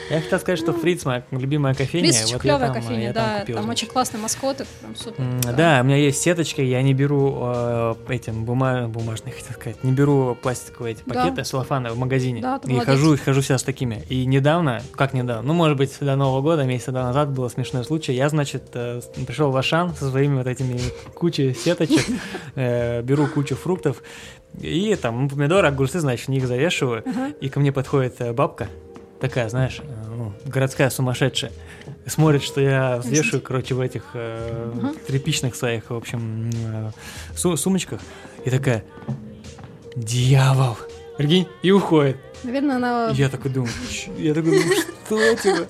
Я 0.09 0.21
хотел 0.21 0.39
сказать, 0.39 0.59
что 0.59 0.73
Фриц 0.73 1.05
моя 1.05 1.23
любимая 1.31 1.73
кофейня. 1.73 2.09
Фриз 2.09 2.23
очень 2.25 2.33
вот 2.33 2.41
клевая 2.41 2.67
там, 2.67 2.77
э, 2.77 2.81
кофейня, 2.81 3.13
да, 3.13 3.43
там 3.45 3.69
очень 3.69 3.87
классный 3.87 4.19
маскот, 4.19 4.61
это 4.61 4.69
прям 4.81 4.95
супер. 4.95 5.23
Да, 5.55 5.79
у 5.81 5.85
меня 5.85 5.97
есть 5.97 6.21
сеточка, 6.21 6.61
я 6.61 6.81
не 6.81 6.93
беру 6.93 7.37
э, 7.41 7.95
этим 8.09 8.45
бума... 8.45 8.87
бумажные, 8.87 9.33
хотел 9.33 9.53
сказать, 9.53 9.83
не 9.83 9.91
беру 9.91 10.35
пластиковые 10.41 10.93
эти 10.95 11.03
Да. 11.05 11.13
пакеты, 11.23 11.43
салофаны 11.45 11.91
в 11.91 11.97
магазине. 11.97 12.41
Да, 12.41 12.59
ты 12.59 12.69
и 12.69 12.73
молодец. 12.73 12.93
хожу, 12.93 13.17
хожу 13.17 13.41
всегда 13.41 13.57
с 13.57 13.63
такими. 13.63 14.03
И 14.09 14.25
недавно, 14.25 14.81
как 14.95 15.13
недавно, 15.13 15.41
ну, 15.43 15.53
может 15.53 15.77
быть, 15.77 15.91
до 15.99 16.15
Нового 16.15 16.41
года, 16.41 16.63
месяца 16.63 16.91
назад 16.91 17.31
был 17.31 17.49
смешной 17.49 17.83
случай. 17.83 18.13
Я, 18.13 18.29
значит, 18.29 18.69
пришел 18.71 19.51
в 19.51 19.57
Ашан 19.57 19.95
со 19.95 20.09
своими 20.09 20.37
вот 20.37 20.47
этими 20.47 20.72
кучей 21.13 21.53
сеточек, 21.53 22.05
э, 22.55 23.01
беру 23.01 23.27
кучу 23.27 23.55
фруктов, 23.55 24.03
и 24.59 24.95
там 24.95 25.29
помидоры, 25.29 25.67
огурцы, 25.67 25.99
значит, 25.99 26.27
в 26.27 26.29
них 26.29 26.45
завешиваю. 26.47 27.03
И 27.41 27.49
ко 27.49 27.59
мне 27.59 27.71
подходит 27.71 28.15
э, 28.19 28.33
бабка, 28.33 28.67
такая, 29.19 29.49
знаешь, 29.49 29.79
э, 29.81 29.83
ну, 30.15 30.33
городская 30.45 30.89
сумасшедшая, 30.89 31.51
смотрит, 32.05 32.43
что 32.43 32.61
я 32.61 32.97
взвешиваю, 32.97 33.41
короче, 33.41 33.73
в 33.73 33.79
этих 33.79 34.03
э, 34.13 34.93
тряпичных 35.07 35.55
своих, 35.55 35.89
в 35.89 35.95
общем, 35.95 36.49
э, 36.65 36.91
су- 37.35 37.57
сумочках, 37.57 38.01
и 38.45 38.49
такая, 38.49 38.83
дьявол, 39.95 40.77
прикинь, 41.17 41.47
и 41.61 41.71
уходит. 41.71 42.17
Наверное, 42.43 42.75
она... 42.77 43.09
Я 43.13 43.29
такой 43.29 43.51
думаю, 43.51 43.71
«Ч- 43.89 44.11
я 44.17 44.33
такой 44.33 44.51
думаю, 44.51 44.75
что 45.05 45.35
типа? 45.35 45.67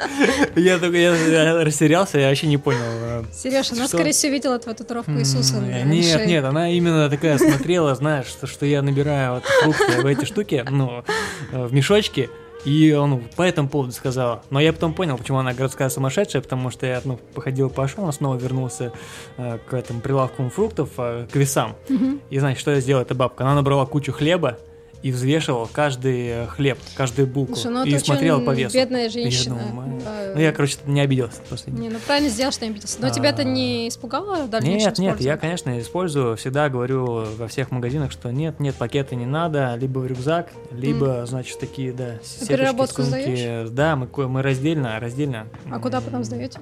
Я 0.55 0.77
такой, 0.79 1.01
я, 1.01 1.63
растерялся, 1.63 2.17
я 2.19 2.29
вообще 2.29 2.47
не 2.47 2.57
понял. 2.57 2.79
э, 2.83 3.23
Сереж, 3.33 3.71
она, 3.71 3.87
скорее 3.87 4.11
всего, 4.11 4.31
видела 4.33 4.57
твою 4.59 4.75
татуировку 4.75 5.11
Иисуса. 5.11 5.57
Нет, 5.59 6.25
нет, 6.25 6.43
она 6.45 6.69
именно 6.69 7.09
такая 7.09 7.37
смотрела, 7.37 7.93
знаешь, 7.95 8.25
что, 8.43 8.65
я 8.65 8.81
набираю 8.81 9.35
вот 9.35 9.43
фрукты 9.45 10.01
в 10.01 10.05
эти 10.05 10.25
штуки, 10.25 10.65
ну, 10.69 11.03
э, 11.51 11.65
в 11.65 11.73
мешочки, 11.73 12.29
и 12.65 12.93
он 12.93 13.21
по 13.35 13.41
этому 13.43 13.67
поводу 13.69 13.91
сказала. 13.91 14.41
Но 14.49 14.59
я 14.59 14.71
потом 14.73 14.93
понял, 14.93 15.17
почему 15.17 15.39
она 15.39 15.53
городская 15.53 15.89
сумасшедшая, 15.89 16.41
потому 16.41 16.71
что 16.71 16.85
я, 16.85 17.01
ну, 17.03 17.19
походил, 17.33 17.69
пошел, 17.69 18.11
снова 18.13 18.35
вернулся 18.37 18.93
э, 19.37 19.57
к 19.69 19.73
этому 19.73 19.99
прилавку 20.01 20.49
фруктов, 20.49 20.89
э, 20.97 21.27
к 21.31 21.35
весам. 21.35 21.75
Мгм. 21.89 22.21
И 22.29 22.39
знаете, 22.39 22.59
что 22.61 22.71
я 22.71 22.79
сделала 22.79 23.03
эта 23.03 23.15
бабка? 23.15 23.43
Она 23.43 23.55
набрала 23.55 23.85
кучу 23.85 24.11
хлеба 24.13 24.57
и 25.03 25.11
взвешивала 25.11 25.69
каждый 25.71 26.27
э, 26.27 26.47
хлеб, 26.47 26.79
каждую 26.95 27.27
булку. 27.27 27.55
Слушай, 27.55 27.71
ну 27.73 27.83
и 27.83 27.93
очень 27.93 28.45
по 28.45 28.51
весу. 28.51 28.73
бедная 28.73 29.03
Я 29.03 29.09
женщина. 29.09 29.59
думаю, 29.59 30.01
Да. 30.03 30.31
Ну, 30.33 30.39
я, 30.41 30.53
короче, 30.53 30.77
не 30.85 31.01
обиделся 31.01 31.41
после 31.49 31.73
Не, 31.73 31.89
ну 31.89 31.99
правильно 32.07 32.29
сделал, 32.29 32.53
что 32.53 32.65
не 32.65 32.71
обиделся. 32.71 32.97
Но 33.01 33.09
тебя 33.09 33.29
это 33.29 33.41
А. 33.41 33.45
не 33.45 33.89
испугало 33.89 34.45
в 34.45 34.49
дальнейшем 34.49 34.87
Нет, 34.87 34.99
нет, 34.99 35.21
я, 35.21 35.35
конечно, 35.35 35.77
использую, 35.79 36.37
всегда 36.37 36.69
говорю 36.69 37.25
во 37.37 37.47
всех 37.49 37.71
магазинах, 37.71 38.13
что 38.13 38.31
нет, 38.31 38.61
нет, 38.61 38.75
пакеты 38.75 39.17
не 39.17 39.25
надо, 39.25 39.75
либо 39.75 39.99
в 39.99 40.07
рюкзак, 40.07 40.49
либо, 40.71 41.25
значит, 41.25 41.59
такие, 41.59 41.91
да, 41.91 42.19
сеточки, 42.23 42.47
переработку 42.47 43.03
сумки. 43.03 43.67
Да, 43.69 43.97
мы, 43.97 44.07
мы 44.29 44.41
раздельно, 44.41 44.97
раздельно. 45.01 45.47
А 45.69 45.79
куда 45.79 45.99
потом 45.99 46.23
сдаете? 46.23 46.59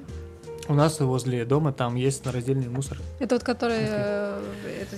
У 0.68 0.74
нас 0.74 1.00
возле 1.00 1.44
дома 1.44 1.72
там 1.72 1.96
есть 1.96 2.24
раздельный 2.26 2.68
мусор. 2.68 2.98
Это 3.18 3.34
вот 3.34 3.42
которые 3.42 3.88
э, 3.90 4.42
это 4.82 4.96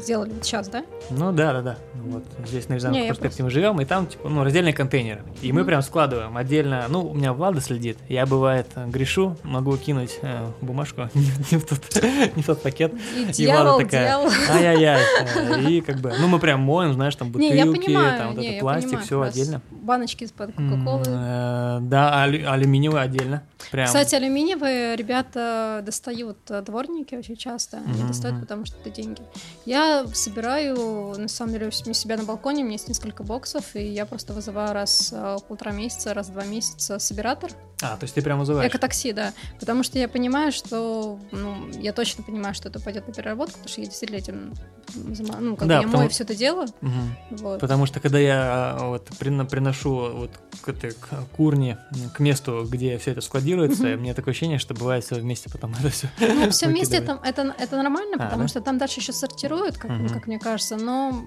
сделали 0.00 0.32
сейчас, 0.42 0.68
да? 0.68 0.84
Ну 1.10 1.30
да, 1.32 1.52
да, 1.52 1.62
да. 1.62 1.78
Вот 1.94 2.24
здесь 2.46 2.68
на 2.68 2.74
Рязанском 2.74 3.06
проспекте 3.06 3.42
мы 3.42 3.50
живем, 3.50 3.80
и 3.80 3.84
там 3.84 4.06
типа 4.06 4.28
ну 4.28 4.42
раздельные 4.42 4.72
контейнеры. 4.72 5.22
И 5.42 5.48
mm-hmm. 5.48 5.52
мы 5.52 5.64
прям 5.64 5.82
складываем 5.82 6.36
отдельно. 6.36 6.86
Ну, 6.88 7.06
у 7.06 7.14
меня 7.14 7.34
Влада 7.34 7.60
следит. 7.60 7.98
Я 8.08 8.24
бывает 8.24 8.66
грешу, 8.86 9.36
могу 9.42 9.76
кинуть 9.76 10.18
э, 10.22 10.46
бумажку 10.62 11.02
не, 11.14 11.58
в 11.58 11.66
тот, 11.66 12.02
не 12.36 12.42
в 12.42 12.46
тот 12.46 12.62
пакет. 12.62 12.94
И, 13.36 13.46
Влада 13.46 13.84
такая, 13.84 14.18
ай-яй-яй. 14.50 15.70
И 15.70 15.80
как 15.82 15.96
бы, 15.98 16.14
ну 16.18 16.28
мы 16.28 16.38
прям 16.38 16.60
моем, 16.60 16.94
знаешь, 16.94 17.14
там 17.14 17.30
бутылки, 17.30 17.92
там 17.92 18.34
вот 18.34 18.38
не, 18.38 18.54
это 18.54 18.60
пластик, 18.60 19.00
все 19.00 19.20
отдельно. 19.20 19.60
Баночки 19.70 20.24
из-под 20.24 20.52
Кока-Колы. 20.54 21.04
Э, 21.06 21.78
да, 21.82 22.22
алюминиевые 22.22 23.02
отдельно. 23.02 23.42
Прям. 23.70 23.86
Кстати, 23.86 24.14
алюминиевые 24.14 24.96
ребята 24.96 25.82
достают 25.84 26.38
э, 26.50 26.62
дворники 26.62 27.14
очень 27.14 27.36
часто. 27.36 27.78
Они 27.78 28.02
mm-hmm. 28.02 28.08
достают, 28.08 28.40
потому 28.40 28.64
что 28.64 28.76
это 28.78 28.90
деньги. 28.90 29.22
Я 29.64 30.06
собираю, 30.12 31.14
на 31.18 31.28
самом 31.28 31.52
деле, 31.52 31.68
у 31.68 31.70
себя 31.70 32.16
на 32.16 32.24
балконе, 32.24 32.62
у 32.62 32.64
меня 32.64 32.74
есть 32.74 32.88
несколько 32.88 33.22
боксов, 33.22 33.74
и 33.76 33.86
я 33.86 34.06
просто 34.06 34.32
вызываю 34.32 34.72
раз 34.72 35.12
в 35.12 35.40
полтора 35.48 35.72
месяца, 35.72 36.14
раз 36.14 36.28
в 36.28 36.32
два 36.32 36.44
месяца 36.44 36.98
собиратор. 36.98 37.50
А, 37.82 37.96
то 37.96 38.04
есть 38.04 38.14
ты 38.14 38.22
прям 38.22 38.38
вызываешь? 38.38 38.70
Эко-такси, 38.70 39.12
да. 39.12 39.32
Потому 39.58 39.82
что 39.82 39.98
я 39.98 40.08
понимаю, 40.08 40.52
что... 40.52 41.18
Ну, 41.32 41.68
я 41.72 41.92
точно 41.92 42.22
понимаю, 42.22 42.54
что 42.54 42.68
это 42.68 42.80
пойдет 42.80 43.06
на 43.08 43.12
переработку, 43.12 43.54
потому 43.54 43.68
что 43.68 43.80
я 43.80 43.86
действительно 43.86 44.18
этим... 44.18 44.54
Ну, 44.94 45.56
как 45.56 45.68
да, 45.68 45.78
бы 45.78 45.82
я 45.82 45.86
потому... 45.86 45.96
мою 45.98 46.10
все 46.10 46.24
это 46.24 46.34
дело. 46.34 46.64
Угу. 46.64 47.38
Вот. 47.38 47.60
Потому 47.60 47.86
что 47.86 48.00
когда 48.00 48.18
я 48.18 48.76
а, 48.78 48.88
вот 48.90 49.06
приношу 49.18 50.12
вот 50.14 50.30
к 50.62 50.68
этой 50.68 50.92
к 50.92 51.08
курне, 51.36 51.78
к 52.14 52.20
месту, 52.20 52.66
где 52.68 52.96
все 52.98 53.10
это 53.10 53.20
складируется, 53.20 53.94
угу. 53.94 54.00
мне 54.00 54.14
такое 54.14 54.32
ощущение, 54.32 54.58
что 54.58 54.74
бывает 54.74 55.04
все 55.04 55.16
вместе 55.16 55.50
потом 55.50 55.74
это 55.78 55.90
все. 55.90 56.08
Ну, 56.20 56.50
все 56.50 56.68
вместе 56.68 56.96
это, 56.96 57.20
это, 57.24 57.54
это 57.58 57.76
нормально, 57.76 58.16
а, 58.18 58.24
потому 58.24 58.42
да? 58.42 58.48
что 58.48 58.60
там 58.60 58.78
дальше 58.78 59.00
еще 59.00 59.12
сортируют, 59.12 59.78
как, 59.78 59.90
угу. 59.90 60.08
как 60.08 60.26
мне 60.26 60.38
кажется, 60.38 60.76
но 60.76 61.24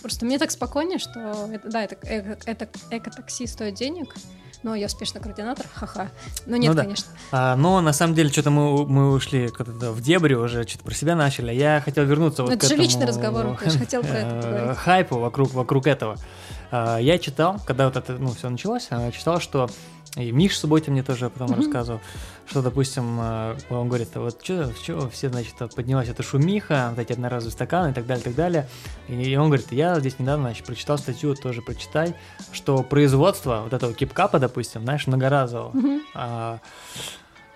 просто 0.00 0.24
мне 0.24 0.38
так 0.38 0.50
спокойнее, 0.50 0.98
что 0.98 1.48
это, 1.52 1.70
да, 1.70 1.82
это, 1.82 1.96
это, 2.02 2.38
это 2.46 2.68
эко-такси 2.90 3.46
стоит 3.46 3.74
денег, 3.74 4.14
но 4.64 4.74
я 4.74 4.86
успешный 4.86 5.20
координатор, 5.20 5.66
ха-ха. 5.72 6.08
Но 6.46 6.56
нет, 6.56 6.70
ну, 6.70 6.74
да. 6.74 6.82
конечно. 6.84 7.06
А, 7.30 7.54
но 7.54 7.80
на 7.82 7.92
самом 7.92 8.14
деле 8.14 8.30
что-то 8.30 8.50
мы, 8.50 8.86
мы 8.86 9.12
ушли 9.12 9.48
куда-то 9.48 9.92
в 9.92 10.00
дебри 10.00 10.34
уже, 10.34 10.66
что-то 10.66 10.84
про 10.84 10.94
себя 10.94 11.14
начали. 11.14 11.52
Я 11.52 11.82
хотел 11.84 12.04
вернуться 12.04 12.42
вот 12.42 12.50
это 12.50 12.60
к 12.60 12.62
же 12.68 12.74
этому... 12.74 12.82
личный 12.82 13.06
разговор, 13.06 13.56
хотел 13.78 14.02
про 14.02 14.14
это 14.14 14.40
поговорить. 14.40 14.78
Хайпу 14.78 15.18
вокруг, 15.18 15.52
вокруг 15.52 15.86
этого. 15.86 16.16
А, 16.70 16.96
я 16.98 17.18
читал, 17.18 17.60
когда 17.66 17.84
вот 17.84 17.96
это 17.96 18.14
ну, 18.14 18.32
все 18.32 18.48
началось, 18.48 18.88
читал, 19.12 19.38
что 19.38 19.68
и 20.16 20.30
Миш 20.30 20.56
Субботин 20.56 20.92
мне 20.92 21.02
тоже 21.02 21.28
потом 21.28 21.48
mm-hmm. 21.48 21.56
рассказывал, 21.56 22.00
что, 22.46 22.62
допустим, 22.62 23.18
э, 23.20 23.56
он 23.70 23.88
говорит, 23.88 24.10
«А 24.14 24.20
вот 24.20 24.40
что, 24.44 24.72
что 24.72 25.08
все, 25.10 25.28
значит, 25.28 25.54
поднялась 25.74 26.08
эта 26.08 26.22
шумиха, 26.22 26.88
вот 26.90 27.00
эти 27.00 27.12
одноразовые 27.12 27.52
стаканы 27.52 27.90
и 27.90 27.94
так 27.94 28.06
далее, 28.06 28.22
и 28.22 28.24
так 28.24 28.34
далее. 28.34 28.68
И 29.08 29.36
он 29.36 29.46
говорит, 29.46 29.72
я 29.72 29.98
здесь 29.98 30.18
недавно, 30.20 30.48
значит, 30.48 30.64
прочитал 30.66 30.98
статью, 30.98 31.34
тоже 31.34 31.62
прочитай, 31.62 32.14
что 32.52 32.82
производство 32.84 33.62
вот 33.64 33.72
этого 33.72 33.92
кипкапа, 33.92 34.38
допустим, 34.38 34.82
знаешь, 34.82 35.06
многоразового, 35.08 35.72
mm-hmm. 35.72 36.00
а, 36.14 36.58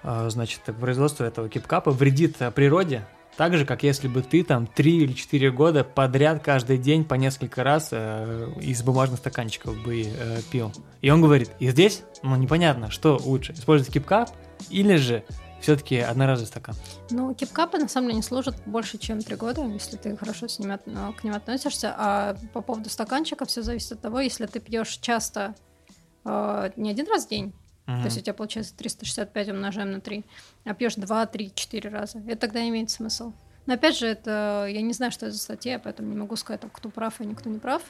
а, 0.03 0.29
значит, 0.31 0.61
производство 0.81 1.25
этого 1.25 1.49
кипкапа 1.49 1.93
вредит 1.93 2.39
природе, 2.57 3.07
так 3.39 3.57
же, 3.57 3.65
как 3.65 3.85
если 3.85 4.09
бы 4.09 4.21
ты 4.21 4.43
там 4.43 4.67
3 4.67 4.97
или 4.97 5.13
4 5.13 5.53
года 5.53 5.85
подряд 5.85 6.43
каждый 6.43 6.77
день 6.77 7.05
по 7.05 7.15
несколько 7.15 7.63
раз 7.63 7.91
э, 7.93 8.53
из 8.61 8.83
бумажных 8.83 9.21
стаканчиков 9.21 9.81
бы 9.85 10.03
э, 10.03 10.41
пил. 10.51 10.73
И 11.03 11.11
он 11.11 11.23
говорит, 11.23 11.53
и 11.61 11.71
здесь, 11.71 12.03
ну, 12.25 12.35
непонятно, 12.35 12.91
что 12.91 13.17
лучше, 13.25 13.53
использовать 13.53 13.93
кипкап 13.95 14.31
или 14.71 14.97
же 14.97 15.23
все-таки 15.61 15.99
одноразовый 15.99 16.49
стакан? 16.49 16.75
Ну, 17.11 17.33
кипкапы 17.33 17.79
на 17.79 17.87
самом 17.87 18.09
деле 18.09 18.17
не 18.17 18.23
служат 18.25 18.57
больше, 18.67 18.99
чем 18.99 19.23
три 19.23 19.37
года, 19.37 19.63
если 19.67 19.97
ты 19.97 20.17
хорошо 20.17 20.49
с 20.49 20.59
ними, 20.59 20.77
ну, 20.87 21.13
к 21.13 21.23
ним 21.23 21.35
относишься. 21.35 21.95
А 21.97 22.37
по 22.53 22.61
поводу 22.61 22.91
стаканчика 22.91 23.45
все 23.45 23.63
зависит 23.63 23.93
от 23.93 24.01
того, 24.01 24.19
если 24.19 24.47
ты 24.47 24.59
пьешь 24.59 24.99
часто, 25.01 25.55
э, 26.25 26.71
не 26.75 26.91
один 26.91 27.07
раз 27.07 27.27
в 27.27 27.29
день, 27.29 27.55
Uh-huh. 27.89 28.01
То 28.01 28.05
есть 28.05 28.19
у 28.19 28.21
тебя 28.21 28.35
получается 28.35 28.77
365 28.77 29.49
умножаем 29.49 29.93
на 29.93 30.01
3, 30.01 30.25
а 30.67 30.75
пьешь 30.75 30.97
2, 30.97 31.27
3, 31.27 31.53
4 31.55 31.89
раза. 31.89 32.19
Это 32.27 32.43
тогда 32.43 32.69
имеет 32.69 32.91
смысл. 32.91 33.33
Но 33.65 33.75
опять 33.75 33.99
же, 33.99 34.07
это 34.07 34.67
я 34.69 34.81
не 34.83 34.93
знаю, 34.93 35.11
что 35.11 35.27
это 35.27 35.35
за 35.35 35.41
статья, 35.41 35.79
поэтому 35.79 36.09
не 36.09 36.17
могу 36.17 36.37
сказать, 36.37 36.63
кто 36.73 36.89
прав, 36.91 37.15
а 37.19 37.25
никто 37.25 37.51
не 37.51 37.59
прав. 37.59 37.83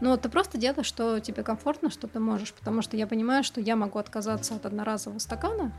Но 0.00 0.16
ты 0.16 0.28
просто 0.28 0.58
делаешь, 0.58 0.86
что 0.86 1.20
тебе 1.20 1.42
комфортно, 1.42 1.90
что 1.90 2.06
ты 2.06 2.18
можешь. 2.18 2.52
Потому 2.52 2.82
что 2.82 2.96
я 2.96 3.06
понимаю, 3.06 3.44
что 3.44 3.60
я 3.60 3.76
могу 3.76 3.98
отказаться 3.98 4.54
от 4.54 4.66
одноразового 4.66 5.18
стакана, 5.18 5.72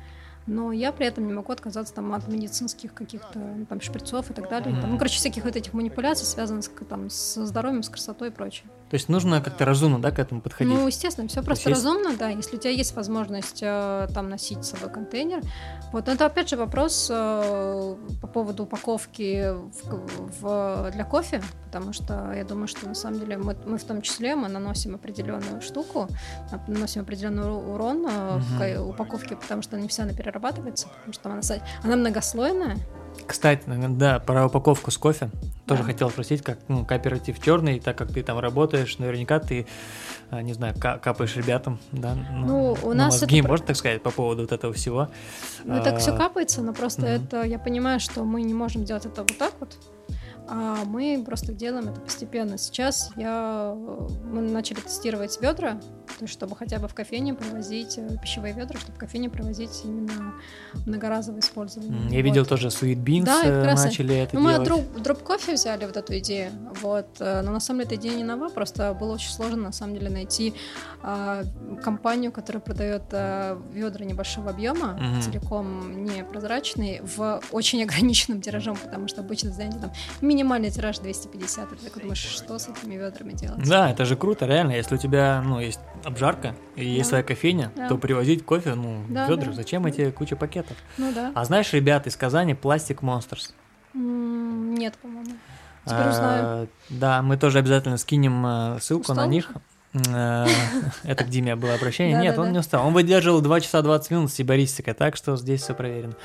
но 0.48 0.72
я 0.72 0.92
при 0.92 1.06
этом 1.06 1.28
не 1.28 1.34
могу 1.34 1.52
отказаться 1.52 1.94
там, 1.94 2.14
от 2.14 2.28
медицинских 2.28 2.94
каких-то 2.94 3.38
ну, 3.40 3.66
там, 3.66 3.82
шприцов 3.82 4.30
и 4.32 4.34
так 4.34 4.50
далее. 4.50 4.76
Mm-hmm. 4.76 4.82
Там, 4.82 4.92
ну, 4.92 4.98
короче, 4.98 5.18
всяких 5.18 5.44
вот 5.44 5.56
этих 5.56 5.74
манипуляций, 5.74 6.26
связанных 6.26 6.70
там, 6.90 7.10
со 7.10 7.46
здоровьем, 7.46 7.84
с 7.84 7.90
красотой 7.90 8.30
и 8.30 8.32
прочее. 8.32 8.68
То 8.94 8.98
есть 8.98 9.10
нужно 9.10 9.42
как-то 9.42 9.66
разумно, 9.66 10.00
да, 10.00 10.12
к 10.12 10.20
этому 10.20 10.40
подходить? 10.40 10.72
Ну, 10.72 10.86
естественно, 10.86 11.28
все 11.28 11.42
просто 11.42 11.72
есть... 11.72 11.84
разумно, 11.84 12.16
да. 12.16 12.30
Если 12.30 12.58
у 12.58 12.60
тебя 12.60 12.70
есть 12.70 12.96
возможность 12.96 13.64
э, 13.64 14.08
там 14.14 14.30
носить 14.30 14.64
с 14.64 14.70
собой 14.70 14.92
контейнер. 14.92 15.42
Вот 15.92 16.08
это 16.08 16.28
опять 16.28 16.50
же 16.50 16.58
вопрос 16.58 17.08
э, 17.10 17.96
по 18.22 18.28
поводу 18.28 18.66
упаковки 18.66 19.52
в, 19.52 20.42
в, 20.42 20.92
для 20.92 21.06
кофе, 21.06 21.42
потому 21.66 21.92
что 21.92 22.34
я 22.34 22.44
думаю, 22.44 22.68
что 22.68 22.88
на 22.88 22.94
самом 22.94 23.20
деле 23.20 23.38
мы, 23.38 23.58
мы 23.66 23.80
в 23.80 23.84
том 23.84 24.04
числе 24.04 24.36
мы 24.36 24.48
наносим 24.48 24.94
определенную 24.94 25.60
штуку, 25.64 26.08
наносим 26.68 27.02
определенный 27.02 27.52
урон 27.52 28.06
э, 28.06 28.38
угу. 28.38 28.86
в 28.86 28.90
упаковке, 28.92 29.36
потому 29.36 29.64
что 29.64 29.76
не 29.76 29.88
вся 29.88 30.04
она 30.04 30.14
перерабатывается, 30.14 30.88
потому 30.90 31.14
что 31.14 31.32
она, 31.32 31.42
она 31.82 31.96
многослойная. 31.96 32.78
Кстати, 33.26 33.64
да, 33.66 34.20
про 34.20 34.46
упаковку 34.46 34.92
с 34.92 34.98
кофе. 34.98 35.30
Тоже 35.66 35.82
да. 35.82 35.88
хотел 35.88 36.10
спросить, 36.10 36.42
как 36.42 36.60
ну, 36.68 36.86
кооператив 36.86 37.42
черный, 37.42 37.80
так 37.80 37.98
как 37.98 38.12
ты 38.12 38.22
там 38.22 38.40
работаешь, 38.40 38.98
наверняка 38.98 39.40
ты, 39.40 39.66
а, 40.30 40.42
не 40.42 40.54
знаю, 40.54 40.76
капаешь 40.78 41.36
ребятам, 41.38 41.80
да? 41.92 42.16
Ну, 42.16 42.46
ну 42.46 42.78
у 42.84 42.94
нас 42.94 43.22
мозги, 43.22 43.40
это... 43.40 43.48
можно 43.48 43.68
так 43.68 43.76
сказать, 43.78 44.04
по 44.04 44.12
поводу 44.12 44.42
вот 44.42 44.52
этого 44.52 44.74
всего? 44.74 45.08
Ну, 45.64 45.82
так 45.82 46.00
все 46.00 46.16
капается, 46.16 46.62
но 46.62 46.74
просто 46.74 47.02
угу. 47.04 47.08
это, 47.08 47.44
я 47.44 47.60
понимаю, 47.60 48.00
что 48.00 48.24
мы 48.24 48.42
не 48.42 48.54
можем 48.54 48.84
делать 48.84 49.06
это 49.06 49.22
вот 49.22 49.38
так 49.38 49.54
вот 49.60 49.78
а 50.48 50.84
мы 50.86 51.24
просто 51.26 51.54
делаем 51.54 51.90
это 51.90 52.02
постепенно. 52.02 52.58
Сейчас 52.58 53.12
я, 53.16 53.74
мы 53.76 54.42
начали 54.42 54.82
тестировать 54.82 55.40
ведра, 55.42 55.80
то 56.18 56.24
есть 56.24 56.34
чтобы 56.34 56.56
хотя 56.56 56.80
бы 56.80 56.88
в 56.88 56.94
кофейне 56.94 57.34
привозить 57.34 57.98
э, 57.98 58.18
пищевые 58.22 58.54
ведра, 58.54 58.80
чтобы 58.80 58.96
в 58.96 59.00
кофейне 59.00 59.30
привозить 59.30 59.82
именно 59.84 60.34
многоразовое 60.86 61.42
использование. 61.42 62.10
Я 62.10 62.18
вот. 62.18 62.24
видел 62.24 62.46
тоже 62.46 62.68
Sweet 62.68 63.04
Beans 63.04 63.26
да, 63.26 63.42
э, 63.44 63.76
начали 63.76 64.16
это 64.16 64.36
ну, 64.36 64.50
делать. 64.50 64.60
Мы 64.60 64.66
дроп, 64.66 65.02
дроп 65.02 65.24
кофе 65.24 65.54
взяли 65.54 65.86
вот 65.86 65.98
эту 65.98 66.18
идею, 66.20 66.52
вот, 66.82 67.08
э, 67.20 67.42
но 67.42 67.52
на 67.52 67.60
самом 67.60 67.82
деле 67.82 67.96
эта 67.96 67.96
идея 67.96 68.18
не 68.18 68.24
нова, 68.24 68.50
просто 68.50 68.94
было 68.94 69.14
очень 69.14 69.32
сложно 69.32 69.64
на 69.64 69.72
самом 69.72 69.96
деле 69.96 70.10
найти 70.10 70.54
а, 71.06 71.44
компанию, 71.84 72.32
которая 72.32 72.62
продает 72.62 73.04
а, 73.12 73.62
ведра 73.74 74.06
небольшого 74.06 74.52
объема, 74.52 74.94
угу. 74.94 75.22
целиком 75.22 76.06
непрозрачные, 76.06 77.02
в 77.04 77.42
очень 77.52 77.84
ограниченном 77.84 78.42
тиражом, 78.42 78.78
потому 78.78 79.10
что 79.10 79.20
обычно, 79.20 79.52
знаете, 79.52 79.80
там 79.80 79.92
минимальный 80.22 80.72
тираж 80.72 81.00
250, 81.00 81.72
и 81.72 81.76
ты 81.76 81.86
такой 81.86 82.04
думаешь, 82.04 82.20
что 82.20 82.58
с 82.58 82.70
этими 82.70 82.96
ведрами 82.96 83.34
делать? 83.34 83.68
Да, 83.68 83.92
это 83.92 84.06
же 84.06 84.16
круто, 84.16 84.46
реально, 84.46 84.72
если 84.72 84.96
у 84.96 84.98
тебя, 84.98 85.42
ну, 85.46 85.60
есть 85.60 85.82
обжарка 86.04 86.56
и 86.76 86.82
да. 86.82 86.88
есть 86.88 87.10
своя 87.10 87.24
кофейня, 87.24 87.72
да. 87.76 87.90
то 87.90 87.98
привозить 87.98 88.46
кофе, 88.46 88.76
ну, 88.76 89.04
да, 89.10 89.28
ведра, 89.28 89.48
да. 89.48 89.54
зачем 89.54 89.86
эти 89.86 90.12
куча 90.12 90.36
пакетов? 90.36 90.78
Ну 90.98 91.12
да. 91.14 91.32
А 91.36 91.46
знаешь, 91.46 91.72
ребят 91.74 92.08
из 92.08 92.16
Казани 92.16 92.54
Plastic 92.54 93.00
Monsters? 93.00 93.54
нет, 93.94 94.98
по-моему. 94.98 95.38
Теперь 95.86 96.10
узнаю. 96.10 96.70
Да, 96.90 97.22
мы 97.22 97.38
тоже 97.38 97.60
обязательно 97.60 97.98
скинем 97.98 98.46
э, 98.46 98.80
ссылку 98.80 99.14
на 99.14 99.28
них. 99.28 99.52
Э, 99.94 100.48
это 101.04 101.24
к 101.24 101.30
Диме 101.30 101.56
было 101.56 101.76
обращение. 101.76 102.18
Нет, 102.22 102.38
он 102.38 102.52
не 102.52 102.60
устал. 102.60 102.88
Он 102.88 102.94
выдерживал 102.94 103.42
2 103.42 103.62
часа 103.62 103.82
20 103.82 104.12
минут 104.12 104.32
с 104.32 104.36
сибаристикой, 104.36 104.94
так 104.94 105.16
что 105.16 105.36
здесь 105.36 105.62
все 105.62 105.74
проверено. 105.74 106.16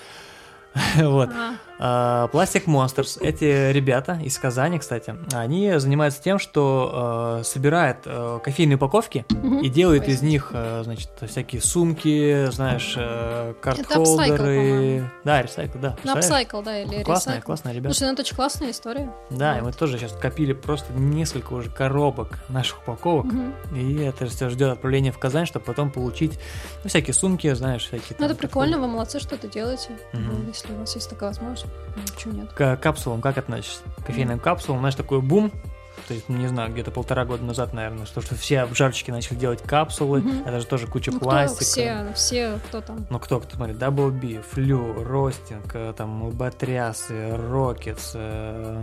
Вот. 0.97 1.31
Plastic 1.79 2.65
Monsters. 2.67 3.19
Эти 3.21 3.73
ребята 3.73 4.19
из 4.23 4.37
Казани, 4.39 4.79
кстати, 4.79 5.15
они 5.33 5.79
занимаются 5.79 6.23
тем, 6.23 6.39
что 6.39 7.39
э, 7.41 7.45
собирают 7.45 7.99
э, 8.05 8.41
кофейные 8.43 8.77
упаковки 8.77 9.25
угу. 9.31 9.61
и 9.61 9.69
делают 9.69 10.09
из 10.09 10.23
них, 10.23 10.51
э, 10.53 10.83
значит, 10.85 11.11
всякие 11.29 11.63
сумки, 11.63 12.51
знаешь, 12.51 12.95
э, 12.97 13.55
картхолдеры. 13.61 15.11
Да, 15.25 15.43
ресайкл, 15.43 15.79
да. 15.79 15.97
На 16.05 16.15
апсайкл, 16.15 16.63
да, 16.63 16.81
или 16.81 17.03
Классная, 17.03 17.41
классная, 17.41 17.73
ребята. 17.73 17.95
Слушай, 17.95 18.09
ну 18.09 18.13
это 18.15 18.23
очень 18.23 18.37
классная 18.37 18.71
история. 18.71 19.13
Да, 19.31 19.55
вот. 19.55 19.59
и 19.59 19.63
мы 19.63 19.73
тоже 19.73 19.99
сейчас 19.99 20.13
копили 20.13 20.53
просто 20.53 20.93
несколько 20.93 21.53
уже 21.53 21.71
коробок 21.71 22.39
наших 22.49 22.83
упаковок, 22.83 23.27
угу. 23.27 23.77
и 23.77 23.99
это 23.99 24.27
все 24.27 24.51
ждет 24.51 24.73
отправления 24.73 25.13
в 25.13 25.19
Казань, 25.19 25.47
чтобы 25.47 25.65
потом 25.65 25.91
получить 25.91 26.39
ну, 26.83 26.89
всякие 26.89 27.15
сумки, 27.15 27.53
знаешь, 27.55 27.87
всякие. 27.87 28.17
Ну 28.19 28.27
это 28.27 28.35
прикольно, 28.35 28.79
вы 28.79 28.89
молодцы, 28.89 29.21
что 29.21 29.37
это 29.37 29.49
делаете, 29.49 29.91
угу. 30.13 30.49
если 30.49 30.73
у 30.73 30.77
вас 30.79 30.95
есть 30.95 31.09
такая 31.09 31.31
возможность. 31.31 31.68
Почему 32.15 32.35
нет? 32.35 32.53
К 32.53 32.77
капсулам 32.77 33.21
как 33.21 33.39
относишься? 33.39 33.83
К 33.99 34.07
кофейным 34.07 34.39
mm. 34.39 34.43
капсулам, 34.43 34.81
знаешь, 34.81 34.95
такой 34.95 35.21
бум, 35.21 35.51
то 36.07 36.15
есть, 36.15 36.29
не 36.29 36.47
знаю, 36.47 36.73
где-то 36.73 36.91
полтора 36.91 37.25
года 37.25 37.45
назад, 37.45 37.75
наверное, 37.75 38.07
что, 38.07 38.21
что 38.21 38.35
все 38.35 38.61
обжарщики 38.61 39.11
начали 39.11 39.37
делать 39.37 39.63
капсулы, 39.63 40.21
Мгм. 40.21 40.43
это 40.47 40.61
же 40.61 40.67
тоже 40.67 40.87
куча 40.87 41.11
Ну, 41.11 41.19
кто 41.19 41.29
пластика. 41.29 41.65
все, 41.65 42.13
все, 42.15 42.59
кто 42.69 42.81
там? 42.81 43.07
Ну 43.11 43.19
кто, 43.19 43.41
кто 43.41 43.57
смотрит, 43.57 43.77
Double 43.77 44.11
B, 44.11 44.41
Флю, 44.53 45.05
Ростинг, 45.05 45.75
э, 45.75 45.93
там, 45.97 46.31
Батрясы, 46.31 47.37
Рокетс, 47.37 48.13
э, 48.15 48.83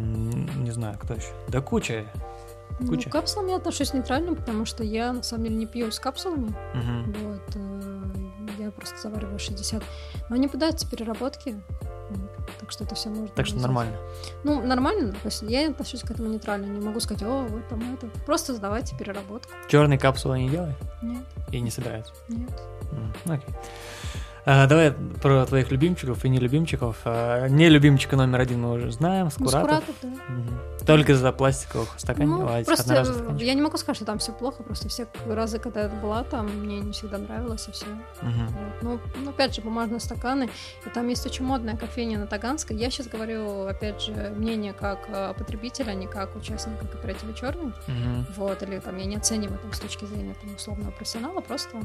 не 0.58 0.72
знаю, 0.72 0.98
кто 1.02 1.14
еще. 1.16 1.30
Да 1.48 1.62
куча. 1.62 2.06
Ну, 2.80 2.88
Куча. 2.90 3.10
к 3.10 3.14
капсулам 3.14 3.48
я 3.48 3.56
отношусь 3.56 3.94
нейтрально, 3.94 4.36
потому 4.36 4.66
что 4.66 4.84
я 4.84 5.14
на 5.14 5.24
самом 5.24 5.46
деле 5.46 5.56
не 5.56 5.66
пью 5.66 5.92
с 5.92 6.00
капсулами. 6.00 6.54
Мгм. 6.74 7.16
Вот, 7.24 7.56
э, 7.56 8.02
я 8.60 8.72
просто 8.72 9.00
завариваю 9.00 9.40
60. 9.40 9.82
Но 10.30 10.36
они 10.36 10.48
подаются 10.50 10.88
переработки. 10.90 11.56
Так 12.60 12.72
что 12.72 12.84
это 12.84 12.96
все 12.96 13.10
можно. 13.10 13.28
Так 13.30 13.46
что 13.46 13.60
нормально. 13.60 13.98
Ну, 14.44 14.62
нормально, 14.66 15.12
то 15.14 15.26
есть 15.26 15.42
я 15.44 15.70
отношусь 15.70 16.02
к 16.02 16.12
этому 16.12 16.30
нейтрально. 16.30 16.66
Не 16.66 16.86
могу 16.86 17.00
сказать, 17.00 17.24
о, 17.24 17.44
вот 17.44 17.68
там 17.68 17.94
это. 17.94 18.08
Просто 18.26 18.54
сдавайте 18.54 18.96
переработку. 18.98 19.52
Черные 19.68 20.00
капсулы 20.00 20.40
не 20.40 20.50
делай 20.50 20.74
Нет, 21.02 21.24
и 21.52 21.60
не 21.62 21.70
собираются. 21.72 22.14
нет. 22.30 22.50
М, 22.92 23.14
Окей. 23.26 23.54
А, 24.48 24.68
давай 24.68 24.92
про 24.92 25.44
твоих 25.48 25.72
любимчиков 25.72 26.24
и 26.24 26.30
нелюбимчиков. 26.30 26.98
А, 27.06 27.48
не 27.48 27.68
любимчика 27.68 28.16
номер 28.16 28.42
один 28.42 28.62
мы 28.62 28.74
уже 28.74 28.92
знаем, 28.92 29.30
Ну, 29.40 29.48
Скуратов. 29.50 29.84
Скуратов, 29.84 29.96
да. 30.04 30.10
Мгм. 30.34 30.60
Только 30.86 31.12
из-за 31.14 31.32
пластиковых 31.32 31.90
Ну, 32.18 32.46
а, 32.48 32.64
просто 32.64 32.84
одноразовых 32.84 33.18
стаканчиков. 33.18 33.42
я 33.48 33.54
не 33.56 33.62
могу 33.64 33.78
сказать, 33.78 33.96
что 33.96 34.06
там 34.06 34.20
все 34.20 34.32
плохо, 34.32 34.62
просто 34.62 34.88
все 34.88 35.08
разы, 35.28 35.58
когда 35.58 35.82
я 35.84 35.90
была 35.90 36.24
там, 36.24 36.46
мне 36.60 36.80
не 36.80 36.92
всегда 36.92 37.18
нравилось 37.18 37.68
и 37.68 37.72
все. 37.72 37.88
Мгм. 38.22 38.50
Ну, 38.84 39.00
ну, 39.24 39.30
опять 39.32 39.56
же, 39.56 39.62
бумажные 39.62 40.00
стаканы. 40.00 40.50
И 40.86 40.90
там 40.90 41.08
есть 41.08 41.26
очень 41.26 41.44
модная 41.44 41.76
кофейня 41.76 42.20
на 42.20 42.28
Таганской. 42.28 42.76
Я 42.78 42.92
сейчас 42.92 43.08
говорю, 43.08 43.66
опять 43.66 44.00
же, 44.00 44.14
мнение 44.38 44.74
как 44.74 45.00
э, 45.08 45.34
потребителя, 45.36 45.92
а 45.92 45.96
не 45.96 46.06
как 46.06 46.36
участника 46.36 46.86
кооператива 46.86 47.34
Черный. 47.34 47.74
Мгм. 47.88 48.28
Вот, 48.38 48.62
или 48.62 48.78
там 48.78 48.96
я 48.98 49.06
не 49.06 49.16
оцениваю 49.16 49.58
там 49.58 49.74
с 49.74 49.80
точки 49.80 50.06
зрения 50.06 50.36
там, 50.40 50.54
условного 50.54 50.92
профессионала, 50.92 51.42
просто. 51.42 51.78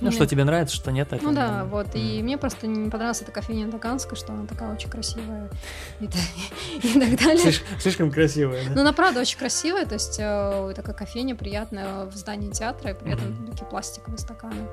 Ну, 0.00 0.08
мне- 0.08 0.16
что 0.16 0.26
тебе 0.26 0.44
нравится, 0.44 0.74
что 0.74 0.90
нет, 0.92 1.12
это... 1.12 1.22
Ну 1.24 1.32
да, 1.32 1.64
вот. 1.64 1.88
И 1.94 2.16
Мгм. 2.16 2.24
мне 2.24 2.38
просто 2.38 2.66
не 2.66 2.90
понравилась 2.90 3.22
эта 3.22 3.30
кофейня 3.32 3.70
Таганской, 3.70 4.16
что 4.16 4.32
она 4.32 4.46
такая 4.46 4.72
очень 4.74 4.90
красивая 4.90 5.50
и, 6.00 6.04
и 6.82 7.00
так 7.00 7.18
далее. 7.18 7.44
Слиш- 7.44 7.62
Слишком 7.80 8.10
красивая, 8.10 8.64
да? 8.68 8.72
Ну, 8.74 8.80
она 8.82 8.92
правда 8.92 9.20
очень 9.20 9.38
красивая, 9.38 9.86
то 9.86 9.94
есть 9.94 10.16
э, 10.18 10.72
такая 10.74 10.94
кофейня 10.94 11.34
приятная 11.36 12.04
в 12.06 12.14
здании 12.16 12.50
театра, 12.50 12.90
и 12.90 12.94
при 12.94 13.12
этом 13.12 13.30
Мгм. 13.32 13.46
такие 13.52 13.66
пластиковые 13.68 14.18
стаканы. 14.18 14.66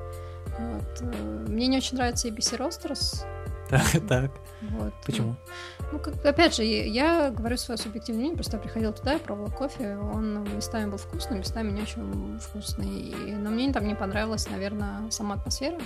Вот. 0.58 1.00
э, 1.00 1.44
Мне 1.48 1.66
не 1.68 1.76
очень 1.78 1.96
нравится 1.96 2.28
ABC 2.28 2.56
Roasters. 2.58 3.24
Так, 3.70 3.84
так. 4.08 4.30
Вот. 4.62 4.92
Почему? 5.06 5.36
Ну, 5.78 5.79
как, 5.98 6.24
опять 6.24 6.54
же, 6.54 6.62
я 6.64 7.30
говорю 7.30 7.56
свое 7.56 7.76
субъективное 7.78 8.20
мнение, 8.20 8.36
просто 8.36 8.56
я 8.56 8.62
приходила 8.62 8.92
туда, 8.92 9.12
я 9.14 9.18
пробовала 9.18 9.50
кофе, 9.50 9.96
он 9.96 10.44
местами 10.54 10.88
был 10.90 10.98
вкусный, 10.98 11.38
местами 11.38 11.70
не 11.70 11.82
очень 11.82 12.38
вкусный. 12.38 13.14
Но 13.38 13.50
мне 13.50 13.72
там 13.72 13.86
не 13.86 13.94
понравилась, 13.94 14.48
наверное, 14.48 15.10
сама 15.10 15.34
атмосфера. 15.34 15.78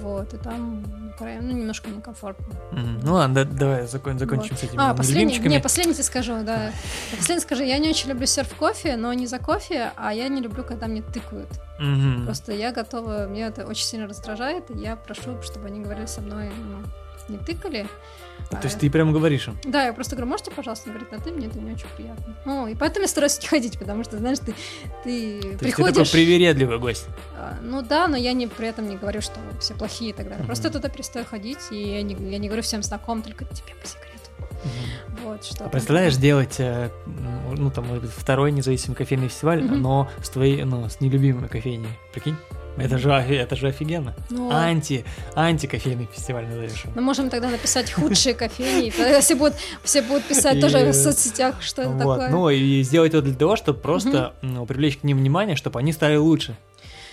Вот, 0.00 0.34
и 0.34 0.36
там 0.36 0.82
ну, 0.82 1.12
ну, 1.40 1.50
немножко 1.52 1.88
некомфортно. 1.88 2.46
Мгм. 2.72 3.00
Ну 3.02 3.14
ладно, 3.14 3.34
да- 3.44 3.50
давай 3.50 3.86
закон- 3.86 4.18
закончим 4.18 4.56
с 4.56 4.62
этими 4.64 4.78
А, 4.82 4.92
последний, 4.92 5.38
не, 5.38 5.60
последний 5.60 5.94
тебе 5.94 6.04
скажу, 6.04 6.42
да. 6.44 6.72
Последний 7.16 7.42
скажу, 7.42 7.62
я 7.62 7.78
не 7.78 7.88
очень 7.88 8.10
люблю 8.10 8.26
серф 8.26 8.54
кофе, 8.54 8.96
но 8.96 9.12
не 9.14 9.26
за 9.26 9.38
кофе, 9.38 9.92
а 9.96 10.12
я 10.12 10.28
не 10.28 10.42
люблю, 10.42 10.62
когда 10.62 10.88
мне 10.88 11.00
тыкают. 11.00 11.48
Мгм. 11.80 12.26
Просто 12.26 12.52
я 12.52 12.72
готова, 12.72 13.28
меня 13.28 13.46
это 13.46 13.64
очень 13.66 13.84
сильно 13.84 14.06
раздражает, 14.06 14.70
и 14.70 14.78
я 14.78 14.94
прошу, 14.96 15.40
чтобы 15.42 15.68
они 15.68 15.80
говорили 15.80 16.06
со 16.06 16.20
мной, 16.20 16.50
ну, 16.50 17.34
не 17.34 17.38
тыкали. 17.38 17.86
То 18.50 18.56
а 18.56 18.64
есть 18.64 18.78
ты 18.78 18.90
прямо 18.90 19.12
говоришь 19.12 19.48
им? 19.48 19.58
Да, 19.64 19.84
я 19.84 19.92
просто 19.92 20.16
говорю, 20.16 20.30
можете, 20.30 20.50
пожалуйста, 20.50 20.88
говорить 20.88 21.12
на 21.12 21.18
ты, 21.18 21.30
мне 21.30 21.48
это 21.48 21.58
не 21.58 21.72
очень 21.72 21.86
приятно. 21.96 22.36
Ну, 22.46 22.66
и 22.66 22.74
поэтому 22.74 23.02
я 23.02 23.08
стараюсь 23.08 23.38
не 23.42 23.48
ходить, 23.48 23.78
потому 23.78 24.04
что, 24.04 24.18
знаешь, 24.18 24.38
ты, 24.38 24.54
ты 25.04 25.40
То 25.40 25.46
есть 25.46 25.58
ты 25.58 25.58
приходишь... 25.58 25.96
такой 25.96 26.10
привередливый 26.10 26.78
гость. 26.78 27.06
а, 27.36 27.56
Ну 27.62 27.82
да, 27.82 28.08
но 28.08 28.16
я 28.16 28.32
не, 28.32 28.46
при 28.46 28.68
этом 28.68 28.88
не 28.88 28.96
говорю, 28.96 29.20
что 29.20 29.38
все 29.60 29.74
плохие 29.74 30.10
и 30.10 30.14
так 30.14 30.28
далее. 30.28 30.44
Просто 30.46 30.68
я 30.68 30.72
туда 30.72 30.88
перестаю 30.88 31.24
ходить, 31.26 31.58
и 31.70 31.76
я 31.76 32.02
не, 32.02 32.14
я 32.30 32.38
не 32.38 32.48
говорю 32.48 32.62
всем 32.62 32.82
знакомым, 32.82 33.22
только 33.22 33.44
тебе 33.44 33.74
по 33.80 33.86
секрету. 33.86 34.18
Вот, 35.22 35.44
что 35.44 35.64
А 35.64 35.68
представляешь, 35.68 36.16
делать, 36.16 36.56
э, 36.58 36.90
ну, 37.06 37.70
там, 37.70 37.86
может 37.86 38.04
быть, 38.04 38.12
второй 38.12 38.50
независимый 38.52 38.96
кофейный 38.96 39.28
фестиваль, 39.28 39.62
но 39.62 40.08
с 40.22 40.30
твоей, 40.30 40.64
ну, 40.64 40.88
с 40.88 41.00
нелюбимой 41.00 41.48
кофейней. 41.48 41.88
Прикинь? 42.12 42.36
Это 42.80 42.98
же, 42.98 43.10
это 43.10 43.56
же 43.56 43.68
офигенно. 43.68 44.14
Ну, 44.30 44.50
Анти, 44.50 45.04
антикофейный 45.34 46.08
фестиваль 46.12 46.46
назовешь. 46.46 46.84
мы 46.94 47.02
можем 47.02 47.30
тогда 47.30 47.48
написать 47.48 47.90
худшие 47.92 48.34
кофейни, 48.34 48.90
все 49.20 49.34
будут, 49.34 49.54
все 49.84 50.02
будут 50.02 50.24
писать 50.24 50.60
тоже 50.60 50.78
в 50.90 50.94
соцсетях, 50.94 51.62
что 51.62 51.82
это 51.82 51.98
такое. 51.98 52.28
ну 52.30 52.48
и 52.50 52.82
сделать 52.82 53.12
это 53.14 53.22
для 53.22 53.34
того, 53.34 53.56
чтобы 53.56 53.78
просто 53.80 54.34
ну, 54.42 54.66
привлечь 54.66 54.98
к 54.98 55.04
ним 55.04 55.18
внимание, 55.18 55.56
чтобы 55.56 55.78
они 55.80 55.92
стали 55.92 56.16
лучше. 56.16 56.56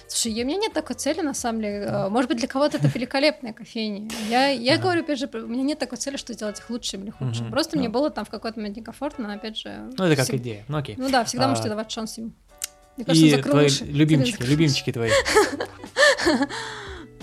Слушай, 0.07 0.43
у 0.43 0.45
меня 0.45 0.57
нет 0.57 0.71
такой 0.73 0.95
цели, 0.95 1.21
на 1.21 1.33
самом 1.33 1.61
деле. 1.61 1.77
Э, 1.89 2.09
Может 2.09 2.29
быть, 2.29 2.37
для 2.37 2.47
кого-то 2.47 2.77
это 2.77 2.87
великолепная 2.93 3.53
кофейня. 3.53 4.07
Я, 4.29 4.49
я 4.49 4.73
Ага. 4.73 4.83
говорю, 4.83 5.01
опять 5.01 5.17
же, 5.17 5.27
у 5.33 5.47
меня 5.47 5.63
нет 5.63 5.79
такой 5.79 5.97
цели, 5.97 6.15
что 6.17 6.31
сделать 6.33 6.59
их 6.59 6.69
лучшим 6.69 7.01
или 7.01 7.09
худшим. 7.09 7.45
Мгм. 7.45 7.51
Просто 7.51 7.75
Ну. 7.75 7.79
мне 7.81 7.89
было 7.89 8.11
там 8.11 8.23
в 8.23 8.29
какой-то 8.29 8.59
момент 8.59 8.77
некомфортно, 8.77 9.27
но 9.27 9.33
опять 9.33 9.57
же... 9.57 9.89
Ну, 9.97 10.05
это 10.05 10.15
как 10.15 10.25
всег- 10.29 10.35
идея. 10.37 10.63
Ну, 10.67 10.77
окей. 10.77 10.93
Ну 10.99 11.09
да, 11.09 11.23
всегда 11.25 11.45
А, 11.45 11.47
можете 11.47 11.69
давать 11.69 11.89
шанс 11.91 12.19
им. 12.19 12.35
Мне 12.97 13.05
кажется, 13.05 13.25
И 13.37 13.41
твои 13.41 13.69
любимчики, 13.91 14.41
любимчики 14.43 14.91
твои. 14.91 15.11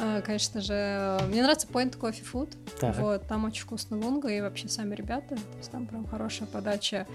А, 0.05 0.21
Конечно 0.21 0.61
же, 0.61 1.21
мне 1.29 1.43
нравится 1.43 1.69
Point 1.69 1.97
Coffee 1.97 2.25
Food. 2.33 2.57
Так. 2.81 2.99
Вот, 2.99 3.29
там 3.29 3.45
очень 3.45 3.63
вкусно 3.63 3.97
лунга 3.97 4.29
и 4.29 4.41
вообще 4.41 4.69
сами 4.69 4.97
ребята. 4.97 5.37
То 5.37 5.59
есть 5.59 5.71
там 5.71 5.87
прям 5.87 6.07
хорошая 6.07 6.49
подача. 6.49 7.07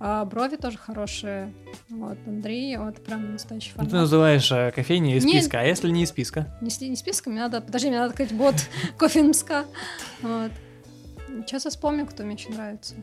А 0.00 0.24
брови 0.24 0.56
тоже 0.56 0.76
хорошие. 0.76 1.52
Вот, 1.90 2.18
Андрей, 2.26 2.76
вот 2.76 3.04
прям 3.04 3.32
настоящий 3.32 3.70
Ну, 3.76 3.84
ты 3.84 3.90
формат. 3.90 3.92
называешь 4.02 4.50
э, 4.50 4.72
кофейни 4.74 5.16
из 5.16 5.24
Не- 5.24 5.34
списка, 5.38 5.60
а 5.60 5.62
если 5.62 5.90
не 5.90 6.02
из 6.02 6.08
списка? 6.08 6.52
Не, 6.60 6.88
не 6.88 6.96
списком, 6.96 7.34
мне 7.34 7.42
надо... 7.42 7.60
Подожди, 7.60 7.88
мне 7.88 7.98
надо 7.98 8.10
открыть 8.10 8.32
бот 8.32 8.56
кофе 8.98 9.22
МСК. 9.22 9.64
Вот. 10.22 10.50
Сейчас 11.46 11.66
я 11.66 11.70
вспомню, 11.70 12.04
кто 12.06 12.24
мне 12.24 12.34
еще 12.34 12.48
нравится. 12.50 12.96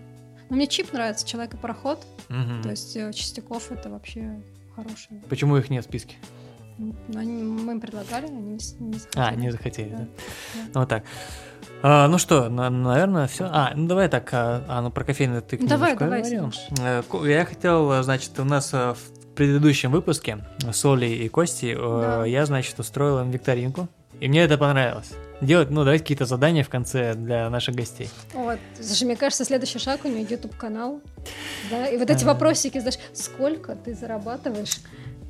Ну, 0.49 0.57
мне 0.57 0.68
Чип 0.68 0.91
нравится, 0.91 1.26
Человек 1.26 1.53
и 1.53 1.57
Пароход. 1.57 2.06
Мгм. 2.28 2.64
То 2.64 2.69
есть 2.72 2.98
э, 2.98 3.14
Чистяков 3.14 3.72
это 3.72 3.90
вообще 3.90 4.41
хороший. 4.76 5.22
Почему 5.30 5.57
их 5.57 5.69
нет 5.69 5.84
в 5.85 5.88
списке? 5.88 6.15
Ну, 6.77 6.95
они- 7.15 7.43
мы 7.43 7.73
им 7.73 7.81
предлагали, 7.81 8.26
они 8.26 8.38
не, 8.41 8.52
не 8.53 8.57
захотели. 8.98 9.07
А, 9.15 9.35
не 9.35 9.52
захотели, 9.52 9.89
да. 9.89 9.98
Да, 9.98 10.07
Ну, 10.73 10.80
Вот 10.80 10.89
так. 10.89 11.03
А, 11.84 12.07
ну 12.07 12.18
что, 12.18 12.49
на- 12.49 12.69
наверное, 12.69 13.27
все. 13.27 13.45
А, 13.52 13.73
ну 13.76 13.88
давай 13.88 14.07
так, 14.10 14.30
а, 14.34 14.64
а, 14.68 14.81
ну 14.81 14.89
про 14.91 15.03
кофейную 15.03 15.41
ты 15.41 15.57
давай, 15.65 15.95
давай. 15.95 16.23
Э, 16.80 17.02
Я 17.23 17.45
хотел, 17.45 17.91
э, 17.91 18.03
значит, 18.03 18.39
у 18.39 18.43
нас 18.45 18.73
э, 18.73 18.93
в 18.93 19.34
предыдущем 19.35 19.91
выпуске 19.91 20.39
с 20.72 20.84
Олей 20.85 21.18
и 21.26 21.30
Костей 21.30 21.73
э, 21.73 21.77
Да. 21.77 22.26
я, 22.26 22.45
значит, 22.45 22.80
устроил 22.80 23.19
им 23.19 23.31
викторинку. 23.31 23.88
И 24.22 24.27
мне 24.30 24.43
это 24.43 24.57
понравилось. 24.57 25.11
Делать, 25.41 25.72
ну, 25.72 25.84
давать 25.84 26.02
какие-то 26.02 26.26
задания 26.26 26.64
в 26.64 26.69
конце 26.69 27.15
для 27.15 27.49
наших 27.49 27.76
гостей. 27.76 28.07
Вот. 28.34 28.60
Слушай, 28.80 29.06
мне 29.06 29.15
кажется, 29.15 29.43
следующий 29.43 29.80
шаг 29.80 30.02
у 30.06 30.07
нее 30.07 30.26
YouTube 30.30 30.56
канал. 30.56 31.02
Да, 31.72 31.88
и 31.88 31.98
вот 31.98 32.10
эти 32.10 32.23
А. 32.23 32.27
вопросики, 32.27 32.77
знаешь, 32.80 32.99
сколько 33.14 33.76
ты 33.76 33.95
зарабатываешь? 33.95 34.76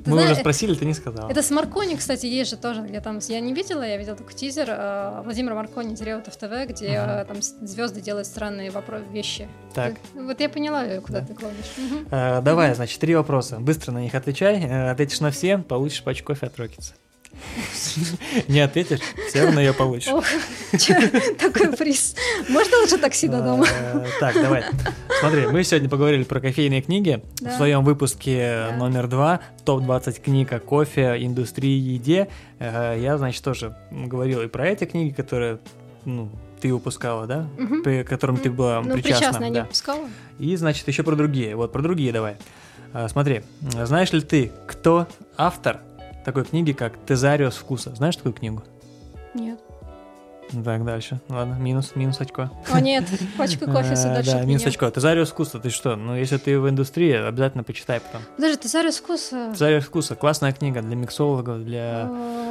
Ты 0.04 0.10
Мы 0.10 0.16
знаешь, 0.16 0.32
уже 0.32 0.40
спросили, 0.40 0.74
ты 0.74 0.84
не 0.84 0.94
сказал. 0.94 1.30
Это 1.30 1.42
с 1.42 1.50
Маркони, 1.50 1.94
кстати, 1.96 2.26
есть 2.26 2.50
же 2.50 2.56
тоже, 2.56 2.82
где 2.82 3.00
там, 3.00 3.20
я 3.28 3.38
не 3.40 3.54
видела, 3.54 3.82
я 3.84 3.96
видела 3.96 4.16
только 4.16 4.34
тизер, 4.34 4.66
э, 4.68 5.22
Владимир 5.24 5.54
Маркони, 5.54 5.94
Тереутов 5.94 6.36
ТВ, 6.36 6.50
где 6.68 7.00
Мгм. 7.00 7.10
э, 7.10 7.24
там 7.24 7.36
звезды 7.40 8.00
делают 8.00 8.26
странные 8.26 8.70
вопро- 8.70 9.10
вещи. 9.12 9.48
Так. 9.74 9.94
Ты- 10.12 10.22
Вот 10.24 10.40
я 10.40 10.48
поняла, 10.48 10.84
э, 10.84 11.00
куда 11.00 11.20
Да. 11.20 11.26
ты 11.28 11.34
клонишь. 11.34 11.72
Э, 12.10 12.40
давай, 12.42 12.74
значит, 12.74 12.98
три 13.00 13.14
вопроса. 13.14 13.58
Быстро 13.60 13.92
на 13.92 14.00
них 14.02 14.14
отвечай. 14.14 14.60
Э, 14.62 14.90
Ответишь 14.90 15.20
на 15.20 15.30
все, 15.30 15.56
получишь 15.56 16.02
пачку 16.02 16.26
кофе 16.34 16.46
от 16.48 16.56
Рокетса. 16.58 16.94
Не 18.48 18.60
ответишь, 18.60 19.00
все 19.28 19.44
равно 19.44 19.60
ее 19.60 19.72
получишь. 19.72 20.12
Ох, 20.12 20.24
такой 21.38 21.72
приз. 21.76 22.14
Можно 22.48 22.78
лучше 22.80 22.98
такси 22.98 23.28
до 23.28 23.40
дома? 23.42 23.66
Э, 23.68 24.04
Так, 24.20 24.34
давай. 24.34 24.64
Смотри, 25.20 25.46
мы 25.46 25.62
сегодня 25.64 25.88
поговорили 25.88 26.22
про 26.24 26.40
кофейные 26.40 26.82
книги. 26.82 27.22
В 27.40 27.50
своем 27.56 27.84
выпуске 27.84 28.66
Да. 28.70 28.76
номер 28.76 29.08
два 29.08 29.40
топ-20 29.64 30.20
книг 30.22 30.52
о 30.52 30.60
кофе, 30.60 31.16
индустрии, 31.20 31.78
еде. 31.94 32.28
э, 32.58 32.98
Я, 33.00 33.18
значит, 33.18 33.42
тоже 33.42 33.76
говорил 33.90 34.42
и 34.42 34.46
про 34.48 34.68
эти 34.68 34.84
книги, 34.84 35.12
которые 35.12 35.58
ну, 36.04 36.28
ты 36.60 36.72
выпускала, 36.72 37.26
да? 37.26 37.46
Мгм. 37.58 37.82
К 37.82 38.04
которым 38.04 38.36
ты 38.36 38.50
была 38.50 38.80
Ну, 38.80 38.94
причастна. 38.94 39.18
причастная, 39.18 39.48
не 39.48 39.54
да. 39.56 39.62
выпускала. 39.62 40.08
И, 40.38 40.56
значит, 40.56 40.86
еще 40.88 41.02
про 41.02 41.16
другие. 41.16 41.54
Вот, 41.56 41.72
про 41.72 41.82
другие 41.82 42.12
давай. 42.12 42.36
А, 42.92 43.08
Смотри, 43.08 43.42
знаешь 43.60 44.12
ли 44.12 44.20
ты, 44.20 44.52
кто 44.66 45.06
автор 45.36 45.80
такой 46.24 46.44
книги, 46.44 46.72
как 46.72 46.96
«Тезариус 47.06 47.56
вкуса»? 47.56 47.94
Знаешь 47.94 48.16
такую 48.16 48.32
книгу? 48.32 48.62
Нет. 49.34 49.58
Ну, 50.52 50.62
Так, 50.62 50.84
дальше. 50.84 51.20
Ладно, 51.28 51.54
минус, 51.54 51.92
минус 51.94 52.20
очко. 52.20 52.50
О, 52.70 52.80
нет, 52.80 53.04
пачка 53.38 53.66
кофе 53.72 53.96
сюда 53.96 54.22
Да, 54.22 54.42
минус 54.42 54.66
очко. 54.66 54.90
Тезариус 54.90 55.30
вкуса, 55.30 55.58
ты 55.58 55.70
что? 55.70 55.96
Ну, 55.96 56.14
если 56.14 56.36
ты 56.36 56.58
в 56.60 56.68
индустрии, 56.68 57.12
обязательно 57.12 57.64
почитай 57.64 58.00
потом. 58.00 58.22
Подожди, 58.36 58.58
ты 58.58 58.68
Заря 58.68 58.90
вкуса. 58.90 59.50
Тезариус 59.52 59.84
вкуса, 59.84 60.14
классная 60.14 60.52
книга 60.52 60.82
для 60.82 60.96
миксологов, 60.96 61.64
для... 61.64 62.10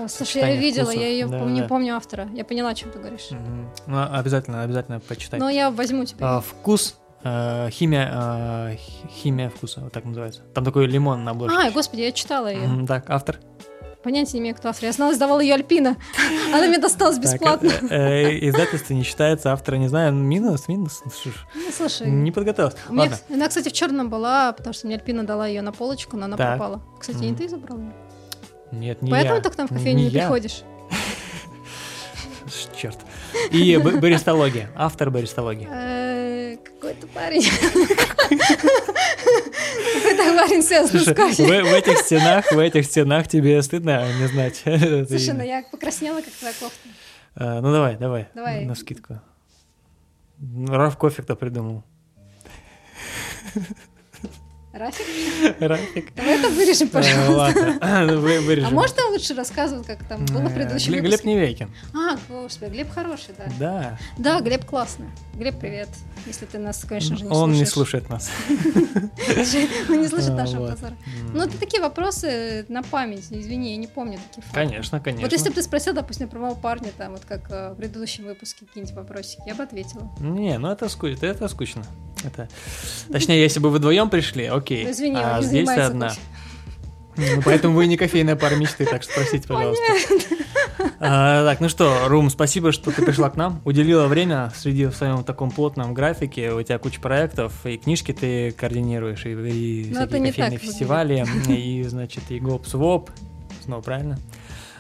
Слушай, 0.09 0.41
я 0.41 0.49
ее 0.49 0.59
видела, 0.59 0.91
я 0.91 1.07
ее 1.07 1.27
не 1.27 1.63
помню 1.63 1.95
автора. 1.95 2.27
Я 2.33 2.43
поняла, 2.43 2.69
о 2.69 2.75
чем 2.75 2.91
ты 2.91 2.99
говоришь. 2.99 3.29
Ну, 3.87 4.01
обязательно, 4.11 4.63
обязательно 4.63 4.99
почитай. 4.99 5.39
Но 5.39 5.49
я 5.49 5.69
возьму 5.69 6.05
тебя. 6.05 6.37
А, 6.37 6.41
Вкус 6.41 6.95
Э, 7.23 7.69
химия, 7.69 8.09
э, 8.11 8.77
химия 9.09 9.49
вкуса, 9.49 9.81
вот 9.81 9.93
так 9.93 10.05
называется. 10.05 10.41
Там 10.55 10.65
такой 10.65 10.87
лимон 10.87 11.23
на 11.23 11.31
обложке. 11.31 11.55
А, 11.55 11.71
господи, 11.71 12.01
я 12.01 12.11
читала 12.11 12.51
ее. 12.51 12.85
Так, 12.87 13.09
автор. 13.09 13.37
Понятия 14.03 14.37
не 14.37 14.39
имею, 14.41 14.55
кто 14.55 14.69
автор. 14.69 14.85
Я 14.85 14.91
знала, 14.93 15.13
сдавала 15.13 15.39
ее 15.41 15.53
Альпина. 15.53 15.97
Она 16.53 16.67
мне 16.67 16.79
досталась 16.79 17.17
Так, 17.17 17.23
бесплатно. 17.25 17.71
э, 17.89 18.23
э, 18.23 18.49
Издательство 18.49 18.93
не 18.93 19.03
считается, 19.03 19.51
автора 19.53 19.75
не 19.75 19.87
знаю. 19.87 20.13
Минус, 20.13 20.67
минус. 20.67 21.03
Ж, 21.23 21.29
Ну, 21.53 21.71
слушай, 21.71 22.07
Не 22.07 22.31
Ладно. 22.89 23.17
она, 23.29 23.47
кстати, 23.47 23.69
в 23.69 23.73
черном 23.73 24.09
была, 24.09 24.53
потому 24.53 24.73
что 24.73 24.87
мне 24.87 24.95
Альпина 24.95 25.23
дала 25.23 25.45
ее 25.45 25.61
на 25.61 25.71
полочку, 25.71 26.17
но 26.17 26.25
она 26.25 26.37
пропала. 26.37 26.81
Кстати, 26.99 27.17
не 27.17 27.35
ты 27.35 27.47
забрал 27.47 27.77
ее? 27.77 27.93
Нет, 28.71 29.01
не 29.01 29.11
Поэтому 29.11 29.41
ты 29.41 29.49
к 29.49 29.57
нам 29.57 29.67
в 29.67 29.71
кофейню 29.71 30.05
не, 30.05 30.09
приходишь. 30.09 30.63
Черт. 32.75 32.97
И 33.51 33.77
баристология. 33.77 34.69
Автор 34.75 35.11
баристологии. 35.11 35.67
Какой-то 36.57 37.07
парень. 37.07 37.43
Какой-то 39.93 40.23
парень 40.37 40.63
связан 40.63 40.99
с 40.99 41.13
кофе. 41.13 41.43
в 41.63 41.73
этих 41.73 41.97
стенах, 41.99 42.51
в 42.51 42.57
этих 42.59 42.85
стенах 42.85 43.27
тебе 43.27 43.61
стыдно 43.61 44.05
не 44.19 44.27
знать. 44.27 44.57
Слушай, 44.63 45.25
имя. 45.27 45.33
ну 45.35 45.43
я 45.43 45.63
покраснела, 45.71 46.21
как 46.21 46.33
твоя 46.33 46.53
кофта. 46.59 46.89
А, 47.35 47.61
Ну 47.61 47.71
давай, 47.71 47.97
давай. 47.97 48.27
Давай. 48.33 48.65
На 48.65 48.75
скидку. 48.75 49.21
Раф 50.67 50.97
кофе 50.97 51.21
кто 51.23 51.35
придумал? 51.35 51.83
Рафик? 54.73 55.05
Рафик. 55.59 56.13
Давай 56.15 56.39
это 56.39 56.47
вырежем, 56.49 56.87
Э, 56.87 56.91
пожалуйста. 56.91 57.77
Ладно, 57.81 58.17
вы- 58.19 58.39
вырежем. 58.39 58.69
А 58.69 58.71
можно 58.71 59.05
лучше 59.09 59.33
рассказывать, 59.33 59.85
как 59.85 60.03
там 60.07 60.25
было 60.27 60.43
в 60.43 60.51
Э, 60.51 60.55
предыдущем 60.55 60.93
Глеб- 60.93 61.01
выпуске? 61.03 61.23
Глеб 61.23 61.35
Невейкин. 61.35 61.71
А, 61.93 62.17
господи, 62.29 62.69
Глеб 62.71 62.89
хороший, 62.89 63.33
да. 63.37 63.45
Да. 63.59 63.99
Да, 64.17 64.39
Глеб 64.41 64.63
классный. 64.65 65.07
Глеб, 65.33 65.59
привет. 65.59 65.89
Если 66.25 66.45
ты 66.45 66.57
нас, 66.57 66.85
конечно 66.87 67.17
же, 67.17 67.25
не 67.25 67.31
Он 67.31 67.51
не 67.51 67.65
слушаешь. 67.65 68.03
слушает 68.05 68.09
нас. 68.09 68.31
Ну, 69.87 69.95
не 69.99 70.07
слышит 70.07 70.33
нашего 70.33 70.67
базара. 70.69 70.95
Ну, 71.33 71.43
это 71.43 71.57
такие 71.57 71.81
вопросы 71.81 72.65
на 72.69 72.83
память. 72.83 73.25
Извини, 73.29 73.71
я 73.71 73.77
не 73.77 73.87
помню 73.87 74.17
таких 74.29 74.43
фактов. 74.45 74.53
Конечно, 74.53 74.99
конечно. 74.99 75.25
Вот 75.25 75.31
если 75.33 75.49
бы 75.49 75.55
ты 75.55 75.63
спросил, 75.63 75.93
допустим, 75.93 76.29
про 76.29 76.39
моего 76.39 76.55
парня, 76.55 76.89
там, 76.97 77.13
вот 77.13 77.23
как 77.27 77.49
э, 77.49 77.71
в 77.71 77.75
предыдущем 77.75 78.25
выпуске 78.25 78.65
какие-нибудь 78.65 78.95
вопросики, 78.95 79.41
я 79.45 79.55
бы 79.55 79.63
ответила. 79.63 80.09
Не, 80.19 80.57
ну 80.57 80.69
это 80.71 80.87
скучно, 80.89 81.25
это 81.25 81.47
скучно. 81.47 81.83
Это... 82.23 82.47
Точнее, 83.11 83.41
если 83.41 83.59
бы 83.59 83.69
вы 83.69 83.77
вдвоем 83.79 84.09
пришли, 84.09 84.47
окей. 84.61 84.85
Ну, 84.85 84.91
извини, 84.91 85.19
а 85.21 85.41
здесь 85.41 85.67
ты 85.67 85.79
одна. 85.81 86.09
кофе. 86.09 86.21
Ну, 87.17 87.41
поэтому 87.43 87.75
вы 87.75 87.87
не 87.87 87.97
кофейная 87.97 88.35
пара 88.35 88.55
мечты, 88.55 88.85
так 88.85 89.03
что 89.03 89.11
спросите, 89.11 89.47
пожалуйста. 89.47 89.83
А, 90.99 91.43
так, 91.45 91.59
ну 91.59 91.69
что, 91.69 92.07
Рум, 92.07 92.29
спасибо, 92.29 92.71
что 92.71 92.91
ты 92.91 93.03
пришла 93.03 93.29
к 93.29 93.35
нам, 93.35 93.61
уделила 93.65 94.07
время 94.07 94.51
среди 94.55 94.85
в 94.85 94.95
своем 94.95 95.23
таком 95.23 95.51
плотном 95.51 95.93
графике, 95.93 96.51
у 96.53 96.61
тебя 96.63 96.77
куча 96.79 96.99
проектов, 97.01 97.65
и 97.65 97.77
книжки 97.77 98.13
ты 98.13 98.51
координируешь, 98.51 99.25
и, 99.25 99.31
и 99.31 99.91
Но 99.93 100.03
это 100.03 100.15
всякие 100.15 100.31
кофейные 100.31 100.57
фестивали, 100.59 101.25
и, 101.49 101.83
значит, 101.83 102.23
и 102.29 102.39
гоп 102.39 102.65
своп 102.65 103.11
снова 103.63 103.81
правильно? 103.81 104.19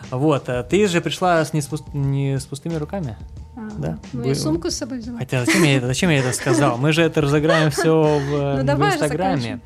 Вот, 0.09 0.49
а 0.49 0.63
ты 0.63 0.87
же 0.87 1.01
пришла 1.01 1.43
с 1.43 1.53
не, 1.53 1.61
с 1.61 1.67
пуст- 1.67 1.93
не 1.93 2.39
с 2.39 2.45
пустыми 2.45 2.75
руками. 2.75 3.17
А, 3.55 3.69
Да, 3.77 3.99
Ну, 4.13 4.21
вы- 4.21 4.29
я 4.29 4.35
сумку 4.35 4.71
с 4.71 4.75
собой 4.75 4.99
взяла. 4.99 5.17
Хотя 5.19 5.43
зачем 5.45 5.63
я 5.63 5.77
это, 5.77 5.87
зачем 5.87 6.09
я 6.09 6.19
это 6.19 6.31
сказал? 6.33 6.77
Мы 6.77 6.93
же 6.93 7.01
это 7.01 7.21
разыграем 7.21 7.69
все 7.71 8.01
в, 8.29 8.63
Ну, 8.63 8.75
в 8.77 8.85
Инстаграме. 8.85 9.59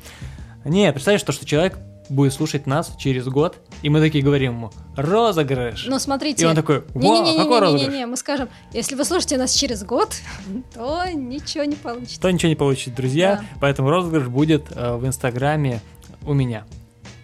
Не, 0.64 0.90
представляешь, 0.92 1.22
то, 1.22 1.32
что 1.32 1.46
человек 1.46 1.78
будет 2.08 2.32
слушать 2.32 2.66
нас 2.66 2.92
через 2.98 3.26
год, 3.26 3.56
и 3.82 3.88
мы 3.88 4.00
такие 4.00 4.22
говорим 4.22 4.52
ему 4.52 4.72
розыгрыш. 4.96 5.86
Ну, 5.88 5.98
смотрите. 5.98 6.44
и 6.44 6.46
он 6.46 6.54
такой, 6.54 6.84
вау, 6.94 7.36
какой 7.36 7.60
розыгрыш? 7.60 7.88
Не-не-не, 7.88 8.06
мы 8.06 8.16
скажем, 8.16 8.48
если 8.72 8.94
вы 8.94 9.04
слушаете 9.04 9.38
нас 9.38 9.52
через 9.52 9.84
год, 9.84 10.14
то 10.74 11.04
ничего 11.12 11.64
не 11.64 11.76
получится. 11.76 12.20
То 12.20 12.30
ничего 12.30 12.48
не 12.48 12.56
получит, 12.56 12.94
друзья. 12.94 13.36
Да. 13.36 13.44
Поэтому 13.60 13.90
розыгрыш 13.90 14.28
будет 14.28 14.66
э, 14.74 14.96
в 14.96 15.06
Инстаграме 15.06 15.80
у 16.24 16.32
меня. 16.32 16.64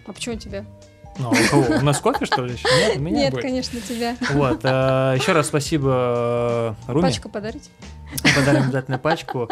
А 0.05 0.11
почему 0.13 0.35
тебя? 0.35 0.65
Ну, 1.19 1.29
а 1.29 1.31
у 1.31 1.49
кого? 1.49 1.77
У 1.77 1.81
нас 1.81 1.99
кофе, 1.99 2.25
что 2.25 2.43
ли? 2.43 2.53
Нет, 2.53 2.97
у 2.97 2.99
меня 2.99 3.19
Нет, 3.21 3.31
будет. 3.31 3.43
конечно, 3.43 3.79
тебя. 3.81 4.15
Вот, 4.31 4.63
еще 4.63 5.31
раз 5.31 5.47
спасибо 5.47 6.75
э, 6.87 6.91
Руме. 6.91 7.07
Пачку 7.07 7.29
подарить? 7.29 7.69
Подарим 8.35 8.63
обязательно 8.63 8.97
пачку. 8.97 9.49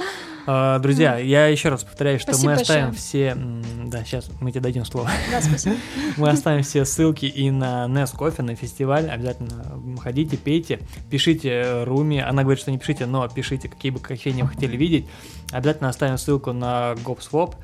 А, 0.48 0.80
Друзья, 0.80 1.18
я 1.18 1.48
еще 1.48 1.70
раз 1.70 1.84
повторяю, 1.84 2.20
что 2.20 2.34
Спасибо 2.34 2.54
мы 2.54 2.62
оставим 2.62 2.86
большое. 2.90 3.00
все... 3.00 3.38
Да, 3.86 4.04
сейчас 4.04 4.30
мы 4.40 4.52
тебе 4.52 4.62
дадим 4.62 4.86
слово. 4.86 5.10
Да, 5.32 5.42
спасибо. 5.42 5.76
Мы 6.18 6.30
оставим 6.30 6.64
все 6.64 6.86
ссылки 6.86 7.26
и 7.26 7.52
на 7.52 7.88
Нес 7.88 8.12
Кофе, 8.12 8.42
на 8.42 8.56
фестиваль. 8.56 9.10
Обязательно 9.10 9.82
ходите, 10.02 10.38
пейте, 10.38 10.80
пишите 11.10 11.50
э, 11.50 11.84
Руми. 11.84 12.20
Она 12.20 12.44
говорит, 12.44 12.62
что 12.62 12.72
не 12.72 12.78
пишите, 12.78 13.06
но 13.06 13.28
пишите, 13.28 13.68
какие 13.70 13.92
бы 13.92 14.00
кофейни 14.00 14.42
вы 14.44 14.50
хотели 14.50 14.78
видеть. 14.78 15.08
Обязательно 15.52 15.90
оставим 15.90 16.18
ссылку 16.18 16.54
на 16.54 16.94
GopSwap 17.04 17.56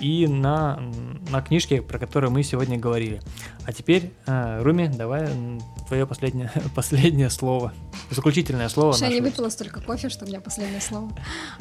и 0.00 0.26
на, 0.26 0.80
на 1.30 1.40
книжки, 1.40 1.80
про 1.80 1.98
которые 1.98 2.30
мы 2.30 2.42
сегодня 2.42 2.78
говорили. 2.78 3.20
А 3.66 3.72
теперь, 3.72 4.12
э, 4.26 4.62
Руми, 4.62 4.88
давай 4.88 5.28
твое 5.88 6.06
последнее, 6.06 6.50
последнее 6.74 7.30
слово. 7.30 7.72
Заключительное 8.10 8.68
слово. 8.68 8.92
Слушай, 8.92 9.14
я 9.14 9.20
не 9.20 9.20
выпила 9.20 9.48
столько 9.48 9.80
кофе, 9.80 10.08
что 10.08 10.24
у 10.24 10.28
меня 10.28 10.40
последнее 10.40 10.80
слово. 10.80 11.10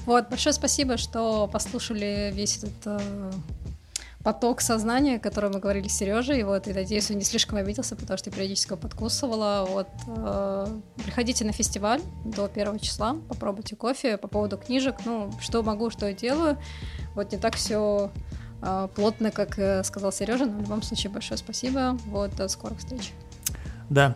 Вот, 0.05 0.29
большое 0.29 0.53
спасибо, 0.53 0.97
что 0.97 1.47
послушали 1.47 2.31
весь 2.33 2.57
этот 2.57 2.73
э, 2.85 3.31
поток 4.23 4.61
сознания, 4.61 5.17
о 5.17 5.19
котором 5.19 5.51
мы 5.53 5.59
говорили 5.59 5.87
с 5.87 5.97
Сережей. 5.97 6.43
Вот, 6.43 6.67
и 6.67 6.73
надеюсь, 6.73 7.11
он 7.11 7.17
не 7.17 7.23
слишком 7.23 7.57
обиделся, 7.57 7.95
потому 7.95 8.17
что 8.17 8.31
периодически 8.31 8.69
его 8.69 8.77
подкусывала. 8.77 9.65
Вот, 9.69 9.87
э, 10.07 10.67
приходите 11.03 11.45
на 11.45 11.51
фестиваль 11.51 12.01
до 12.23 12.47
первого 12.47 12.79
числа, 12.79 13.17
попробуйте 13.27 13.75
кофе. 13.75 14.17
По 14.17 14.27
поводу 14.27 14.57
книжек, 14.57 14.95
ну, 15.05 15.31
что 15.41 15.61
могу, 15.63 15.89
что 15.89 16.11
делаю. 16.13 16.57
Вот 17.15 17.31
не 17.31 17.37
так 17.37 17.55
все 17.55 18.11
плотно, 18.95 19.31
как 19.31 19.59
э, 19.59 19.83
сказал 19.83 20.13
Сережа, 20.13 20.45
но 20.45 20.57
в 20.57 20.61
любом 20.61 20.81
случае 20.83 21.11
большое 21.11 21.37
спасибо. 21.37 21.97
Вот, 22.05 22.33
до 22.35 22.47
скорых 22.47 22.79
встреч. 22.79 23.11
Да. 23.89 24.15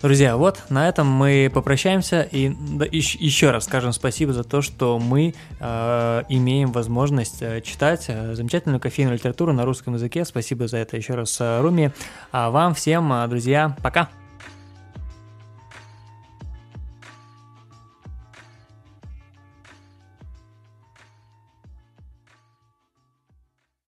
Друзья, 0.00 0.36
вот 0.36 0.62
на 0.68 0.88
этом 0.88 1.08
мы 1.08 1.50
попрощаемся 1.52 2.22
и 2.22 2.50
да, 2.50 2.86
ещ- 2.86 3.16
еще 3.18 3.50
раз 3.50 3.64
скажем 3.64 3.92
спасибо 3.92 4.32
за 4.32 4.44
то, 4.44 4.62
что 4.62 5.00
мы 5.00 5.34
э, 5.58 6.22
имеем 6.28 6.70
возможность 6.70 7.42
э, 7.42 7.60
читать 7.62 8.04
э, 8.06 8.34
замечательную 8.36 8.78
кофейную 8.78 9.16
литературу 9.16 9.52
на 9.52 9.64
русском 9.64 9.94
языке. 9.94 10.24
Спасибо 10.24 10.68
за 10.68 10.76
это 10.76 10.96
еще 10.96 11.14
раз, 11.14 11.36
э, 11.40 11.60
Руми. 11.60 11.90
А 12.30 12.50
вам 12.50 12.74
всем, 12.74 13.12
друзья, 13.28 13.76
пока! 13.82 14.08